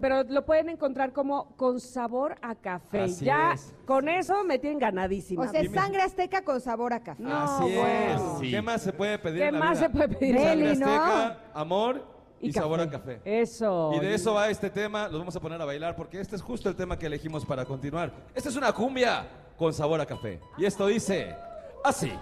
pero 0.00 0.22
lo 0.24 0.44
pueden 0.44 0.68
encontrar 0.70 1.12
como 1.12 1.56
con 1.56 1.80
sabor 1.80 2.36
a 2.42 2.54
café. 2.54 3.02
Así 3.02 3.24
ya 3.24 3.52
es. 3.52 3.74
con 3.86 4.08
eso 4.08 4.44
me 4.44 4.58
tienen 4.58 4.78
ganadísima. 4.78 5.44
O 5.44 5.48
sea, 5.48 5.60
es 5.60 5.72
sangre 5.72 6.02
azteca 6.02 6.42
con 6.42 6.60
sabor 6.60 6.92
a 6.92 7.02
café. 7.02 7.22
No, 7.22 7.36
Así 7.36 7.74
bueno. 7.74 8.40
es. 8.42 8.50
¿Qué 8.50 8.62
más 8.62 8.82
se 8.82 8.92
puede 8.92 9.18
pedir 9.18 9.40
¿Qué 9.40 9.48
en 9.48 9.54
la 9.54 9.60
más 9.60 9.78
vida? 9.78 9.80
se 9.86 9.90
puede 9.90 10.08
pedir? 10.08 10.38
Sangre. 10.38 10.70
Azteca, 10.72 11.38
amor 11.54 12.14
y, 12.40 12.48
Y 12.48 12.52
sabor 12.52 12.80
a 12.80 12.90
café. 12.90 13.20
Eso. 13.24 13.92
Y 13.94 14.00
de 14.00 14.14
eso 14.14 14.34
va 14.34 14.50
este 14.50 14.68
tema, 14.70 15.08
los 15.08 15.18
vamos 15.18 15.34
a 15.36 15.40
poner 15.40 15.60
a 15.60 15.64
bailar 15.64 15.96
porque 15.96 16.20
este 16.20 16.36
es 16.36 16.42
justo 16.42 16.68
el 16.68 16.76
tema 16.76 16.98
que 16.98 17.06
elegimos 17.06 17.44
para 17.46 17.64
continuar. 17.64 18.12
Esta 18.34 18.48
es 18.48 18.56
una 18.56 18.72
cumbia 18.72 19.26
con 19.56 19.72
sabor 19.72 20.00
a 20.00 20.06
café. 20.06 20.40
Y 20.58 20.64
esto 20.64 20.86
dice 20.86 21.34
así. 21.82 22.12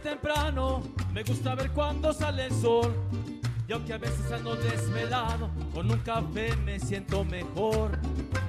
Temprano, 0.00 0.82
me 1.12 1.22
gusta 1.22 1.54
ver 1.54 1.70
cuando 1.70 2.12
sale 2.12 2.46
el 2.46 2.52
sol. 2.52 2.94
Y 3.68 3.72
aunque 3.72 3.92
a 3.92 3.98
veces 3.98 4.32
ando 4.32 4.56
desvelado, 4.56 5.48
con 5.72 5.90
un 5.90 5.98
café 5.98 6.56
me 6.56 6.80
siento 6.80 7.24
mejor. 7.24 7.98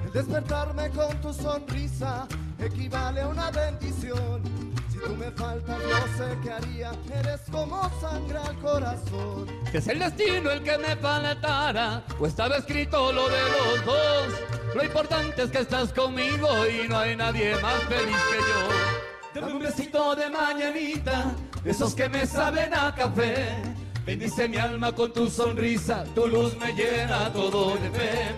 El 0.04 0.12
despertarme 0.12 0.90
con 0.90 1.20
tu 1.20 1.32
sonrisa 1.32 2.26
equivale 2.58 3.20
a 3.20 3.28
una 3.28 3.50
bendición. 3.50 4.42
Si 4.90 4.98
tú 4.98 5.14
me 5.14 5.30
faltas, 5.30 5.78
no 5.78 6.18
sé 6.18 6.38
qué 6.42 6.50
haría. 6.50 6.92
Eres 7.14 7.40
como 7.50 7.88
sangre 8.00 8.38
al 8.38 8.58
corazón. 8.58 9.46
Que 9.70 9.78
es 9.78 9.86
el 9.86 10.00
destino 10.00 10.50
el 10.50 10.62
que 10.62 10.76
me 10.78 10.96
faltara, 10.96 12.02
o 12.18 12.26
estaba 12.26 12.56
escrito 12.56 13.12
lo 13.12 13.28
de 13.28 13.40
los 13.42 13.84
dos. 13.84 14.74
Lo 14.74 14.84
importante 14.84 15.42
es 15.42 15.50
que 15.50 15.60
estás 15.60 15.92
conmigo 15.92 16.48
y 16.66 16.88
no 16.88 16.98
hay 16.98 17.14
nadie 17.14 17.54
más 17.60 17.80
feliz 17.84 18.16
que 18.30 18.38
yo. 18.38 19.11
Dame 19.34 19.52
un 19.54 19.58
besito 19.60 20.14
de 20.14 20.28
mañanita, 20.28 21.34
de 21.64 21.70
esos 21.70 21.94
que 21.94 22.06
me 22.06 22.26
saben 22.26 22.74
a 22.74 22.94
café. 22.94 23.62
Bendice 24.04 24.46
mi 24.46 24.58
alma 24.58 24.92
con 24.92 25.10
tu 25.10 25.26
sonrisa, 25.30 26.04
tu 26.14 26.26
luz 26.26 26.54
me 26.58 26.72
llena 26.74 27.32
todo 27.32 27.76
de 27.76 27.90
fe. 27.90 28.34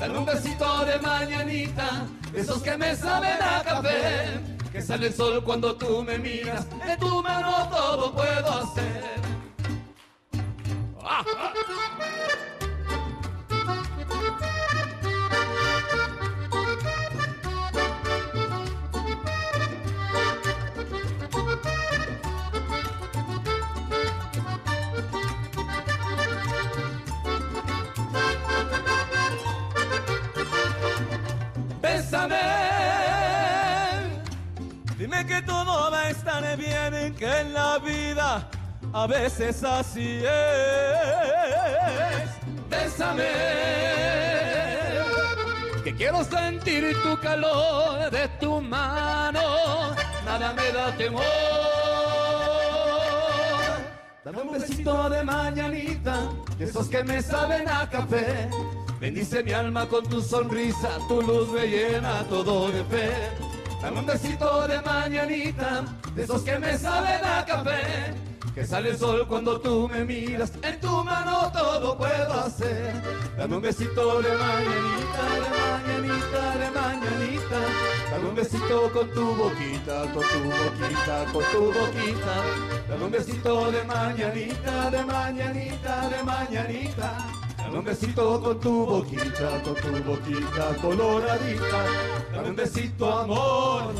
Dame 0.00 0.18
un 0.18 0.24
besito 0.24 0.84
de 0.86 0.98
mañanita, 1.00 2.06
de 2.32 2.40
esos 2.40 2.62
que 2.62 2.78
me 2.78 2.96
saben 2.96 3.36
a 3.42 3.62
café. 3.62 4.40
Que 4.72 4.80
sale 4.80 5.08
el 5.08 5.14
sol 5.14 5.44
cuando 5.44 5.76
tú 5.76 6.02
me 6.02 6.18
miras, 6.18 6.66
de 6.70 6.96
tu 6.96 7.22
mano 7.22 7.68
todo 7.70 8.14
puedo 8.14 8.50
hacer. 8.50 9.08
Que 35.26 35.42
todo 35.42 35.90
va 35.90 36.02
a 36.02 36.10
estar 36.10 36.56
bien, 36.56 37.14
que 37.16 37.40
en 37.40 37.52
la 37.52 37.78
vida 37.78 38.48
a 38.94 39.06
veces 39.06 39.62
así 39.62 40.22
es. 40.24 42.30
Bésame, 42.70 43.24
que 45.84 45.94
quiero 45.94 46.24
sentir 46.24 46.96
tu 47.02 47.18
calor 47.20 48.10
de 48.10 48.28
tu 48.40 48.60
mano, 48.60 49.94
nada 50.24 50.54
me 50.54 50.72
da 50.72 50.96
temor. 50.96 51.22
Dame 54.24 54.42
un 54.42 54.52
besito 54.52 55.10
de 55.10 55.24
mañanita, 55.24 56.30
de 56.56 56.64
esos 56.64 56.88
que 56.88 57.04
me 57.04 57.20
saben 57.20 57.68
a 57.68 57.88
café. 57.90 58.48
Bendice 59.00 59.42
mi 59.42 59.52
alma 59.52 59.86
con 59.86 60.08
tu 60.08 60.22
sonrisa, 60.22 60.88
tu 61.06 61.20
luz 61.20 61.48
me 61.50 61.66
llena 61.66 62.22
todo 62.30 62.70
de 62.70 62.82
fe. 62.84 63.47
Dame 63.80 64.00
un 64.00 64.06
besito 64.06 64.66
de 64.66 64.82
mañanita, 64.82 65.84
de 66.14 66.24
esos 66.24 66.42
que 66.42 66.58
me 66.58 66.76
saben 66.76 67.24
a 67.24 67.44
café. 67.44 68.12
Que 68.52 68.66
sale 68.66 68.90
el 68.90 68.98
sol 68.98 69.24
cuando 69.28 69.60
tú 69.60 69.88
me 69.88 70.04
miras, 70.04 70.52
en 70.62 70.80
tu 70.80 71.04
mano 71.04 71.48
todo 71.52 71.96
puedo 71.96 72.34
hacer. 72.40 72.92
Dame 73.36 73.54
un 73.54 73.62
besito 73.62 74.20
de 74.20 74.30
mañanita, 74.36 75.22
de 75.34 75.48
mañanita, 75.60 76.58
de 76.58 76.70
mañanita. 76.72 77.58
Dame 78.10 78.28
un 78.28 78.34
besito 78.34 78.92
con 78.92 79.10
tu 79.14 79.34
boquita, 79.36 80.00
con 80.12 80.22
tu 80.22 80.40
boquita, 80.50 81.24
con 81.32 81.44
tu 81.52 81.64
boquita. 81.66 82.34
Dame 82.88 83.04
un 83.04 83.10
besito 83.12 83.70
de 83.70 83.84
mañanita, 83.84 84.90
de 84.90 85.04
mañanita, 85.04 86.08
de 86.08 86.22
mañanita. 86.24 87.26
Dame 87.58 87.78
un 87.78 87.84
besito 87.84 88.42
con 88.42 88.58
tu 88.58 88.86
boquita, 88.86 89.62
con 89.62 89.74
tu 89.76 90.02
boquita 90.02 90.74
coloradita. 90.82 91.84
Dame 92.38 92.50
un 92.50 92.56
besito, 92.56 93.18
amor. 93.18 93.94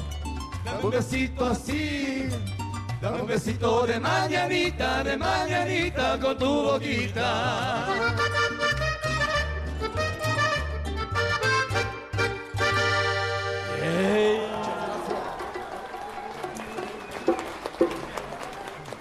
Dame 0.65 0.85
un 0.85 0.91
besito 0.91 1.45
así. 1.45 2.29
Dame 3.03 3.23
un 3.23 3.27
besito 3.27 3.85
de 3.85 3.99
mañanita, 3.99 5.03
de 5.03 5.17
mañanita 5.17 6.21
con 6.21 6.39
tu 6.39 6.47
boquita. 6.47 7.87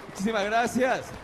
Muchísimas 0.08 0.44
gracias. 0.46 1.17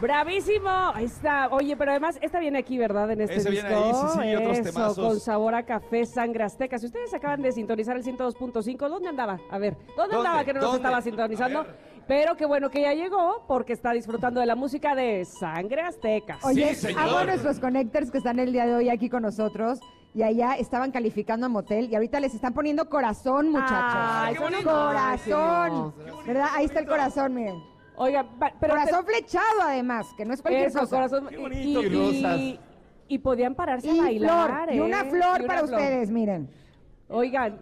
Bravísimo. 0.00 0.68
Ahí 0.94 1.06
está. 1.06 1.48
Oye, 1.48 1.76
pero 1.76 1.90
además, 1.92 2.18
esta 2.20 2.38
viene 2.38 2.58
aquí, 2.58 2.76
¿verdad? 2.78 3.10
En 3.10 3.22
este 3.22 3.36
Ese 3.36 3.50
disco. 3.50 3.66
viene 3.68 3.82
ahí, 3.84 3.92
sí, 3.94 4.06
sí, 4.20 4.34
otros 4.36 4.58
Eso, 4.58 4.72
temazos. 4.72 5.06
con 5.08 5.20
sabor 5.20 5.54
a 5.54 5.62
café 5.64 6.04
sangre 6.04 6.44
azteca. 6.44 6.78
Si 6.78 6.86
ustedes 6.86 7.12
acaban 7.14 7.40
de 7.42 7.52
sintonizar 7.52 7.96
el 7.96 8.02
102.5, 8.04 8.88
¿dónde 8.88 9.08
andaba? 9.08 9.38
A 9.50 9.58
ver, 9.58 9.74
¿dónde, 9.96 10.14
¿Dónde? 10.16 10.16
andaba 10.16 10.44
que 10.44 10.52
no 10.52 10.60
nos 10.60 10.70
¿Dónde? 10.72 10.76
estaba 10.86 11.00
sintonizando? 11.02 11.66
Pero 12.06 12.36
qué 12.36 12.46
bueno 12.46 12.70
que 12.70 12.82
ya 12.82 12.92
llegó, 12.94 13.44
porque 13.48 13.72
está 13.72 13.92
disfrutando 13.92 14.38
de 14.40 14.46
la 14.46 14.54
música 14.54 14.94
de 14.94 15.24
Sangre 15.24 15.82
Azteca. 15.82 16.38
Oye, 16.42 16.76
amo 16.96 17.16
a 17.16 17.24
nuestros 17.24 17.58
connectors 17.58 18.10
que 18.10 18.18
están 18.18 18.38
el 18.38 18.52
día 18.52 18.66
de 18.66 18.74
hoy 18.74 18.88
aquí 18.90 19.08
con 19.08 19.22
nosotros 19.22 19.80
y 20.14 20.22
allá 20.22 20.54
estaban 20.54 20.92
calificando 20.92 21.46
a 21.46 21.48
motel 21.48 21.88
y 21.90 21.94
ahorita 21.94 22.20
les 22.20 22.32
están 22.34 22.54
poniendo 22.54 22.88
corazón, 22.88 23.50
muchachos. 23.50 23.72
Ay, 23.98 24.34
qué 24.34 24.40
bonito. 24.40 24.62
Corazón. 24.70 25.94
¿Verdad? 26.26 26.46
Ahí 26.54 26.66
está 26.66 26.78
el 26.80 26.86
corazón, 26.86 27.34
miren. 27.34 27.75
Oiga, 27.96 28.26
pero 28.60 28.74
corazón 28.74 29.04
flechado 29.06 29.60
además, 29.62 30.06
que 30.16 30.24
no 30.24 30.34
es 30.34 30.42
cualquier 30.42 30.66
Eso, 30.68 30.80
cosa. 30.80 30.96
corazón. 31.08 31.28
y, 31.52 31.56
y- 31.78 32.60
y 33.08 33.18
podían 33.18 33.54
pararse 33.54 33.86
Y 33.88 33.98
a 33.98 34.02
bailar. 34.02 34.64
flor, 34.64 34.74
y 34.74 34.78
¿eh? 34.78 34.82
una 34.82 35.04
flor 35.04 35.40
Y 35.40 35.44
una 35.44 35.46
para 35.46 35.66
flor. 35.66 35.78
ustedes, 35.80 36.10
miren. 36.10 36.50
Oigan. 37.08 37.58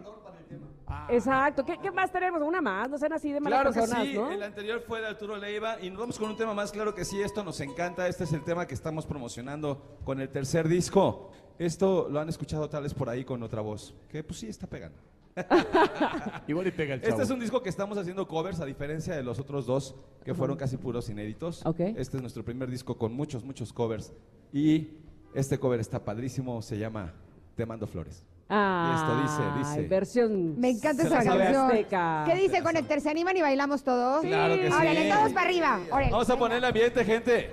Exacto. 1.09 1.65
¿Qué, 1.65 1.77
qué 1.78 1.90
más 1.90 2.11
tenemos? 2.11 2.40
Una 2.43 2.61
más. 2.61 2.89
No 2.89 2.98
sean 2.98 3.12
así 3.12 3.31
de 3.32 3.40
malas 3.40 3.61
Claro 3.61 3.73
que 3.73 4.06
sí, 4.06 4.15
¿no? 4.15 4.31
el 4.31 4.43
anterior 4.43 4.81
fue 4.86 5.01
de 5.01 5.09
Arturo 5.09 5.36
Leiva 5.36 5.77
y 5.81 5.90
nos 5.90 5.98
vamos 6.01 6.19
con 6.19 6.31
un 6.31 6.36
tema 6.36 6.55
más, 6.55 6.73
claro 6.73 6.94
que 6.94 7.05
sí, 7.05 7.20
esto 7.20 7.43
nos 7.44 7.61
encanta, 7.61 8.06
este 8.09 8.24
es 8.24 8.32
el 8.32 8.43
tema 8.44 8.66
que 8.66 8.74
estamos 8.74 9.05
promocionando 9.06 9.98
con 10.05 10.20
el 10.20 10.28
tercer 10.31 10.69
disco. 10.69 11.31
Esto 11.59 12.09
lo 12.11 12.20
han 12.20 12.28
escuchado 12.28 12.69
tal 12.69 12.82
vez 12.85 12.94
por 12.94 13.09
ahí 13.09 13.24
con 13.24 13.43
otra 13.43 13.61
voz, 13.61 13.94
que 14.09 14.24
pues 14.24 14.40
sí 14.40 14.48
está 14.48 14.66
pegando. 14.66 14.98
Igual 16.47 16.66
y 16.66 16.70
pega 16.70 16.94
el 16.94 17.01
chavo. 17.01 17.12
Este 17.12 17.23
es 17.24 17.31
un 17.31 17.40
disco 17.40 17.62
que 17.62 17.69
estamos 17.69 17.98
haciendo 17.98 18.27
covers 18.27 18.61
a 18.61 18.65
diferencia 18.65 19.16
de 19.16 19.23
los 19.23 19.39
otros 19.39 19.66
dos 19.66 19.94
que 20.24 20.35
fueron 20.35 20.56
casi 20.56 20.77
puros 20.77 21.09
inéditos. 21.09 21.62
Este 21.78 22.16
es 22.16 22.20
nuestro 22.20 22.44
primer 22.44 22.70
disco 22.70 22.97
con 22.97 23.12
muchos, 23.15 23.44
muchos 23.44 23.73
covers 23.73 24.12
y 24.52 24.89
este 25.35 25.59
cover 25.59 25.81
está 25.81 26.05
padrísimo, 26.05 26.62
se 26.62 26.78
llama 26.78 27.12
Te 27.56 27.66
mando 27.66 27.86
flores. 27.86 28.24
Ah, 28.48 28.90
y 28.90 28.97
esto 28.97 29.23
dice, 29.23 29.59
dice. 29.59 29.89
versión. 29.89 30.61
Me 30.61 30.70
encanta 30.70 31.02
esa 31.02 31.24
canción. 31.24 31.66
Azteca. 31.66 32.24
¿Qué 32.27 32.35
dice 32.36 32.62
Connector? 32.62 33.01
¿Se 33.01 33.11
animan 33.11 33.36
y 33.36 33.40
bailamos 33.40 33.82
todos? 33.82 34.23
Claro 34.23 34.55
que 34.55 34.69
sí. 34.69 34.73
Órale, 34.73 35.11
todos 35.11 35.32
para 35.32 35.47
arriba. 35.47 35.81
Órale. 35.90 36.11
Vamos 36.12 36.31
a 36.31 36.36
poner 36.36 36.59
el 36.59 36.65
ambiente, 36.65 37.05
gente. 37.05 37.51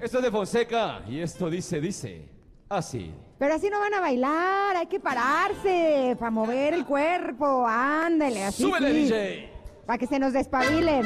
Esto 0.00 0.18
es 0.18 0.24
de 0.24 0.30
Fonseca 0.30 1.02
y 1.08 1.20
esto 1.20 1.48
dice, 1.48 1.80
dice, 1.80 2.28
así. 2.68 3.12
Pero 3.38 3.54
así 3.54 3.68
no 3.68 3.80
van 3.80 3.94
a 3.94 4.00
bailar, 4.00 4.76
hay 4.76 4.86
que 4.86 5.00
pararse 5.00 6.16
para 6.18 6.30
mover 6.30 6.74
el 6.74 6.84
cuerpo. 6.86 7.66
Ándale, 7.66 8.44
así. 8.44 8.62
¡Súbele, 8.62 8.92
sí. 8.92 8.98
DJ! 9.04 9.50
Para 9.86 9.98
que 9.98 10.06
se 10.06 10.18
nos 10.18 10.32
despabilen. 10.32 11.04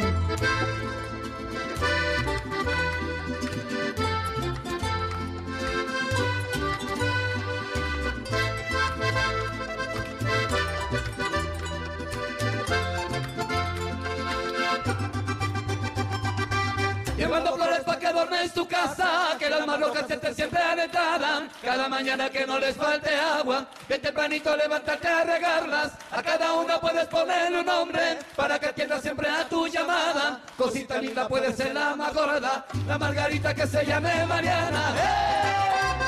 Adornes 18.29 18.53
tu 18.53 18.67
casa, 18.67 19.37
que 19.39 19.49
las 19.49 19.67
más 19.67 19.81
rojas 19.81 20.11
estén 20.11 20.35
siempre 20.35 20.61
a 20.61 20.77
la 20.77 20.85
entrada. 20.85 21.49
Cada 21.63 21.89
mañana 21.89 22.31
que 22.31 22.47
no 22.47 22.59
les 22.59 22.77
falte 22.77 23.15
agua, 23.15 23.67
bien 23.89 24.01
tempranito 24.01 24.57
levantarte 24.57 25.09
a 25.09 25.25
regarlas. 25.25 25.93
A 26.11 26.23
cada 26.23 26.53
una 26.55 26.81
puedes 26.81 27.07
ponerle 27.07 27.61
un 27.61 27.67
nombre, 27.67 28.19
para 28.37 28.59
que 28.59 28.67
atienda 28.67 29.01
siempre 29.01 29.29
a 29.29 29.49
tu 29.49 29.67
llamada. 29.67 30.41
Cosita 30.57 30.99
linda 30.99 31.27
puede 31.29 31.53
ser 31.53 31.75
la 31.75 31.97
más 31.97 32.13
gorda, 32.13 32.67
la 32.87 32.99
margarita 32.99 33.55
que 33.55 33.67
se 33.67 33.85
llame 33.85 34.27
Mariana. 34.27 36.08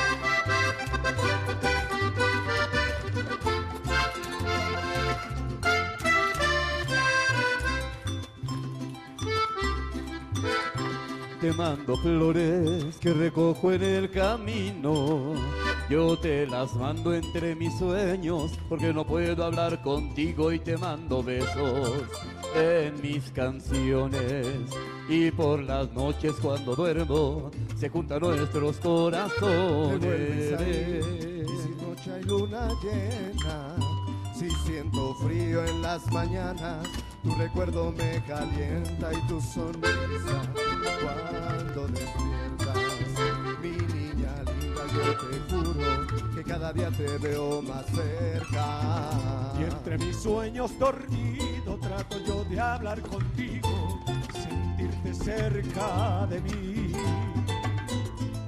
Te 11.41 11.51
mando 11.53 11.97
flores 11.97 12.97
que 12.99 13.13
recojo 13.13 13.71
en 13.71 13.81
el 13.81 14.11
camino. 14.11 15.33
Yo 15.89 16.15
te 16.15 16.45
las 16.45 16.75
mando 16.75 17.15
entre 17.15 17.55
mis 17.55 17.75
sueños 17.79 18.51
porque 18.69 18.93
no 18.93 19.03
puedo 19.07 19.43
hablar 19.43 19.81
contigo 19.81 20.51
y 20.51 20.59
te 20.59 20.77
mando 20.77 21.23
besos 21.23 22.03
en 22.55 23.01
mis 23.01 23.31
canciones. 23.31 24.45
Y 25.09 25.31
por 25.31 25.63
las 25.63 25.91
noches 25.93 26.35
cuando 26.39 26.75
duermo 26.75 27.49
se 27.75 27.89
juntan 27.89 28.21
nuestros 28.21 28.77
corazones. 28.77 30.61
y 30.61 31.57
si 31.57 31.69
noche 31.83 32.11
hay 32.13 32.23
luna 32.23 32.69
llena, 32.83 33.75
si 34.35 34.47
siento 34.63 35.15
frío 35.15 35.65
en 35.65 35.81
las 35.81 36.05
mañanas, 36.11 36.87
tu 37.23 37.35
recuerdo 37.35 37.91
me 37.91 38.21
calienta 38.23 39.11
y 39.13 39.27
tu 39.27 39.39
sonrisa 39.41 40.41
cuando 41.01 41.87
despiertas. 41.87 42.77
Mi 43.61 43.69
niña 43.69 44.33
linda, 44.45 44.81
yo 44.93 45.15
te 45.17 45.53
juro 45.53 46.33
que 46.35 46.43
cada 46.43 46.73
día 46.73 46.89
te 46.91 47.17
veo 47.19 47.61
más 47.61 47.85
cerca. 47.87 49.51
Y 49.59 49.63
entre 49.63 49.97
mis 49.99 50.17
sueños 50.17 50.77
dormido 50.79 51.77
trato 51.79 52.17
yo 52.25 52.43
de 52.45 52.59
hablar 52.59 53.01
contigo, 53.01 53.99
sentirte 54.33 55.13
cerca 55.13 56.27
de 56.27 56.41
mí. 56.41 56.93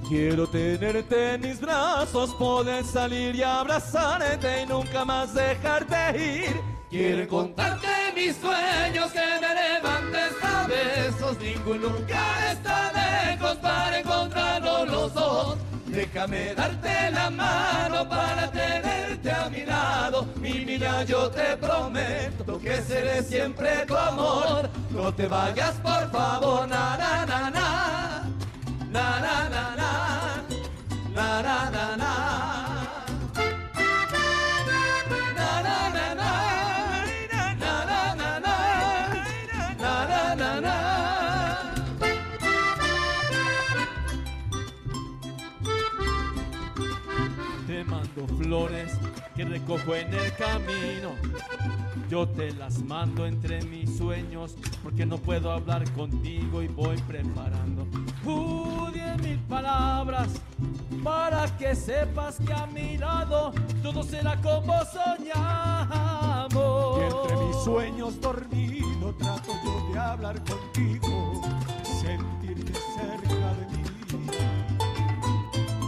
Quiero 0.08 0.46
tenerte 0.46 1.34
en 1.34 1.40
mis 1.40 1.60
brazos, 1.60 2.34
poder 2.34 2.84
salir 2.84 3.34
y 3.36 3.42
abrazarte 3.42 4.62
y 4.62 4.66
nunca 4.66 5.04
más 5.04 5.32
dejarte 5.32 6.46
ir. 6.46 6.74
Quiero 6.94 7.26
contarte 7.26 7.88
mis 8.14 8.36
sueños 8.36 9.10
que 9.10 9.26
me 9.40 9.52
levantes 9.52 10.32
a 10.40 10.64
besos. 10.68 11.36
Ningún 11.40 11.82
lugar 11.82 12.52
está 12.52 12.92
lejos 12.92 13.56
para 13.56 13.98
encontrarnos 13.98 14.88
los 14.88 15.12
dos. 15.12 15.56
Déjame 15.86 16.54
darte 16.54 17.10
la 17.10 17.30
mano 17.30 18.08
para 18.08 18.48
tenerte 18.48 19.28
a 19.28 19.50
mi 19.50 19.64
lado. 19.64 20.28
Mi 20.36 20.64
niña, 20.64 21.02
yo 21.02 21.28
te 21.32 21.56
prometo 21.56 22.60
que 22.60 22.80
seré 22.80 23.24
siempre 23.24 23.84
tu 23.88 23.96
amor. 23.96 24.70
No 24.90 25.12
te 25.12 25.26
vayas, 25.26 25.74
por 25.82 26.08
favor, 26.12 26.68
na 26.68 26.96
na 26.96 27.26
na. 27.26 27.50
Na 28.92 29.20
na 29.20 29.48
na 29.48 29.74
na. 29.74 30.44
Na 31.12 31.42
na 31.42 31.70
na 31.72 31.96
na. 31.96 31.96
Na 31.96 32.53
Flores 48.26 48.92
que 49.34 49.44
recojo 49.44 49.94
en 49.94 50.12
el 50.12 50.32
camino. 50.34 51.10
Yo 52.08 52.28
te 52.28 52.52
las 52.52 52.82
mando 52.82 53.26
entre 53.26 53.62
mis 53.62 53.96
sueños 53.96 54.56
porque 54.82 55.06
no 55.06 55.18
puedo 55.18 55.50
hablar 55.50 55.90
contigo 55.92 56.62
y 56.62 56.68
voy 56.68 56.96
preparando 57.08 57.86
uh, 58.24 58.90
mil 59.22 59.38
palabras 59.48 60.28
para 61.02 61.46
que 61.56 61.74
sepas 61.74 62.38
que 62.46 62.52
a 62.52 62.66
mi 62.66 62.98
lado 62.98 63.52
todo 63.82 64.02
será 64.02 64.36
como 64.40 64.74
soñamos. 64.84 66.54
Y 66.98 67.04
entre 67.04 67.36
mis 67.36 67.56
sueños 67.64 68.20
dormido 68.20 69.14
trato 69.18 69.52
yo 69.64 69.92
de 69.92 69.98
hablar 69.98 70.42
contigo, 70.44 71.33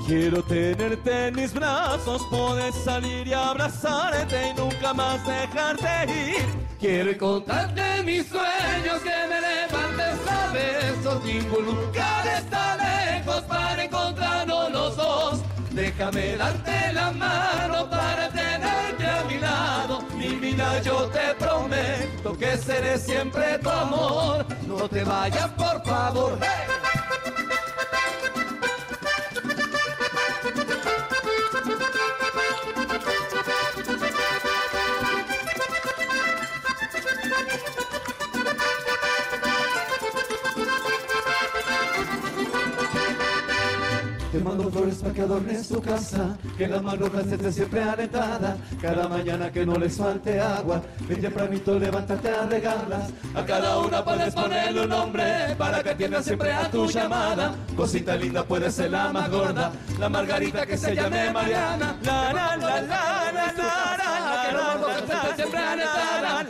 Quiero 0.07 0.41
tenerte 0.45 1.27
en 1.27 1.35
mis 1.35 1.53
brazos, 1.53 2.23
poder 2.31 2.73
salir 2.73 3.27
y 3.27 3.33
abrazarte 3.33 4.51
y 4.51 4.55
nunca 4.55 4.95
más 4.95 5.27
dejarte 5.27 6.31
ir. 6.31 6.47
Quiero 6.79 7.19
contarte 7.19 8.05
mis 8.05 8.29
sueños 8.29 9.01
que 9.03 9.11
me 9.29 9.41
levantes 9.41 10.31
a 10.31 10.53
besos. 10.53 11.25
Ningún 11.25 11.67
lugar 11.67 12.25
está 12.39 12.77
lejos 12.77 13.43
para 13.43 13.83
encontrarnos 13.83 14.71
los 14.71 14.97
dos. 14.97 15.41
Déjame 15.73 16.37
darte 16.37 16.93
la 16.93 17.11
mano 17.11 17.91
para 17.91 18.29
tenerte 18.29 19.07
a 19.09 19.25
mi 19.25 19.39
lado. 19.39 20.03
Mi 20.17 20.29
vida 20.37 20.83
yo 20.83 21.09
te 21.09 21.35
prometo 21.37 22.39
que 22.39 22.57
seré 22.57 22.97
siempre 22.97 23.59
tu 23.59 23.71
amor. 23.71 24.47
No 24.69 24.89
te 24.89 25.03
vayas 25.03 25.49
por 25.49 25.85
favor. 25.85 26.39
Mando 44.47 44.71
flores 44.71 44.97
para 44.97 45.13
que 45.13 45.21
adornes 45.23 45.69
tu 45.69 45.81
casa, 45.81 46.37
que 46.57 46.69
la 46.69 46.81
más 46.81 46.99
roja 46.99 47.21
esté 47.21 47.53
siempre 47.53 47.83
alentada. 47.83 48.57
Cada 48.81 49.09
mañana 49.09 49.51
que 49.51 49.67
no 49.67 49.75
les 49.77 49.97
falte 49.97 50.41
agua, 50.41 50.83
bien 51.09 51.21
tempranito 51.21 51.79
levántate 51.79 52.29
a 52.29 52.47
regarlas. 52.47 53.11
A 53.35 53.45
cada 53.45 53.79
una 53.79 54.05
puedes 54.05 54.35
ponerle 54.35 54.83
un 54.83 54.89
nombre 54.89 55.55
para 55.59 55.83
que 55.83 55.91
atienda 55.91 56.23
siempre 56.23 56.53
a 56.53 56.71
tu 56.71 56.87
llamada. 56.87 57.55
Cosita 57.77 58.17
linda 58.17 58.45
puede 58.45 58.71
ser 58.71 58.91
la 58.93 59.13
más 59.13 59.29
gorda, 59.31 59.73
la 59.99 60.09
margarita 60.09 60.65
que 60.65 60.79
se 60.79 60.95
llame 60.95 61.31
Mariana. 61.31 61.97
La 62.05 62.33
la 62.33 62.57
la 62.57 62.81
la 62.81 63.33
la 63.33 63.53
la 63.99 64.26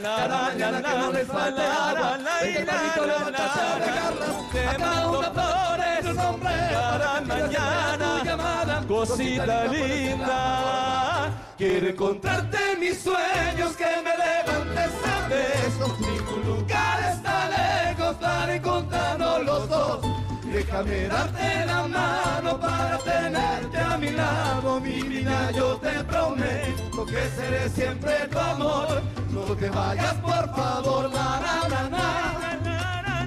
Cada 0.03 0.43
mañana 0.43 0.83
que 0.83 0.99
no 0.99 1.13
les 1.13 1.27
falte 1.27 1.63
agua, 1.63 2.19
bien 2.43 2.55
tempranito 2.55 3.07
levántate 3.07 3.61
a 3.61 3.79
regarlas. 3.79 4.31
A 4.69 4.77
cada 4.77 5.09
una 5.11 5.31
flores 5.31 6.05
un 6.05 6.17
nombre 6.17 6.53
para 6.73 7.21
mañana, 7.21 8.85
cosita 8.87 9.65
linda. 9.67 11.33
Quiero 11.57 11.89
encontrarte 11.89 12.59
en 12.73 12.81
mis 12.81 12.99
sueños, 13.01 13.77
que 13.77 13.87
me 14.05 14.13
levantes 14.17 14.93
a 15.05 15.29
besos. 15.29 16.01
Ningún 16.01 16.43
lugar 16.47 16.99
está 17.13 17.49
lejos 17.49 18.17
para 18.17 18.55
encontrarnos 18.55 19.45
los 19.45 19.69
dos. 19.69 20.26
Déjame 20.57 21.07
darte 21.07 21.67
la 21.67 21.87
mano 21.87 22.59
para 22.59 22.97
tenerte 22.97 23.79
a 23.79 23.99
mi 23.99 24.11
lado. 24.11 24.81
Mi 24.81 25.03
vida 25.03 25.51
yo 25.51 25.77
te 25.77 26.03
prometo 26.05 27.05
que 27.05 27.29
seré 27.37 27.69
siempre 27.69 28.27
tu 28.31 28.39
amor. 28.39 29.03
No 29.31 29.43
te 29.55 29.69
vayas 29.69 30.15
por 30.15 30.45
favor, 30.57 31.11
la 31.13 31.29
na 31.43 31.69
na. 31.69 32.07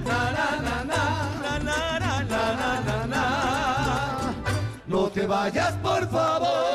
Na 0.08 0.20
na 0.34 0.46
na 0.66 0.84
na. 0.90 1.02
Na 1.66 1.82
na 2.00 2.52
na 2.60 2.80
na 2.88 3.06
na. 3.06 4.34
No 4.88 5.08
te 5.08 5.24
vayas 5.24 5.74
por 5.74 6.00
¡Eso 6.10 6.69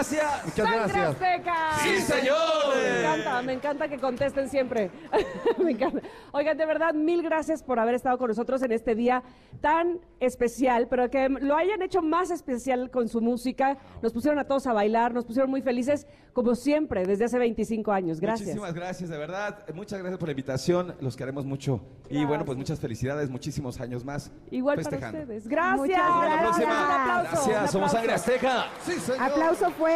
gracias. 0.00 0.44
Muchas 0.44 0.56
¡Sangre 0.68 0.78
gracias. 0.78 1.08
Azteca! 1.08 1.56
Sí, 1.82 2.00
señor. 2.00 2.36
Me 2.76 2.98
encanta, 3.00 3.42
me 3.42 3.52
encanta 3.52 3.88
que 3.88 3.98
contesten 3.98 4.48
siempre. 4.48 4.90
me 5.62 5.72
encanta. 5.72 6.00
Oigan, 6.32 6.56
de 6.56 6.66
verdad, 6.66 6.94
mil 6.94 7.22
gracias 7.22 7.62
por 7.62 7.78
haber 7.78 7.94
estado 7.94 8.18
con 8.18 8.28
nosotros 8.28 8.62
en 8.62 8.72
este 8.72 8.94
día 8.94 9.22
tan 9.60 10.00
especial, 10.20 10.88
pero 10.88 11.10
que 11.10 11.28
lo 11.28 11.56
hayan 11.56 11.82
hecho 11.82 12.02
más 12.02 12.30
especial 12.30 12.90
con 12.90 13.08
su 13.08 13.20
música. 13.20 13.76
Nos 14.02 14.12
pusieron 14.12 14.38
a 14.38 14.44
todos 14.44 14.66
a 14.66 14.72
bailar, 14.72 15.12
nos 15.12 15.24
pusieron 15.24 15.50
muy 15.50 15.62
felices, 15.62 16.06
como 16.32 16.54
siempre, 16.54 17.04
desde 17.04 17.24
hace 17.24 17.38
25 17.38 17.92
años. 17.92 18.20
Gracias. 18.20 18.48
Muchísimas 18.48 18.74
gracias, 18.74 19.10
de 19.10 19.18
verdad. 19.18 19.64
Muchas 19.74 19.98
gracias 19.98 20.18
por 20.18 20.28
la 20.28 20.32
invitación. 20.32 20.94
Los 21.00 21.16
queremos 21.16 21.44
mucho. 21.44 21.80
Y 22.08 22.24
bueno, 22.24 22.44
pues 22.44 22.56
muchas 22.56 22.80
felicidades, 22.80 23.30
muchísimos 23.30 23.80
años 23.80 24.04
más. 24.04 24.30
Igual 24.50 24.76
festejando. 24.78 25.18
para 25.18 25.22
ustedes. 25.24 25.48
Gracias. 25.48 25.78
Muchas 25.78 26.00
Hasta 26.00 26.18
la 26.18 26.24
gracias. 26.24 26.42
próxima. 26.42 26.70
Un 26.70 27.00
aplauso, 27.00 27.30
Gracias, 27.30 27.62
un 27.62 27.68
somos 27.68 27.92
Sangre 27.92 28.12
aplauso. 28.14 28.30
Azteca. 28.32 29.24
Aplauso 29.24 29.70
fuerte. 29.72 29.89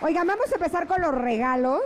Oigan, 0.00 0.26
vamos 0.26 0.50
a 0.50 0.54
empezar 0.54 0.86
con 0.86 1.02
los 1.02 1.14
regalos, 1.14 1.82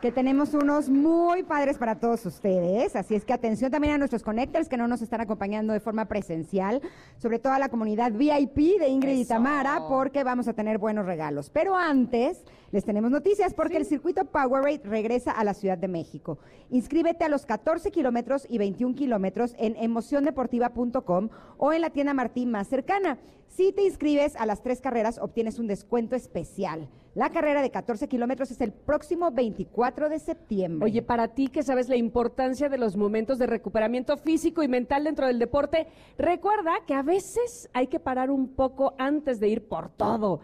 que 0.00 0.12
tenemos 0.12 0.54
unos 0.54 0.88
muy 0.88 1.42
padres 1.42 1.76
para 1.76 1.98
todos 1.98 2.24
ustedes. 2.24 2.94
Así 2.94 3.16
es 3.16 3.24
que 3.24 3.32
atención 3.32 3.72
también 3.72 3.94
a 3.94 3.98
nuestros 3.98 4.22
connectors 4.22 4.68
que 4.68 4.76
no 4.76 4.86
nos 4.86 5.02
están 5.02 5.20
acompañando 5.20 5.72
de 5.72 5.80
forma 5.80 6.04
presencial, 6.04 6.80
sobre 7.18 7.40
todo 7.40 7.52
a 7.52 7.58
la 7.58 7.68
comunidad 7.68 8.12
VIP 8.12 8.78
de 8.78 8.88
Ingrid 8.88 9.18
y. 9.18 9.24
Tamara, 9.24 9.88
porque 9.88 10.22
vamos 10.22 10.46
a 10.46 10.52
tener 10.52 10.78
buenos 10.78 11.04
regalos. 11.04 11.50
Pero 11.50 11.74
antes, 11.74 12.44
les 12.72 12.84
tenemos 12.84 13.10
noticias 13.10 13.52
porque 13.54 13.76
el 13.76 13.84
circuito 13.84 14.24
Powerade 14.24 14.80
regresa 14.84 15.30
a 15.30 15.44
la 15.44 15.52
Ciudad 15.52 15.76
de 15.76 15.88
México. 15.88 16.38
Inscríbete 16.70 17.24
a 17.24 17.28
los 17.28 17.44
14 17.44 17.90
kilómetros 17.90 18.46
y 18.48 18.56
21 18.56 18.94
kilómetros 18.94 19.54
en 19.58 19.76
emociondeportiva.com 19.76 21.28
o 21.58 21.72
en 21.72 21.82
la 21.82 21.90
tienda 21.90 22.14
Martín 22.14 22.50
más 22.50 22.68
cercana. 22.68 23.18
Si 23.46 23.72
te 23.72 23.82
inscribes 23.82 24.34
a 24.36 24.46
las 24.46 24.62
tres 24.62 24.80
carreras, 24.80 25.18
obtienes 25.18 25.58
un 25.58 25.66
descuento 25.66 26.16
especial. 26.16 26.88
La 27.14 27.28
carrera 27.28 27.60
de 27.60 27.70
14 27.70 28.08
kilómetros 28.08 28.50
es 28.50 28.62
el 28.62 28.72
próximo 28.72 29.30
24 29.30 30.08
de 30.08 30.18
septiembre. 30.18 30.86
Oye, 30.86 31.02
para 31.02 31.28
ti 31.28 31.48
que 31.48 31.62
sabes 31.62 31.90
la 31.90 31.96
importancia 31.96 32.70
de 32.70 32.78
los 32.78 32.96
momentos 32.96 33.38
de 33.38 33.46
recuperamiento 33.46 34.16
físico 34.16 34.62
y 34.62 34.68
mental 34.68 35.04
dentro 35.04 35.26
del 35.26 35.38
deporte, 35.38 35.88
recuerda 36.16 36.72
que 36.86 36.94
a 36.94 37.02
veces 37.02 37.68
hay 37.74 37.88
que 37.88 38.00
parar 38.00 38.30
un 38.30 38.48
poco 38.54 38.94
antes 38.96 39.38
de 39.38 39.48
ir 39.48 39.68
por 39.68 39.90
todo. 39.90 40.40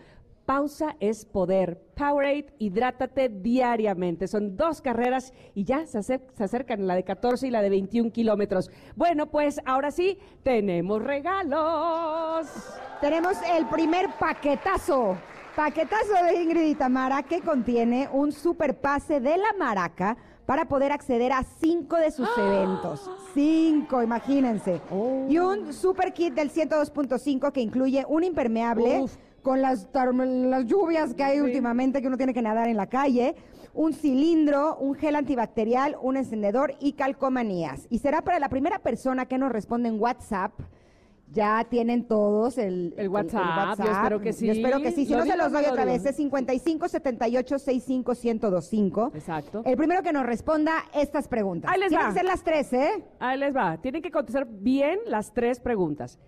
Pausa 0.48 0.96
es 0.98 1.26
poder. 1.26 1.78
Powerade, 1.94 2.46
hidrátate 2.58 3.28
diariamente. 3.28 4.26
Son 4.26 4.56
dos 4.56 4.80
carreras 4.80 5.34
y 5.54 5.64
ya 5.64 5.84
se, 5.84 5.98
acer- 5.98 6.22
se 6.38 6.42
acercan 6.44 6.86
la 6.86 6.94
de 6.94 7.04
14 7.04 7.48
y 7.48 7.50
la 7.50 7.60
de 7.60 7.68
21 7.68 8.10
kilómetros. 8.12 8.70
Bueno, 8.96 9.26
pues 9.30 9.60
ahora 9.66 9.90
sí, 9.90 10.18
tenemos 10.42 11.02
regalos. 11.02 12.46
Tenemos 13.02 13.36
el 13.54 13.66
primer 13.66 14.08
paquetazo. 14.18 15.18
Paquetazo 15.54 16.14
de 16.24 16.42
Ingrid 16.42 16.62
y 16.70 16.74
Tamara 16.76 17.22
que 17.24 17.42
contiene 17.42 18.08
un 18.10 18.32
super 18.32 18.80
pase 18.80 19.20
de 19.20 19.36
la 19.36 19.52
maraca 19.58 20.16
para 20.46 20.64
poder 20.64 20.92
acceder 20.92 21.30
a 21.30 21.42
cinco 21.42 21.96
de 21.96 22.10
sus 22.10 22.28
eventos. 22.38 23.10
Cinco, 23.34 24.02
imagínense. 24.02 24.80
Y 25.28 25.36
un 25.36 25.74
super 25.74 26.14
kit 26.14 26.32
del 26.32 26.50
102.5 26.50 27.52
que 27.52 27.60
incluye 27.60 28.06
un 28.08 28.24
impermeable 28.24 29.00
Uf. 29.02 29.14
Con 29.42 29.62
las, 29.62 29.88
lluvias 30.66 31.14
que 31.14 31.24
hay 31.24 31.40
últimamente 31.40 32.00
que 32.00 32.08
uno 32.08 32.16
tiene 32.16 32.34
que 32.34 32.42
nadar 32.42 32.68
en 32.68 32.76
la 32.76 32.88
calle, 32.88 33.34
un 33.74 33.92
cilindro, 33.92 34.76
un 34.78 34.94
gel 34.94 35.16
antibacterial, 35.16 35.96
un 36.02 36.16
encendedor 36.16 36.74
y 36.80 36.92
calcomanías. 36.92 37.86
Y 37.90 37.98
será 37.98 38.22
para 38.22 38.38
la 38.38 38.48
primera 38.48 38.78
persona 38.80 39.26
que 39.26 39.38
nos 39.38 39.52
responde 39.52 39.88
en 39.88 40.00
WhatsApp. 40.00 40.52
Ya 41.30 41.66
tienen 41.68 42.08
todos 42.08 42.56
el, 42.56 42.94
El 42.96 43.10
WhatsApp, 43.10 43.78
yo 43.78 43.92
espero 43.92 44.18
que 44.18 44.32
sí. 44.32 44.46
Yo 44.46 44.52
espero 44.52 44.80
que 44.80 44.92
sí. 44.92 45.04
Si 45.04 45.12
Lo 45.12 45.18
no, 45.18 45.26
se 45.26 45.36
los 45.36 45.52
doy 45.52 45.62
lo 45.64 45.72
otra 45.72 45.84
digo. 45.84 45.94
vez. 45.98 46.06
Es 46.06 46.16
55 46.16 46.88
78 46.88 47.58
65 47.58 48.12
1025. 48.12 49.10
Exacto. 49.14 49.62
El 49.66 49.76
primero 49.76 50.02
que 50.02 50.10
nos 50.10 50.24
responda 50.24 50.72
estas 50.94 51.28
preguntas. 51.28 51.70
Ahí 51.70 51.80
les 51.80 51.90
Tienen 51.90 52.06
va. 52.06 52.10
que 52.12 52.18
ser 52.18 52.24
las 52.24 52.42
tres, 52.42 52.72
¿eh? 52.72 53.04
Ahí 53.18 53.38
les 53.38 53.54
va. 53.54 53.76
Tienen 53.76 54.00
que 54.00 54.10
contestar 54.10 54.46
bien 54.48 55.00
las 55.06 55.34
tres 55.34 55.60
preguntas. 55.60 56.18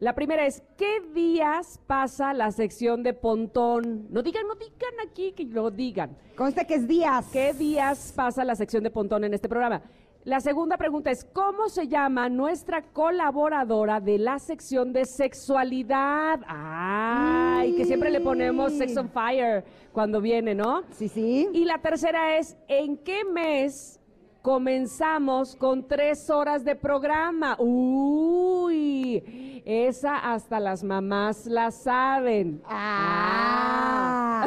La 0.00 0.14
primera 0.14 0.44
es, 0.44 0.62
¿qué 0.76 1.00
días 1.14 1.80
pasa 1.86 2.34
la 2.34 2.50
sección 2.50 3.04
de 3.04 3.12
Pontón? 3.12 4.08
No 4.10 4.22
digan, 4.22 4.46
no 4.48 4.56
digan 4.56 5.08
aquí, 5.08 5.32
que 5.32 5.44
lo 5.44 5.70
digan. 5.70 6.16
Consta 6.36 6.64
que 6.64 6.74
es 6.74 6.88
días. 6.88 7.26
¿Qué 7.32 7.52
días 7.52 8.12
pasa 8.14 8.44
la 8.44 8.56
sección 8.56 8.82
de 8.82 8.90
Pontón 8.90 9.22
en 9.22 9.34
este 9.34 9.48
programa? 9.48 9.82
La 10.24 10.40
segunda 10.40 10.76
pregunta 10.76 11.10
es, 11.10 11.24
¿cómo 11.24 11.68
se 11.68 11.86
llama 11.86 12.28
nuestra 12.28 12.82
colaboradora 12.82 14.00
de 14.00 14.18
la 14.18 14.40
sección 14.40 14.92
de 14.92 15.04
sexualidad? 15.04 16.40
Ay, 16.48 17.76
que 17.76 17.84
siempre 17.84 18.10
le 18.10 18.20
ponemos 18.20 18.72
Sex 18.72 18.96
on 18.96 19.10
Fire 19.10 19.64
cuando 19.92 20.20
viene, 20.20 20.54
¿no? 20.54 20.82
Sí, 20.90 21.08
sí. 21.08 21.48
Y 21.52 21.64
la 21.66 21.78
tercera 21.78 22.36
es, 22.36 22.56
¿en 22.68 22.96
qué 22.96 23.22
mes 23.24 24.00
comenzamos 24.40 25.54
con 25.56 25.86
tres 25.86 26.30
horas 26.30 26.64
de 26.64 26.74
programa? 26.74 27.56
Uy, 27.58 29.53
esa 29.64 30.18
hasta 30.32 30.60
las 30.60 30.84
mamás 30.84 31.46
la 31.46 31.70
saben. 31.70 32.62
Ah. 32.66 34.44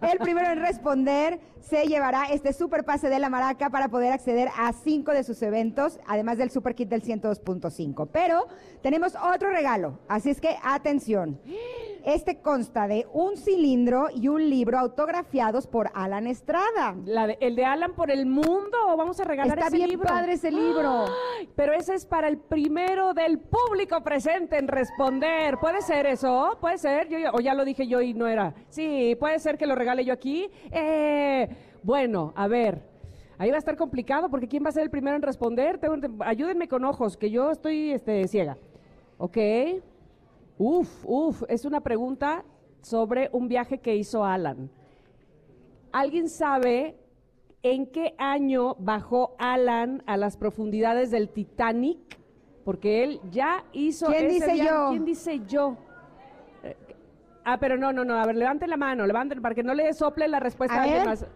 El 0.00 0.18
primero 0.18 0.50
en 0.50 0.60
responder 0.60 1.38
se 1.60 1.86
llevará 1.86 2.24
este 2.30 2.52
super 2.52 2.84
pase 2.84 3.08
de 3.08 3.18
la 3.18 3.28
maraca 3.28 3.70
para 3.70 3.88
poder 3.88 4.12
acceder 4.12 4.48
a 4.56 4.72
cinco 4.72 5.12
de 5.12 5.24
sus 5.24 5.40
eventos, 5.42 5.98
además 6.06 6.38
del 6.38 6.50
super 6.50 6.74
kit 6.74 6.88
del 6.88 7.02
102.5. 7.02 8.08
Pero 8.12 8.46
tenemos 8.82 9.14
otro 9.34 9.50
regalo, 9.50 9.98
así 10.08 10.30
es 10.30 10.40
que 10.40 10.56
atención. 10.62 11.40
Este 12.04 12.40
consta 12.40 12.86
de 12.88 13.06
un 13.12 13.36
cilindro 13.36 14.06
y 14.14 14.28
un 14.28 14.48
libro 14.48 14.78
autografiados 14.78 15.66
por 15.66 15.90
Alan 15.94 16.26
Estrada. 16.26 16.94
La 17.04 17.26
de- 17.26 17.36
¿El 17.40 17.54
de 17.56 17.64
Alan 17.66 17.92
por 17.94 18.10
el 18.10 18.24
mundo 18.24 18.78
o 18.86 18.96
vamos 18.96 19.20
a 19.20 19.24
regalar 19.24 19.58
Está 19.58 19.68
ese 19.68 19.76
bien 19.76 19.90
libro? 19.90 20.08
padre 20.08 20.32
ese 20.34 20.50
libro. 20.50 21.04
¡Ay! 21.38 21.50
Pero 21.54 21.74
ese 21.74 21.94
es 21.94 22.06
para 22.06 22.28
el 22.28 22.38
primero 22.38 23.12
del 23.12 23.38
público 23.40 24.02
presente 24.02 24.56
en 24.58 24.68
responder. 24.68 25.58
¿Puede 25.58 25.82
ser 25.82 26.06
eso? 26.06 26.56
¿Puede 26.60 26.78
ser? 26.78 27.08
Yo, 27.08 27.18
o 27.34 27.40
ya 27.40 27.52
lo 27.52 27.64
dije 27.64 27.86
yo 27.86 28.00
y 28.00 28.14
no 28.14 28.26
era. 28.26 28.54
Sí, 28.68 29.14
puede 29.20 29.38
ser 29.38 29.58
que 29.58 29.66
lo 29.66 29.74
regale 29.74 30.04
yo 30.04 30.14
aquí. 30.14 30.48
Eh, 30.70 31.48
bueno, 31.92 32.34
a 32.36 32.48
ver. 32.48 32.82
Ahí 33.38 33.48
va 33.48 33.56
a 33.56 33.58
estar 33.58 33.74
complicado 33.78 34.28
porque 34.28 34.46
¿quién 34.46 34.62
va 34.62 34.68
a 34.68 34.72
ser 34.72 34.82
el 34.82 34.90
primero 34.90 35.16
en 35.16 35.22
responder? 35.22 35.78
Tengo- 35.78 36.22
ayúdenme 36.22 36.68
con 36.68 36.84
ojos, 36.84 37.16
que 37.16 37.30
yo 37.30 37.50
estoy 37.50 37.92
este, 37.92 38.28
ciega. 38.28 38.58
¿Ok? 39.16 39.38
Uf, 40.58 40.90
uf, 41.06 41.44
es 41.48 41.64
una 41.64 41.80
pregunta 41.80 42.44
sobre 42.82 43.30
un 43.32 43.48
viaje 43.48 43.78
que 43.78 43.96
hizo 43.96 44.22
Alan. 44.22 44.68
¿Alguien 45.90 46.28
sabe 46.28 46.94
en 47.62 47.86
qué 47.86 48.14
año 48.18 48.74
bajó 48.78 49.34
Alan 49.38 50.02
a 50.04 50.18
las 50.18 50.36
profundidades 50.36 51.10
del 51.10 51.30
Titanic? 51.30 52.18
Porque 52.66 53.02
él 53.02 53.18
ya 53.30 53.64
hizo 53.72 54.08
¿Quién 54.08 54.26
ese 54.26 54.34
dice 54.34 54.52
viaje. 54.52 54.68
yo? 54.68 54.88
¿Quién 54.90 55.04
dice 55.06 55.40
yo? 55.46 55.76
Eh, 56.64 56.76
Ah, 57.50 57.56
pero 57.58 57.78
no, 57.78 57.94
no, 57.94 58.04
no. 58.04 58.14
A 58.20 58.26
ver, 58.26 58.36
levanten 58.36 58.68
la 58.68 58.76
mano, 58.76 59.06
levanten 59.06 59.40
para 59.40 59.54
que 59.54 59.62
no 59.62 59.72
le 59.72 59.90
sople 59.94 60.28
la 60.28 60.38
respuesta 60.38 60.74
A 60.76 60.80
a, 60.80 60.82
alguien 60.82 60.98
ver. 60.98 61.08
más. 61.08 61.26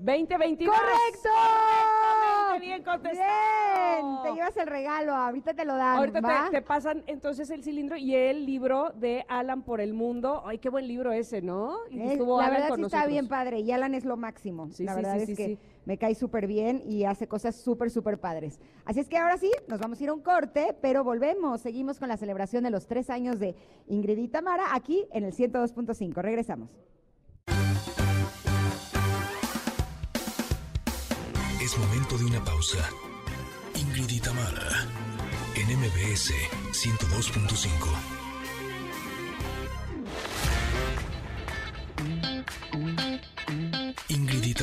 Ah, 0.00 0.16
2022. 0.16 0.74
¡Correcto! 0.74 1.28
Correctamente 1.28 2.66
bien 2.66 2.82
contestado. 2.82 4.02
Bien, 4.02 4.22
te 4.22 4.32
llevas 4.32 4.56
el 4.56 4.66
regalo, 4.66 5.14
ahorita 5.14 5.54
te 5.54 5.64
lo 5.64 5.76
dan, 5.76 5.96
Ahorita 5.98 6.20
te, 6.50 6.56
te 6.58 6.62
pasan 6.62 7.02
entonces 7.06 7.48
el 7.50 7.62
cilindro 7.62 7.96
y 7.96 8.14
el 8.14 8.44
libro 8.46 8.90
de 8.96 9.24
Alan 9.28 9.62
por 9.62 9.80
el 9.80 9.94
mundo. 9.94 10.42
Ay, 10.46 10.58
qué 10.58 10.68
buen 10.68 10.86
libro 10.88 11.12
ese, 11.12 11.42
¿no? 11.42 11.76
Y 11.90 12.00
Eh, 12.00 12.12
estuvo 12.12 12.38
la 12.40 12.46
Alan 12.46 12.54
verdad 12.56 12.68
con 12.70 12.78
sí 12.80 12.86
está 12.86 13.06
bien 13.06 13.28
padre 13.28 13.60
y 13.60 13.70
Alan 13.72 13.94
es 13.94 14.04
lo 14.04 14.16
máximo. 14.16 14.68
Sí, 14.72 14.84
la 14.84 14.92
sí, 14.94 14.96
verdad 14.96 15.16
es 15.18 15.26
que 15.36 15.46
sí. 15.46 15.58
me 15.84 15.96
cae 15.98 16.14
súper 16.14 16.46
bien 16.46 16.82
y 16.84 17.04
hace 17.04 17.28
cosas 17.28 17.56
súper, 17.56 17.90
súper 17.90 18.18
padres. 18.18 18.58
Así 18.84 19.00
es 19.00 19.08
que 19.08 19.16
ahora 19.18 19.36
sí, 19.38 19.50
nos 19.68 19.80
vamos 19.80 20.00
a 20.00 20.04
ir 20.04 20.08
a 20.10 20.14
un 20.14 20.22
corte, 20.22 20.76
pero 20.80 21.04
volvemos. 21.04 21.60
Seguimos 21.60 21.98
con 21.98 22.08
la 22.08 22.16
celebración 22.16 22.64
de 22.64 22.70
los 22.70 22.86
tres 22.86 23.10
años 23.10 23.38
de 23.38 23.54
Ingrid 23.86 24.18
y 24.18 24.28
Tamara 24.28 24.74
aquí 24.74 25.06
en 25.12 25.24
el 25.24 25.32
102.5. 25.32 26.14
Regresamos. 26.20 26.70
Momento 31.78 32.18
de 32.18 32.24
una 32.24 32.44
pausa. 32.44 32.78
Ingrid 33.74 34.10
y 34.10 34.20
en 35.54 35.68
MBS 35.78 36.32
102.5. 36.72 37.70
Ingrid 44.08 44.44
y 44.44 44.54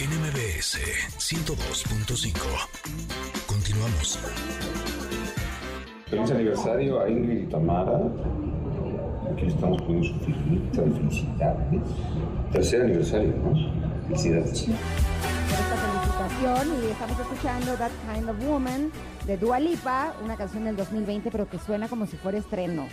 en 0.00 0.10
MBS 0.20 0.78
102.5. 1.18 2.32
Continuamos. 3.46 4.18
Feliz 6.06 6.30
aniversario 6.30 7.00
a 7.02 7.10
Ingrid 7.10 7.48
y. 7.48 8.10
Aquí 9.30 9.46
estamos 9.46 9.82
poniendo 9.82 10.08
su 10.08 10.14
felicidades. 10.94 11.82
Tercer 12.52 12.82
aniversario, 12.82 13.34
¿no? 13.36 13.52
Felicidades. 14.06 14.66
por 14.68 15.13
felicitación 16.44 16.84
y 16.84 16.90
estamos 16.90 17.18
escuchando 17.18 17.74
That 17.74 17.90
Kind 18.12 18.28
of 18.28 18.44
Woman 18.44 18.90
de 19.26 19.36
Dua 19.36 19.58
Lipa, 19.58 20.14
una 20.22 20.36
canción 20.36 20.64
del 20.64 20.76
2020 20.76 21.30
pero 21.30 21.48
que 21.48 21.58
suena 21.58 21.88
como 21.88 22.06
si 22.06 22.16
fuera 22.16 22.38
estreno. 22.38 22.86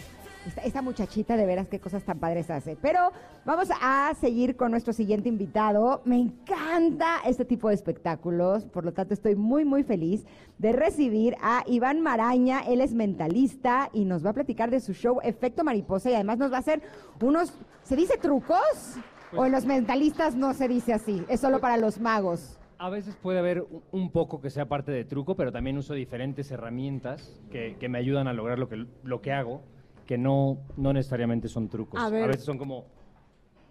Esta, 0.47 0.61
esta 0.61 0.81
muchachita 0.81 1.37
de 1.37 1.45
veras 1.45 1.67
qué 1.67 1.79
cosas 1.79 2.03
tan 2.03 2.17
padres 2.17 2.49
hace. 2.49 2.75
Pero 2.81 3.11
vamos 3.45 3.67
a 3.79 4.11
seguir 4.19 4.55
con 4.55 4.71
nuestro 4.71 4.91
siguiente 4.91 5.29
invitado. 5.29 6.01
Me 6.03 6.17
encanta 6.17 7.17
este 7.25 7.45
tipo 7.45 7.67
de 7.67 7.75
espectáculos, 7.75 8.65
por 8.65 8.85
lo 8.85 8.93
tanto 8.93 9.13
estoy 9.13 9.35
muy 9.35 9.65
muy 9.65 9.83
feliz 9.83 10.25
de 10.57 10.71
recibir 10.71 11.35
a 11.41 11.63
Iván 11.67 12.01
Maraña. 12.01 12.61
Él 12.61 12.81
es 12.81 12.93
mentalista 12.93 13.89
y 13.93 14.05
nos 14.05 14.25
va 14.25 14.31
a 14.31 14.33
platicar 14.33 14.71
de 14.71 14.79
su 14.79 14.93
show 14.93 15.19
Efecto 15.23 15.63
Mariposa 15.63 16.09
y 16.09 16.15
además 16.15 16.37
nos 16.37 16.51
va 16.51 16.57
a 16.57 16.61
hacer 16.61 16.81
unos, 17.21 17.53
¿se 17.83 17.95
dice 17.95 18.17
trucos? 18.17 18.95
¿O 19.35 19.45
en 19.45 19.51
los 19.51 19.65
mentalistas 19.65 20.35
no 20.35 20.53
se 20.53 20.67
dice 20.67 20.93
así? 20.93 21.23
Es 21.29 21.39
solo 21.39 21.59
para 21.59 21.77
los 21.77 21.99
magos. 21.99 22.60
A 22.81 22.89
veces 22.89 23.15
puede 23.15 23.37
haber 23.37 23.63
un- 23.91 24.09
poco 24.09 24.41
que 24.41 24.49
sea 24.49 24.65
parte 24.67 24.91
de 24.91 25.05
truco, 25.05 25.35
pero 25.35 25.51
también 25.51 25.77
uso 25.77 25.93
diferentes 25.93 26.49
herramientas 26.49 27.39
que, 27.51 27.75
que 27.79 27.87
me 27.89 27.99
ayudan 27.99 28.27
a 28.27 28.33
lograr 28.33 28.57
lo 28.57 28.67
que, 28.67 28.87
lo 29.03 29.21
que 29.21 29.31
hago, 29.31 29.61
que 30.07 30.17
no, 30.17 30.57
no 30.77 30.91
necesariamente 30.91 31.47
son 31.47 31.69
trucos. 31.69 32.01
A 32.01 32.09
ver. 32.09 32.27
veces 32.27 32.43
son 32.43 32.57
como 32.57 32.85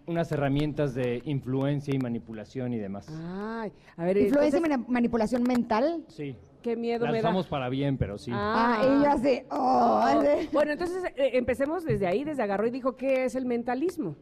unas 0.07 0.31
herramientas 0.31 0.95
de 0.95 1.23
influencia 1.25 1.93
y 1.93 1.99
manipulación 1.99 2.73
y 2.73 2.79
demás. 2.79 3.09
Ay, 3.11 3.73
a 3.97 4.05
ver, 4.05 4.17
Influencia 4.17 4.61
y 4.61 4.63
mani- 4.63 4.85
manipulación 4.87 5.43
mental. 5.43 6.05
Sí. 6.07 6.37
qué 6.63 6.77
miedo 6.77 7.05
Las 7.07 7.13
me 7.13 7.21
da. 7.21 7.29
usamos 7.31 7.49
para 7.49 7.69
bien, 7.69 7.99
pero 7.99 8.17
sí. 8.17 8.31
Ah, 8.33 8.81
y 8.81 9.03
yo 9.05 9.11
así, 9.11 9.43
oh, 9.51 10.03
así. 10.05 10.49
Bueno, 10.53 10.71
entonces 10.71 11.03
eh, 11.17 11.31
empecemos 11.33 11.85
desde 11.85 12.07
ahí, 12.07 12.23
desde 12.23 12.45
agarró 12.45 12.65
y 12.69 12.71
dijo 12.71 12.95
qué 12.95 13.25
es 13.25 13.35
el 13.35 13.45
mentalismo. 13.45 14.15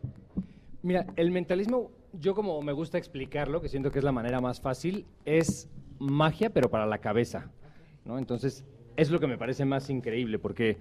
Mira, 0.82 1.04
el 1.16 1.30
mentalismo, 1.30 1.90
yo 2.12 2.34
como 2.34 2.60
me 2.62 2.72
gusta 2.72 2.98
explicarlo, 2.98 3.60
que 3.60 3.68
siento 3.68 3.90
que 3.90 3.98
es 3.98 4.04
la 4.04 4.12
manera 4.12 4.40
más 4.40 4.60
fácil, 4.60 5.06
es 5.24 5.68
magia, 5.98 6.50
pero 6.50 6.70
para 6.70 6.86
la 6.86 6.98
cabeza. 6.98 7.50
¿no? 8.04 8.18
Entonces, 8.18 8.64
es 8.96 9.10
lo 9.10 9.20
que 9.20 9.26
me 9.26 9.38
parece 9.38 9.64
más 9.64 9.90
increíble, 9.90 10.38
porque 10.38 10.78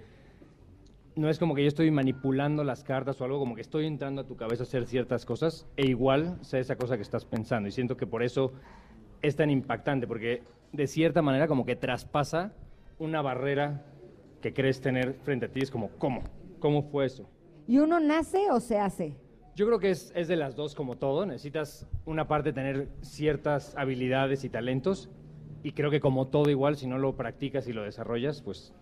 no 1.14 1.28
es 1.28 1.38
como 1.38 1.54
que 1.54 1.62
yo 1.62 1.68
estoy 1.68 1.90
manipulando 1.90 2.64
las 2.64 2.84
cartas 2.84 3.20
o 3.20 3.24
algo, 3.24 3.38
como 3.38 3.54
que 3.54 3.60
estoy 3.60 3.86
entrando 3.86 4.22
a 4.22 4.26
tu 4.26 4.36
cabeza 4.36 4.62
a 4.62 4.66
hacer 4.66 4.86
ciertas 4.86 5.24
cosas, 5.24 5.66
e 5.76 5.86
igual 5.86 6.38
sé 6.42 6.60
esa 6.60 6.76
cosa 6.76 6.96
que 6.96 7.02
estás 7.02 7.24
pensando. 7.24 7.68
Y 7.68 7.72
siento 7.72 7.96
que 7.96 8.06
por 8.06 8.22
eso 8.22 8.52
es 9.22 9.36
tan 9.36 9.50
impactante, 9.50 10.06
porque 10.06 10.42
de 10.72 10.86
cierta 10.86 11.22
manera 11.22 11.48
como 11.48 11.66
que 11.66 11.76
traspasa 11.76 12.52
una 12.98 13.22
barrera 13.22 13.84
que 14.40 14.52
crees 14.52 14.80
tener 14.80 15.14
frente 15.14 15.46
a 15.46 15.48
ti. 15.48 15.60
Es 15.60 15.70
como, 15.70 15.90
¿cómo? 15.98 16.22
¿Cómo 16.60 16.82
fue 16.82 17.06
eso? 17.06 17.28
¿Y 17.66 17.78
uno 17.78 18.00
nace 18.00 18.50
o 18.50 18.60
se 18.60 18.78
hace? 18.78 19.16
Yo 19.58 19.66
creo 19.66 19.80
que 19.80 19.90
es, 19.90 20.12
es 20.14 20.28
de 20.28 20.36
las 20.36 20.54
dos 20.54 20.76
como 20.76 20.98
todo. 20.98 21.26
Necesitas 21.26 21.84
una 22.06 22.28
parte 22.28 22.52
tener 22.52 22.86
ciertas 23.00 23.76
habilidades 23.76 24.44
y 24.44 24.48
talentos 24.48 25.10
y 25.64 25.72
creo 25.72 25.90
que 25.90 25.98
como 25.98 26.28
todo 26.28 26.48
igual, 26.48 26.76
si 26.76 26.86
no 26.86 26.96
lo 26.96 27.16
practicas 27.16 27.66
y 27.66 27.72
lo 27.72 27.82
desarrollas, 27.82 28.40
pues 28.40 28.72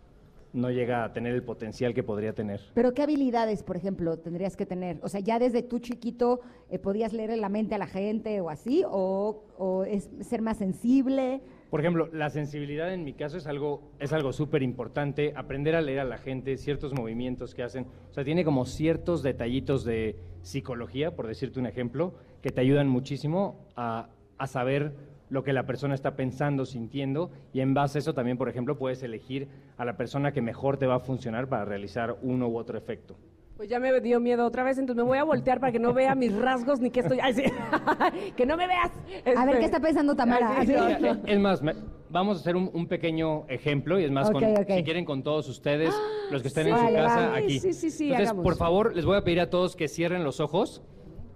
no 0.53 0.71
llega 0.71 1.03
a 1.03 1.15
tener 1.15 1.35
el 1.35 1.43
potencial 1.43 1.95
que 1.95 2.03
podría 2.03 2.35
tener. 2.35 2.61
Pero 2.75 2.93
¿qué 2.93 3.01
habilidades, 3.01 3.63
por 3.63 3.79
ejemplo, 3.79 4.19
tendrías 4.19 4.55
que 4.55 4.67
tener? 4.67 4.99
O 5.01 5.09
sea, 5.09 5.21
ya 5.21 5.39
desde 5.39 5.63
tú 5.63 5.79
chiquito 5.79 6.41
eh, 6.69 6.79
podías 6.79 7.15
leer 7.15 7.39
la 7.39 7.49
mente 7.49 7.75
a 7.75 7.79
la 7.79 7.87
gente 7.87 8.43
o 8.43 8.51
así, 8.51 8.85
o, 8.87 9.45
o 9.57 9.85
es 9.85 10.11
ser 10.21 10.43
más 10.43 10.59
sensible. 10.59 11.41
Por 11.71 11.81
ejemplo, 11.81 12.09
la 12.13 12.31
sensibilidad 12.31 12.93
en 12.95 13.03
mi 13.03 13.13
caso 13.13 13.37
es 13.37 13.47
algo 13.47 13.91
es 13.99 14.13
algo 14.13 14.33
súper 14.33 14.63
importante, 14.63 15.33
aprender 15.35 15.75
a 15.75 15.81
leer 15.81 16.01
a 16.01 16.05
la 16.05 16.19
gente, 16.19 16.57
ciertos 16.59 16.95
movimientos 16.95 17.55
que 17.55 17.65
hacen, 17.65 17.87
o 18.11 18.13
sea, 18.13 18.25
tiene 18.25 18.45
como 18.45 18.67
ciertos 18.67 19.23
detallitos 19.23 19.85
de 19.85 20.17
psicología, 20.43 21.17
por 21.17 21.27
decirte 21.27 21.59
un 21.59 21.67
ejemplo, 21.67 22.15
que 22.41 22.51
te 22.51 22.61
ayudan 22.61 22.89
muchísimo 22.89 23.67
a, 23.75 24.11
a 24.39 24.47
saber 24.47 24.95
lo 25.29 25.43
que 25.43 25.53
la 25.53 25.67
persona 25.67 25.95
está 25.95 26.15
pensando, 26.15 26.65
sintiendo, 26.67 27.33
y 27.53 27.61
en 27.61 27.75
base 27.75 27.99
a 27.99 28.01
eso 28.01 28.15
también, 28.15 28.39
por 28.39 28.49
ejemplo, 28.49 28.79
puedes 28.79 29.03
elegir 29.03 29.49
a 29.77 29.85
la 29.85 29.97
persona 29.97 30.33
que 30.33 30.43
mejor 30.43 30.77
te 30.77 30.87
va 30.87 30.97
a 30.97 31.01
funcionar 31.01 31.49
para 31.49 31.65
realizar 31.65 32.17
uno 32.23 32.47
u 32.49 32.57
otro 32.59 32.79
efecto. 32.79 33.17
Pues 33.57 33.71
ya 33.71 33.81
me 33.81 34.01
dio 34.03 34.21
miedo 34.21 34.45
otra 34.45 34.63
vez, 34.65 34.77
entonces 34.77 35.03
me 35.03 35.09
voy 35.09 35.17
a 35.17 35.25
voltear 35.25 35.61
para 35.61 35.73
que 35.73 35.79
no 35.79 35.95
vea 35.95 36.15
mis 36.15 36.35
rasgos 36.35 36.79
ni 36.79 36.91
que 36.91 37.01
estoy. 37.01 37.21
Ay, 37.23 37.33
sí. 37.33 37.43
que 38.37 38.45
no 38.45 38.55
me 38.57 38.67
veas. 38.67 38.91
A 39.35 39.45
ver, 39.47 39.55
Este- 39.55 39.59
¿qué 39.61 39.65
está 39.65 39.81
pensando 39.81 40.15
Tamara? 40.15 40.59
Ay, 40.59 40.67
sí, 40.67 40.75
Así. 40.75 41.03
no, 41.03 41.15
no. 41.15 41.21
Es 41.27 41.39
más, 41.41 41.63
me- 41.63 41.75
vamos 42.11 42.37
a 42.37 42.41
hacer 42.41 42.55
un, 42.55 42.71
un 42.75 42.87
pequeño 42.87 43.47
ejemplo 43.49 43.99
y 43.99 44.05
es 44.05 44.11
más, 44.11 44.31
con- 44.31 44.43
si 44.45 44.83
quieren 44.85 45.07
con 45.07 45.23
todos 45.23 45.49
ustedes, 45.49 45.95
los 46.31 46.43
que 46.43 46.49
estén 46.49 46.65
sí. 46.65 46.71
en 46.71 46.77
su 46.77 46.83
Vale, 46.85 46.97
casa, 46.99 47.29
vale. 47.31 47.45
aquí. 47.45 47.61
Sí, 47.61 47.73
sí, 47.73 47.91
sí, 47.91 48.05
Entonces, 48.09 48.27
hagamos. 48.29 48.45
por 48.45 48.57
favor, 48.57 48.95
les 48.95 49.07
voy 49.07 49.17
a 49.17 49.25
pedir 49.25 49.41
a 49.41 49.49
todos 49.49 49.75
que 49.75 49.89
cierren 49.89 50.23
los 50.23 50.39
ojos 50.41 50.83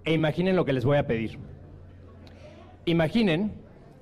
e 0.03 0.13
imaginen 0.13 0.55
lo 0.55 0.63
que 0.63 0.73
les 0.73 0.85
voy 0.85 0.97
a 0.97 1.07
pedir. 1.07 1.39
Imaginen 2.85 3.51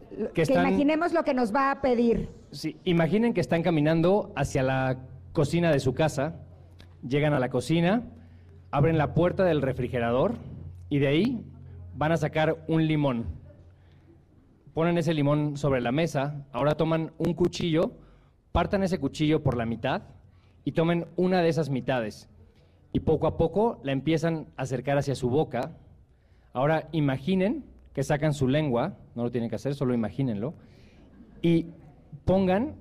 que 0.09 0.27
Que 0.33 0.41
están, 0.41 0.67
imaginemos 0.67 1.13
lo 1.13 1.23
que 1.23 1.33
nos 1.33 1.53
va 1.55 1.71
a 1.71 1.81
pedir. 1.81 2.29
sí, 2.51 2.75
imaginen 2.83 3.33
que 3.33 3.39
están 3.41 3.63
caminando 3.63 4.33
hacia 4.35 4.61
la 4.63 4.97
cocina 5.31 5.71
de 5.71 5.79
su 5.79 5.93
casa, 5.93 6.35
llegan 7.07 7.33
a 7.33 7.39
la 7.39 7.49
cocina, 7.49 8.03
abren 8.71 8.97
la 8.97 9.13
puerta 9.13 9.43
del 9.43 9.61
refrigerador 9.61 10.35
y 10.89 10.99
de 10.99 11.07
ahí 11.07 11.45
van 11.95 12.11
a 12.11 12.17
sacar 12.17 12.63
un 12.67 12.87
limón 12.87 13.39
ponen 14.79 14.97
ese 14.97 15.13
limón 15.13 15.57
sobre 15.57 15.81
la 15.81 15.91
mesa, 15.91 16.45
ahora 16.53 16.75
toman 16.75 17.11
un 17.17 17.33
cuchillo, 17.33 17.91
partan 18.53 18.81
ese 18.81 18.97
cuchillo 18.97 19.43
por 19.43 19.57
la 19.57 19.65
mitad 19.65 20.03
y 20.63 20.71
tomen 20.71 21.05
una 21.17 21.41
de 21.41 21.49
esas 21.49 21.69
mitades. 21.69 22.29
y 22.93 23.01
poco 23.01 23.27
a 23.27 23.35
poco 23.35 23.81
la 23.83 23.91
empiezan 23.91 24.47
a 24.55 24.61
acercar 24.61 24.97
hacia 24.97 25.15
su 25.15 25.29
boca. 25.29 25.73
Ahora 26.53 26.87
imaginen 26.93 27.65
que 27.93 28.03
sacan 28.03 28.33
su 28.33 28.47
lengua, 28.47 28.93
no 29.15 29.23
lo 29.23 29.31
tienen 29.31 29.49
que 29.49 29.57
hacer, 29.57 29.75
solo 29.75 29.93
imagínenlo, 29.93 30.53
y 31.41 31.67
pongan 32.23 32.75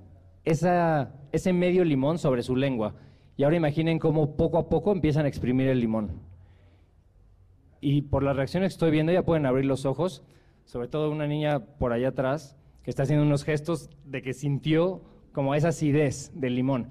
ese 0.45 1.53
medio 1.53 1.83
limón 1.83 2.17
sobre 2.17 2.43
su 2.43 2.55
lengua. 2.55 2.95
Y 3.39 3.45
ahora 3.45 3.55
imaginen 3.55 3.99
cómo 3.99 4.35
poco 4.35 4.57
a 4.57 4.67
poco 4.67 4.91
empiezan 4.91 5.23
a 5.23 5.29
exprimir 5.29 5.69
el 5.69 5.79
limón. 5.79 6.11
Y 7.79 8.01
por 8.01 8.21
las 8.21 8.35
reacciones 8.35 8.71
que 8.71 8.73
estoy 8.73 8.91
viendo 8.91 9.13
ya 9.13 9.23
pueden 9.23 9.45
abrir 9.45 9.63
los 9.63 9.85
ojos, 9.85 10.25
sobre 10.65 10.89
todo 10.89 11.09
una 11.09 11.25
niña 11.25 11.61
por 11.61 11.93
allá 11.93 12.09
atrás 12.09 12.57
que 12.83 12.89
está 12.89 13.03
haciendo 13.03 13.25
unos 13.25 13.45
gestos 13.45 13.91
de 14.03 14.21
que 14.21 14.33
sintió 14.33 15.01
como 15.31 15.55
esa 15.55 15.69
acidez 15.69 16.33
del 16.35 16.55
limón. 16.55 16.89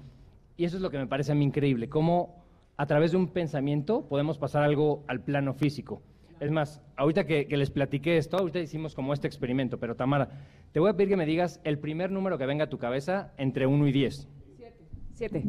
Y 0.57 0.65
eso 0.65 0.77
es 0.77 0.81
lo 0.81 0.89
que 0.89 0.97
me 0.97 1.05
parece 1.05 1.33
a 1.33 1.35
mí 1.35 1.45
increíble, 1.45 1.87
cómo 1.87 2.43
a 2.77 2.87
través 2.87 3.11
de 3.11 3.17
un 3.17 3.27
pensamiento 3.27 4.07
podemos 4.07 4.39
pasar 4.39 4.63
algo 4.63 5.03
al 5.07 5.21
plano 5.21 5.53
físico. 5.53 6.01
Es 6.39 6.49
más, 6.49 6.81
ahorita 6.95 7.27
que, 7.27 7.45
les 7.45 7.69
platiqué 7.69 8.17
esto, 8.17 8.37
ahorita 8.37 8.57
hicimos 8.57 8.95
como 8.95 9.13
este 9.13 9.27
experimento, 9.27 9.79
pero 9.79 9.95
Tamara, 9.95 10.29
te 10.71 10.79
voy 10.79 10.89
a 10.89 10.93
pedir 10.93 11.09
que 11.09 11.17
me 11.17 11.27
digas 11.27 11.61
el 11.63 11.77
primer 11.77 12.09
número 12.09 12.39
que 12.39 12.47
venga 12.47 12.63
a 12.63 12.69
tu 12.69 12.79
cabeza 12.79 13.33
entre 13.37 13.67
1 13.67 13.87
y 13.87 13.91
10. 13.91 14.29
Siete. 15.19 15.43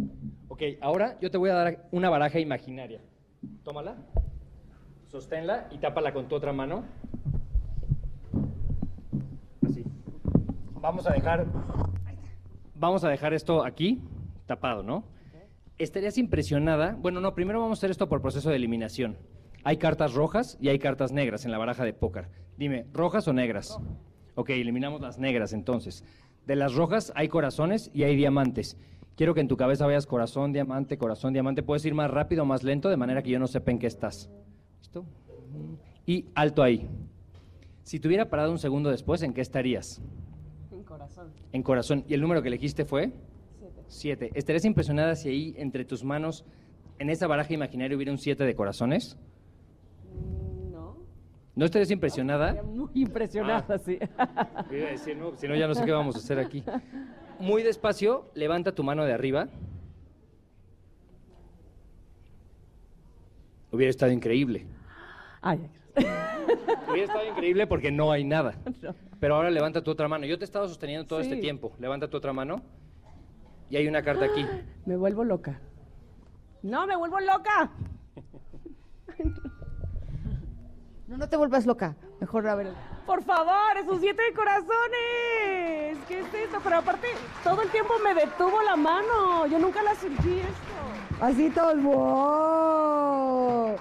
Ok, 0.48 0.62
ahora 0.80 1.16
yo 1.20 1.30
te 1.30 1.38
voy 1.38 1.48
a 1.48 1.55
dar 1.55 1.88
una 1.92 2.10
baraja 2.10 2.40
imaginaria. 2.40 3.01
Tómala, 3.62 3.98
sosténla 5.06 5.68
y 5.70 5.78
tápala 5.78 6.12
con 6.12 6.26
tu 6.26 6.34
otra 6.34 6.52
mano. 6.52 6.82
Así. 9.64 9.84
Vamos 10.74 11.06
a 11.06 11.12
dejar. 11.12 11.47
Vamos 12.74 13.05
a 13.05 13.10
dejar 13.10 13.32
esto 13.32 13.64
aquí, 13.64 14.02
tapado, 14.47 14.82
¿no? 14.82 15.05
Estarías 15.78 16.18
impresionada. 16.18 16.97
Bueno, 16.98 17.20
no, 17.20 17.36
primero 17.36 17.60
vamos 17.60 17.78
a 17.78 17.80
hacer 17.80 17.92
esto 17.92 18.09
por 18.09 18.20
proceso 18.20 18.51
de 18.51 18.56
eliminación. 18.56 19.18
Hay 19.62 19.76
cartas 19.76 20.14
rojas 20.14 20.59
y 20.60 20.68
hay 20.70 20.80
cartas 20.80 21.12
negras 21.12 21.44
en 21.44 21.52
la 21.52 21.59
baraja 21.59 21.84
de 21.84 21.92
póker. 21.92 22.26
Dime, 22.56 22.86
¿rojas 22.92 23.28
o 23.28 23.32
negras? 23.32 23.78
Ok, 24.34 24.51
eliminamos 24.51 25.01
las 25.01 25.20
negras 25.20 25.52
entonces. 25.52 26.02
De 26.44 26.56
las 26.56 26.74
rojas 26.74 27.12
hay 27.14 27.28
corazones 27.28 27.92
y 27.94 28.02
hay 28.02 28.16
diamantes. 28.16 28.76
Quiero 29.20 29.34
que 29.34 29.42
en 29.42 29.48
tu 29.48 29.59
cabeza 29.59 29.86
veas 29.86 30.06
corazón, 30.06 30.51
diamante, 30.51 30.97
corazón, 30.97 31.34
diamante. 31.34 31.62
Puedes 31.62 31.84
ir 31.84 31.92
más 31.92 32.10
rápido 32.10 32.42
o 32.42 32.47
más 32.47 32.62
lento 32.62 32.88
de 32.88 32.97
manera 32.97 33.22
que 33.22 33.28
yo 33.28 33.38
no 33.38 33.47
sepa 33.47 33.70
en 33.70 33.78
qué 33.78 33.86
estás. 33.86 34.30
¿Listo? 34.78 35.05
Y 36.06 36.24
alto 36.34 36.62
ahí. 36.62 36.88
Si 37.82 38.01
te 38.01 38.09
hubiera 38.09 38.30
parado 38.30 38.51
un 38.51 38.59
segundo 38.59 38.88
después, 38.88 39.22
¿en 39.22 39.34
qué 39.34 39.42
estarías? 39.42 40.01
En 40.72 40.82
corazón. 40.84 41.34
En 41.52 41.62
corazón. 41.62 42.02
¿Y 42.09 42.14
el 42.14 42.22
número 42.22 42.40
que 42.40 42.48
elegiste 42.48 42.86
fue? 42.86 43.12
Siete. 43.59 43.84
Siete. 43.88 44.30
¿Estarías 44.32 44.64
impresionada 44.64 45.14
si 45.14 45.28
ahí 45.28 45.55
entre 45.59 45.84
tus 45.84 46.02
manos, 46.02 46.47
en 46.98 47.10
esa 47.10 47.26
baraja 47.26 47.52
imaginaria, 47.52 47.94
hubiera 47.94 48.12
un 48.12 48.18
siete 48.18 48.44
de 48.44 48.55
corazones? 48.55 49.18
No. 50.72 50.97
¿No 51.55 51.66
estarías 51.66 51.90
impresionada? 51.90 52.62
Muy 52.62 52.88
impresionada, 52.94 53.76
sí. 53.76 53.98
Iba 54.70 54.88
a 54.88 54.90
decir, 54.92 55.14
no, 55.18 55.36
si 55.36 55.47
no, 55.47 55.56
ya 55.56 55.68
no 55.68 55.74
sé 55.74 55.84
qué 55.84 55.92
vamos 55.92 56.16
a 56.16 56.20
hacer 56.20 56.38
aquí. 56.38 56.64
Muy 57.40 57.62
despacio, 57.62 58.30
levanta 58.34 58.72
tu 58.72 58.82
mano 58.84 59.04
de 59.04 59.12
arriba. 59.14 59.48
Hubiera 63.72 63.90
estado 63.90 64.12
increíble. 64.12 64.66
Ay, 65.40 65.70
Hubiera 66.88 67.04
estado 67.06 67.26
increíble 67.26 67.66
porque 67.66 67.90
no 67.90 68.12
hay 68.12 68.24
nada. 68.24 68.54
Pero 69.20 69.36
ahora 69.36 69.50
levanta 69.50 69.82
tu 69.82 69.90
otra 69.90 70.08
mano. 70.08 70.26
Yo 70.26 70.38
te 70.38 70.44
he 70.44 70.46
estado 70.46 70.68
sosteniendo 70.68 71.06
todo 71.06 71.20
este 71.20 71.36
tiempo. 71.36 71.72
Levanta 71.78 72.08
tu 72.08 72.16
otra 72.16 72.32
mano. 72.32 72.62
Y 73.68 73.76
hay 73.76 73.86
una 73.86 74.02
carta 74.02 74.24
aquí. 74.24 74.44
Me 74.86 74.96
vuelvo 74.96 75.24
loca. 75.24 75.60
No, 76.62 76.86
me 76.86 76.96
vuelvo 76.96 77.20
loca. 77.20 77.70
No, 81.08 81.16
no 81.16 81.28
te 81.28 81.36
vuelvas 81.36 81.66
loca. 81.66 81.96
Mejor 82.20 82.46
a 82.46 82.54
ver. 82.54 82.68
Por 83.11 83.24
favor, 83.24 83.77
esos 83.77 84.01
siete 84.01 84.23
corazones. 84.37 85.99
¿Qué 86.07 86.20
es 86.20 86.32
esto? 86.32 86.61
Pero 86.62 86.77
aparte, 86.77 87.09
todo 87.43 87.61
el 87.61 87.69
tiempo 87.70 87.95
me 88.05 88.15
detuvo 88.15 88.62
la 88.62 88.77
mano. 88.77 89.49
Yo 89.49 89.59
nunca 89.59 89.82
la 89.82 89.97
sentí 89.97 90.39
esto. 90.39 91.20
Así 91.20 91.51
todo. 91.51 91.74
¡Wow! 91.74 93.77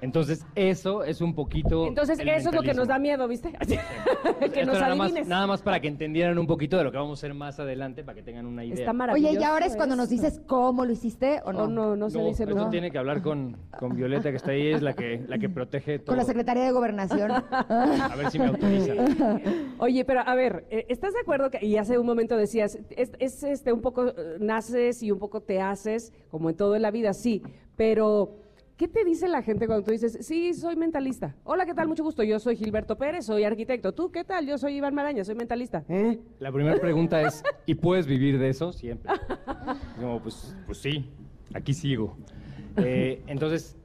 Entonces, 0.00 0.46
eso 0.54 1.04
es 1.04 1.20
un 1.20 1.34
poquito. 1.34 1.86
Entonces, 1.86 2.18
el 2.18 2.28
eso 2.28 2.50
es 2.50 2.54
lo 2.54 2.62
que 2.62 2.74
nos 2.74 2.88
da 2.88 2.98
miedo, 2.98 3.26
¿viste? 3.26 3.52
que 3.58 4.60
Esto 4.60 4.66
nos 4.66 4.80
nada 4.80 4.94
más, 4.94 5.12
nada 5.26 5.46
más 5.46 5.62
para 5.62 5.80
que 5.80 5.88
entendieran 5.88 6.38
un 6.38 6.46
poquito 6.46 6.76
de 6.76 6.84
lo 6.84 6.92
que 6.92 6.98
vamos 6.98 7.18
a 7.18 7.20
hacer 7.20 7.34
más 7.34 7.58
adelante, 7.58 8.04
para 8.04 8.14
que 8.16 8.22
tengan 8.22 8.46
una 8.46 8.64
idea. 8.64 8.78
Está 8.78 8.90
Oye, 8.90 8.98
maravilloso. 8.98 9.40
¿y 9.40 9.42
ahora 9.42 9.66
es 9.66 9.76
cuando 9.76 9.96
nos 9.96 10.08
dices 10.08 10.40
cómo 10.46 10.84
lo 10.84 10.92
hiciste 10.92 11.40
o 11.44 11.52
no? 11.52 11.64
O 11.64 11.68
no, 11.68 11.96
no 11.96 12.10
se 12.10 12.18
No, 12.18 12.26
dice 12.26 12.44
esto 12.44 12.54
no. 12.54 12.70
tiene 12.70 12.90
que 12.90 12.98
hablar 12.98 13.22
con, 13.22 13.56
con 13.78 13.94
Violeta, 13.94 14.30
que 14.30 14.36
está 14.36 14.52
ahí, 14.52 14.68
es 14.68 14.82
la 14.82 14.92
que, 14.94 15.24
la 15.26 15.38
que 15.38 15.48
protege 15.48 15.98
todo. 15.98 16.08
Con 16.08 16.16
la 16.18 16.24
Secretaría 16.24 16.64
de 16.64 16.72
Gobernación. 16.72 17.30
A 17.30 18.14
ver 18.16 18.30
si 18.30 18.38
me 18.38 18.46
autorizan. 18.46 18.98
Oye, 19.78 20.04
pero 20.04 20.20
a 20.20 20.34
ver, 20.34 20.66
eh, 20.70 20.86
¿estás 20.88 21.12
de 21.12 21.20
acuerdo 21.20 21.50
que, 21.50 21.64
y 21.64 21.76
hace 21.76 21.98
un 21.98 22.06
momento 22.06 22.36
decías, 22.36 22.78
es, 22.90 23.12
es, 23.18 23.42
este 23.42 23.72
un 23.72 23.80
poco 23.80 24.08
eh, 24.08 24.36
naces 24.40 25.02
y 25.02 25.10
un 25.10 25.18
poco 25.18 25.40
te 25.40 25.60
haces, 25.60 26.12
como 26.30 26.50
en 26.50 26.56
todo 26.56 26.76
en 26.76 26.82
la 26.82 26.90
vida, 26.90 27.12
sí, 27.12 27.42
pero 27.76 28.47
¿qué 28.78 28.86
te 28.88 29.04
dice 29.04 29.26
la 29.28 29.42
gente 29.42 29.66
cuando 29.66 29.84
tú 29.84 29.90
dices, 29.90 30.16
sí, 30.24 30.54
soy 30.54 30.76
mentalista? 30.76 31.34
Hola, 31.44 31.66
¿qué 31.66 31.74
tal? 31.74 31.88
Mucho 31.88 32.04
gusto, 32.04 32.22
yo 32.22 32.38
soy 32.38 32.56
Gilberto 32.56 32.96
Pérez, 32.96 33.26
soy 33.26 33.42
arquitecto. 33.44 33.92
¿Tú 33.92 34.10
qué 34.10 34.22
tal? 34.24 34.46
Yo 34.46 34.56
soy 34.56 34.76
Iván 34.76 34.94
Maraña, 34.94 35.24
soy 35.24 35.34
mentalista. 35.34 35.84
¿Eh? 35.88 36.18
La 36.38 36.52
primera 36.52 36.78
pregunta 36.80 37.20
es, 37.22 37.42
¿y 37.66 37.74
puedes 37.74 38.06
vivir 38.06 38.38
de 38.38 38.48
eso? 38.50 38.72
Siempre. 38.72 39.12
Como, 40.00 40.22
pues, 40.22 40.56
pues 40.64 40.78
sí, 40.78 41.10
aquí 41.52 41.74
sigo. 41.74 42.16
Eh, 42.76 43.20
entonces, 43.26 43.76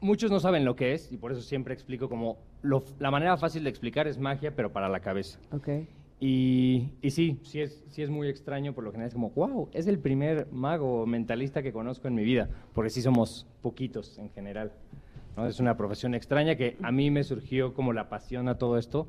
muchos 0.00 0.30
no 0.30 0.38
saben 0.38 0.64
lo 0.64 0.76
que 0.76 0.92
es, 0.94 1.10
y 1.10 1.16
por 1.16 1.32
eso 1.32 1.40
siempre 1.42 1.74
explico 1.74 2.08
como, 2.08 2.38
lo- 2.62 2.84
la 3.00 3.10
manera 3.10 3.36
fácil 3.36 3.64
de 3.64 3.70
explicar 3.70 4.06
es 4.06 4.16
magia, 4.18 4.54
pero 4.54 4.72
para 4.72 4.88
la 4.88 5.00
cabeza. 5.00 5.40
Ok. 5.50 5.68
Y, 6.18 6.92
y 7.02 7.10
sí, 7.10 7.38
sí 7.42 7.60
es, 7.60 7.84
sí 7.88 8.02
es 8.02 8.08
muy 8.08 8.28
extraño, 8.28 8.72
por 8.72 8.84
lo 8.84 8.90
general 8.90 9.08
es 9.08 9.14
como, 9.14 9.30
wow, 9.30 9.68
es 9.72 9.86
el 9.86 9.98
primer 9.98 10.48
mago 10.50 11.06
mentalista 11.06 11.62
que 11.62 11.72
conozco 11.72 12.08
en 12.08 12.14
mi 12.14 12.24
vida, 12.24 12.48
porque 12.72 12.90
sí 12.90 13.02
somos 13.02 13.46
poquitos 13.60 14.18
en 14.18 14.30
general. 14.30 14.72
¿no? 15.36 15.46
Es 15.46 15.60
una 15.60 15.76
profesión 15.76 16.14
extraña 16.14 16.56
que 16.56 16.78
a 16.82 16.90
mí 16.90 17.10
me 17.10 17.22
surgió 17.22 17.74
como 17.74 17.92
la 17.92 18.08
pasión 18.08 18.48
a 18.48 18.56
todo 18.56 18.78
esto, 18.78 19.08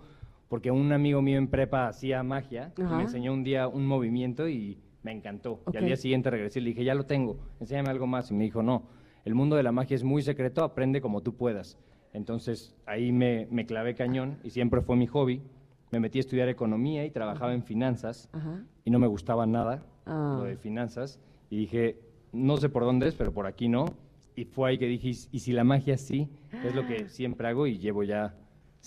porque 0.49 0.71
un 0.71 0.91
amigo 0.91 1.21
mío 1.21 1.37
en 1.37 1.47
prepa 1.47 1.87
hacía 1.87 2.23
magia, 2.23 2.73
y 2.77 2.83
me 2.83 3.03
enseñó 3.03 3.33
un 3.33 3.43
día 3.43 3.67
un 3.67 3.85
movimiento 3.85 4.49
y 4.49 4.77
me 5.03 5.11
encantó. 5.13 5.61
Y 5.71 5.77
al 5.77 5.85
día 5.85 5.95
siguiente 5.95 6.29
regresé 6.29 6.59
y 6.59 6.63
le 6.63 6.69
dije, 6.69 6.83
ya 6.83 6.93
lo 6.93 7.05
tengo, 7.05 7.37
enséñame 7.61 7.89
algo 7.89 8.07
más. 8.07 8.31
Y 8.31 8.33
me 8.33 8.43
dijo, 8.43 8.61
no, 8.63 8.83
el 9.23 9.35
mundo 9.35 9.55
de 9.55 9.63
la 9.63 9.71
magia 9.71 9.95
es 9.95 10.03
muy 10.03 10.21
secreto, 10.21 10.63
aprende 10.63 10.99
como 10.99 11.21
tú 11.21 11.35
puedas. 11.35 11.77
Entonces 12.13 12.75
ahí 12.85 13.11
me, 13.11 13.47
me 13.51 13.65
clavé 13.65 13.95
cañón 13.95 14.37
y 14.43 14.49
siempre 14.49 14.81
fue 14.81 14.95
mi 14.95 15.07
hobby. 15.07 15.41
Me 15.91 15.99
metí 15.99 16.19
a 16.19 16.21
estudiar 16.21 16.49
economía 16.49 17.05
y 17.05 17.11
trabajaba 17.11 17.53
en 17.53 17.63
finanzas 17.63 18.29
Ajá. 18.33 18.63
y 18.83 18.91
no 18.91 18.99
me 18.99 19.07
gustaba 19.07 19.45
nada 19.45 19.83
Ah. 20.05 20.37
lo 20.39 20.45
de 20.45 20.57
finanzas. 20.57 21.19
Y 21.49 21.57
dije, 21.57 21.99
no 22.33 22.57
sé 22.57 22.69
por 22.69 22.83
dónde 22.83 23.07
es, 23.07 23.15
pero 23.15 23.33
por 23.33 23.45
aquí 23.47 23.67
no. 23.69 23.85
Y 24.35 24.45
fue 24.45 24.69
ahí 24.69 24.77
que 24.77 24.85
dije, 24.87 25.09
¿y 25.31 25.39
si 25.39 25.51
la 25.53 25.63
magia 25.63 25.97
sí? 25.97 26.29
Es 26.65 26.75
lo 26.75 26.85
que 26.85 27.09
siempre 27.09 27.47
hago 27.47 27.67
y 27.67 27.77
llevo 27.79 28.03
ya 28.03 28.35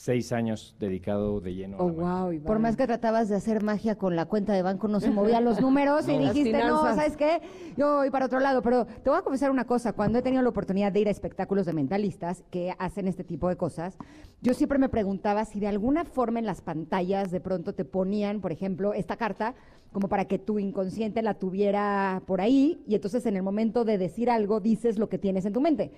seis 0.01 0.32
años 0.32 0.74
dedicado 0.81 1.43
de 1.43 1.55
lleno. 1.55 1.77
a 1.77 1.82
Oh, 1.82 1.89
la 1.90 1.93
wow, 2.22 2.32
Iván. 2.32 2.47
Por 2.47 2.59
más 2.59 2.74
que 2.74 2.86
tratabas 2.86 3.28
de 3.28 3.36
hacer 3.36 3.62
magia 3.62 3.97
con 3.97 4.16
la 4.16 4.24
cuenta 4.24 4.55
de 4.55 4.62
banco, 4.62 4.89
no 4.89 4.98
se 4.98 5.10
movían 5.10 5.44
los 5.44 5.60
números 5.60 6.09
y 6.09 6.16
No. 6.16 6.32
Dijiste, 6.32 6.64
no. 6.64 6.81
¿sabes 6.94 7.18
qué? 7.18 7.43
Yo 7.77 7.97
voy 7.97 8.10
para 8.10 8.24
otro 8.24 8.40
lado. 8.40 8.62
Pero 8.62 8.86
te 8.86 9.10
voy 9.10 9.18
a 9.18 9.22
confesar 9.22 9.51
una 9.51 9.66
cosa. 9.66 9.93
Cuando 9.93 10.18
he 10.18 10.22
tenido 10.22 10.43
la 10.43 10.48
oportunidad 10.48 10.90
de 10.90 11.01
ir 11.01 11.09
a 11.09 11.10
espectáculos 11.10 11.66
de 11.66 11.74
mentalistas 11.74 12.43
que 12.51 12.74
hacen 12.78 13.09
este 13.09 13.24
tipo 13.24 13.51
de 13.51 13.56
cosas, 13.56 13.98
yo 14.40 14.55
siempre 14.55 14.78
me 14.78 14.89
preguntaba 14.89 15.44
si 15.44 15.60
de 15.60 15.66
alguna 15.68 16.06
forma 16.06 16.39
en 16.39 16.47
las 16.47 16.62
pantallas 16.62 17.31
de 17.31 17.40
pronto 17.40 17.74
te 17.74 17.85
ponían, 17.85 18.40
por 18.40 18.52
ejemplo, 18.52 18.94
esta 18.94 19.16
carta 19.16 19.55
como 19.93 20.09
para 20.09 20.24
que 20.24 20.39
tu 20.39 20.59
inconsciente 20.59 21.20
la 21.20 21.35
tuviera 21.35 22.22
por 22.27 22.40
ahí 22.40 22.82
y 22.89 22.94
entonces 22.94 23.27
en 23.27 23.36
el 23.36 23.43
momento 23.43 23.85
de 23.85 23.98
decir 23.98 24.31
algo 24.31 24.60
dices 24.60 24.98
lo 24.98 25.10
que 25.10 25.18
tienes 25.18 25.44
en 25.44 25.52
tu 25.52 25.60
mente. 25.60 25.90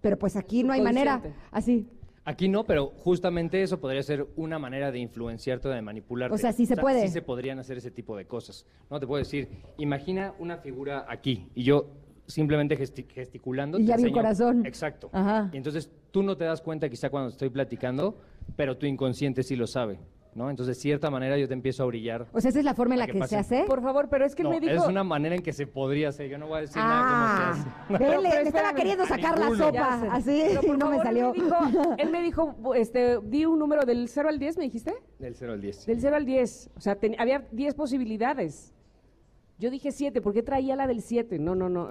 Pero 0.00 0.18
pues 0.18 0.36
aquí 0.36 0.62
no 0.64 0.72
hay 0.72 0.80
manera. 0.80 1.20
Así. 1.50 1.86
Aquí 2.30 2.48
no, 2.48 2.64
pero 2.64 2.86
justamente 2.96 3.62
eso 3.62 3.80
podría 3.80 4.02
ser 4.02 4.26
una 4.36 4.58
manera 4.58 4.90
de 4.92 4.98
influenciarte 4.98 5.68
de 5.68 5.82
manipularte. 5.82 6.34
O 6.34 6.38
sea, 6.38 6.52
sí 6.52 6.64
se 6.66 6.76
puede. 6.76 7.02
Sí 7.02 7.08
se 7.08 7.22
podrían 7.22 7.58
hacer 7.58 7.78
ese 7.78 7.90
tipo 7.90 8.16
de 8.16 8.26
cosas. 8.26 8.66
No 8.88 9.00
te 9.00 9.06
puedo 9.06 9.18
decir, 9.18 9.48
imagina 9.78 10.34
una 10.38 10.58
figura 10.58 11.06
aquí 11.08 11.48
y 11.54 11.64
yo 11.64 11.88
simplemente 12.26 12.78
gesti- 12.78 13.06
gesticulando. 13.08 13.78
Y 13.78 13.82
te 13.84 13.88
ya 13.88 13.96
vi 13.96 14.04
un 14.04 14.12
corazón. 14.12 14.64
Exacto. 14.64 15.10
Ajá. 15.12 15.50
Y 15.52 15.56
entonces 15.56 15.90
tú 16.12 16.22
no 16.22 16.36
te 16.36 16.44
das 16.44 16.60
cuenta 16.60 16.88
quizá 16.88 17.10
cuando 17.10 17.30
estoy 17.30 17.48
platicando, 17.50 18.16
pero 18.56 18.76
tu 18.76 18.86
inconsciente 18.86 19.42
sí 19.42 19.56
lo 19.56 19.66
sabe. 19.66 19.98
¿No? 20.34 20.48
Entonces, 20.50 20.76
de 20.76 20.80
cierta 20.80 21.10
manera 21.10 21.36
yo 21.38 21.46
te 21.48 21.54
empiezo 21.54 21.82
a 21.82 21.86
brillar. 21.86 22.26
O 22.32 22.40
sea, 22.40 22.50
esa 22.50 22.58
es 22.60 22.64
la 22.64 22.74
forma 22.74 22.94
en 22.94 23.00
la 23.00 23.06
que, 23.06 23.12
que 23.18 23.26
se 23.26 23.36
hace. 23.36 23.64
Por 23.66 23.82
favor, 23.82 24.08
pero 24.08 24.24
es 24.24 24.34
que 24.34 24.42
él 24.42 24.48
No, 24.48 24.54
me 24.54 24.60
dijo... 24.60 24.74
es 24.74 24.88
una 24.88 25.02
manera 25.04 25.34
en 25.34 25.42
que 25.42 25.52
se 25.52 25.66
podría 25.66 26.08
hacer. 26.10 26.28
Yo 26.28 26.38
no 26.38 26.46
voy 26.48 26.58
a 26.58 26.60
decir 26.62 26.76
Ah, 26.80 26.88
nada 26.88 27.02
cómo 27.10 27.98
se 27.98 28.04
hace. 28.04 28.04
Él 28.16 28.22
le- 28.22 28.28
Pero 28.30 28.42
le 28.42 28.48
estaba 28.48 28.72
queriendo 28.74 29.06
sacar 29.06 29.38
la 29.38 29.48
sopa, 29.56 30.02
así, 30.12 30.42
Pero 30.48 30.60
por 30.62 30.74
y 30.76 30.78
no 30.78 30.90
me 30.90 30.98
salió. 30.98 31.32
Él 31.34 31.40
me 31.40 31.42
dijo, 31.44 31.94
él 31.98 32.10
me 32.10 32.22
dijo, 32.22 32.74
este, 32.74 33.18
di 33.24 33.44
un 33.44 33.58
número 33.58 33.84
del 33.84 34.08
0 34.08 34.28
al 34.28 34.38
10, 34.38 34.58
¿me 34.58 34.64
dijiste? 34.64 34.94
Del 35.18 35.34
0 35.34 35.52
al 35.52 35.60
10. 35.60 35.86
Del 35.86 36.00
0 36.00 36.16
al 36.16 36.24
10. 36.24 36.70
O 36.76 36.80
sea, 36.80 36.94
ten- 36.96 37.16
había 37.18 37.44
10 37.50 37.74
posibilidades. 37.74 38.72
Yo 39.58 39.70
dije 39.70 39.92
7, 39.92 40.22
¿por 40.22 40.32
qué 40.32 40.42
traía 40.42 40.74
la 40.74 40.86
del 40.86 41.02
7? 41.02 41.38
No, 41.38 41.54
no, 41.54 41.68
no, 41.68 41.86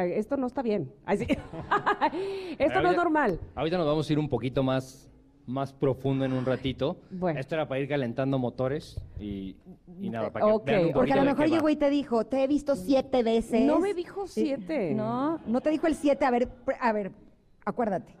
esto 0.00 0.38
no 0.38 0.46
está 0.46 0.62
bien. 0.62 0.90
Esto 1.06 2.80
no 2.80 2.90
es 2.90 2.96
normal. 2.96 3.38
Ahorita 3.54 3.76
nos 3.76 3.86
vamos 3.86 4.08
a 4.08 4.12
ir 4.12 4.18
un 4.18 4.28
poquito 4.30 4.62
más, 4.62 5.10
más 5.46 5.72
profundo 5.72 6.24
en 6.24 6.32
un 6.32 6.44
ratito. 6.44 6.96
Bueno. 7.10 7.38
Esto 7.40 7.54
era 7.54 7.66
para 7.68 7.80
ir 7.80 7.88
calentando 7.88 8.38
motores 8.38 9.00
y, 9.18 9.56
y 10.00 10.10
nada, 10.10 10.30
para 10.30 10.46
que 10.46 10.52
vean 10.64 10.86
un 10.86 10.92
porque 10.92 11.12
a 11.12 11.16
lo 11.16 11.24
mejor 11.24 11.48
llegó 11.48 11.68
y 11.68 11.76
te 11.76 11.90
dijo, 11.90 12.24
te 12.24 12.44
he 12.44 12.46
visto 12.46 12.76
siete 12.76 13.22
veces. 13.22 13.62
No 13.62 13.80
me 13.80 13.94
dijo 13.94 14.26
Sí. 14.26 14.44
siete. 14.44 14.94
No, 14.94 15.40
no 15.46 15.60
te 15.60 15.70
dijo 15.70 15.86
el 15.86 15.94
siete. 15.94 16.24
A 16.24 16.30
ver, 16.30 16.48
a 16.80 16.92
ver, 16.92 17.12
acuérdate. 17.64 18.14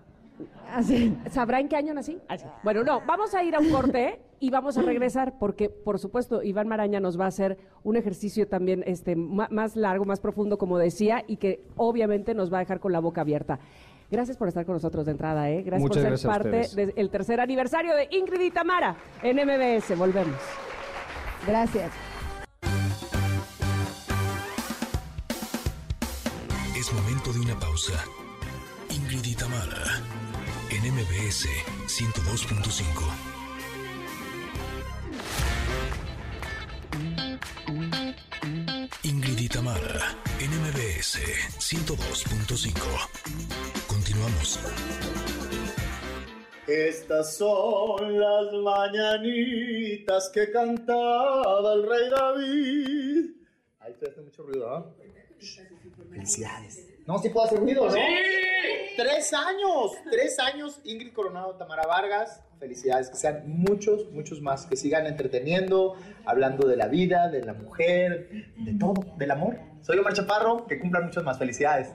Así. 0.70 1.16
¿Sabrá 1.30 1.60
en 1.60 1.68
qué 1.68 1.76
año 1.76 1.94
nací? 1.94 2.18
Bueno, 2.64 2.82
no, 2.82 3.02
vamos 3.06 3.34
a 3.34 3.44
ir 3.44 3.54
a 3.54 3.60
un 3.60 3.70
corte 3.70 4.20
y 4.40 4.50
vamos 4.50 4.76
a 4.76 4.82
regresar 4.82 5.38
porque, 5.38 5.68
por 5.68 5.98
supuesto, 5.98 6.42
Iván 6.42 6.66
Maraña 6.66 6.98
nos 6.98 7.20
va 7.20 7.26
a 7.26 7.28
hacer 7.28 7.58
un 7.84 7.96
ejercicio 7.96 8.48
también 8.48 8.82
este, 8.86 9.14
más 9.14 9.76
largo, 9.76 10.04
más 10.04 10.18
profundo, 10.18 10.58
como 10.58 10.78
decía, 10.78 11.22
y 11.28 11.36
que 11.36 11.62
obviamente 11.76 12.34
nos 12.34 12.52
va 12.52 12.56
a 12.56 12.60
dejar 12.60 12.80
con 12.80 12.90
la 12.92 12.98
boca 13.00 13.20
abierta. 13.20 13.60
Gracias 14.12 14.36
por 14.36 14.46
estar 14.46 14.66
con 14.66 14.74
nosotros 14.74 15.06
de 15.06 15.12
entrada, 15.12 15.48
¿eh? 15.48 15.62
Gracias 15.62 15.80
Muchas 15.80 16.04
por 16.04 16.18
ser 16.18 16.30
parte 16.30 16.92
del 16.92 17.08
tercer 17.08 17.40
aniversario 17.40 17.96
de 17.96 18.08
Ingrid 18.10 18.42
y 18.42 18.50
Tamara 18.50 18.94
en 19.22 19.36
MBS. 19.36 19.96
Volvemos. 19.96 20.36
Gracias. 21.46 21.90
Es 26.76 26.92
momento 26.92 27.32
de 27.32 27.40
una 27.40 27.58
pausa. 27.58 28.04
Ingrid 28.90 29.24
y 29.24 29.34
Tamara, 29.34 29.82
en 30.68 30.92
MBS 30.92 31.48
102.5. 31.86 33.31
Ingrid 39.04 39.40
y 39.40 39.48
Tamara, 39.48 40.16
en 40.38 40.48
MBS 40.62 41.18
102.5. 41.58 42.78
Continuamos. 43.88 44.60
Estas 46.68 47.36
son 47.36 48.20
las 48.20 48.52
mañanitas 48.62 50.30
que 50.32 50.52
cantaba 50.52 51.74
el 51.74 51.82
rey 51.82 52.10
David. 52.10 53.30
Ahí 53.80 53.90
estoy 53.92 54.08
haciendo 54.08 54.30
mucho 54.30 54.44
ruido, 54.44 54.68
¿no? 54.68 54.94
Felicidades. 56.10 56.91
No, 57.12 57.18
sí 57.18 57.28
puedo 57.28 57.44
hacer 57.44 57.60
ruido, 57.60 57.84
¿no? 57.84 57.92
¡Sí! 57.92 58.00
Tres 58.96 59.34
años, 59.34 59.92
tres 60.10 60.38
años, 60.38 60.80
Ingrid 60.84 61.12
Coronado, 61.12 61.56
Tamara 61.56 61.86
Vargas. 61.86 62.40
Felicidades, 62.58 63.10
que 63.10 63.16
sean 63.16 63.42
muchos, 63.46 64.10
muchos 64.12 64.40
más, 64.40 64.64
que 64.64 64.76
sigan 64.76 65.06
entreteniendo, 65.06 65.94
hablando 66.24 66.66
de 66.66 66.76
la 66.76 66.88
vida, 66.88 67.28
de 67.28 67.42
la 67.44 67.52
mujer, 67.52 68.30
de 68.56 68.72
todo, 68.78 68.94
del 69.18 69.30
amor. 69.30 69.58
Soy 69.82 69.98
Omar 69.98 70.14
Chaparro, 70.14 70.66
que 70.66 70.80
cumplan 70.80 71.04
muchos 71.04 71.22
más. 71.22 71.38
Felicidades. 71.38 71.88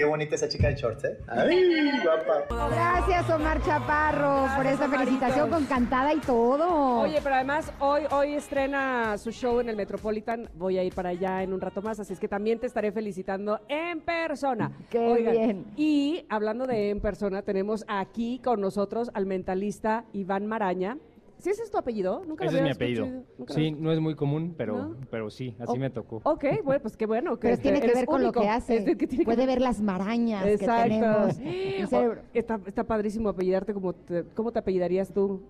Qué 0.00 0.06
bonita 0.06 0.34
esa 0.34 0.48
chica 0.48 0.68
de 0.68 0.76
shorts, 0.76 1.04
¿eh? 1.04 1.18
¡Ay, 1.28 2.00
guapa! 2.02 2.70
Gracias, 2.70 3.28
Omar 3.28 3.62
Chaparro, 3.62 4.46
por 4.56 4.64
esta 4.64 4.88
felicitación 4.88 5.50
con 5.50 5.66
cantada 5.66 6.14
y 6.14 6.20
todo. 6.20 7.00
Oye, 7.00 7.20
pero 7.22 7.34
además 7.34 7.70
hoy, 7.80 8.04
hoy 8.10 8.32
estrena 8.32 9.18
su 9.18 9.30
show 9.30 9.60
en 9.60 9.68
el 9.68 9.76
Metropolitan. 9.76 10.48
Voy 10.54 10.78
a 10.78 10.84
ir 10.84 10.94
para 10.94 11.10
allá 11.10 11.42
en 11.42 11.52
un 11.52 11.60
rato 11.60 11.82
más, 11.82 12.00
así 12.00 12.14
es 12.14 12.18
que 12.18 12.28
también 12.28 12.58
te 12.58 12.66
estaré 12.66 12.92
felicitando 12.92 13.60
en 13.68 14.00
persona. 14.00 14.72
Qué 14.88 15.16
bien. 15.16 15.66
Y 15.76 16.24
hablando 16.30 16.66
de 16.66 16.88
en 16.88 17.00
persona, 17.00 17.42
tenemos 17.42 17.84
aquí 17.86 18.40
con 18.42 18.62
nosotros 18.62 19.10
al 19.12 19.26
mentalista 19.26 20.06
Iván 20.14 20.46
Maraña. 20.46 20.96
¿Sí 21.40 21.50
ese 21.50 21.62
es 21.62 21.70
tu 21.70 21.78
apellido? 21.78 22.22
Nunca 22.26 22.44
lo 22.44 22.50
Ese 22.50 22.58
es 22.58 22.62
mi 22.62 22.68
había 22.70 22.74
apellido. 22.74 23.04
escuchado. 23.06 23.26
Nunca 23.38 23.52
lo 23.54 23.58
Sí, 23.60 23.66
había 23.68 23.80
no 23.82 23.92
es 23.92 24.00
muy 24.00 24.14
común, 24.14 24.54
pero, 24.56 24.76
¿No? 24.76 24.96
pero 25.10 25.30
sí, 25.30 25.56
así 25.58 25.78
me 25.78 25.90
tocó. 25.90 26.20
Ok, 26.24 26.44
bueno, 26.64 26.82
pues 26.82 26.96
qué 26.96 27.06
bueno. 27.06 27.36
Que 27.36 27.40
Pero 27.42 27.54
este, 27.54 27.62
tiene 27.62 27.78
que 27.80 27.86
eres 27.86 27.96
ver 27.98 28.06
con 28.06 28.20
lo 28.22 28.28
único. 28.28 28.40
que 28.42 28.48
hace. 28.48 28.76
Este, 28.76 28.96
que 28.96 29.06
tiene 29.06 29.24
que 29.24 29.26
Puede 29.26 29.46
ver 29.46 29.60
las 29.60 29.80
marañas 29.80 30.46
Exacto. 30.46 30.82
que 30.82 30.88
tenemos. 30.90 31.38
en 31.38 31.46
el 31.82 31.88
cerebro. 31.88 32.20
Oh, 32.22 32.28
está, 32.34 32.60
está 32.66 32.84
padrísimo 32.84 33.28
apellidarte 33.30 33.72
como 33.74 33.92
te- 33.94 34.24
¿Cómo 34.34 34.52
te 34.52 34.58
apellidarías 34.58 35.12
tú? 35.12 35.40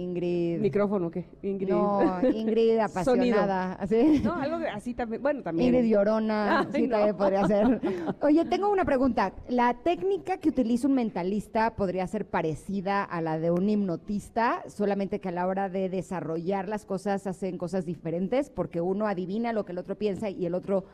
Ingrid. 0.00 0.60
¿Micrófono 0.60 1.10
qué? 1.10 1.26
Ingrid. 1.42 1.68
No, 1.70 2.20
Ingrid 2.22 2.78
apasionada. 2.80 3.74
¿así? 3.74 4.20
No, 4.24 4.34
algo 4.34 4.58
de, 4.58 4.68
así 4.68 4.94
también. 4.94 5.22
Bueno, 5.22 5.42
también. 5.42 5.74
Ingrid 5.74 5.90
llorona, 5.90 6.60
Ay, 6.60 6.66
sí, 6.72 6.82
no. 6.86 6.96
también 6.96 7.16
podría 7.16 7.46
ser. 7.46 7.80
Oye, 8.22 8.44
tengo 8.46 8.70
una 8.70 8.84
pregunta. 8.84 9.32
¿La 9.48 9.74
técnica 9.74 10.38
que 10.38 10.48
utiliza 10.48 10.88
un 10.88 10.94
mentalista 10.94 11.74
podría 11.76 12.06
ser 12.06 12.26
parecida 12.26 13.04
a 13.04 13.20
la 13.20 13.38
de 13.38 13.50
un 13.50 13.68
hipnotista, 13.68 14.62
solamente 14.68 15.20
que 15.20 15.28
a 15.28 15.32
la 15.32 15.46
hora 15.46 15.68
de 15.68 15.88
desarrollar 15.88 16.68
las 16.68 16.84
cosas 16.84 17.26
hacen 17.26 17.58
cosas 17.58 17.84
diferentes? 17.84 18.50
Porque 18.50 18.80
uno 18.80 19.06
adivina 19.06 19.52
lo 19.52 19.64
que 19.64 19.72
el 19.72 19.78
otro 19.78 19.96
piensa 19.96 20.30
y 20.30 20.46
el 20.46 20.54
otro 20.54 20.84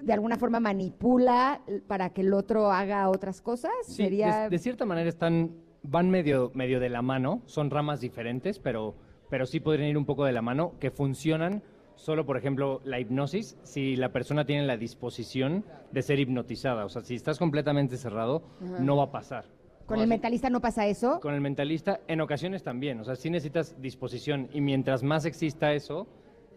de 0.00 0.12
alguna 0.14 0.36
forma 0.36 0.60
manipula 0.60 1.60
para 1.86 2.10
que 2.10 2.22
el 2.22 2.32
otro 2.32 2.72
haga 2.72 3.08
otras 3.10 3.42
cosas. 3.42 3.72
Sí, 3.84 3.96
Sería... 3.96 4.44
de, 4.44 4.50
de 4.50 4.58
cierta 4.58 4.86
manera 4.86 5.08
están, 5.08 5.50
van 5.82 6.10
medio, 6.10 6.50
medio 6.54 6.80
de 6.80 6.88
la 6.88 7.02
mano, 7.02 7.42
son 7.46 7.70
ramas 7.70 8.00
diferentes, 8.00 8.58
pero, 8.58 8.94
pero 9.28 9.46
sí 9.46 9.60
podrían 9.60 9.88
ir 9.88 9.98
un 9.98 10.04
poco 10.04 10.24
de 10.24 10.32
la 10.32 10.42
mano, 10.42 10.74
que 10.78 10.90
funcionan 10.90 11.62
solo, 11.96 12.24
por 12.24 12.36
ejemplo, 12.36 12.80
la 12.84 12.98
hipnosis, 12.98 13.58
si 13.62 13.96
la 13.96 14.10
persona 14.10 14.44
tiene 14.46 14.66
la 14.66 14.76
disposición 14.76 15.64
de 15.92 16.02
ser 16.02 16.18
hipnotizada. 16.18 16.84
O 16.84 16.88
sea, 16.88 17.02
si 17.02 17.14
estás 17.14 17.38
completamente 17.38 17.96
cerrado, 17.96 18.42
Ajá. 18.64 18.78
no 18.80 18.96
va 18.96 19.04
a 19.04 19.10
pasar. 19.12 19.44
¿Con 19.86 20.00
el 20.00 20.06
mentalista 20.06 20.48
no 20.50 20.60
pasa 20.60 20.86
eso? 20.86 21.18
Con 21.18 21.34
el 21.34 21.40
mentalista, 21.40 22.00
en 22.06 22.20
ocasiones 22.20 22.62
también. 22.62 23.00
O 23.00 23.04
sea, 23.04 23.16
sí 23.16 23.28
necesitas 23.28 23.80
disposición 23.82 24.48
y 24.52 24.60
mientras 24.60 25.02
más 25.02 25.24
exista 25.24 25.72
eso, 25.72 26.06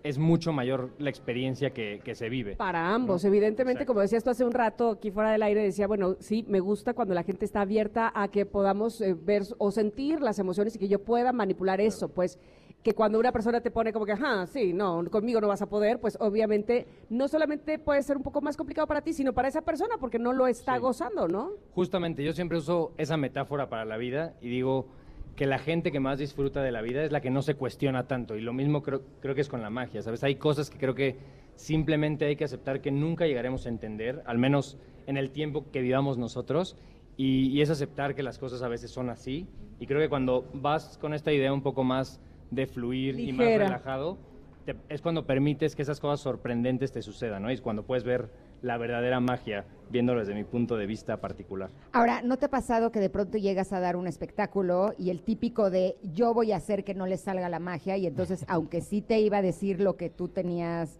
es 0.04 0.18
mucho 0.18 0.52
mayor 0.52 0.92
la 1.00 1.10
experiencia 1.10 1.74
que, 1.74 2.02
que 2.04 2.14
se 2.16 2.30
vive. 2.30 2.56
Para 2.56 2.94
ambos, 2.94 3.24
¿no? 3.24 3.30
evidentemente, 3.30 3.84
Exacto. 3.84 3.94
como 3.94 4.02
decías 4.02 4.24
tú 4.24 4.30
hace 4.30 4.44
un 4.44 4.52
rato 4.52 4.92
aquí 4.92 5.12
fuera 5.12 5.32
del 5.32 5.44
aire, 5.44 5.64
decía, 5.64 5.88
bueno, 5.88 6.18
sí, 6.20 6.46
me 6.48 6.60
gusta 6.60 6.94
cuando 6.94 7.14
la 7.14 7.24
gente 7.24 7.46
está 7.46 7.62
abierta 7.62 8.12
a 8.14 8.28
que 8.28 8.46
podamos 8.46 9.00
eh, 9.02 9.14
ver 9.14 9.44
o 9.58 9.72
sentir 9.72 10.22
las 10.22 10.40
emociones 10.40 10.76
y 10.76 10.80
que 10.80 10.88
yo 10.88 11.00
pueda 11.00 11.32
manipular 11.32 11.80
eso, 11.80 12.10
pues 12.10 12.38
que 12.84 12.94
cuando 12.94 13.18
una 13.18 13.32
persona 13.32 13.62
te 13.62 13.72
pone 13.72 13.94
como 13.94 14.06
que, 14.06 14.12
ajá, 14.12 14.46
sí, 14.46 14.74
no, 14.74 15.06
conmigo 15.10 15.40
no 15.40 15.48
vas 15.48 15.62
a 15.62 15.68
poder, 15.70 16.02
pues 16.02 16.18
obviamente 16.20 16.86
no 17.10 17.30
solamente 17.30 17.80
puede 17.80 18.04
ser 18.04 18.18
un 18.18 18.24
poco 18.24 18.42
más 18.42 18.58
complicado 18.58 18.88
para 18.88 19.02
ti, 19.02 19.14
sino 19.14 19.32
para 19.34 19.48
esa 19.48 19.62
persona 19.62 19.96
porque 20.00 20.20
no 20.20 20.34
lo 20.34 20.48
está 20.48 20.78
gozando, 20.78 21.30
¿no? 21.30 21.52
Justamente, 21.72 22.24
yo 22.24 22.34
siempre 22.34 22.58
uso 22.58 22.92
esa 22.98 23.16
metáfora 23.16 23.70
para 23.70 23.86
la 23.86 23.96
vida 23.96 24.36
y 24.42 24.50
digo 24.50 24.88
que 25.36 25.46
la 25.48 25.58
gente 25.60 25.92
que 25.92 26.00
más 26.00 26.20
disfruta 26.20 26.62
de 26.62 26.72
la 26.72 26.82
vida 26.82 27.04
es 27.04 27.12
la 27.12 27.22
que 27.22 27.30
no 27.32 27.42
se 27.42 27.56
cuestiona 27.56 28.08
tanto. 28.08 28.36
Y 28.36 28.42
lo 28.42 28.54
mismo 28.54 28.84
creo, 28.84 29.02
creo 29.20 29.34
que 29.36 29.42
es 29.42 29.50
con 29.50 29.62
la 29.62 29.70
magia, 29.70 30.02
¿sabes? 30.02 30.24
Hay 30.24 30.36
cosas 30.36 30.70
que 30.70 30.78
creo 30.78 30.94
que 30.96 31.18
simplemente 31.56 32.26
hay 32.26 32.36
que 32.36 32.44
aceptar 32.44 32.82
que 32.82 32.92
nunca 32.92 33.26
llegaremos 33.26 33.66
a 33.66 33.70
entender, 33.70 34.22
al 34.26 34.38
menos 34.38 34.78
en 35.08 35.18
el 35.18 35.32
tiempo 35.32 35.66
que 35.72 35.82
vivamos 35.82 36.18
nosotros. 36.18 36.78
Y, 37.16 37.48
y 37.50 37.62
es 37.62 37.70
aceptar 37.70 38.16
que 38.16 38.24
las 38.24 38.40
cosas 38.40 38.64
a 38.64 38.68
veces 38.68 38.90
son 38.92 39.10
así. 39.10 39.48
Y 39.80 39.86
creo 39.88 40.00
que 40.00 40.10
cuando 40.10 40.50
vas 40.54 40.98
con 40.98 41.14
esta 41.14 41.32
idea 41.32 41.54
un 41.54 41.62
poco 41.62 41.84
más 41.84 42.20
de 42.52 42.66
fluir 42.68 43.20
y 43.20 43.32
más 43.34 43.48
relajado, 43.60 44.18
te- 44.66 44.76
es 44.90 45.02
cuando 45.02 45.26
permites 45.26 45.76
que 45.76 45.82
esas 45.84 46.00
cosas 46.00 46.22
sorprendentes 46.22 46.92
te 46.92 47.02
sucedan, 47.02 47.44
¿no? 47.44 47.52
Y 47.52 47.54
es 47.54 47.62
cuando 47.62 47.84
puedes 47.84 48.04
ver 48.04 48.30
la 48.64 48.78
verdadera 48.78 49.20
magia 49.20 49.66
viéndolo 49.92 50.22
desde 50.22 50.34
mi 50.34 50.44
punto 50.44 50.76
de 50.76 50.88
vista 50.88 51.18
particular. 51.22 51.70
Ahora, 51.92 52.24
¿no 52.24 52.38
te 52.38 52.46
ha 52.46 52.50
pasado 52.50 52.92
que 52.92 53.00
de 53.00 53.10
pronto 53.12 53.38
llegas 53.38 53.74
a 53.74 53.80
dar 53.80 53.96
un 53.96 54.08
espectáculo 54.08 54.94
y 54.98 55.12
el 55.12 55.22
típico 55.22 55.70
de 55.70 55.98
yo 56.02 56.34
voy 56.34 56.52
a 56.52 56.56
hacer 56.58 56.84
que 56.84 56.96
no 56.96 57.06
le 57.06 57.18
salga 57.18 57.48
la 57.50 57.60
magia 57.60 57.96
y 57.98 58.08
entonces, 58.08 58.44
aunque 58.50 58.82
sí 58.82 59.02
te 59.02 59.20
iba 59.20 59.38
a 59.38 59.42
decir 59.44 59.80
lo 59.80 59.96
que 59.96 60.10
tú 60.10 60.30
tenías 60.30 61.00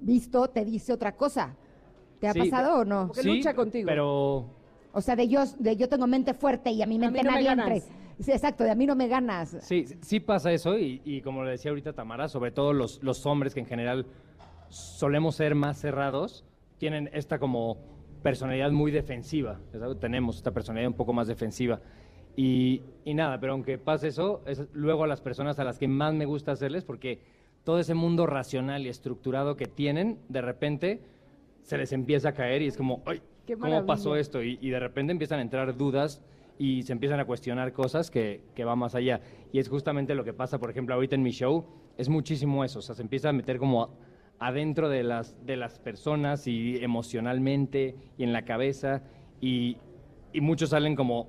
visto, 0.00 0.48
te 0.50 0.64
dice 0.64 0.92
otra 0.92 1.12
cosa? 1.16 1.54
¿Te 2.20 2.28
ha 2.28 2.32
Sí, 2.32 2.40
pasado 2.40 2.80
o 2.80 2.84
no? 2.84 3.14
sí, 3.14 3.40
Pero 3.86 4.44
O 4.92 5.00
sea, 5.00 5.16
de 5.16 5.28
yo, 5.28 5.44
de 5.58 5.76
yo 5.76 5.88
tengo 5.88 6.06
mente 6.06 6.34
fuerte 6.34 6.70
y 6.70 6.82
a 6.82 6.86
mi 6.86 6.98
mente 6.98 7.22
no 7.22 7.30
me 7.30 7.36
nadie 7.36 7.46
ganas. 7.46 7.68
entre. 7.68 7.82
Sí, 8.20 8.32
exacto, 8.32 8.64
de 8.64 8.72
a 8.72 8.74
mí 8.74 8.84
no 8.84 8.96
me 8.96 9.06
ganas. 9.06 9.56
sí, 9.60 9.86
sí 10.02 10.18
pasa 10.18 10.50
eso 10.52 10.76
y, 10.76 11.00
y 11.04 11.20
como 11.22 11.44
le 11.44 11.52
decía 11.52 11.70
ahorita 11.70 11.92
Tamara, 11.92 12.28
sobre 12.28 12.50
todo 12.50 12.72
los, 12.72 13.00
los 13.04 13.24
hombres 13.26 13.54
que 13.54 13.60
en 13.60 13.66
general 13.66 14.06
solemos 14.68 15.36
ser 15.36 15.54
más 15.54 15.78
cerrados, 15.80 16.44
tienen 16.78 17.10
esta 17.12 17.38
como 17.38 17.78
personalidad 18.22 18.70
muy 18.70 18.90
defensiva. 18.90 19.60
¿sabes? 19.72 19.98
Tenemos 19.98 20.36
esta 20.36 20.52
personalidad 20.52 20.88
un 20.88 20.96
poco 20.96 21.12
más 21.12 21.28
defensiva. 21.28 21.80
Y, 22.36 22.82
y 23.04 23.14
nada, 23.14 23.40
pero 23.40 23.52
aunque 23.52 23.78
pase 23.78 24.08
eso, 24.08 24.42
es 24.46 24.68
luego 24.72 25.04
a 25.04 25.06
las 25.06 25.20
personas 25.20 25.58
a 25.58 25.64
las 25.64 25.78
que 25.78 25.88
más 25.88 26.14
me 26.14 26.24
gusta 26.24 26.52
hacerles, 26.52 26.84
porque 26.84 27.20
todo 27.64 27.80
ese 27.80 27.94
mundo 27.94 28.26
racional 28.26 28.86
y 28.86 28.88
estructurado 28.88 29.56
que 29.56 29.66
tienen, 29.66 30.18
de 30.28 30.40
repente 30.40 31.02
se 31.62 31.76
les 31.76 31.92
empieza 31.92 32.30
a 32.30 32.32
caer 32.32 32.62
y 32.62 32.68
es 32.68 32.76
como, 32.76 33.02
¡ay! 33.06 33.20
¿Cómo 33.58 33.86
pasó 33.86 34.14
esto? 34.14 34.42
Y, 34.42 34.58
y 34.60 34.70
de 34.70 34.78
repente 34.78 35.10
empiezan 35.10 35.38
a 35.38 35.42
entrar 35.42 35.76
dudas 35.76 36.22
y 36.58 36.82
se 36.82 36.92
empiezan 36.92 37.20
a 37.20 37.24
cuestionar 37.24 37.72
cosas 37.72 38.10
que, 38.10 38.42
que 38.54 38.64
van 38.64 38.78
más 38.78 38.94
allá. 38.94 39.20
Y 39.52 39.58
es 39.58 39.68
justamente 39.68 40.14
lo 40.14 40.24
que 40.24 40.32
pasa, 40.32 40.58
por 40.58 40.70
ejemplo, 40.70 40.94
ahorita 40.94 41.14
en 41.14 41.22
mi 41.22 41.30
show, 41.30 41.64
es 41.96 42.08
muchísimo 42.08 42.64
eso. 42.64 42.80
O 42.80 42.82
sea, 42.82 42.94
se 42.94 43.02
empieza 43.02 43.30
a 43.30 43.32
meter 43.32 43.58
como 43.58 43.96
adentro 44.38 44.88
de 44.88 45.02
las, 45.02 45.36
de 45.46 45.56
las 45.56 45.78
personas 45.78 46.46
y 46.46 46.76
emocionalmente 46.82 47.94
y 48.16 48.24
en 48.24 48.32
la 48.32 48.44
cabeza. 48.44 49.02
Y, 49.40 49.76
y 50.32 50.40
muchos 50.40 50.70
salen 50.70 50.96
como 50.96 51.28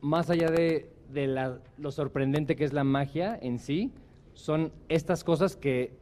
más 0.00 0.30
allá 0.30 0.48
de, 0.50 0.90
de 1.12 1.26
la- 1.26 1.58
lo 1.78 1.90
sorprendente 1.90 2.56
que 2.56 2.64
es 2.64 2.72
la 2.72 2.84
magia 2.84 3.38
en 3.40 3.58
sí, 3.58 3.92
son 4.34 4.72
estas 4.88 5.24
cosas 5.24 5.56
que 5.56 5.92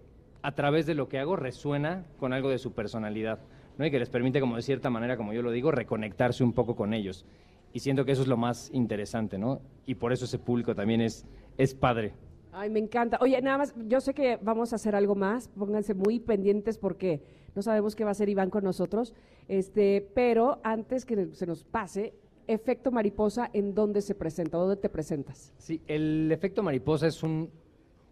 a 0.42 0.52
través 0.52 0.86
de 0.86 0.94
lo 0.94 1.08
que 1.08 1.18
hago 1.18 1.36
resuena 1.36 2.04
con 2.18 2.32
algo 2.32 2.48
de 2.50 2.58
su 2.58 2.72
personalidad, 2.72 3.40
¿no? 3.76 3.86
Y 3.86 3.90
que 3.90 3.98
les 3.98 4.08
permite, 4.10 4.40
como 4.40 4.56
de 4.56 4.62
cierta 4.62 4.88
manera, 4.90 5.16
como 5.16 5.32
yo 5.32 5.42
lo 5.42 5.50
digo, 5.50 5.72
reconectarse 5.72 6.44
un 6.44 6.52
poco 6.52 6.76
con 6.76 6.94
ellos. 6.94 7.26
Y 7.72 7.80
siento 7.80 8.04
que 8.04 8.12
eso 8.12 8.22
es 8.22 8.28
lo 8.28 8.36
más 8.36 8.70
interesante, 8.72 9.36
¿no? 9.38 9.60
Y 9.86 9.96
por 9.96 10.12
eso 10.12 10.24
ese 10.24 10.38
público 10.38 10.74
también 10.74 11.00
es, 11.00 11.26
es 11.58 11.74
padre. 11.74 12.14
Ay, 12.60 12.70
me 12.70 12.80
encanta. 12.80 13.18
Oye, 13.20 13.40
nada 13.40 13.58
más, 13.58 13.72
yo 13.86 14.00
sé 14.00 14.14
que 14.14 14.36
vamos 14.42 14.72
a 14.72 14.76
hacer 14.76 14.96
algo 14.96 15.14
más, 15.14 15.46
pónganse 15.46 15.94
muy 15.94 16.18
pendientes 16.18 16.76
porque 16.76 17.22
no 17.54 17.62
sabemos 17.62 17.94
qué 17.94 18.02
va 18.02 18.10
a 18.10 18.12
hacer 18.12 18.28
Iván 18.28 18.50
con 18.50 18.64
nosotros, 18.64 19.14
este, 19.46 20.10
pero 20.12 20.58
antes 20.64 21.04
que 21.06 21.28
se 21.34 21.46
nos 21.46 21.62
pase, 21.62 22.14
efecto 22.48 22.90
mariposa, 22.90 23.48
¿en 23.52 23.74
dónde 23.76 24.00
se 24.02 24.16
presenta? 24.16 24.58
¿Dónde 24.58 24.74
te 24.74 24.88
presentas? 24.88 25.54
Sí, 25.58 25.80
el 25.86 26.32
efecto 26.32 26.64
mariposa 26.64 27.06
es 27.06 27.22
un- 27.22 27.48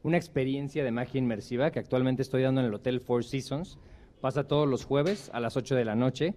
una 0.05 0.17
experiencia 0.17 0.85
de 0.85 0.93
magia 0.93 1.19
inmersiva 1.19 1.73
que 1.73 1.81
actualmente 1.81 2.23
estoy 2.23 2.43
dando 2.43 2.61
en 2.61 2.69
el 2.69 2.75
Hotel 2.75 3.01
Four 3.01 3.25
Seasons. 3.25 3.81
Pasa 4.21 4.45
todos 4.47 4.69
los 4.69 4.85
jueves 4.85 5.29
a 5.35 5.41
las 5.41 5.57
8 5.57 5.75
de 5.75 5.85
la 5.85 5.97
noche 5.97 6.37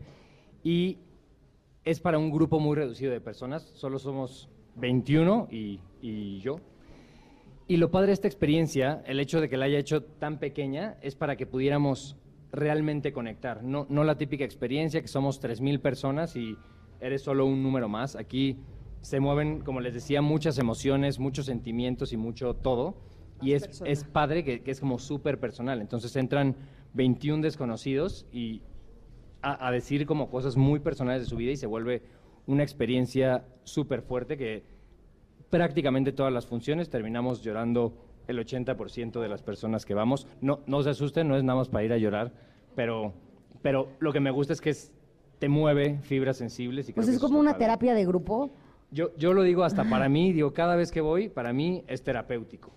y 0.63 0.97
es 1.85 1.99
para 1.99 2.17
un 2.17 2.31
grupo 2.31 2.59
muy 2.59 2.75
reducido 2.75 3.11
de 3.11 3.21
personas. 3.21 3.69
Solo 3.75 3.99
somos 3.99 4.49
21 4.77 5.47
y, 5.51 5.79
y 6.01 6.39
yo. 6.39 6.55
Y 7.69 7.77
lo 7.77 7.91
padre 7.91 8.07
de 8.07 8.13
esta 8.13 8.27
experiencia, 8.27 9.03
el 9.05 9.19
hecho 9.19 9.39
de 9.39 9.47
que 9.47 9.55
la 9.55 9.65
haya 9.65 9.77
hecho 9.77 10.01
tan 10.01 10.39
pequeña, 10.39 10.97
es 11.03 11.13
para 11.13 11.35
que 11.35 11.45
pudiéramos 11.45 12.17
realmente 12.51 13.13
conectar. 13.13 13.63
No, 13.63 13.85
no 13.89 14.03
la 14.03 14.17
típica 14.17 14.43
experiencia 14.43 15.03
que 15.03 15.07
somos 15.07 15.39
3.000 15.39 15.79
personas 15.79 16.35
y 16.35 16.57
eres 16.99 17.21
solo 17.21 17.45
un 17.45 17.61
número 17.61 17.87
más. 17.87 18.15
Aquí 18.15 18.57
se 19.01 19.19
mueven, 19.19 19.59
como 19.59 19.81
les 19.81 19.93
decía, 19.93 20.23
muchas 20.23 20.57
emociones, 20.57 21.19
muchos 21.19 21.45
sentimientos 21.45 22.11
y 22.11 22.17
mucho 22.17 22.55
todo. 22.55 22.95
Y 23.39 23.53
es, 23.53 23.83
es 23.85 24.03
padre 24.03 24.43
que, 24.43 24.63
que 24.63 24.71
es 24.71 24.79
como 24.79 24.97
súper 24.97 25.39
personal. 25.39 25.79
Entonces 25.79 26.15
entran 26.15 26.55
21 26.95 27.43
desconocidos 27.43 28.25
y 28.31 28.63
a, 29.43 29.67
a 29.67 29.71
decir 29.71 30.07
como 30.07 30.31
cosas 30.31 30.57
muy 30.57 30.79
personales 30.79 31.21
de 31.21 31.29
su 31.29 31.35
vida 31.35 31.51
y 31.51 31.57
se 31.57 31.67
vuelve 31.67 32.01
una 32.47 32.63
experiencia 32.63 33.45
súper 33.63 34.01
fuerte 34.01 34.37
que 34.37 34.78
prácticamente 35.49 36.11
todas 36.11 36.31
las 36.33 36.45
funciones 36.45 36.89
terminamos 36.89 37.41
llorando 37.41 37.93
el 38.27 38.37
80% 38.39 39.19
de 39.21 39.27
las 39.27 39.41
personas 39.41 39.85
que 39.85 39.93
vamos. 39.93 40.27
No, 40.41 40.59
no 40.67 40.83
se 40.83 40.91
asusten, 40.91 41.27
no 41.27 41.35
es 41.35 41.43
nada 41.43 41.57
más 41.59 41.69
para 41.69 41.83
ir 41.83 41.93
a 41.93 41.97
llorar, 41.97 42.31
pero, 42.75 43.13
pero 43.61 43.89
lo 43.99 44.13
que 44.13 44.19
me 44.19 44.31
gusta 44.31 44.53
es 44.53 44.61
que 44.61 44.69
es- 44.71 44.91
te 45.39 45.49
mueve 45.49 45.99
fibras 46.03 46.37
sensibles. 46.37 46.89
Y 46.89 46.93
creo 46.93 47.03
Pues 47.05 47.15
es 47.15 47.19
como 47.21 47.39
una 47.39 47.57
terapia 47.57 47.93
de 47.93 48.05
grupo. 48.05 48.51
Yo, 48.91 49.15
yo 49.17 49.33
lo 49.33 49.43
digo 49.43 49.63
hasta 49.63 49.83
para 49.89 50.09
mí, 50.09 50.33
digo, 50.33 50.53
cada 50.53 50.75
vez 50.75 50.91
que 50.91 50.99
voy, 51.01 51.29
para 51.29 51.53
mí 51.53 51.83
es 51.87 52.03
terapéutico. 52.03 52.71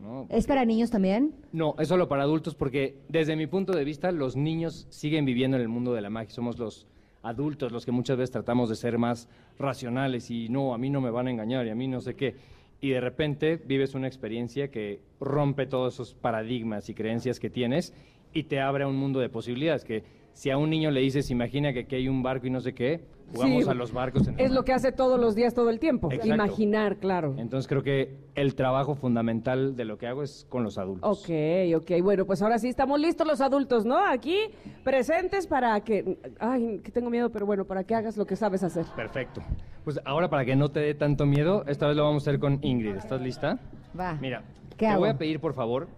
¿no? 0.00 0.26
¿Es 0.28 0.46
para 0.46 0.64
niños 0.66 0.90
también? 0.90 1.34
No, 1.52 1.74
es 1.78 1.88
solo 1.88 2.06
para 2.06 2.22
adultos 2.24 2.54
porque 2.54 2.98
desde 3.08 3.34
mi 3.34 3.46
punto 3.46 3.72
de 3.72 3.82
vista 3.82 4.12
los 4.12 4.36
niños 4.36 4.86
siguen 4.90 5.24
viviendo 5.24 5.56
en 5.56 5.62
el 5.62 5.68
mundo 5.68 5.94
de 5.94 6.02
la 6.02 6.10
magia. 6.10 6.30
Somos 6.34 6.58
los 6.58 6.86
adultos 7.26 7.72
los 7.72 7.84
que 7.84 7.92
muchas 7.92 8.16
veces 8.16 8.30
tratamos 8.30 8.68
de 8.68 8.76
ser 8.76 8.98
más 8.98 9.28
racionales 9.58 10.30
y 10.30 10.48
no, 10.48 10.74
a 10.74 10.78
mí 10.78 10.90
no 10.90 11.00
me 11.00 11.10
van 11.10 11.26
a 11.26 11.30
engañar 11.30 11.66
y 11.66 11.70
a 11.70 11.74
mí 11.74 11.88
no 11.88 12.00
sé 12.00 12.14
qué. 12.14 12.36
Y 12.80 12.90
de 12.90 13.00
repente 13.00 13.56
vives 13.56 13.94
una 13.94 14.06
experiencia 14.06 14.70
que 14.70 15.00
rompe 15.20 15.66
todos 15.66 15.94
esos 15.94 16.14
paradigmas 16.14 16.88
y 16.88 16.94
creencias 16.94 17.40
que 17.40 17.50
tienes 17.50 17.94
y 18.32 18.44
te 18.44 18.60
abre 18.60 18.84
a 18.84 18.88
un 18.88 18.96
mundo 18.96 19.18
de 19.18 19.28
posibilidades. 19.28 19.84
Que 19.84 20.04
si 20.32 20.50
a 20.50 20.58
un 20.58 20.70
niño 20.70 20.90
le 20.90 21.00
dices, 21.00 21.30
imagina 21.30 21.72
que 21.72 21.80
aquí 21.80 21.96
hay 21.96 22.08
un 22.08 22.22
barco 22.22 22.46
y 22.46 22.50
no 22.50 22.60
sé 22.60 22.74
qué, 22.74 23.00
jugamos 23.32 23.64
Sí, 23.64 23.70
a 23.70 23.74
los 23.74 23.92
barcos 23.92 24.26
en 24.28 24.34
el 24.34 24.40
Es 24.46 24.50
lo 24.52 24.64
que 24.64 24.72
hace 24.72 24.92
todos 24.92 25.18
los 25.20 25.34
días, 25.34 25.54
todo 25.54 25.70
el 25.70 25.78
tiempo. 25.78 26.08
Exacto. 26.10 26.34
Imaginar, 26.34 26.96
claro. 26.98 27.34
Entonces 27.38 27.68
creo 27.68 27.82
que 27.82 28.16
el 28.34 28.54
trabajo 28.54 28.94
fundamental 28.94 29.76
de 29.76 29.84
lo 29.84 29.98
que 29.98 30.06
hago 30.06 30.22
es 30.22 30.46
con 30.48 30.62
los 30.62 30.78
adultos. 30.78 31.20
Ok, 31.20 31.30
ok. 31.76 32.02
Bueno, 32.02 32.24
pues 32.26 32.42
ahora 32.42 32.58
sí 32.58 32.68
estamos 32.68 33.00
listos 33.00 33.26
los 33.26 33.40
adultos, 33.40 33.84
¿no? 33.84 33.98
Aquí 33.98 34.36
presentes 34.84 35.46
para 35.46 35.80
que. 35.80 36.18
Ay, 36.38 36.80
que 36.82 36.90
tengo 36.90 37.10
miedo, 37.10 37.30
pero 37.30 37.46
bueno, 37.46 37.64
para 37.64 37.84
que 37.84 37.94
hagas 37.94 38.16
lo 38.16 38.26
que 38.26 38.36
sabes 38.36 38.62
hacer. 38.62 38.84
Perfecto. 38.94 39.42
Pues 39.84 40.00
ahora 40.04 40.28
para 40.28 40.44
que 40.44 40.56
no 40.56 40.68
te 40.68 40.80
dé 40.80 40.94
tanto 40.94 41.26
miedo, 41.26 41.64
esta 41.66 41.86
vez 41.86 41.96
lo 41.96 42.04
vamos 42.04 42.26
a 42.26 42.30
hacer 42.30 42.40
con 42.40 42.58
Ingrid. 42.62 42.96
¿Estás 42.96 43.20
lista? 43.20 43.58
Va. 43.98 44.14
Mira, 44.20 44.42
¿Qué 44.70 44.76
te 44.76 44.86
hago? 44.88 45.00
voy 45.00 45.08
a 45.10 45.16
pedir 45.18 45.40
por 45.40 45.54
favor, 45.54 45.88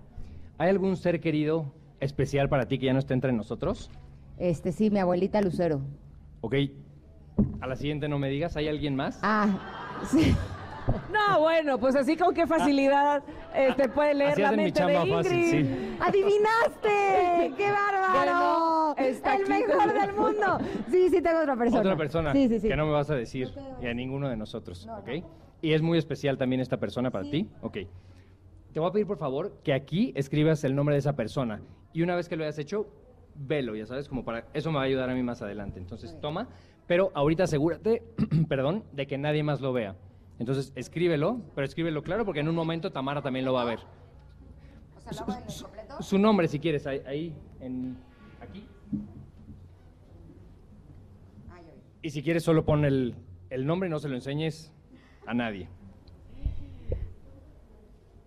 ¿hay 0.59 0.69
algún 0.69 0.97
ser 0.97 1.21
querido 1.21 1.73
especial 2.01 2.49
para 2.49 2.67
ti 2.67 2.79
que 2.79 2.87
ya 2.87 2.93
no 2.93 2.99
esté 2.99 3.15
entre 3.15 3.33
nosotros? 3.33 3.91
Este, 4.39 4.73
sí, 4.73 4.91
mi 4.91 4.99
abuelita 4.99 5.41
Lucero. 5.41 5.81
Ok. 6.43 6.55
A 7.61 7.67
la 7.67 7.77
siguiente 7.77 8.09
no 8.09 8.19
me 8.19 8.29
digas, 8.29 8.57
¿hay 8.57 8.69
alguien 8.69 8.95
más? 8.97 9.19
Ah, 9.23 9.49
sí. 10.09 10.35
No, 11.13 11.41
bueno, 11.41 11.79
pues 11.79 11.95
así 11.97 12.17
con 12.17 12.33
qué 12.35 12.47
facilidad 12.47 13.23
este, 13.55 13.91
puede 13.91 14.15
leer 14.15 14.31
Así 14.33 14.41
la 14.41 14.49
hacen 14.49 14.59
mi 14.59 14.65
mente 14.65 14.79
chamba 14.81 15.05
de 15.05 15.11
fácil, 15.13 15.33
Ingrid. 15.39 15.67
sí. 15.67 15.97
¡Adivinaste! 16.01 17.55
¡Qué 17.59 17.71
bárbaro! 17.71 18.15
Bueno, 18.95 18.95
está 18.97 19.35
¡El 19.37 19.43
aquí. 19.43 19.51
mejor 19.67 19.93
del 19.93 20.13
mundo! 20.15 20.59
Sí, 20.91 21.11
sí, 21.11 21.21
tengo 21.21 21.41
otra 21.41 21.57
persona. 21.57 21.81
Otra 21.81 21.97
persona 21.97 22.33
Sí, 22.33 22.49
sí, 22.49 22.61
sí. 22.61 22.69
que 22.69 22.77
no 22.77 22.87
me 22.87 22.93
vas 22.93 23.11
a 23.11 23.17
decir 23.17 23.53
y 23.83 23.87
a 23.87 23.93
ninguno 23.93 24.31
de 24.31 24.37
nosotros, 24.39 24.89
¿ok? 25.01 25.25
Y 25.61 25.73
es 25.75 25.83
muy 25.83 25.99
especial 25.99 26.39
también 26.39 26.63
esta 26.63 26.79
persona 26.79 27.11
para 27.11 27.29
ti, 27.31 27.51
¿ok? 27.61 27.77
Te 28.73 28.81
voy 28.81 28.89
a 28.89 28.93
pedir 28.93 29.07
por 29.07 29.19
favor 29.19 29.59
que 29.63 29.75
aquí 29.75 30.13
escribas 30.17 30.65
el 30.65 30.75
nombre 30.75 30.95
de 30.95 31.01
esa 31.01 31.17
persona 31.17 31.61
y 31.93 32.01
una 32.01 32.17
vez 32.17 32.31
que 32.31 32.37
lo 32.37 32.45
hayas 32.45 32.59
hecho, 32.59 32.87
velo, 33.35 33.77
ya 33.77 33.85
sabes, 33.85 34.09
como 34.09 34.25
para 34.25 34.47
eso 34.55 34.71
me 34.71 34.77
va 34.77 34.83
a 34.85 34.87
ayudar 34.87 35.11
a 35.11 35.15
mí 35.15 35.23
más 35.23 35.43
adelante. 35.43 35.79
Entonces 35.79 36.19
toma, 36.23 36.49
pero 36.89 37.13
ahorita 37.15 37.45
asegúrate, 37.45 38.03
perdón, 38.49 38.83
de 38.93 39.07
que 39.07 39.19
nadie 39.19 39.45
más 39.45 39.61
lo 39.61 39.73
vea. 39.73 39.95
Entonces 40.41 40.73
escríbelo, 40.75 41.41
pero 41.55 41.65
escríbelo 41.65 42.03
claro 42.03 42.25
porque 42.25 42.41
en 42.41 42.49
un 42.49 42.55
momento 42.55 42.91
Tamara 42.91 43.23
también 43.23 43.45
lo 43.45 43.53
va 43.53 43.63
a 43.63 43.67
ver. 43.67 43.81
Su, 45.49 45.67
su 46.01 46.19
nombre 46.19 46.49
si 46.49 46.59
quieres, 46.59 46.87
ahí, 46.87 47.03
ahí 47.07 47.35
en 47.61 47.97
aquí. 48.41 48.67
Y 52.03 52.11
si 52.11 52.23
quieres 52.23 52.43
solo 52.43 52.65
pon 52.65 52.85
el, 52.85 53.15
el 53.51 53.67
nombre 53.67 53.89
y 53.89 53.91
no 53.91 53.99
se 53.99 54.09
lo 54.09 54.15
enseñes 54.15 54.73
a 55.27 55.35
nadie. 55.35 55.69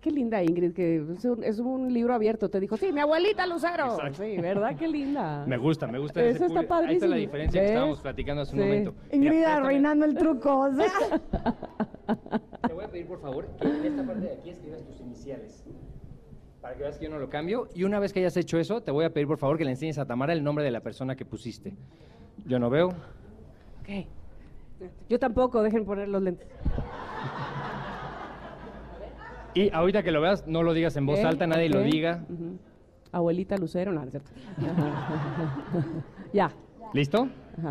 Qué 0.02 0.10
linda 0.10 0.42
Ingrid, 0.42 0.72
que 0.74 0.96
es 0.96 1.24
un, 1.24 1.44
es 1.44 1.60
un 1.60 1.94
libro 1.94 2.12
abierto. 2.12 2.50
Te 2.50 2.58
dijo, 2.58 2.76
sí, 2.76 2.92
mi 2.92 2.98
abuelita 2.98 3.46
Lucero. 3.46 3.94
Exacto. 3.94 4.24
Sí, 4.24 4.36
¿verdad? 4.36 4.74
Qué 4.76 4.88
linda. 4.88 5.44
Me 5.46 5.56
gusta, 5.56 5.86
me 5.86 5.98
gusta. 6.00 6.20
Eso 6.20 6.44
ese 6.44 6.46
está 6.46 6.60
público. 6.62 6.74
Ahí 6.74 6.94
está 6.96 7.06
la 7.06 7.10
padrísimo. 7.12 7.14
diferencia 7.14 7.60
que 7.60 7.66
estábamos 7.68 8.00
platicando 8.00 8.42
hace 8.42 8.52
un 8.56 8.62
Sí. 8.62 8.64
momento. 8.66 8.94
Ingrid 9.12 9.30
Mira, 9.30 9.56
arruinando 9.56 10.04
el 10.04 10.14
truco. 10.16 10.58
o 10.58 10.72
sea. 10.74 10.90
Te 12.66 12.72
voy 12.74 12.84
a 12.84 12.88
pedir, 12.88 13.06
por 13.06 13.20
favor, 13.20 13.46
que 13.60 13.68
en 13.68 13.84
esta 13.84 14.04
parte 14.04 14.20
de 14.26 14.32
aquí 14.32 14.50
escribas 14.50 14.82
tus 14.82 15.00
iniciales. 15.00 15.64
Para 16.60 16.74
que 16.74 16.82
veas 16.82 16.98
que 16.98 17.04
yo 17.04 17.10
no 17.12 17.18
lo 17.20 17.28
cambio. 17.30 17.68
Y 17.72 17.84
una 17.84 18.00
vez 18.00 18.12
que 18.12 18.18
hayas 18.18 18.36
hecho 18.36 18.58
eso, 18.58 18.82
te 18.82 18.90
voy 18.90 19.04
a 19.04 19.12
pedir, 19.12 19.28
por 19.28 19.38
favor, 19.38 19.56
que 19.56 19.64
le 19.64 19.70
enseñes 19.70 19.98
a 19.98 20.04
Tamara 20.06 20.32
el 20.32 20.42
nombre 20.42 20.64
de 20.64 20.72
la 20.72 20.80
persona 20.80 21.14
que 21.14 21.24
pusiste. 21.24 21.74
Yo 22.44 22.58
no 22.58 22.70
veo. 22.70 22.88
Ok. 22.88 24.06
Yo 25.08 25.18
tampoco, 25.20 25.62
dejen 25.62 25.84
poner 25.84 26.08
los 26.08 26.20
lentes. 26.22 26.48
Y 29.54 29.70
ahorita 29.72 30.02
que 30.02 30.12
lo 30.12 30.20
veas, 30.20 30.46
no 30.46 30.62
lo 30.62 30.72
digas 30.72 30.96
en 30.96 31.06
voz 31.06 31.22
alta, 31.24 31.46
nadie 31.46 31.68
lo 31.68 31.80
diga. 31.80 32.24
Abuelita 33.12 33.56
Lucero, 33.58 33.92
no, 33.92 34.00
no 34.00 34.06
es 34.06 34.10
cierto. 34.10 34.30
ya. 36.32 36.50
¿Listo? 36.94 37.28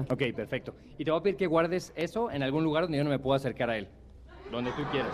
Ok, 0.09 0.23
perfecto. 0.35 0.75
Y 0.97 1.05
te 1.05 1.11
voy 1.11 1.19
a 1.19 1.23
pedir 1.23 1.37
que 1.37 1.47
guardes 1.47 1.91
eso 1.95 2.29
en 2.31 2.43
algún 2.43 2.63
lugar 2.63 2.83
donde 2.83 2.99
yo 2.99 3.03
no 3.03 3.09
me 3.09 3.19
pueda 3.19 3.37
acercar 3.37 3.69
a 3.71 3.77
él. 3.77 3.87
Donde 4.51 4.71
tú 4.71 4.83
quieras. 4.91 5.11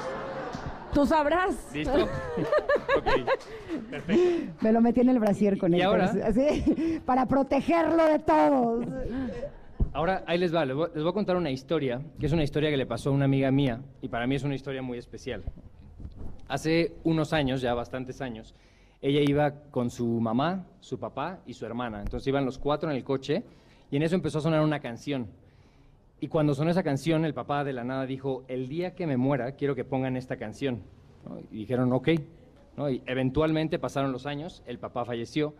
Tú 0.93 1.05
sabrás. 1.05 1.71
¿Listo? 1.73 1.93
ok, 2.97 3.89
perfecto. 3.89 4.53
Me 4.61 4.71
lo 4.71 4.81
metí 4.81 5.01
en 5.01 5.09
el 5.09 5.19
brasier 5.19 5.57
con 5.57 5.73
¿Y 5.73 5.77
él. 5.77 5.83
ahora? 5.83 6.13
Así, 6.25 7.01
para 7.05 7.25
protegerlo 7.25 8.05
de 8.05 8.19
todos. 8.19 8.85
Ahora, 9.93 10.23
ahí 10.27 10.37
les 10.37 10.53
va, 10.53 10.65
les 10.65 10.75
voy, 10.75 10.89
les 10.93 11.03
voy 11.03 11.11
a 11.11 11.13
contar 11.13 11.37
una 11.37 11.51
historia, 11.51 12.01
que 12.19 12.25
es 12.25 12.33
una 12.33 12.43
historia 12.43 12.69
que 12.69 12.77
le 12.77 12.85
pasó 12.85 13.09
a 13.09 13.13
una 13.13 13.25
amiga 13.25 13.51
mía, 13.51 13.81
y 14.01 14.09
para 14.09 14.27
mí 14.27 14.35
es 14.35 14.43
una 14.43 14.55
historia 14.55 14.81
muy 14.81 14.97
especial. 14.97 15.43
Hace 16.47 16.95
unos 17.03 17.33
años, 17.33 17.61
ya 17.61 17.73
bastantes 17.73 18.21
años, 18.21 18.55
ella 19.01 19.21
iba 19.21 19.51
con 19.71 19.89
su 19.89 20.05
mamá, 20.05 20.65
su 20.79 20.99
papá 20.99 21.39
y 21.45 21.53
su 21.53 21.65
hermana. 21.65 22.01
Entonces 22.01 22.27
iban 22.27 22.45
los 22.45 22.57
cuatro 22.57 22.89
en 22.89 22.95
el 22.95 23.03
coche, 23.03 23.43
y 23.91 23.97
en 23.97 24.03
eso 24.03 24.15
empezó 24.15 24.39
a 24.39 24.41
sonar 24.41 24.61
una 24.61 24.79
canción. 24.79 25.27
Y 26.19 26.29
cuando 26.29 26.55
sonó 26.55 26.71
esa 26.71 26.83
canción, 26.83 27.25
el 27.25 27.33
papá 27.33 27.63
de 27.63 27.73
la 27.73 27.83
nada 27.83 28.05
dijo, 28.05 28.43
el 28.47 28.67
día 28.67 28.95
que 28.95 29.05
me 29.05 29.17
muera, 29.17 29.51
quiero 29.53 29.75
que 29.75 29.85
pongan 29.85 30.17
esta 30.17 30.37
canción. 30.37 30.81
Y 31.51 31.57
dijeron, 31.57 31.91
ok. 31.93 32.09
eventualmente 33.05 33.77
pasaron 33.79 34.11
los 34.11 34.25
años, 34.25 34.63
el 34.65 34.79
papá 34.79 35.05
falleció, 35.05 35.53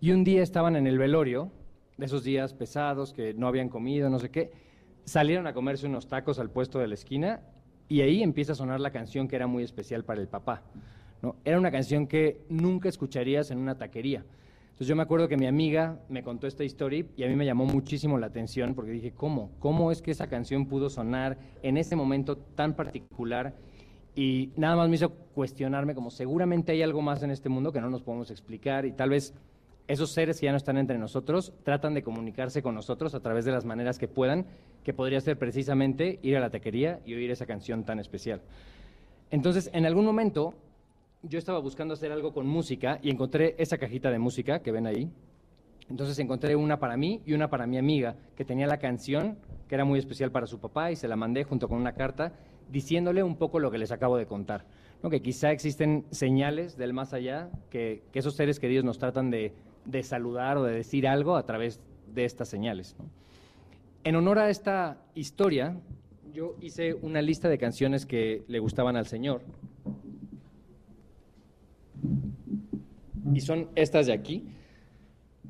y 0.00 0.10
un 0.10 0.24
día 0.24 0.42
estaban 0.42 0.74
en 0.74 0.86
el 0.86 0.98
velorio, 0.98 1.50
de 1.96 2.06
esos 2.06 2.24
días 2.24 2.54
pesados, 2.54 3.12
que 3.12 3.34
no 3.34 3.46
habían 3.46 3.68
comido, 3.68 4.10
no 4.10 4.18
sé 4.18 4.30
qué, 4.30 4.50
salieron 5.04 5.46
a 5.46 5.52
comerse 5.52 5.86
unos 5.86 6.08
tacos 6.08 6.38
al 6.38 6.50
puesto 6.50 6.78
de 6.78 6.88
la 6.88 6.94
esquina, 6.94 7.40
y 7.92 8.00
ahí 8.00 8.22
empieza 8.22 8.52
a 8.52 8.54
sonar 8.54 8.80
la 8.80 8.90
canción 8.90 9.28
que 9.28 9.36
era 9.36 9.46
muy 9.46 9.62
especial 9.62 10.02
para 10.02 10.18
el 10.18 10.26
papá. 10.26 10.62
¿no? 11.20 11.36
Era 11.44 11.58
una 11.58 11.70
canción 11.70 12.06
que 12.06 12.40
nunca 12.48 12.88
escucharías 12.88 13.50
en 13.50 13.58
una 13.58 13.76
taquería. 13.76 14.24
Entonces 14.62 14.86
yo 14.86 14.96
me 14.96 15.02
acuerdo 15.02 15.28
que 15.28 15.36
mi 15.36 15.44
amiga 15.44 16.00
me 16.08 16.22
contó 16.22 16.46
esta 16.46 16.64
historia 16.64 17.04
y 17.18 17.22
a 17.22 17.28
mí 17.28 17.36
me 17.36 17.44
llamó 17.44 17.66
muchísimo 17.66 18.16
la 18.16 18.28
atención 18.28 18.74
porque 18.74 18.92
dije, 18.92 19.12
¿cómo? 19.12 19.50
¿Cómo 19.58 19.92
es 19.92 20.00
que 20.00 20.10
esa 20.10 20.26
canción 20.28 20.68
pudo 20.68 20.88
sonar 20.88 21.36
en 21.62 21.76
ese 21.76 21.94
momento 21.94 22.38
tan 22.38 22.72
particular 22.76 23.54
y 24.16 24.52
nada 24.56 24.74
más 24.74 24.88
me 24.88 24.94
hizo 24.94 25.10
cuestionarme 25.10 25.94
como 25.94 26.10
seguramente 26.10 26.72
hay 26.72 26.80
algo 26.80 27.02
más 27.02 27.22
en 27.22 27.30
este 27.30 27.50
mundo 27.50 27.72
que 27.72 27.82
no 27.82 27.90
nos 27.90 28.00
podemos 28.00 28.30
explicar 28.30 28.86
y 28.86 28.92
tal 28.92 29.10
vez 29.10 29.34
esos 29.88 30.12
seres 30.12 30.38
que 30.38 30.46
ya 30.46 30.52
no 30.52 30.56
están 30.56 30.78
entre 30.78 30.98
nosotros 30.98 31.52
tratan 31.64 31.94
de 31.94 32.02
comunicarse 32.02 32.62
con 32.62 32.74
nosotros 32.74 33.14
a 33.14 33.20
través 33.20 33.44
de 33.44 33.52
las 33.52 33.64
maneras 33.64 33.98
que 33.98 34.08
puedan, 34.08 34.46
que 34.84 34.94
podría 34.94 35.20
ser 35.20 35.38
precisamente 35.38 36.18
ir 36.22 36.36
a 36.36 36.40
la 36.40 36.50
taquería 36.50 37.00
y 37.04 37.14
oír 37.14 37.30
esa 37.30 37.46
canción 37.46 37.84
tan 37.84 37.98
especial. 37.98 38.40
Entonces, 39.30 39.70
en 39.72 39.86
algún 39.86 40.04
momento, 40.04 40.54
yo 41.22 41.38
estaba 41.38 41.58
buscando 41.58 41.94
hacer 41.94 42.12
algo 42.12 42.32
con 42.32 42.46
música 42.46 42.98
y 43.02 43.10
encontré 43.10 43.54
esa 43.58 43.78
cajita 43.78 44.10
de 44.10 44.18
música 44.18 44.60
que 44.60 44.72
ven 44.72 44.86
ahí. 44.86 45.10
Entonces 45.88 46.18
encontré 46.18 46.56
una 46.56 46.78
para 46.78 46.96
mí 46.96 47.20
y 47.26 47.32
una 47.32 47.50
para 47.50 47.66
mi 47.66 47.76
amiga, 47.76 48.16
que 48.36 48.44
tenía 48.44 48.66
la 48.66 48.78
canción, 48.78 49.36
que 49.68 49.74
era 49.74 49.84
muy 49.84 49.98
especial 49.98 50.30
para 50.30 50.46
su 50.46 50.58
papá, 50.58 50.90
y 50.90 50.96
se 50.96 51.08
la 51.08 51.16
mandé 51.16 51.44
junto 51.44 51.68
con 51.68 51.78
una 51.78 51.92
carta 51.92 52.32
diciéndole 52.70 53.22
un 53.22 53.36
poco 53.36 53.58
lo 53.58 53.70
que 53.70 53.78
les 53.78 53.92
acabo 53.92 54.16
de 54.16 54.26
contar. 54.26 54.64
¿no? 55.02 55.10
Que 55.10 55.20
quizá 55.20 55.50
existen 55.50 56.06
señales 56.10 56.76
del 56.76 56.92
más 56.92 57.12
allá, 57.12 57.50
que, 57.70 58.02
que 58.12 58.20
esos 58.20 58.34
seres 58.34 58.58
queridos 58.58 58.84
nos 58.84 58.98
tratan 58.98 59.30
de, 59.30 59.52
de 59.84 60.02
saludar 60.02 60.56
o 60.56 60.64
de 60.64 60.74
decir 60.74 61.06
algo 61.06 61.36
a 61.36 61.44
través 61.44 61.80
de 62.14 62.24
estas 62.24 62.48
señales. 62.48 62.96
¿no? 62.98 63.06
En 64.04 64.16
honor 64.16 64.40
a 64.40 64.50
esta 64.50 64.98
historia, 65.14 65.76
yo 66.32 66.56
hice 66.60 66.94
una 66.94 67.22
lista 67.22 67.48
de 67.48 67.58
canciones 67.58 68.04
que 68.04 68.42
le 68.48 68.58
gustaban 68.58 68.96
al 68.96 69.06
Señor. 69.06 69.42
Y 73.32 73.40
son 73.40 73.68
estas 73.76 74.06
de 74.06 74.12
aquí. 74.12 74.44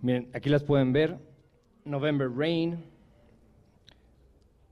Miren, 0.02 0.28
aquí 0.34 0.50
las 0.50 0.62
pueden 0.64 0.92
ver. 0.92 1.18
November 1.84 2.28
Rain, 2.30 2.84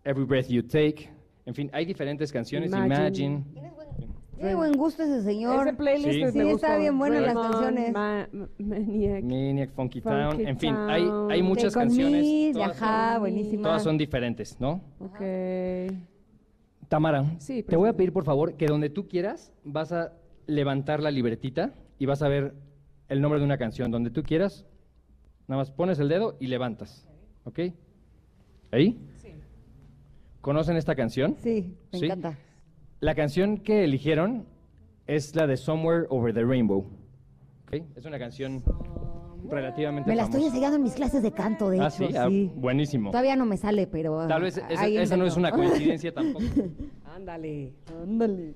Every 0.05 0.25
Breath 0.25 0.49
You 0.49 0.63
Take. 0.63 1.09
En 1.47 1.55
fin, 1.55 1.71
hay 1.73 1.85
diferentes 1.85 2.31
canciones. 2.31 2.71
Imagine. 2.71 2.97
Imagine. 2.97 3.70
Tiene 4.41 4.55
buen 4.55 4.73
gusto 4.73 5.03
ese 5.03 5.23
señor. 5.23 5.67
Ese 5.69 5.77
playlist 5.77 6.11
Sí. 6.13 6.25
me 6.25 6.33
Sí, 6.33 6.39
gustó. 6.43 6.67
está 6.67 6.79
bien 6.79 6.99
buenas 6.99 7.21
las 7.23 7.35
canciones. 7.35 7.93
Ma- 7.93 8.27
Ma- 8.33 8.49
Maniac. 8.59 9.23
Maniac, 9.23 9.71
Funky 9.75 10.01
Town. 10.01 10.31
Funky 10.33 10.47
En 10.47 10.59
fin, 10.59 10.75
hay, 10.89 11.05
Town. 11.05 11.31
hay 11.31 11.43
muchas 11.43 11.75
Take 11.75 11.83
on 11.85 11.89
canciones. 11.89 12.27
Me, 12.27 12.53
todas 12.55 12.71
ajá, 12.83 13.13
son- 13.13 13.21
buenísima. 13.21 13.63
Todas 13.63 13.83
son 13.83 13.99
diferentes, 13.99 14.59
¿no? 14.61 14.81
Ok. 14.99 15.21
Tamara, 16.89 17.25
Sí, 17.39 17.63
te 17.63 17.77
voy 17.77 17.89
a 17.89 17.93
pedir 17.93 18.13
por 18.13 18.25
favor 18.25 18.55
que 18.55 18.67
donde 18.67 18.89
tú 18.91 19.07
quieras 19.09 19.53
vas 19.63 19.93
a 19.93 20.13
levantar 20.47 21.03
la 21.03 21.11
libretita 21.11 21.73
y 21.99 22.07
vas 22.07 22.23
a 22.23 22.29
ver 22.29 22.55
el 23.09 23.21
nombre 23.21 23.39
de 23.41 23.45
una 23.45 23.59
canción. 23.59 23.91
Donde 23.91 24.11
tú 24.11 24.23
quieras, 24.23 24.67
nada 25.49 25.61
más 25.61 25.71
pones 25.71 25.99
el 25.99 26.09
dedo 26.09 26.37
y 26.41 26.47
levantas. 26.47 27.07
¿Ok? 27.45 27.61
¿Ahí? 28.73 28.99
Sí. 29.19 29.35
¿Conocen 30.41 30.77
esta 30.79 30.95
canción? 30.95 31.37
Sí, 31.43 31.77
me 31.93 31.99
¿Sí? 31.99 32.05
encanta. 32.07 32.39
La 33.01 33.15
canción 33.15 33.59
que 33.59 33.85
eligieron 33.85 34.47
es 35.07 35.35
la 35.35 35.47
de 35.47 35.57
Somewhere 35.57 36.07
Over 36.11 36.35
the 36.35 36.45
Rainbow. 36.45 36.87
¿Ok? 37.67 37.83
Es 37.97 38.05
una 38.05 38.19
canción 38.19 38.63
relativamente 39.49 40.11
Me 40.11 40.17
la 40.17 40.23
famosa. 40.25 40.39
estoy 40.39 40.49
enseñando 40.49 40.77
en 40.77 40.83
mis 40.83 40.93
clases 40.95 41.23
de 41.23 41.33
canto, 41.33 41.71
de 41.71 41.81
Ah, 41.81 41.89
hecho. 41.89 42.09
sí, 42.09 42.15
ah, 42.17 42.29
buenísimo. 42.57 43.11
Todavía 43.11 43.37
no 43.37 43.47
me 43.47 43.57
sale, 43.57 43.87
pero. 43.87 44.27
Tal 44.29 44.43
vez 44.43 44.59
ah, 44.59 44.67
esa, 44.71 44.87
esa 44.87 45.17
no 45.17 45.25
es 45.25 45.37
una 45.37 45.51
coincidencia 45.51 46.13
tampoco. 46.13 46.45
Ándale, 47.17 47.73
ándale. 48.03 48.55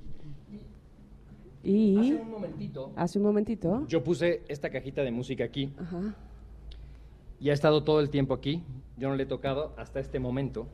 Y 1.63 1.97
Hace 1.99 2.15
un 2.23 2.31
momentito. 2.31 2.93
hace 2.97 3.19
un 3.19 3.25
momentito. 3.25 3.87
Yo 3.89 4.05
puse 4.05 4.43
esta 4.49 4.69
cajita 4.71 5.03
de 5.03 5.11
música 5.11 5.45
aquí 5.45 5.73
Ajá. 5.79 6.15
y 7.41 7.49
ha 7.51 7.53
estado 7.55 7.83
todo 7.85 8.01
el 8.01 8.11
tiempo 8.11 8.35
aquí. 8.35 8.63
Yo 8.99 9.09
no 9.09 9.17
le 9.17 9.23
he 9.23 9.27
tocado 9.27 9.73
hasta 9.79 9.99
este 10.01 10.19
momento. 10.19 10.67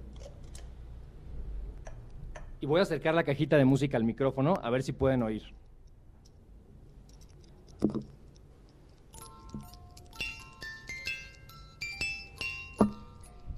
Y 2.60 2.66
voy 2.66 2.80
a 2.80 2.82
acercar 2.82 3.14
la 3.14 3.24
cajita 3.24 3.56
de 3.56 3.64
música 3.64 3.96
al 3.96 4.04
micrófono 4.04 4.54
a 4.62 4.68
ver 4.68 4.82
si 4.82 4.92
pueden 4.92 5.22
oír. 5.22 5.42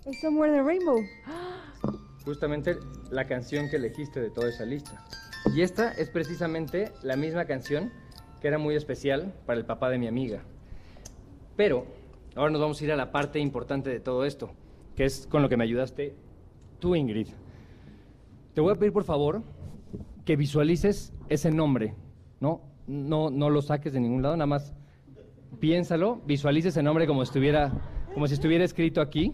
Es 0.05 0.21
Somewhere 0.21 0.53
the 0.53 0.63
Rainbow. 0.63 1.01
Justamente 2.25 2.77
la 3.11 3.27
canción 3.27 3.69
que 3.69 3.77
elegiste 3.77 4.21
de 4.21 4.31
toda 4.31 4.49
esa 4.49 4.65
lista. 4.65 5.05
Y 5.53 5.63
esta 5.63 5.93
es 5.93 6.09
precisamente 6.09 6.93
la 7.03 7.17
misma 7.17 7.45
canción 7.47 7.93
que 8.41 8.47
era 8.47 8.59
muy 8.59 8.77
especial 8.77 9.35
para 9.47 9.59
el 9.59 9.67
papá 9.67 9.91
de 9.91 9.99
mi 9.99 10.07
amiga. 10.07 10.45
Pero 11.57 11.87
ahora 12.37 12.53
nos 12.53 12.61
vamos 12.61 12.81
a 12.81 12.85
ir 12.85 12.93
a 12.93 12.97
la 12.97 13.11
parte 13.11 13.41
importante 13.41 13.91
de 13.91 13.99
todo 13.99 14.25
esto, 14.25 14.53
que 14.95 15.05
es 15.05 15.27
con 15.27 15.43
lo 15.43 15.49
que 15.49 15.57
me 15.57 15.65
ayudaste 15.65 16.15
tú, 16.79 16.95
Ingrid. 16.95 17.29
Te 18.55 18.61
voy 18.61 18.73
a 18.73 18.77
pedir, 18.77 18.93
por 18.93 19.05
favor, 19.05 19.43
que 20.25 20.37
visualices 20.37 21.13
ese 21.29 21.51
nombre, 21.51 21.95
¿no? 22.41 22.61
No, 22.87 23.31
no 23.31 23.49
lo 23.49 23.63
saques 23.63 23.93
de 23.93 24.01
ningún 24.01 24.23
lado, 24.23 24.37
nada 24.37 24.47
más 24.47 24.75
piénsalo, 25.59 26.21
visualice 26.27 26.69
ese 26.69 26.83
nombre 26.83 27.07
como, 27.07 27.23
estuviera, 27.23 27.73
como 28.13 28.27
si 28.27 28.35
estuviera 28.35 28.65
escrito 28.65 29.01
aquí. 29.01 29.33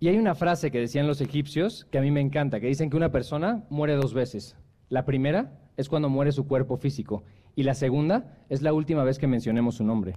Y 0.00 0.08
hay 0.08 0.18
una 0.18 0.34
frase 0.34 0.70
que 0.70 0.80
decían 0.80 1.06
los 1.06 1.20
egipcios 1.20 1.86
que 1.90 1.98
a 1.98 2.02
mí 2.02 2.10
me 2.10 2.20
encanta, 2.20 2.60
que 2.60 2.66
dicen 2.66 2.90
que 2.90 2.96
una 2.96 3.10
persona 3.10 3.64
muere 3.70 3.94
dos 3.94 4.12
veces. 4.12 4.56
La 4.88 5.04
primera 5.04 5.58
es 5.76 5.88
cuando 5.88 6.08
muere 6.08 6.32
su 6.32 6.46
cuerpo 6.46 6.76
físico 6.76 7.24
y 7.54 7.62
la 7.62 7.74
segunda 7.74 8.36
es 8.48 8.62
la 8.62 8.72
última 8.72 9.04
vez 9.04 9.18
que 9.18 9.26
mencionemos 9.26 9.76
su 9.76 9.84
nombre. 9.84 10.16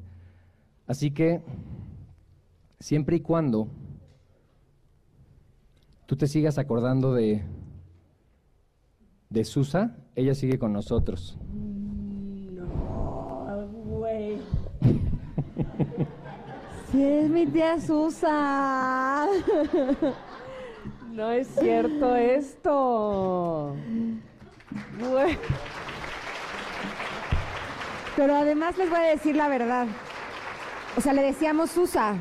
Así 0.88 1.12
que, 1.12 1.42
siempre 2.80 3.18
y 3.18 3.20
cuando 3.20 3.68
tú 6.08 6.16
te 6.16 6.26
sigas 6.26 6.58
acordando 6.58 7.14
de, 7.14 7.44
de 9.30 9.44
Susa, 9.46 9.98
ella 10.16 10.34
sigue 10.34 10.58
con 10.58 10.74
nosotros. 10.74 11.38
No, 12.56 13.68
güey. 13.86 14.40
Sí, 16.92 17.04
es 17.04 17.30
mi 17.30 17.46
tía 17.46 17.80
Susa. 17.80 19.28
No 21.12 21.32
es 21.32 21.48
cierto 21.60 22.16
esto. 22.16 23.76
Güey. 25.00 25.38
Pero 28.16 28.36
además 28.36 28.78
les 28.78 28.90
voy 28.90 29.00
a 29.00 29.10
decir 29.10 29.36
la 29.36 29.50
verdad. 29.50 29.88
O 30.96 31.02
sea, 31.02 31.12
le 31.12 31.24
decíamos 31.24 31.72
Susa. 31.72 32.16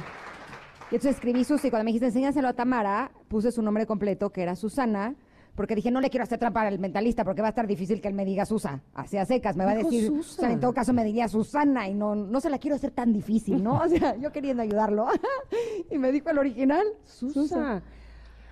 Y 0.91 0.97
entonces 0.97 1.15
escribí 1.15 1.45
Susa 1.45 1.69
y 1.69 1.71
cuando 1.71 1.85
me 1.85 1.91
dijiste 1.91 2.07
enséñaselo 2.07 2.49
a 2.49 2.55
Tamara, 2.55 3.13
puse 3.29 3.53
su 3.53 3.63
nombre 3.63 3.87
completo, 3.87 4.31
que 4.31 4.43
era 4.43 4.55
Susana, 4.57 5.15
porque 5.55 5.75
dije, 5.75 5.91
no 5.91 6.01
le 6.03 6.11
quiero 6.11 6.25
hacer 6.25 6.39
trampa 6.39 6.63
al 6.63 6.79
mentalista 6.79 7.25
porque 7.25 7.41
va 7.41 7.49
a 7.49 7.51
estar 7.51 7.67
difícil 7.67 8.01
que 8.03 8.09
él 8.09 8.15
me 8.15 8.25
diga 8.27 8.45
Susa. 8.45 8.83
Así 8.95 9.17
a 9.17 9.25
secas, 9.25 9.57
me 9.57 9.65
va 9.65 9.71
a 9.71 9.77
decir, 9.77 10.07
Susa. 10.09 10.43
o 10.43 10.45
sea, 10.45 10.53
en 10.53 10.61
todo 10.61 10.75
caso 10.75 10.93
me 10.93 11.03
diría 11.05 11.29
Susana 11.29 11.89
y 11.89 11.95
no, 11.95 12.15
no 12.15 12.41
se 12.41 12.51
la 12.51 12.59
quiero 12.59 12.77
hacer 12.77 12.91
tan 12.91 13.13
difícil, 13.13 13.63
¿no? 13.63 13.79
O 13.83 13.89
sea, 13.89 14.17
yo 14.17 14.31
queriendo 14.33 14.63
ayudarlo. 14.63 15.07
y 15.91 15.97
me 15.99 16.13
dijo 16.13 16.29
el 16.31 16.39
original, 16.39 16.85
Susa. 17.05 17.83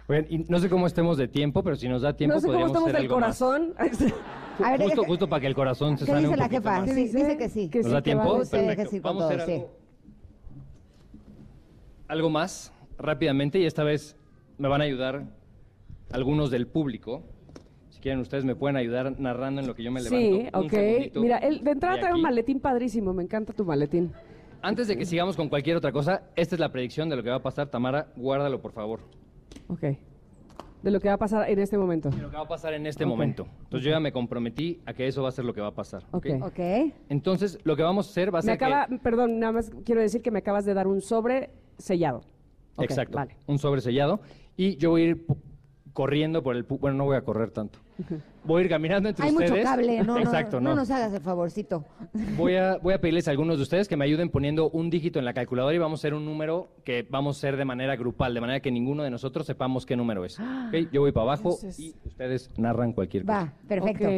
Oigan, 0.08 0.26
y 0.28 0.38
no 0.48 0.58
sé 0.58 0.68
cómo 0.68 0.86
estemos 0.86 1.16
de 1.16 1.28
tiempo, 1.28 1.62
pero 1.62 1.76
si 1.76 1.88
nos 1.88 2.02
da 2.02 2.14
tiempo 2.16 2.34
No 2.36 2.40
sé 2.40 2.46
cómo 2.46 2.66
estamos 2.66 2.82
hacer 2.88 2.92
del 2.96 3.02
algo 3.02 3.14
corazón. 3.14 3.74
A 3.78 4.70
ver, 4.72 4.82
justo, 4.82 5.02
¿qué- 5.02 5.08
justo 5.08 5.28
para 5.28 5.40
que 5.40 5.46
el 5.46 5.54
corazón 5.54 5.96
se 5.98 6.04
¿Qué 6.04 6.10
sane 6.12 6.20
dice 6.20 6.32
un 6.32 6.38
la 6.38 6.44
poquito 6.44 6.62
jefa? 6.62 6.80
más. 6.80 6.90
Sí, 6.90 6.94
dice 7.06 7.36
que 7.38 7.48
sí. 7.48 7.68
Que 7.68 7.80
¿Nos 7.82 7.90
da 7.92 7.98
sí, 7.98 8.02
tiempo? 8.04 8.24
vamos. 8.32 8.48
Sí, 8.48 8.56
que 8.56 9.00
Vamos 9.00 9.22
a 9.22 9.26
hacer 9.26 9.40
sí. 9.46 9.52
algo, 9.52 9.70
algo 12.08 12.30
más 12.30 12.72
rápidamente 12.98 13.58
y 13.58 13.66
esta 13.66 13.82
vez 13.84 14.16
me 14.58 14.68
van 14.68 14.80
a 14.80 14.84
ayudar 14.84 15.26
algunos 16.12 16.50
del 16.50 16.66
público. 16.66 17.22
Si 17.90 18.00
quieren, 18.00 18.20
ustedes 18.20 18.44
me 18.44 18.54
pueden 18.54 18.76
ayudar 18.76 19.18
narrando 19.20 19.60
en 19.60 19.66
lo 19.66 19.74
que 19.74 19.82
yo 19.82 19.90
me 19.90 20.00
levanto. 20.02 20.18
Sí, 20.18 20.48
un 20.52 20.64
ok. 20.64 20.70
segundito 20.70 21.20
Mira, 21.20 21.38
el, 21.38 21.62
de 21.64 21.70
entrada 21.70 21.94
de 21.96 22.00
trae 22.00 22.14
un 22.14 22.22
maletín 22.22 22.60
padrísimo. 22.60 23.12
Me 23.12 23.22
encanta 23.22 23.52
tu 23.52 23.64
maletín. 23.64 24.12
Antes 24.62 24.88
de 24.88 24.96
que 24.96 25.04
sigamos 25.04 25.36
con 25.36 25.48
cualquier 25.48 25.76
otra 25.76 25.92
cosa, 25.92 26.22
esta 26.36 26.54
es 26.56 26.60
la 26.60 26.72
predicción 26.72 27.08
de 27.08 27.16
lo 27.16 27.22
que 27.22 27.30
va 27.30 27.36
a 27.36 27.42
pasar. 27.42 27.68
Tamara, 27.68 28.08
guárdalo, 28.16 28.62
por 28.62 28.72
favor. 28.72 29.00
Ok. 29.68 29.82
De 30.82 30.90
lo 30.90 31.00
que 31.00 31.08
va 31.08 31.14
a 31.14 31.18
pasar 31.18 31.48
en 31.48 31.58
este 31.58 31.78
momento. 31.78 32.10
De 32.10 32.20
lo 32.20 32.30
que 32.30 32.36
va 32.36 32.42
a 32.42 32.48
pasar 32.48 32.74
en 32.74 32.86
este 32.86 33.06
momento. 33.06 33.46
Entonces 33.64 33.84
yo 33.84 33.90
ya 33.90 34.00
me 34.00 34.12
comprometí 34.12 34.80
a 34.84 34.92
que 34.92 35.06
eso 35.06 35.22
va 35.22 35.30
a 35.30 35.32
ser 35.32 35.44
lo 35.44 35.54
que 35.54 35.60
va 35.60 35.68
a 35.68 35.74
pasar. 35.74 36.04
Ok. 36.10 36.26
Ok. 36.42 36.58
Entonces, 37.08 37.58
lo 37.64 37.74
que 37.74 37.82
vamos 37.82 38.06
a 38.06 38.10
hacer 38.10 38.34
va 38.34 38.40
a 38.40 38.42
Me 38.42 38.46
ser 38.46 38.52
acaba, 38.52 38.86
que... 38.86 38.98
perdón, 38.98 39.38
nada 39.38 39.52
más 39.52 39.70
quiero 39.84 40.00
decir 40.00 40.20
que 40.20 40.30
me 40.30 40.40
acabas 40.40 40.64
de 40.64 40.74
dar 40.74 40.86
un 40.86 41.00
sobre 41.00 41.50
sellado. 41.78 42.22
Exacto. 42.78 43.16
Vale. 43.16 43.36
Un 43.46 43.58
sobre 43.58 43.80
sellado. 43.80 44.20
Y 44.56 44.76
yo 44.76 44.90
voy 44.90 45.02
a 45.02 45.04
ir 45.06 45.26
corriendo 45.92 46.42
por 46.42 46.56
el... 46.56 46.64
Bueno, 46.64 46.96
no 46.98 47.04
voy 47.04 47.16
a 47.16 47.22
correr 47.22 47.50
tanto. 47.50 47.78
Voy 48.44 48.60
a 48.60 48.64
ir 48.64 48.70
caminando 48.70 49.08
entre 49.08 49.24
Hay 49.24 49.30
ustedes. 49.32 49.50
mucho 49.52 49.62
cable, 49.62 50.02
no, 50.02 50.18
Exacto, 50.18 50.60
no 50.60 50.70
no. 50.70 50.76
nos 50.76 50.90
hagas 50.90 51.12
el 51.14 51.20
favorcito. 51.20 51.84
Voy 52.36 52.56
a, 52.56 52.76
voy 52.82 52.92
a 52.92 53.00
pedirles 53.00 53.28
a 53.28 53.30
algunos 53.30 53.56
de 53.56 53.62
ustedes 53.62 53.88
que 53.88 53.96
me 53.96 54.04
ayuden 54.04 54.28
poniendo 54.28 54.68
un 54.70 54.90
dígito 54.90 55.18
en 55.20 55.24
la 55.24 55.32
calculadora 55.32 55.74
y 55.74 55.78
vamos 55.78 56.00
a 56.00 56.02
hacer 56.02 56.14
un 56.14 56.24
número 56.24 56.68
que 56.84 57.06
vamos 57.08 57.36
a 57.36 57.38
hacer 57.38 57.56
de 57.56 57.64
manera 57.64 57.94
grupal, 57.96 58.34
de 58.34 58.40
manera 58.40 58.60
que 58.60 58.72
ninguno 58.72 59.04
de 59.04 59.10
nosotros 59.10 59.46
sepamos 59.46 59.86
qué 59.86 59.96
número 59.96 60.24
es. 60.24 60.38
¿ok? 60.68 60.90
Yo 60.92 61.00
voy 61.02 61.12
para 61.12 61.24
abajo 61.24 61.56
y 61.78 61.94
ustedes 62.04 62.50
narran 62.58 62.92
cualquier 62.92 63.24
cosa. 63.24 63.44
Va, 63.44 63.52
perfecto. 63.68 64.08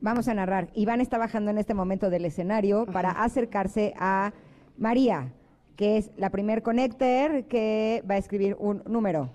Vamos 0.00 0.28
a 0.28 0.34
narrar. 0.34 0.68
Iván 0.74 1.00
está 1.00 1.18
bajando 1.18 1.50
en 1.50 1.58
este 1.58 1.74
momento 1.74 2.10
del 2.10 2.24
escenario 2.26 2.86
para 2.86 3.10
acercarse 3.10 3.94
a 3.98 4.32
María, 4.76 5.32
que 5.76 5.96
es 5.96 6.10
la 6.16 6.30
primer 6.30 6.62
connector 6.62 7.44
que 7.46 8.04
va 8.08 8.14
a 8.14 8.18
escribir 8.18 8.54
un 8.58 8.82
número. 8.86 9.30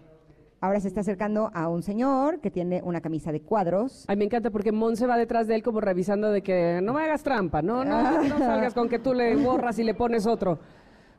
Ahora 0.61 0.79
se 0.81 0.89
está 0.89 0.99
acercando 1.01 1.49
a 1.53 1.69
un 1.69 1.83
señor 1.83 2.41
que 2.41 2.51
tiene 2.51 2.81
una 2.83 2.99
camisa 2.99 3.31
de 3.31 3.41
cuadros. 3.41 4.03
Ay, 4.09 4.17
me 4.17 4.25
encanta 4.25 4.49
porque 4.51 4.73
Monse 4.73 5.07
va 5.07 5.17
detrás 5.17 5.47
de 5.47 5.55
él 5.55 5.63
como 5.63 5.79
revisando 5.79 6.31
de 6.31 6.41
que 6.41 6.81
no 6.83 6.93
me 6.93 7.01
hagas 7.03 7.23
trampa, 7.23 7.61
no, 7.61 7.85
no, 7.85 8.23
no 8.23 8.37
salgas 8.39 8.73
con 8.73 8.89
que 8.89 8.99
tú 8.99 9.13
le 9.13 9.37
borras 9.37 9.79
y 9.79 9.83
le 9.85 9.93
pones 9.93 10.27
otro. 10.27 10.59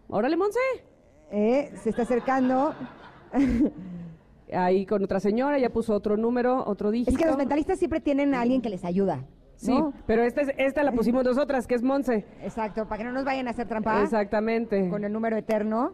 Órale, 0.09 0.37
Monse. 0.37 0.59
Eh, 1.31 1.73
se 1.83 1.91
está 1.91 2.03
acercando. 2.03 2.75
Ahí 4.53 4.85
con 4.85 5.03
otra 5.05 5.21
señora, 5.21 5.59
ya 5.59 5.71
puso 5.71 5.95
otro 5.95 6.17
número, 6.17 6.65
otro 6.67 6.91
dígito. 6.91 7.13
Es 7.13 7.17
que 7.17 7.25
los 7.27 7.37
mentalistas 7.37 7.79
siempre 7.79 8.01
tienen 8.01 8.35
a 8.35 8.41
alguien 8.41 8.61
que 8.61 8.69
les 8.69 8.85
ayuda. 8.85 9.25
Sí, 9.55 9.73
¿no? 9.73 9.93
pero 10.07 10.23
esta, 10.23 10.41
es- 10.41 10.53
esta 10.59 10.83
la 10.83 10.91
pusimos 10.93 11.23
nosotras, 11.25 11.67
que 11.67 11.77
es 11.77 11.83
Monse. 11.83 12.25
Exacto, 12.43 12.87
para 12.89 12.99
que 12.99 13.05
no 13.05 13.13
nos 13.13 13.25
vayan 13.25 13.47
a 13.47 13.51
hacer 13.53 13.69
trampa. 13.69 14.03
Exactamente. 14.03 14.89
Con 14.91 15.05
el 15.05 15.13
número 15.13 15.37
eterno. 15.37 15.93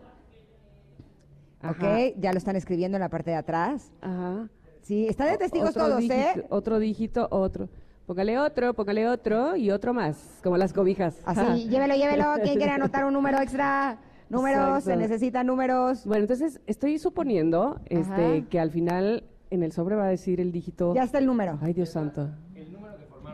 Ajá. 1.60 1.72
Ok, 1.72 2.14
ya 2.18 2.32
lo 2.32 2.38
están 2.38 2.56
escribiendo 2.56 2.96
en 2.96 3.00
la 3.00 3.08
parte 3.08 3.30
de 3.30 3.36
atrás. 3.36 3.92
Ajá. 4.00 4.48
Sí, 4.82 5.06
está 5.08 5.24
de 5.26 5.36
testigos 5.36 5.70
Otro 5.70 5.86
todos, 5.86 5.98
dígito, 5.98 6.14
¿eh? 6.14 6.46
Otro 6.50 6.78
dígito, 6.78 7.28
otro. 7.30 7.68
Póngale 8.06 8.38
otro, 8.38 8.72
póngale 8.72 9.08
otro 9.08 9.56
y 9.56 9.72
otro 9.72 9.92
más, 9.92 10.38
como 10.44 10.56
las 10.56 10.72
cobijas. 10.72 11.20
Así, 11.24 11.68
llévelo, 11.68 11.96
llévelo. 11.96 12.24
¿Quién 12.42 12.56
quiere 12.56 12.70
anotar 12.70 13.04
un 13.04 13.12
número 13.12 13.40
extra? 13.40 13.98
Números, 14.28 14.84
se 14.84 14.96
necesitan 14.96 15.46
números. 15.46 16.04
Bueno, 16.04 16.22
entonces 16.22 16.60
estoy 16.66 16.98
suponiendo 16.98 17.80
este, 17.86 18.38
Ajá. 18.38 18.48
que 18.48 18.60
al 18.60 18.70
final 18.70 19.24
en 19.50 19.62
el 19.62 19.72
sobre 19.72 19.96
va 19.96 20.04
a 20.04 20.08
decir 20.08 20.40
el 20.40 20.52
dígito. 20.52 20.94
Ya 20.94 21.02
está 21.04 21.18
el 21.18 21.26
número. 21.26 21.58
Ay, 21.62 21.72
Dios 21.72 21.90
santo. 21.90 22.30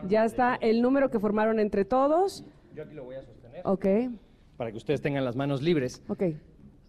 Ya 0.07 0.25
está 0.25 0.55
el 0.55 0.81
número 0.81 1.09
que 1.09 1.19
formaron 1.19 1.59
entre 1.59 1.85
todos. 1.85 2.43
Yo 2.75 2.83
aquí 2.83 2.93
lo 2.95 3.03
voy 3.05 3.15
a 3.15 3.21
sostener. 3.23 3.61
Ok, 3.63 3.85
Para 4.57 4.71
que 4.71 4.77
ustedes 4.77 5.01
tengan 5.01 5.23
las 5.23 5.35
manos 5.35 5.61
libres. 5.61 6.01
ok. 6.07 6.23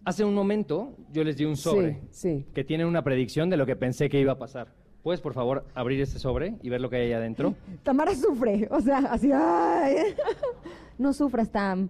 Hace 0.05 0.23
un 0.23 0.35
momento 0.35 0.95
yo 1.11 1.23
les 1.23 1.35
di 1.35 1.45
un 1.45 1.57
sobre 1.57 2.01
Sí, 2.11 2.39
sí. 2.39 2.45
que 2.53 2.63
tiene 2.63 2.85
una 2.85 3.03
predicción 3.03 3.49
de 3.49 3.57
lo 3.57 3.65
que 3.65 3.75
pensé 3.75 4.07
que 4.07 4.19
iba 4.19 4.33
a 4.33 4.37
pasar. 4.37 4.67
¿Puedes, 5.01 5.19
por 5.19 5.33
favor, 5.33 5.65
abrir 5.73 5.99
este 5.99 6.19
sobre 6.19 6.57
y 6.61 6.69
ver 6.69 6.79
lo 6.79 6.89
que 6.91 6.97
hay 6.97 7.01
ahí 7.07 7.13
adentro? 7.13 7.55
Tamara 7.83 8.13
sufre, 8.15 8.67
o 8.69 8.79
sea, 8.81 8.99
así, 9.09 9.31
ay. 9.33 10.15
No 10.97 11.11
sufras, 11.11 11.51
Tam. 11.51 11.89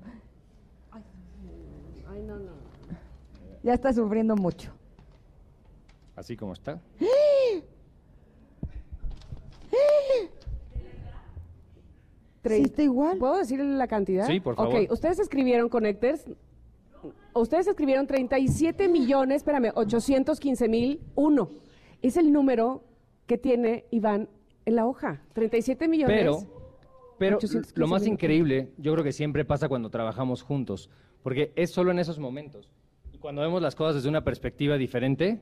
Ay, 0.91 2.21
no, 2.25 2.39
no. 2.39 2.51
Ya 3.63 3.73
está 3.73 3.93
sufriendo 3.93 4.35
mucho. 4.35 4.71
Así 6.15 6.37
como 6.37 6.53
está. 6.53 6.79
Sí, 12.47 12.61
está 12.61 12.83
igual. 12.83 13.17
¿Puedo 13.17 13.37
decir 13.37 13.59
la 13.59 13.87
cantidad? 13.87 14.27
Sí, 14.27 14.39
por 14.39 14.55
favor. 14.55 14.75
Ok, 14.75 14.91
ustedes 14.91 15.19
escribieron, 15.19 15.67
Connectors, 15.67 16.25
ustedes 17.33 17.67
escribieron 17.67 18.07
37 18.07 18.87
millones, 18.87 19.37
espérame, 19.37 19.71
815 19.75 20.67
mil, 20.69 21.01
uno. 21.15 21.49
Es 22.01 22.17
el 22.17 22.31
número 22.31 22.83
que 23.25 23.37
tiene 23.37 23.85
Iván 23.91 24.29
en 24.65 24.75
la 24.75 24.85
hoja. 24.85 25.21
37 25.33 25.87
millones. 25.87 26.17
Pero, 26.17 26.39
pero 27.17 27.37
815 27.37 27.79
lo 27.79 27.87
más 27.87 28.05
increíble, 28.05 28.71
yo 28.77 28.93
creo 28.93 29.03
que 29.03 29.11
siempre 29.11 29.45
pasa 29.45 29.67
cuando 29.67 29.89
trabajamos 29.89 30.41
juntos, 30.41 30.89
porque 31.23 31.51
es 31.55 31.71
solo 31.71 31.91
en 31.91 31.99
esos 31.99 32.19
momentos. 32.19 32.69
Y 33.11 33.17
cuando 33.17 33.41
vemos 33.41 33.61
las 33.61 33.75
cosas 33.75 33.95
desde 33.95 34.09
una 34.09 34.23
perspectiva 34.23 34.77
diferente, 34.77 35.41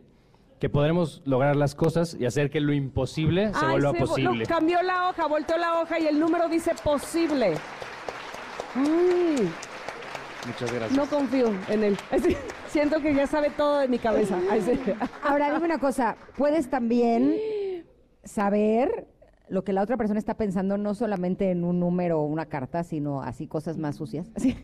que 0.59 0.69
podremos 0.69 1.21
lograr 1.25 1.57
las 1.57 1.75
cosas 1.75 2.15
y 2.17 2.25
hacer 2.25 2.49
que 2.49 2.61
lo 2.61 2.71
imposible 2.71 3.49
se 3.53 3.65
Ay, 3.65 3.71
vuelva 3.71 3.91
se 3.91 3.97
posible. 3.99 4.39
no, 4.39 4.45
cambió 4.45 4.81
la 4.81 5.09
hoja, 5.09 5.27
volteó 5.27 5.57
la 5.57 5.81
hoja 5.81 5.99
y 5.99 6.07
el 6.07 6.17
número 6.17 6.47
dice 6.47 6.71
posible. 6.81 7.55
Ay, 8.73 9.49
Muchas 10.45 10.71
gracias. 10.73 10.97
no 10.97 11.05
confío 11.05 11.51
en 11.69 11.83
él. 11.83 11.97
Así, 12.11 12.35
siento 12.67 13.01
que 13.01 13.13
ya 13.13 13.27
sabe 13.27 13.49
todo 13.49 13.79
de 13.79 13.87
mi 13.87 13.99
cabeza. 13.99 14.37
Ahora, 15.23 15.53
dime 15.53 15.65
una 15.65 15.79
cosa, 15.79 16.17
puedes 16.37 16.69
también 16.69 17.35
saber 18.23 19.07
lo 19.49 19.63
que 19.63 19.73
la 19.73 19.81
otra 19.81 19.97
persona 19.97 20.19
está 20.19 20.35
pensando, 20.35 20.77
no 20.77 20.95
solamente 20.95 21.51
en 21.51 21.63
un 21.63 21.79
número 21.79 22.19
o 22.21 22.25
una 22.25 22.45
carta, 22.47 22.83
sino 22.83 23.21
así 23.21 23.47
cosas 23.47 23.77
más 23.77 23.95
sucias. 23.97 24.31
Sí. 24.37 24.57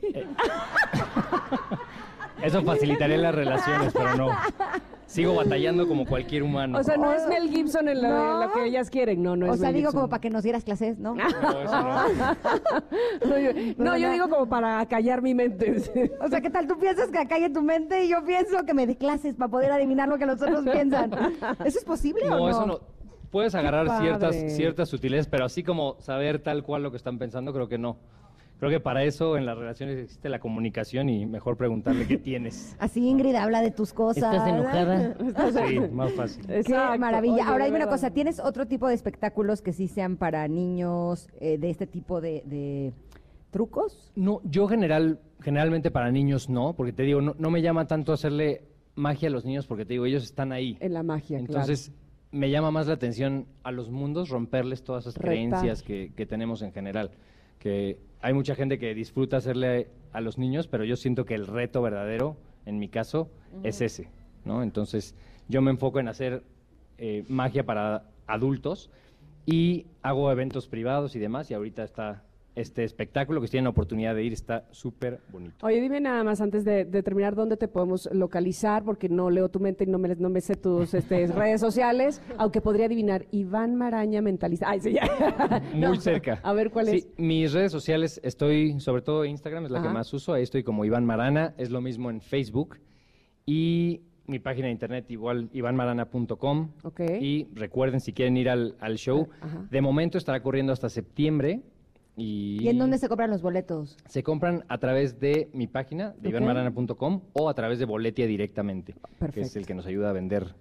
Eso 2.42 2.64
facilitaría 2.64 3.18
las 3.18 3.36
relaciones, 3.36 3.94
pero 3.94 4.16
no. 4.16 4.30
Sigo 5.10 5.34
batallando 5.34 5.88
como 5.88 6.06
cualquier 6.06 6.44
humano. 6.44 6.78
O 6.78 6.84
sea, 6.84 6.96
no 6.96 7.12
es 7.12 7.26
Mel 7.28 7.50
Gibson 7.50 7.90
en 7.90 8.00
lo, 8.04 8.08
No. 8.10 8.46
lo 8.46 8.54
que 8.54 8.66
ellas 8.66 8.92
quieren. 8.92 9.24
No, 9.24 9.36
no 9.36 9.48
o 9.50 9.54
es 9.56 9.60
sea, 9.60 9.70
Mel 9.70 9.78
digo 9.78 9.88
Gibson. 9.90 10.02
como 10.02 10.10
para 10.12 10.22
que 10.22 10.30
nos 10.30 10.44
dieras 10.44 10.64
clases, 10.64 11.00
¿no? 11.00 11.16
No, 11.16 11.28
eso 11.28 11.82
no. 11.82 12.00
No, 13.28 13.40
yo, 13.40 13.50
no, 13.78 13.98
yo 13.98 14.12
digo 14.12 14.30
como 14.30 14.48
para 14.48 14.86
callar 14.86 15.24
mi 15.24 15.34
mente. 15.34 15.78
O 16.22 16.28
sea, 16.30 16.42
¿qué 16.42 16.52
tal? 16.52 16.68
Tú 16.68 16.78
piensas 16.78 17.10
que 17.10 17.20
en 17.46 17.54
tu 17.54 17.62
mente 17.64 18.06
y 18.06 18.10
yo 18.10 18.24
pienso 18.24 18.64
que 18.66 18.74
me 18.76 18.86
dé 18.86 18.98
clases 18.98 19.34
para 19.36 19.50
poder 19.50 19.72
adivinar 19.72 20.08
lo 20.08 20.20
que 20.20 20.28
los 20.28 20.40
otros 20.42 20.64
piensan. 20.72 21.12
¿Eso 21.66 21.80
es 21.80 21.86
posible 21.86 22.26
o 22.28 22.30
No, 22.30 22.38
no? 22.38 22.50
eso 22.50 22.66
no. 22.68 22.80
Puedes 23.32 23.56
agarrar 23.56 24.00
ciertas, 24.02 24.36
ciertas 24.56 24.90
sutilezas, 24.90 25.28
pero 25.28 25.46
así 25.46 25.64
como 25.64 25.96
saber 26.02 26.40
tal 26.40 26.64
cual 26.64 26.84
lo 26.84 26.92
que 26.92 26.98
están 26.98 27.18
pensando, 27.18 27.52
creo 27.52 27.68
que 27.68 27.78
no. 27.80 27.98
Creo 28.60 28.70
que 28.70 28.80
para 28.82 29.04
eso 29.06 29.38
en 29.38 29.46
las 29.46 29.58
relaciones 29.58 29.98
existe 30.00 30.28
la 30.28 30.40
comunicación 30.40 31.08
y 31.08 31.26
mejor 31.26 31.56
preguntarle 31.56 32.06
qué 32.08 32.18
tienes. 32.30 32.76
Así 32.80 33.08
Ingrid 33.08 33.36
habla 33.36 33.62
de 33.62 33.72
tus 33.72 33.94
cosas. 33.94 34.34
¿Estás 34.36 34.48
enojada? 34.50 35.16
Sí, 35.68 35.80
más 35.94 36.12
fácil. 36.14 36.46
Qué 36.46 36.60
Exacto. 36.60 37.00
maravilla. 37.00 37.34
Oye, 37.36 37.44
Ahora 37.44 37.66
dime 37.66 37.78
una 37.78 37.88
cosa, 37.88 38.12
¿tienes 38.12 38.40
otro 38.40 38.68
tipo 38.68 38.88
de 38.88 38.96
espectáculos 38.96 39.62
que 39.62 39.72
sí 39.72 39.88
sean 39.88 40.18
para 40.18 40.48
niños, 40.48 41.30
eh, 41.40 41.58
de 41.58 41.70
este 41.70 41.88
tipo 41.88 42.20
de, 42.20 42.44
de 42.46 42.94
trucos? 43.52 44.12
No, 44.16 44.42
yo 44.44 44.68
general, 44.68 45.20
generalmente 45.42 45.90
para 45.90 46.12
niños 46.12 46.50
no, 46.50 46.74
porque 46.76 46.92
te 46.94 47.04
digo, 47.04 47.22
no, 47.22 47.36
no 47.40 47.50
me 47.52 47.62
llama 47.62 47.88
tanto 47.88 48.12
hacerle 48.14 48.64
magia 48.96 49.30
a 49.30 49.32
los 49.32 49.46
niños 49.46 49.68
porque 49.68 49.86
te 49.86 49.94
digo, 49.94 50.06
ellos 50.06 50.24
están 50.24 50.52
ahí. 50.52 50.78
En 50.82 50.94
la 50.94 51.04
magia, 51.04 51.40
Entonces, 51.40 51.94
me 52.32 52.50
llama 52.52 52.70
más 52.72 52.88
la 52.88 52.94
atención 52.94 53.46
a 53.64 53.72
los 53.72 53.90
mundos 53.90 54.30
romperles 54.30 54.84
todas 54.84 55.06
esas 55.06 55.16
Retar. 55.16 55.30
creencias 55.30 55.82
que, 55.82 56.12
que 56.16 56.26
tenemos 56.26 56.62
en 56.62 56.72
general. 56.74 57.12
Que 57.60 58.00
hay 58.22 58.34
mucha 58.34 58.56
gente 58.56 58.80
que 58.80 58.94
disfruta 58.96 59.38
hacerle 59.38 59.88
a 60.12 60.22
los 60.22 60.38
niños, 60.38 60.68
pero 60.68 60.84
yo 60.84 60.96
siento 60.96 61.26
que 61.26 61.36
el 61.36 61.48
reto 61.48 61.82
verdadero, 61.82 62.38
en 62.66 62.80
mi 62.80 62.90
caso, 62.90 63.30
es 63.64 63.82
ese. 63.82 64.10
¿no? 64.46 64.64
Entonces, 64.64 65.16
yo 65.48 65.62
me 65.62 65.72
enfoco 65.72 66.00
en 66.00 66.08
hacer 66.08 66.44
eh, 66.98 67.24
magia 67.28 67.66
para 67.66 68.06
adultos 68.28 68.90
y 69.46 69.88
hago 70.02 70.32
eventos 70.32 70.68
privados 70.68 71.16
y 71.16 71.20
demás, 71.20 71.50
y 71.50 71.54
ahorita 71.54 71.84
está 71.84 72.24
este 72.60 72.84
espectáculo 72.84 73.42
que 73.42 73.48
si 73.48 73.52
tienen 73.52 73.66
la 73.66 73.70
oportunidad 73.72 74.16
de 74.16 74.24
ir, 74.24 74.34
está 74.34 74.66
súper 74.72 75.20
bonito. 75.32 75.66
Oye, 75.66 75.80
dime 75.82 76.00
nada 76.00 76.24
más 76.24 76.42
antes 76.42 76.64
de, 76.66 76.86
de 76.86 77.04
terminar 77.04 77.36
dónde 77.36 77.58
te 77.58 77.68
podemos 77.68 78.10
localizar, 78.12 78.84
porque 78.84 79.10
no 79.10 79.30
leo 79.30 79.50
tu 79.50 79.60
mente 79.60 79.84
y 79.84 79.88
no 79.88 79.98
me, 79.98 80.16
no 80.16 80.30
me 80.30 80.42
sé 80.42 80.56
tus 80.56 80.94
este, 80.94 81.28
redes 81.28 81.62
sociales, 81.62 82.22
aunque 82.38 82.62
podría 82.62 82.86
adivinar 82.88 83.26
Iván 83.32 83.76
Maraña 83.76 84.22
Mentalista. 84.22 84.70
Ay, 84.70 84.80
sí, 84.82 84.94
ya. 84.94 85.62
Muy 85.74 85.82
No, 85.82 85.96
cerca. 85.96 86.40
A 86.44 86.54
ver 86.54 86.72
cuál 86.72 86.88
Sí, 86.88 86.98
es. 86.98 87.08
mis 87.18 87.54
redes 87.54 87.72
sociales, 87.72 88.20
estoy, 88.24 88.80
sobre 88.80 89.02
todo 89.02 89.26
Instagram 89.26 89.66
es 89.66 89.72
la 89.72 89.82
que 89.82 89.90
más 89.90 90.14
uso, 90.14 90.34
ahí 90.34 90.44
estoy 90.44 90.64
como 90.64 90.86
Iván 90.86 91.06
Marana, 91.06 91.54
es 91.58 91.70
lo 91.72 91.82
mismo 91.82 92.10
en 92.10 92.22
Facebook. 92.22 92.78
Y 93.46 94.02
mi 94.28 94.38
página 94.40 94.68
de 94.68 94.74
internet 94.74 95.10
igual, 95.10 95.50
ivanmarana.com. 95.54 96.70
Ok. 96.84 97.00
Y 97.20 97.48
recuerden, 97.56 98.00
si 98.00 98.14
quieren 98.14 98.38
ir 98.38 98.50
al, 98.50 98.76
al 98.80 98.98
show, 98.98 99.28
Ajá. 99.42 99.66
de 99.72 99.82
momento 99.82 100.18
estará 100.18 100.42
corriendo 100.44 100.72
hasta 100.72 100.90
septiembre. 100.90 101.62
Y, 102.20 102.62
¿Y 102.64 102.68
en 102.68 102.78
dónde 102.78 102.98
se 102.98 103.08
compran 103.08 103.30
los 103.30 103.42
boletos? 103.42 103.98
se 104.06 104.24
compran 104.24 104.66
a 104.68 104.78
través 104.78 105.20
de 105.20 105.50
mi 105.54 105.68
página, 105.68 106.10
de 106.20 106.30
Ok. 106.30 106.36
ivanmarana.com, 106.36 107.22
o 107.34 107.50
a 107.50 107.54
través 107.54 107.80
de 107.80 107.86
Boletia 107.86 108.28
directamente, 108.28 108.94
que 108.94 109.00
es 109.00 109.16
Perfecto. 109.18 109.60
el 109.60 109.66
que 109.66 109.74
nos 109.74 109.86
ayuda 109.86 110.10
a 110.10 110.14
vender 110.14 110.54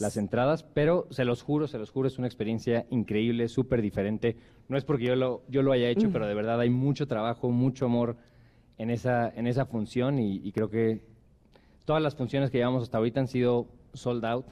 las 0.00 0.16
entradas. 0.16 0.62
Pero 0.62 1.06
se 1.10 1.24
los 1.24 1.42
juro, 1.42 1.66
se 1.66 1.78
los 1.78 1.90
juro, 1.90 2.08
es 2.08 2.18
una 2.18 2.26
experiencia 2.26 2.86
increíble, 2.90 3.48
súper 3.48 3.80
diferente. 3.82 4.36
No 4.68 4.76
es 4.76 4.84
porque 4.84 5.04
yo 5.06 5.16
lo, 5.16 5.42
yo 5.48 5.62
lo 5.62 5.72
haya 5.72 5.88
hecho, 5.88 6.08
Mm. 6.08 6.12
pero 6.12 6.26
de 6.26 6.34
verdad 6.34 6.60
hay 6.60 6.70
mucho 6.70 7.06
trabajo, 7.08 7.50
mucho 7.50 7.86
amor 7.86 8.16
en 8.76 8.90
esa, 8.90 9.28
en 9.30 9.46
esa 9.46 9.64
función 9.66 10.18
y, 10.18 10.36
y 10.36 10.52
creo 10.52 10.68
que 10.70 11.00
todas 11.84 12.02
las 12.02 12.14
funciones 12.14 12.50
que 12.50 12.58
llevamos 12.58 12.82
hasta 12.82 12.98
ahorita 12.98 13.18
han 13.20 13.28
sido 13.28 13.66
sold 13.94 14.24
out. 14.24 14.46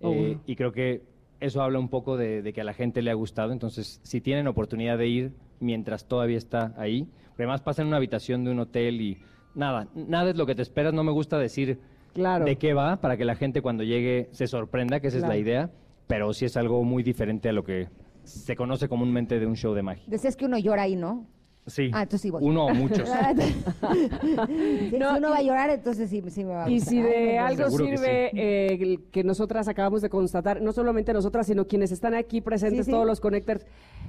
Oh, 0.00 0.12
eh, 0.12 0.32
wow. 0.34 0.42
Y 0.46 0.56
creo 0.56 0.72
que 0.72 1.02
eso 1.38 1.60
habla 1.62 1.78
un 1.78 1.88
poco 1.90 2.16
de, 2.16 2.42
de 2.42 2.52
que 2.52 2.62
a 2.62 2.64
la 2.64 2.72
gente 2.72 3.02
le 3.02 3.10
ha 3.10 3.14
gustado. 3.14 3.52
Entonces, 3.52 4.00
si 4.02 4.20
tienen 4.20 4.48
oportunidad 4.48 4.96
de 4.98 5.06
ir 5.06 5.32
mientras 5.60 6.06
todavía 6.06 6.38
está 6.38 6.74
ahí, 6.76 7.06
además 7.34 7.60
pasa 7.62 7.82
en 7.82 7.88
una 7.88 7.96
habitación 7.98 8.44
de 8.44 8.50
un 8.50 8.60
hotel 8.60 9.00
y 9.00 9.18
nada, 9.54 9.88
nada 9.94 10.30
es 10.30 10.36
lo 10.36 10.46
que 10.46 10.54
te 10.54 10.62
esperas. 10.62 10.92
No 10.94 11.04
me 11.04 11.12
gusta 11.12 11.38
decir 11.38 11.78
Claro. 12.14 12.44
de 12.44 12.56
qué 12.56 12.74
va 12.74 13.00
para 13.00 13.16
que 13.16 13.24
la 13.24 13.36
gente 13.36 13.62
cuando 13.62 13.84
llegue 13.84 14.28
se 14.32 14.46
sorprenda, 14.46 15.00
que 15.00 15.08
esa 15.08 15.18
es 15.18 15.22
la 15.24 15.36
idea, 15.36 15.70
pero 16.06 16.32
sí 16.32 16.46
es 16.46 16.56
algo 16.56 16.82
muy 16.82 17.02
diferente 17.02 17.48
a 17.48 17.52
lo 17.52 17.62
que 17.64 17.88
se 18.24 18.56
conoce 18.56 18.88
comúnmente 18.88 19.38
de 19.38 19.46
un 19.46 19.56
show 19.56 19.74
de 19.74 19.82
magia. 19.82 20.04
Decías 20.08 20.36
que 20.36 20.44
uno 20.46 20.58
llora 20.58 20.82
ahí, 20.82 20.96
¿no? 20.96 21.26
Sí. 21.68 21.90
Ah, 21.92 22.02
entonces 22.02 22.22
sí 22.22 22.30
voy. 22.30 22.42
Uno 22.44 22.66
o 22.66 22.74
muchos. 22.74 23.08
si 23.08 24.96
uno 24.96 25.30
va 25.30 25.36
a 25.36 25.42
llorar, 25.42 25.70
entonces 25.70 26.10
sí, 26.10 26.22
sí 26.28 26.44
me 26.44 26.54
va 26.54 26.64
a 26.64 26.70
Y 26.70 26.80
si 26.80 27.00
de 27.00 27.36
no, 27.36 27.40
no, 27.40 27.46
algo 27.46 27.64
que 27.76 27.84
sirve 27.84 28.30
eh, 28.34 28.98
que 29.10 29.24
nosotras 29.24 29.68
acabamos 29.68 30.02
de 30.02 30.10
constatar, 30.10 30.60
no 30.60 30.72
solamente 30.72 31.12
nosotras, 31.12 31.46
sino 31.46 31.66
quienes 31.66 31.92
están 31.92 32.14
aquí 32.14 32.40
presentes, 32.40 32.78
Sí, 32.78 32.84
sí. 32.84 32.90
todos 32.90 33.06
los 33.06 33.20
connectors, 33.20 33.66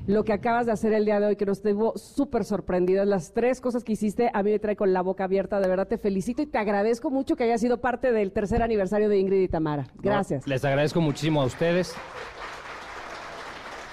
lo 0.08 0.24
que 0.24 0.34
acabas 0.34 0.66
de 0.66 0.72
hacer 0.72 0.94
el 0.94 1.06
día 1.06 1.20
de 1.20 1.28
hoy, 1.28 1.36
que 1.36 1.46
nos 1.46 1.62
tuvo 1.62 1.98
súper 1.98 2.44
sorprendidas, 2.44 3.08
las 3.08 3.34
tres 3.34 3.62
cosas 3.62 3.84
que 3.84 3.94
hiciste, 3.94 4.30
a 4.34 4.44
mí 4.44 4.52
me 4.52 4.60
trae 4.60 4.76
con 4.76 4.94
la 4.94 5.02
boca 5.02 5.24
abierta, 5.26 5.60
de 5.60 5.68
verdad 5.68 5.88
te 5.88 5.98
felicito 5.98 6.42
y 6.42 6.46
te 6.46 6.58
agradezco 6.58 7.10
mucho 7.10 7.36
que 7.36 7.44
hayas 7.44 7.62
sido 7.62 7.82
parte 7.82 8.12
del 8.12 8.32
tercer 8.32 8.62
aniversario 8.62 9.10
de 9.10 9.18
Ingrid 9.18 9.42
y 9.42 9.48
Tamara. 9.48 9.88
Gracias. 9.96 10.46
No, 10.46 10.54
les 10.54 10.66
agradezco 10.66 11.02
muchísimo 11.02 11.42
a 11.42 11.46
ustedes. 11.46 11.96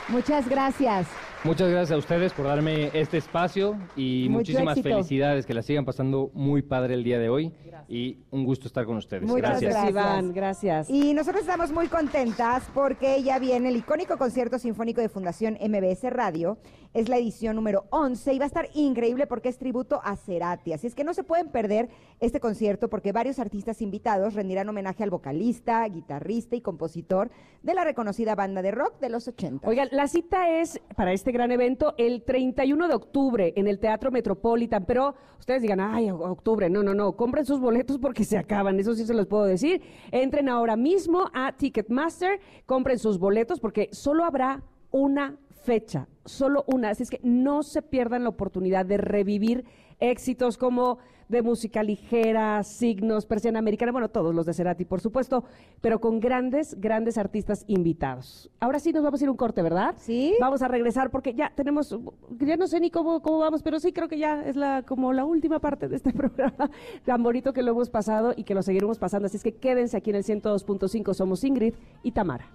Muchas 0.09 0.49
gracias. 0.49 1.09
Muchas 1.45 1.71
gracias 1.71 1.93
a 1.93 1.99
ustedes 1.99 2.33
por 2.33 2.47
darme 2.47 2.91
este 2.93 3.19
espacio 3.19 3.77
y 3.95 4.27
Mucho 4.29 4.39
muchísimas 4.39 4.77
éxito. 4.77 4.97
felicidades, 4.97 5.47
que 5.47 5.55
la 5.55 5.63
sigan 5.63 5.85
pasando 5.85 6.31
muy 6.35 6.63
padre 6.63 6.95
el 6.95 7.05
día 7.05 7.21
de 7.21 7.29
hoy 7.29 7.53
y 7.89 8.19
un 8.31 8.45
gusto 8.45 8.67
estar 8.67 8.85
con 8.85 8.97
ustedes. 8.97 9.23
Muchas 9.29 9.61
gracias. 9.61 9.91
Iván, 9.91 10.33
gracias. 10.33 10.91
Y 10.91 11.15
nosotros 11.15 11.43
estamos 11.43 11.71
muy 11.71 11.87
contentas 11.87 12.65
porque 12.75 13.23
ya 13.23 13.39
viene 13.39 13.69
el 13.69 13.77
icónico 13.77 14.17
concierto 14.17 14.59
sinfónico 14.59 15.01
de 15.01 15.09
Fundación 15.09 15.57
MBS 15.61 16.11
Radio. 16.11 16.59
Es 16.97 17.11
la 17.11 17.19
edición 17.19 17.57
número 17.57 17.85
11 17.91 18.33
y 18.33 18.39
va 18.39 18.47
a 18.47 18.47
estar 18.47 18.71
increíble 18.73 19.27
porque 19.27 19.51
es 19.51 19.59
tributo 19.59 20.01
a 20.03 20.17
Cerati. 20.17 20.73
Así 20.73 20.87
es 20.87 20.95
que 20.95 21.05
no 21.05 21.13
se 21.13 21.25
pueden 21.25 21.51
perder 21.51 21.91
este 22.21 22.41
concierto 22.41 22.89
porque 22.89 23.13
varios 23.13 23.39
artistas 23.39 23.83
invitados 23.83 24.33
rendirán 24.33 24.67
homenaje 24.67 25.03
al 25.03 25.11
vocalista, 25.11 25.87
guitarrista 25.89 26.57
y 26.57 26.63
compositor 26.63 27.31
de 27.63 27.75
la 27.75 27.85
reconocida 27.85 28.35
banda 28.35 28.63
de 28.63 28.71
rock 28.71 28.99
de 28.99 29.11
los 29.11 29.29
80. 29.29 29.69
Oigan, 29.69 29.91
la 29.93 30.09
cita 30.09 30.49
es 30.49 30.81
para 30.97 31.13
este 31.13 31.33
gran 31.33 31.53
evento 31.53 31.93
el 31.99 32.23
31 32.23 32.89
de 32.89 32.95
octubre 32.95 33.53
en 33.57 33.67
el 33.67 33.79
Teatro 33.79 34.11
Metropolitan, 34.11 34.87
pero 34.87 35.17
ustedes 35.39 35.61
digan, 35.61 35.81
ay, 35.81 36.11
octubre, 36.11 36.71
no, 36.71 36.83
no, 36.83 36.95
no, 36.95 37.15
compren 37.15 37.45
sus 37.45 37.61
boletos 37.61 37.99
porque 37.99 38.25
se 38.25 38.39
acaban, 38.39 38.81
eso 38.81 38.95
sí 38.95 39.05
se 39.05 39.13
los 39.13 39.27
puedo 39.27 39.45
decir. 39.45 39.83
Entren 40.13 40.49
ahora 40.49 40.77
mismo 40.77 41.31
a 41.35 41.53
Ticketmaster, 41.53 42.41
compren 42.65 42.99
sus 42.99 43.19
boletos 43.19 43.61
porque 43.61 43.91
solo 43.93 44.25
habrá 44.25 44.63
una 44.91 45.37
fecha, 45.67 46.07
solo 46.25 46.65
una, 46.69 46.91
así 46.91 47.03
es 47.03 47.11
que 47.11 47.21
no 47.25 47.65
se 47.65 47.83
pierdan 47.83 48.23
la 48.23 48.29
oportunidad 48.29 48.87
de 48.87 48.99
revivir 48.99 49.65
éxitos 49.99 50.57
como 50.59 50.99
de 51.29 51.43
música 51.43 51.83
ligera, 51.83 52.63
signos, 52.63 53.27
persiana 53.27 53.59
americana, 53.59 53.91
bueno, 53.91 54.09
todos 54.09 54.33
los 54.33 54.47
de 54.47 54.55
Cerati, 54.55 54.85
por 54.85 55.01
supuesto, 55.01 55.43
pero 55.81 56.01
con 56.01 56.21
grandes, 56.21 56.81
grandes 56.81 57.19
artistas 57.19 57.65
invitados. 57.67 58.49
Ahora 58.61 58.79
sí 58.79 58.93
nos 58.93 59.03
vamos 59.03 59.21
a 59.21 59.25
ir 59.25 59.31
un 59.31 59.37
corte, 59.37 59.61
¿verdad? 59.61 59.97
Sí. 59.99 60.35
Vamos 60.41 60.63
a 60.63 60.69
regresar 60.69 61.11
porque 61.11 61.35
ya 61.35 61.53
tenemos, 61.57 61.99
ya 62.39 62.57
no 62.57 62.69
sé 62.69 62.79
ni 62.79 62.93
cómo, 62.93 63.23
cómo 63.23 63.41
vamos, 63.41 63.65
pero 63.65 63.81
sí 63.81 63.93
creo 63.93 64.07
que 64.07 64.19
ya 64.19 64.45
es 64.45 64.55
la 64.55 64.85
como 64.85 65.13
la 65.13 65.25
última 65.25 65.59
parte 65.59 65.89
de 65.89 65.97
este 65.97 66.13
programa 66.15 66.71
tan 67.05 67.25
bonito 67.25 67.53
que 67.53 67.65
lo 67.65 67.73
hemos 67.73 67.91
pasado 67.91 68.33
y 68.37 68.45
que 68.45 68.55
lo 68.55 68.63
seguiremos 68.63 69.01
pasando. 69.01 69.27
Así 69.27 69.37
es 69.37 69.43
que 69.43 69.57
quédense 69.57 69.97
aquí 69.97 70.11
en 70.11 70.17
el 70.17 70.23
102.5. 70.23 71.13
Somos 71.13 71.43
Ingrid 71.43 71.75
y 72.05 72.13
Tamara. 72.13 72.47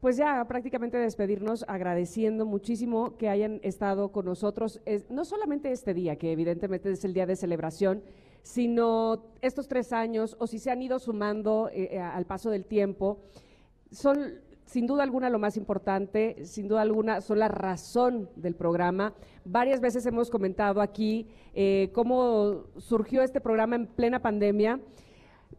pues 0.00 0.16
ya 0.16 0.44
prácticamente 0.46 0.96
despedirnos 0.98 1.64
agradeciendo 1.68 2.46
muchísimo 2.46 3.16
que 3.16 3.28
hayan 3.28 3.60
estado 3.62 4.10
con 4.12 4.24
nosotros, 4.26 4.80
es- 4.84 5.08
no 5.10 5.24
solamente 5.24 5.70
este 5.72 5.94
día, 5.94 6.16
que 6.16 6.32
evidentemente 6.32 6.90
es 6.90 7.04
el 7.04 7.14
día 7.14 7.26
de 7.26 7.36
celebración, 7.36 8.02
sino 8.42 9.22
estos 9.40 9.68
tres 9.68 9.92
años, 9.92 10.36
o 10.38 10.46
si 10.46 10.58
se 10.58 10.70
han 10.70 10.82
ido 10.82 10.98
sumando 10.98 11.70
eh, 11.72 11.90
eh, 11.92 11.98
al 11.98 12.26
paso 12.26 12.50
del 12.50 12.66
tiempo, 12.66 13.20
son 13.90 14.34
sin 14.66 14.86
duda 14.86 15.02
alguna 15.04 15.30
lo 15.30 15.38
más 15.38 15.56
importante, 15.56 16.44
sin 16.44 16.68
duda 16.68 16.82
alguna 16.82 17.20
son 17.22 17.38
la 17.38 17.48
razón 17.48 18.28
del 18.36 18.54
programa. 18.54 19.14
Varias 19.44 19.80
veces 19.80 20.04
hemos 20.06 20.28
comentado 20.28 20.80
aquí 20.80 21.26
eh, 21.54 21.90
cómo 21.94 22.64
surgió 22.76 23.22
este 23.22 23.40
programa 23.40 23.76
en 23.76 23.86
plena 23.86 24.20
pandemia. 24.20 24.80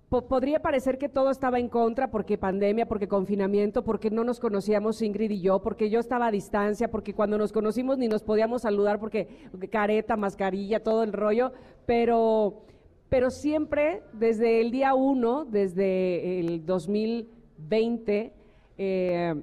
Po- 0.10 0.28
podría 0.28 0.62
parecer 0.62 0.98
que 0.98 1.08
todo 1.10 1.32
estaba 1.32 1.58
en 1.60 1.70
contra 1.70 2.12
porque 2.12 2.38
pandemia, 2.38 2.86
porque 2.88 3.08
confinamiento, 3.08 3.84
porque 3.84 4.10
no 4.12 4.24
nos 4.26 4.40
conocíamos 4.40 5.02
Ingrid 5.02 5.32
y 5.32 5.42
yo, 5.42 5.62
porque 5.62 5.90
yo 5.90 6.00
estaba 6.00 6.28
a 6.28 6.32
distancia, 6.32 6.90
porque 6.92 7.14
cuando 7.14 7.38
nos 7.38 7.52
conocimos 7.54 7.98
ni 7.98 8.08
nos 8.10 8.24
podíamos 8.24 8.62
saludar 8.64 9.00
porque 9.00 9.28
careta, 9.72 10.16
mascarilla, 10.18 10.84
todo 10.84 11.04
el 11.04 11.14
rollo, 11.14 11.52
pero, 11.86 12.62
pero 13.10 13.30
siempre 13.30 14.04
desde 14.14 14.60
el 14.62 14.72
día 14.72 14.94
uno, 14.94 15.46
desde 15.46 16.40
el 16.42 16.66
2020, 16.66 18.34
eh, 18.78 19.34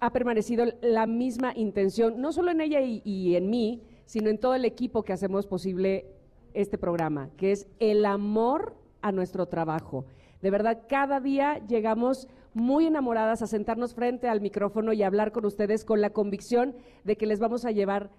ha 0.00 0.12
permanecido 0.12 0.66
la 0.80 1.06
misma 1.06 1.52
intención, 1.56 2.20
no 2.20 2.32
solo 2.32 2.50
en 2.50 2.60
ella 2.60 2.80
y, 2.80 3.02
y 3.04 3.36
en 3.36 3.50
mí, 3.50 3.82
sino 4.04 4.30
en 4.30 4.38
todo 4.38 4.54
el 4.54 4.64
equipo 4.64 5.02
que 5.02 5.12
hacemos 5.12 5.46
posible 5.46 6.06
este 6.54 6.78
programa, 6.78 7.30
que 7.36 7.52
es 7.52 7.66
el 7.78 8.04
amor 8.04 8.74
a 9.02 9.12
nuestro 9.12 9.46
trabajo. 9.46 10.04
De 10.42 10.50
verdad, 10.50 10.82
cada 10.88 11.20
día 11.20 11.60
llegamos 11.66 12.28
muy 12.54 12.86
enamoradas 12.86 13.42
a 13.42 13.46
sentarnos 13.46 13.94
frente 13.94 14.28
al 14.28 14.40
micrófono 14.40 14.92
y 14.92 15.02
hablar 15.02 15.32
con 15.32 15.44
ustedes 15.44 15.84
con 15.84 16.00
la 16.00 16.10
convicción 16.10 16.74
de 17.04 17.16
que 17.16 17.26
les 17.26 17.40
vamos 17.40 17.64
a 17.64 17.70
llevar 17.70 18.10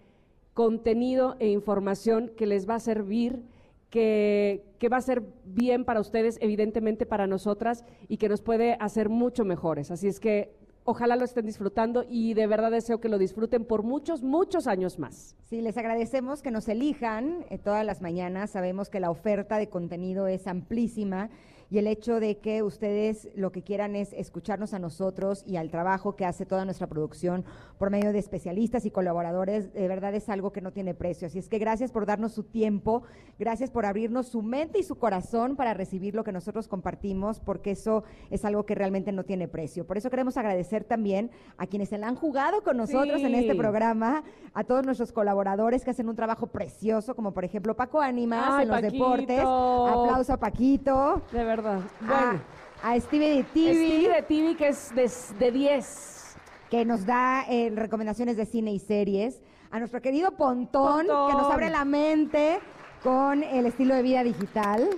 contenido 0.54 1.36
e 1.40 1.48
información 1.48 2.32
que 2.36 2.46
les 2.46 2.70
va 2.70 2.76
a 2.76 2.80
servir, 2.80 3.44
que, 3.90 4.64
que 4.78 4.90
va 4.90 4.98
a 4.98 5.02
ser 5.02 5.24
bien 5.46 5.86
para 5.86 6.00
ustedes, 6.00 6.38
evidentemente 6.42 7.06
para 7.06 7.28
nosotras, 7.28 7.84
y 8.08 8.18
que 8.18 8.30
nos 8.30 8.42
puede 8.42 8.78
hacer 8.80 9.10
mucho 9.10 9.46
mejores. 9.46 9.92
Así 9.92 10.08
es 10.08 10.20
que 10.20 10.54
ojalá 10.90 11.16
lo 11.16 11.26
estén 11.26 11.46
disfrutando 11.46 12.04
y 12.10 12.34
de 12.34 12.48
verdad 12.48 12.72
deseo 12.72 13.00
que 13.00 13.10
lo 13.10 13.18
disfruten 13.18 13.66
por 13.66 13.84
muchos, 13.84 14.24
muchos 14.24 14.68
años 14.68 14.98
más. 14.98 15.36
Sí, 15.44 15.62
les 15.62 15.78
agradecemos 15.78 16.42
que 16.42 16.52
nos 16.52 16.68
elijan 16.68 17.46
eh, 17.50 17.58
todas 17.58 17.86
las 17.86 18.02
mañanas. 18.02 18.52
Sabemos 18.52 18.90
que 18.90 19.00
la 19.00 19.12
oferta 19.12 19.58
de 19.58 19.70
contenido 19.70 20.28
es 20.28 20.48
amplísima 20.48 21.30
y 21.72 21.78
el 21.78 21.88
hecho 21.88 22.20
de 22.20 22.40
que 22.40 22.64
ustedes 22.64 23.30
lo 23.36 23.52
que 23.52 23.62
quieran 23.62 23.96
es 23.96 24.12
escucharnos 24.14 24.74
a 24.74 24.80
nosotros 24.80 25.44
y 25.46 25.58
al 25.58 25.70
trabajo 25.70 26.16
que 26.16 26.26
hace 26.26 26.46
toda 26.46 26.66
nuestra 26.66 26.88
producción 26.88 27.46
por 27.78 27.92
medio 27.92 28.12
de 28.12 28.20
especialistas 28.20 28.86
y 28.86 28.92
colaboradores, 28.92 29.72
de 29.72 29.88
verdad 29.88 30.16
es 30.16 30.30
algo 30.30 30.52
que 30.52 30.62
no 30.62 30.72
tiene 30.72 30.96
precio. 30.96 31.28
Así 31.28 31.38
es 31.38 31.48
que 31.48 31.60
gracias 31.60 31.92
por 31.92 32.08
darnos 32.08 32.32
su 32.32 32.44
tiempo, 32.44 33.04
gracias 33.38 33.70
por 33.70 33.86
abrirnos 33.86 34.28
su 34.28 34.42
mente 34.42 34.80
y 34.80 34.84
su 34.84 34.98
corazón 34.98 35.56
para 35.56 35.76
recibir 35.76 36.16
lo 36.16 36.24
que 36.24 36.32
nosotros 36.32 36.68
compartimos, 36.68 37.40
porque 37.40 37.72
eso 37.72 38.04
es 38.32 38.44
algo 38.46 38.66
que 38.66 38.74
realmente 38.74 39.12
no 39.12 39.24
tiene 39.24 39.48
precio. 39.48 39.86
Por 39.86 39.98
eso 39.98 40.10
queremos 40.10 40.38
agradecer 40.38 40.84
también 40.84 41.30
a 41.58 41.68
quienes 41.68 41.90
se 41.90 42.00
la 42.00 42.08
han 42.08 42.16
jugado 42.16 42.64
con 42.64 42.78
nosotros 42.78 43.22
en 43.22 43.36
este 43.36 43.54
programa, 43.54 44.24
a 44.54 44.64
todos 44.64 44.84
nuestros 44.86 45.12
colaboradores 45.12 45.84
que 45.86 45.92
hacen 45.92 46.10
un 46.10 46.16
trabajo 46.16 46.48
precioso, 46.48 47.16
como 47.16 47.32
por 47.32 47.46
ejemplo 47.46 47.76
Paco 47.76 48.02
Ánimas 48.02 48.64
en 48.64 48.70
los 48.70 48.82
Paquito. 48.82 48.92
deportes. 48.92 49.40
Aplauso 49.40 50.34
a 50.34 50.38
Paquito. 50.38 51.22
De 51.32 51.44
verdad. 51.44 51.59
A, 51.66 52.36
a 52.84 53.00
Stevie 53.00 53.30
de 53.38 53.44
TV. 53.44 53.74
Stevie 53.74 54.10
de 54.10 54.22
TV 54.24 54.56
que 54.56 54.68
es 54.70 54.96
de, 54.96 55.12
de 55.46 55.52
10. 55.52 56.36
Que 56.70 56.86
nos 56.86 57.06
da 57.06 57.46
eh, 57.50 57.72
recomendaciones 57.76 58.38
de 58.38 58.46
cine 58.46 58.72
y 58.72 58.80
series. 58.80 59.42
a 59.72 59.80
nuestro 59.80 60.02
querido 60.02 60.32
Pontón, 60.32 61.08
Pontón. 61.08 61.32
que 61.32 61.38
nos 61.38 61.52
abre 61.52 61.70
la 61.70 61.86
mente 61.86 62.60
con 63.04 63.44
el 63.44 63.66
estilo 63.66 63.96
de 63.96 64.02
vida 64.02 64.24
digital. 64.24 64.90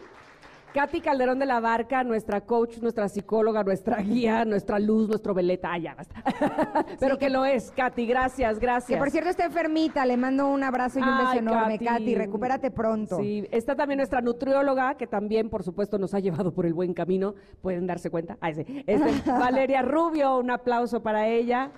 Katy 0.73 1.01
Calderón 1.01 1.37
de 1.37 1.45
la 1.45 1.59
Barca, 1.59 2.03
nuestra 2.03 2.41
coach, 2.41 2.77
nuestra 2.77 3.09
psicóloga, 3.09 3.61
nuestra 3.63 3.97
guía, 3.97 4.45
nuestra 4.45 4.79
luz, 4.79 5.09
nuestro 5.09 5.33
veleta. 5.33 5.73
Ah, 5.73 5.77
ya 5.77 5.95
basta. 5.95 6.23
Pero 6.99 7.17
que 7.17 7.29
lo 7.29 7.43
es, 7.43 7.71
Katy, 7.71 8.05
gracias, 8.05 8.57
gracias. 8.57 8.87
Que 8.87 8.97
por 8.97 9.11
cierto 9.11 9.29
está 9.29 9.45
enfermita, 9.45 10.05
le 10.05 10.15
mando 10.15 10.47
un 10.47 10.63
abrazo 10.63 10.99
y 10.99 11.01
un 11.01 11.17
beso 11.17 11.29
Ay, 11.31 11.39
enorme, 11.39 11.77
Katy. 11.77 11.85
Katy. 11.85 12.15
Recupérate 12.15 12.71
pronto. 12.71 13.17
Sí, 13.19 13.45
está 13.51 13.75
también 13.75 13.97
nuestra 13.97 14.21
nutrióloga, 14.21 14.95
que 14.95 15.07
también, 15.07 15.49
por 15.49 15.63
supuesto, 15.63 15.97
nos 15.97 16.13
ha 16.13 16.19
llevado 16.19 16.53
por 16.53 16.65
el 16.65 16.73
buen 16.73 16.93
camino. 16.93 17.35
Pueden 17.61 17.85
darse 17.85 18.09
cuenta. 18.09 18.37
Ay, 18.39 18.55
sí. 18.55 18.83
Este, 18.87 19.29
Valeria 19.31 19.81
Rubio, 19.81 20.37
un 20.37 20.51
aplauso 20.51 21.03
para 21.03 21.27
ella. 21.27 21.71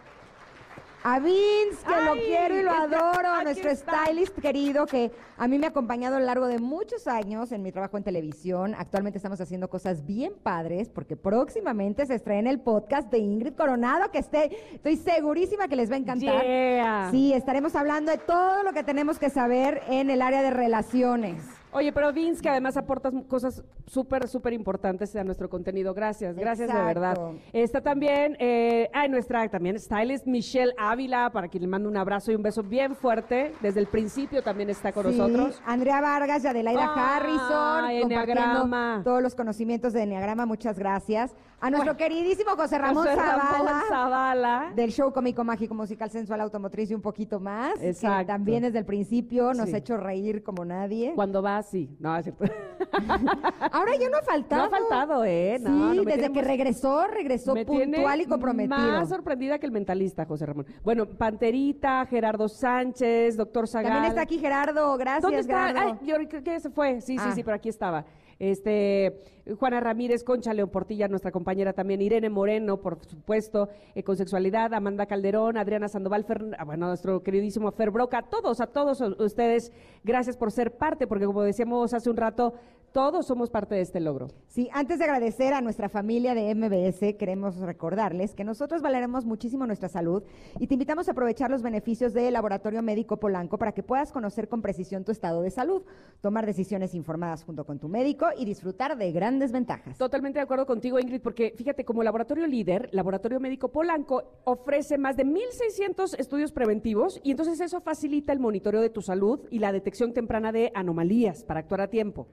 A 1.06 1.20
Vince, 1.20 1.84
que 1.86 2.06
lo 2.06 2.14
quiero 2.14 2.60
y 2.60 2.64
lo 2.64 2.72
adoro, 2.72 3.44
nuestro 3.44 3.70
está. 3.70 4.06
stylist 4.06 4.40
querido 4.40 4.86
que 4.86 5.12
a 5.38 5.50
mí 5.50 5.60
me 5.60 5.66
ha 5.66 5.70
acompañado 5.70 6.16
a 6.16 6.20
lo 6.20 6.26
largo 6.26 6.48
de 6.48 6.60
muchos 6.60 7.08
años 7.08 7.52
en 7.52 7.62
mi 7.62 7.74
trabajo 7.74 7.98
en 7.98 8.04
televisión. 8.04 8.74
Actualmente 8.78 9.18
estamos 9.18 9.42
haciendo 9.42 9.70
cosas 9.70 10.06
bien 10.06 10.34
padres 10.42 10.88
porque 10.88 11.18
próximamente 11.18 12.06
se 12.06 12.16
estrena 12.16 12.50
el 12.50 12.62
podcast 12.62 13.12
de 13.12 13.18
Ingrid 13.18 13.54
Coronado, 13.54 14.12
que 14.12 14.20
esté, 14.20 14.76
estoy 14.76 14.96
segurísima 14.96 15.68
que 15.68 15.76
les 15.76 15.92
va 15.92 15.96
a 15.96 16.00
encantar. 16.00 16.42
Yeah. 16.42 17.10
Sí, 17.12 17.34
estaremos 17.34 17.76
hablando 17.76 18.12
de 18.12 18.20
todo 18.20 18.64
lo 18.64 18.72
que 18.72 18.84
tenemos 18.84 19.20
que 19.20 19.30
saber 19.30 19.82
en 19.90 20.10
el 20.10 20.22
área 20.22 20.42
de 20.42 20.52
relaciones. 20.52 21.44
Oye, 21.74 21.92
pero 21.92 22.14
Vince, 22.14 22.42
que 22.42 22.50
además 22.50 22.78
aportas 22.78 23.14
cosas 23.28 23.64
súper, 23.88 24.28
súper 24.28 24.54
importantes 24.54 25.16
a 25.16 25.24
nuestro 25.24 25.50
contenido. 25.50 25.94
Gracias, 25.94 26.36
gracias 26.36 26.74
de 26.74 26.82
verdad. 26.84 27.18
Está 27.52 27.82
también, 27.82 28.36
eh, 28.40 28.90
ay, 28.94 29.10
nuestra 29.10 29.48
también 29.50 29.80
stylist 29.80 30.26
Michelle 30.28 30.74
Ávila, 30.78 31.32
para 31.32 31.48
quien 31.48 31.62
le 31.64 31.68
mando 31.68 31.90
un 31.90 31.98
abrazo 31.98 32.32
y 32.32 32.36
un 32.36 32.44
beso 32.44 32.64
bien 32.64 32.96
fuerte. 32.96 33.54
Desde 33.62 33.80
el 33.80 33.88
principio 33.88 34.42
también 34.44 34.70
está 34.70 34.92
con 34.92 35.12
Sí, 35.12 35.18
nosotros. 35.18 35.62
Andrea 35.66 36.00
Vargas 36.02 36.44
y 36.44 36.48
Adelaida 36.48 36.86
Ah, 36.96 37.16
Harrison. 37.18 37.90
Enneagrama. 37.92 38.62
compartiendo 38.62 39.04
Todos 39.04 39.22
los 39.24 39.36
conocimientos 39.36 39.94
de 39.94 40.04
Enneagrama, 40.04 40.46
muchas 40.46 40.78
gracias. 40.78 41.36
A 41.66 41.70
nuestro 41.70 41.96
queridísimo 41.96 42.52
José 42.58 42.78
Ramón 42.78 43.06
José 43.06 43.16
Ramón 43.16 43.42
Zavala. 43.48 43.84
Zavala. 43.88 44.72
Del 44.76 44.92
show 44.92 45.14
cómico, 45.14 45.46
mágico, 45.46 45.74
musical, 45.74 46.10
sensual, 46.10 46.42
automotriz 46.42 46.92
y 46.92 46.94
un 46.94 47.02
poquito 47.02 47.40
más. 47.40 47.80
que 47.80 47.90
Exacto. 47.90 48.28
también 48.28 48.64
desde 48.64 48.80
el 48.80 48.86
principio 48.86 49.54
nos 49.54 49.70
Sí. 49.70 49.76
ha 49.76 49.78
hecho 49.78 49.96
reír 49.96 50.44
como 50.44 50.66
nadie. 50.66 51.14
Cuando 51.16 51.42
va, 51.42 51.64
sí. 51.64 51.90
No, 52.02 52.18
es 52.18 52.26
cierto. 52.26 52.44
Ahora 53.72 53.96
ya 53.98 54.10
no 54.10 54.18
ha 54.18 54.22
faltado. 54.24 54.62
No 54.62 54.68
ha 54.68 54.80
faltado, 54.80 55.24
¿eh? 55.26 55.58
No, 55.62 55.92
sí, 55.92 55.98
no, 56.00 56.04
desde 56.04 56.32
que 56.34 56.42
regresó, 56.42 57.08
regresó 57.08 57.54
Me 57.54 57.66
puntual 57.66 58.20
y 58.22 58.26
comprometido. 58.26 58.78
Más 58.78 59.08
sorprendida 59.08 59.58
que 59.58 59.66
el 59.66 59.72
mentalista, 59.72 60.26
José 60.26 60.46
Ramón. 60.46 60.66
Bueno, 60.84 61.06
Panterita, 61.06 62.06
Gerardo 62.08 62.50
Sánchez, 62.50 63.38
doctor 63.38 63.70
Zagal. 63.70 63.92
También 63.92 64.10
está 64.12 64.22
aquí 64.22 64.38
Gerardo, 64.38 64.98
gracias 64.98 65.22
¿Dónde 65.24 65.40
está? 65.40 65.68
Gerardo. 65.68 65.98
Ay, 66.02 66.08
yo 66.08 66.16
creo 66.28 66.44
que 66.44 66.60
se 66.60 66.70
fue. 66.70 67.00
Sí, 67.02 67.18
sí, 67.18 67.26
Ah. 67.26 67.32
sí, 67.34 67.42
pero 67.44 67.56
aquí 67.56 67.70
estaba. 67.70 68.04
Este, 68.40 69.22
Juana 69.60 69.80
Ramírez, 69.80 70.24
Concha 70.24 70.54
León 70.54 70.70
Portilla, 70.70 71.08
nuestra 71.08 71.32
compañera 71.32 71.74
también, 71.74 72.02
Irene 72.02 72.30
Moreno, 72.30 72.78
por 72.82 72.98
supuesto, 73.06 73.70
eh, 73.96 74.04
con 74.04 74.18
sexualidad, 74.18 74.74
Amanda 74.74 75.06
Calderón, 75.06 75.58
Adriana 75.58 75.88
Sandoval, 75.88 76.26
Fer- 76.26 76.56
ah, 76.58 76.64
bueno, 76.66 76.88
nuestro 76.88 77.24
queridísimo 77.24 77.72
Fer 77.72 77.92
Broca, 77.92 78.20
a 78.20 78.22
todos, 78.24 78.62
a 78.62 78.68
todos 78.68 79.02
ustedes, 79.20 79.72
gracias 80.04 80.38
por 80.38 80.52
ser 80.52 80.72
parte, 80.72 81.08
porque 81.08 81.26
como 81.26 81.42
decíamos 81.44 81.94
hace 81.94 82.10
un 82.10 82.18
rato, 82.18 82.54
todos 82.94 83.26
somos 83.26 83.50
parte 83.50 83.74
de 83.74 83.82
este 83.82 84.00
logro. 84.00 84.28
Sí, 84.48 84.70
antes 84.72 85.00
de 85.00 85.06
agradecer 85.06 85.56
a 85.56 85.62
nuestra 85.62 85.90
familia 85.90 86.36
de 86.36 86.54
MBS, 86.54 87.18
queremos 87.18 87.58
recordarles 87.58 88.36
que 88.36 88.44
nosotros 88.44 88.84
valeremos 88.84 89.26
muchísimo 89.26 89.66
nuestra 89.66 89.90
salud 89.90 90.24
y 90.60 90.68
te 90.68 90.76
invitamos 90.76 91.08
a 91.08 91.14
aprovechar 91.14 91.50
los 91.50 91.64
beneficios 91.64 92.14
del 92.14 92.34
Laboratorio 92.34 92.84
Médico 92.84 93.18
Polanco 93.18 93.58
para 93.58 93.72
que 93.72 93.82
puedas 93.82 94.12
conocer 94.12 94.48
con 94.48 94.62
precisión 94.62 95.04
tu 95.04 95.12
estado 95.12 95.42
de 95.42 95.50
salud, 95.50 95.82
tomar 96.22 96.46
decisiones 96.46 96.94
informadas 96.94 97.44
junto 97.44 97.66
con 97.66 97.80
tu 97.80 97.90
médico 97.90 98.28
y 98.38 98.46
disfrutar 98.46 98.96
de 98.96 99.12
grandes 99.12 99.52
ventajas. 99.52 99.98
Totalmente 99.98 100.38
de 100.38 100.44
acuerdo 100.44 100.68
contigo, 100.68 101.00
Ingrid, 101.00 101.22
porque 101.22 101.56
fíjate, 101.58 101.84
como 101.86 102.04
laboratorio 102.04 102.46
líder, 102.46 102.90
Laboratorio 102.92 103.40
Médico 103.40 103.70
Polanco 103.70 104.42
ofrece 104.44 105.00
más 105.00 105.18
de 105.18 105.26
1.600 105.26 106.20
estudios 106.20 106.52
preventivos 106.52 107.20
y 107.24 107.32
entonces 107.32 107.60
eso 107.60 107.82
facilita 107.82 108.32
el 108.32 108.40
monitoreo 108.40 108.82
de 108.82 108.92
tu 108.92 109.02
salud 109.02 109.40
y 109.50 109.58
la 109.58 109.72
detección 109.72 110.14
temprana 110.14 110.52
de 110.52 110.72
anomalías 110.76 111.44
para 111.44 111.62
actuar 111.62 111.82
a 111.82 111.90
tiempo. 111.90 112.28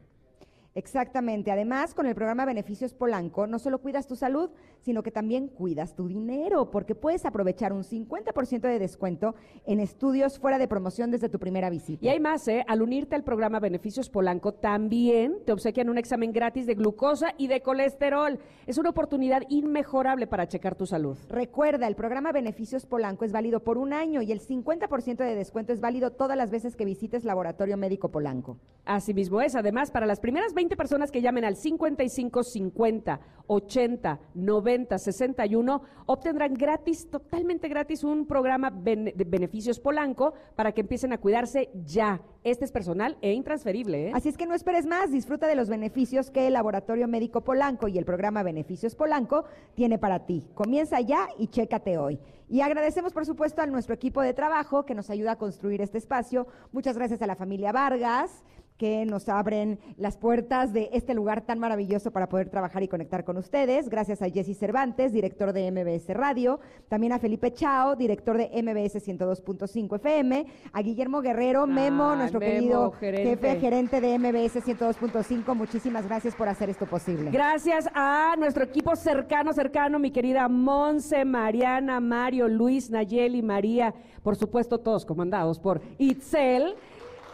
Exactamente. 0.75 1.51
Además, 1.51 1.95
con 1.95 2.07
el 2.07 2.15
programa 2.15 2.45
Beneficios 2.45 2.95
Polanco, 2.95 3.47
no 3.47 3.59
solo 3.59 3.81
cuidas 3.81 4.07
tu 4.07 4.15
salud, 4.15 4.51
sino 4.81 5.03
que 5.03 5.11
también 5.11 5.49
cuidas 5.49 5.97
tu 5.97 6.07
dinero, 6.07 6.71
porque 6.71 6.95
puedes 6.95 7.27
aprovechar 7.27 7.73
un 7.73 7.83
50% 7.83 8.61
de 8.61 8.79
descuento 8.79 9.35
en 9.67 9.81
estudios 9.81 10.39
fuera 10.39 10.59
de 10.59 10.69
promoción 10.69 11.11
desde 11.11 11.29
tu 11.29 11.39
primera 11.39 11.71
visita. 11.71 12.07
Y 12.07 12.09
hay 12.09 12.21
más, 12.21 12.47
¿eh? 12.47 12.65
Al 12.69 12.83
unirte 12.83 13.17
al 13.17 13.25
programa 13.25 13.59
Beneficios 13.59 14.09
Polanco, 14.09 14.55
también 14.55 15.39
te 15.45 15.53
obsequian 15.53 15.91
un 15.91 15.99
examen 15.99 16.33
gratis 16.33 16.67
de 16.67 16.75
glucosa 16.75 17.35
y 17.37 17.49
de 17.49 17.63
colesterol. 17.63 18.39
Es 18.67 18.79
una 18.79 18.91
oportunidad 18.91 19.43
inmejorable 19.49 20.29
para 20.29 20.47
checar 20.47 20.77
tu 20.77 20.87
salud. 20.87 21.19
Recuerda, 21.29 21.89
el 21.89 21.97
programa 21.97 22.31
Beneficios 22.31 22.87
Polanco 22.87 23.25
es 23.25 23.33
válido 23.33 23.61
por 23.65 23.77
un 23.77 23.93
año 23.93 24.23
y 24.23 24.31
el 24.31 24.41
50% 24.41 25.17
de 25.17 25.35
descuento 25.35 25.73
es 25.73 25.81
válido 25.81 26.13
todas 26.13 26.37
las 26.37 26.51
veces 26.51 26.77
que 26.77 26.85
visites 26.85 27.25
Laboratorio 27.25 27.77
Médico 27.77 28.11
Polanco. 28.11 28.57
Así 28.85 29.15
mismo 29.15 29.41
es. 29.41 29.57
Además, 29.57 29.91
para 29.91 30.07
las 30.07 30.21
primeras 30.21 30.55
20 30.61 30.77
personas 30.77 31.11
que 31.11 31.23
llamen 31.23 31.47
al 31.47 31.57
55 31.57 32.43
50 32.43 33.21
80 33.47 34.21
90 34.35 34.99
61, 34.99 35.83
obtendrán 36.07 36.53
gratis, 36.53 37.09
totalmente 37.11 37.67
gratis, 37.67 38.05
un 38.05 38.27
programa 38.27 38.71
de 38.71 39.15
beneficios 39.27 39.81
Polanco 39.81 40.35
para 40.55 40.73
que 40.73 40.83
empiecen 40.83 41.15
a 41.15 41.19
cuidarse 41.19 41.71
ya. 41.85 42.21
Este 42.45 42.65
es 42.65 42.73
personal 42.73 43.17
e 43.23 43.33
intransferible. 43.33 44.09
¿eh? 44.09 44.13
Así 44.15 44.29
es 44.29 44.37
que 44.37 44.47
no 44.47 44.55
esperes 44.55 44.87
más, 44.87 45.11
disfruta 45.11 45.47
de 45.47 45.55
los 45.55 45.69
beneficios 45.69 46.31
que 46.31 46.47
el 46.47 46.53
Laboratorio 46.53 47.09
Médico 47.09 47.41
Polanco 47.41 47.89
y 47.89 47.99
el 47.99 48.05
programa 48.05 48.43
Beneficios 48.43 48.95
Polanco 48.95 49.45
tiene 49.75 49.99
para 49.99 50.27
ti. 50.27 50.47
Comienza 50.55 51.01
ya 51.01 51.29
y 51.39 51.49
chécate 51.49 51.99
hoy. 51.99 52.21
Y 52.49 52.61
agradecemos, 52.63 53.13
por 53.13 53.27
supuesto, 53.27 53.63
a 53.63 53.67
nuestro 53.67 53.95
equipo 53.95 54.23
de 54.23 54.35
trabajo 54.35 54.85
que 54.85 54.95
nos 54.95 55.09
ayuda 55.11 55.33
a 55.33 55.37
construir 55.37 55.81
este 55.83 55.99
espacio. 55.99 56.47
Muchas 56.73 56.97
gracias 56.97 57.23
a 57.23 57.27
la 57.27 57.37
familia 57.37 57.73
Vargas 57.73 58.43
que 58.81 59.05
nos 59.05 59.29
abren 59.29 59.79
las 59.99 60.17
puertas 60.17 60.73
de 60.73 60.89
este 60.95 61.13
lugar 61.13 61.43
tan 61.43 61.59
maravilloso 61.59 62.13
para 62.13 62.31
poder 62.31 62.49
trabajar 62.49 62.83
y 62.83 62.89
conectar 62.89 63.25
con 63.25 63.37
ustedes. 63.37 63.91
Gracias 63.91 64.23
a 64.23 64.31
Jesse 64.31 64.57
Cervantes, 64.57 65.13
director 65.13 65.53
de 65.53 65.71
MBS 65.71 66.09
Radio, 66.15 66.61
también 66.89 67.13
a 67.13 67.19
Felipe 67.19 67.53
Chao, 67.53 67.95
director 67.95 68.39
de 68.39 68.49
MBS 68.63 69.07
102.5 69.07 69.97
FM, 69.97 70.47
a 70.73 70.81
Guillermo 70.81 71.21
Guerrero, 71.21 71.67
Memo, 71.67 72.13
Ay, 72.13 72.19
nuestro 72.21 72.41
Memo, 72.41 72.55
querido 72.55 72.91
gerente. 72.93 73.29
jefe 73.29 73.61
gerente 73.61 74.01
de 74.01 74.19
MBS 74.19 74.65
102.5. 74.65 75.55
Muchísimas 75.55 76.07
gracias 76.07 76.35
por 76.35 76.49
hacer 76.49 76.71
esto 76.71 76.87
posible. 76.87 77.31
Gracias 77.31 77.87
a 77.93 78.35
nuestro 78.39 78.65
equipo 78.65 78.97
cercano, 78.97 79.53
cercano, 79.53 79.99
mi 79.99 80.11
querida 80.11 80.49
Monse, 80.49 81.27
Mariana, 81.27 82.01
Mario, 82.01 82.49
Luis, 82.49 82.89
Nayeli, 82.89 83.43
María, 83.43 83.93
por 84.23 84.37
supuesto 84.37 84.79
todos 84.79 85.05
comandados 85.05 85.59
por 85.59 85.83
Itzel, 85.99 86.77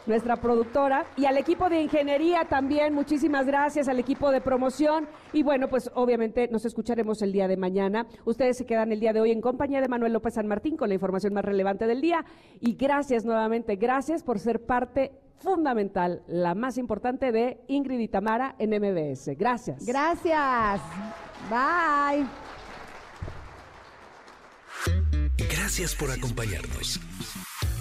nuestra 0.06 0.36
productora, 0.36 1.06
y 1.16 1.26
al 1.26 1.36
equipo 1.36 1.68
de 1.68 1.82
ingeniería 1.82 2.44
también, 2.48 2.94
muchísimas 2.94 3.46
gracias 3.46 3.88
al 3.88 3.98
equipo 3.98 4.30
de 4.30 4.40
promoción. 4.40 5.08
Y 5.32 5.42
bueno, 5.42 5.68
pues 5.68 5.90
obviamente 5.94 6.48
nos 6.48 6.64
escucharemos 6.64 7.22
el 7.22 7.32
día 7.32 7.48
de 7.48 7.56
mañana. 7.56 8.06
Ustedes 8.24 8.58
se 8.58 8.66
quedan 8.66 8.92
el 8.92 9.00
día 9.00 9.12
de 9.12 9.20
hoy 9.20 9.32
en 9.32 9.40
compañía 9.40 9.80
de 9.80 9.88
Manuel 9.88 10.12
López 10.12 10.34
San 10.34 10.46
Martín 10.46 10.76
con 10.76 10.88
la 10.88 10.94
información 10.94 11.34
más 11.34 11.44
relevante 11.44 11.86
del 11.86 12.00
día. 12.00 12.24
Y 12.60 12.74
gracias 12.74 13.24
nuevamente, 13.24 13.76
gracias 13.76 14.22
por 14.22 14.38
ser 14.38 14.64
parte 14.64 15.12
fundamental, 15.38 16.22
la 16.26 16.54
más 16.54 16.78
importante 16.78 17.30
de 17.32 17.60
Ingrid 17.68 18.00
y 18.00 18.08
Tamara 18.08 18.56
en 18.58 18.70
MBS. 18.70 19.36
Gracias. 19.36 19.84
Gracias. 19.84 20.80
Bye. 21.50 22.26
Gracias 25.36 25.94
por 25.94 26.10
acompañarnos. 26.10 27.00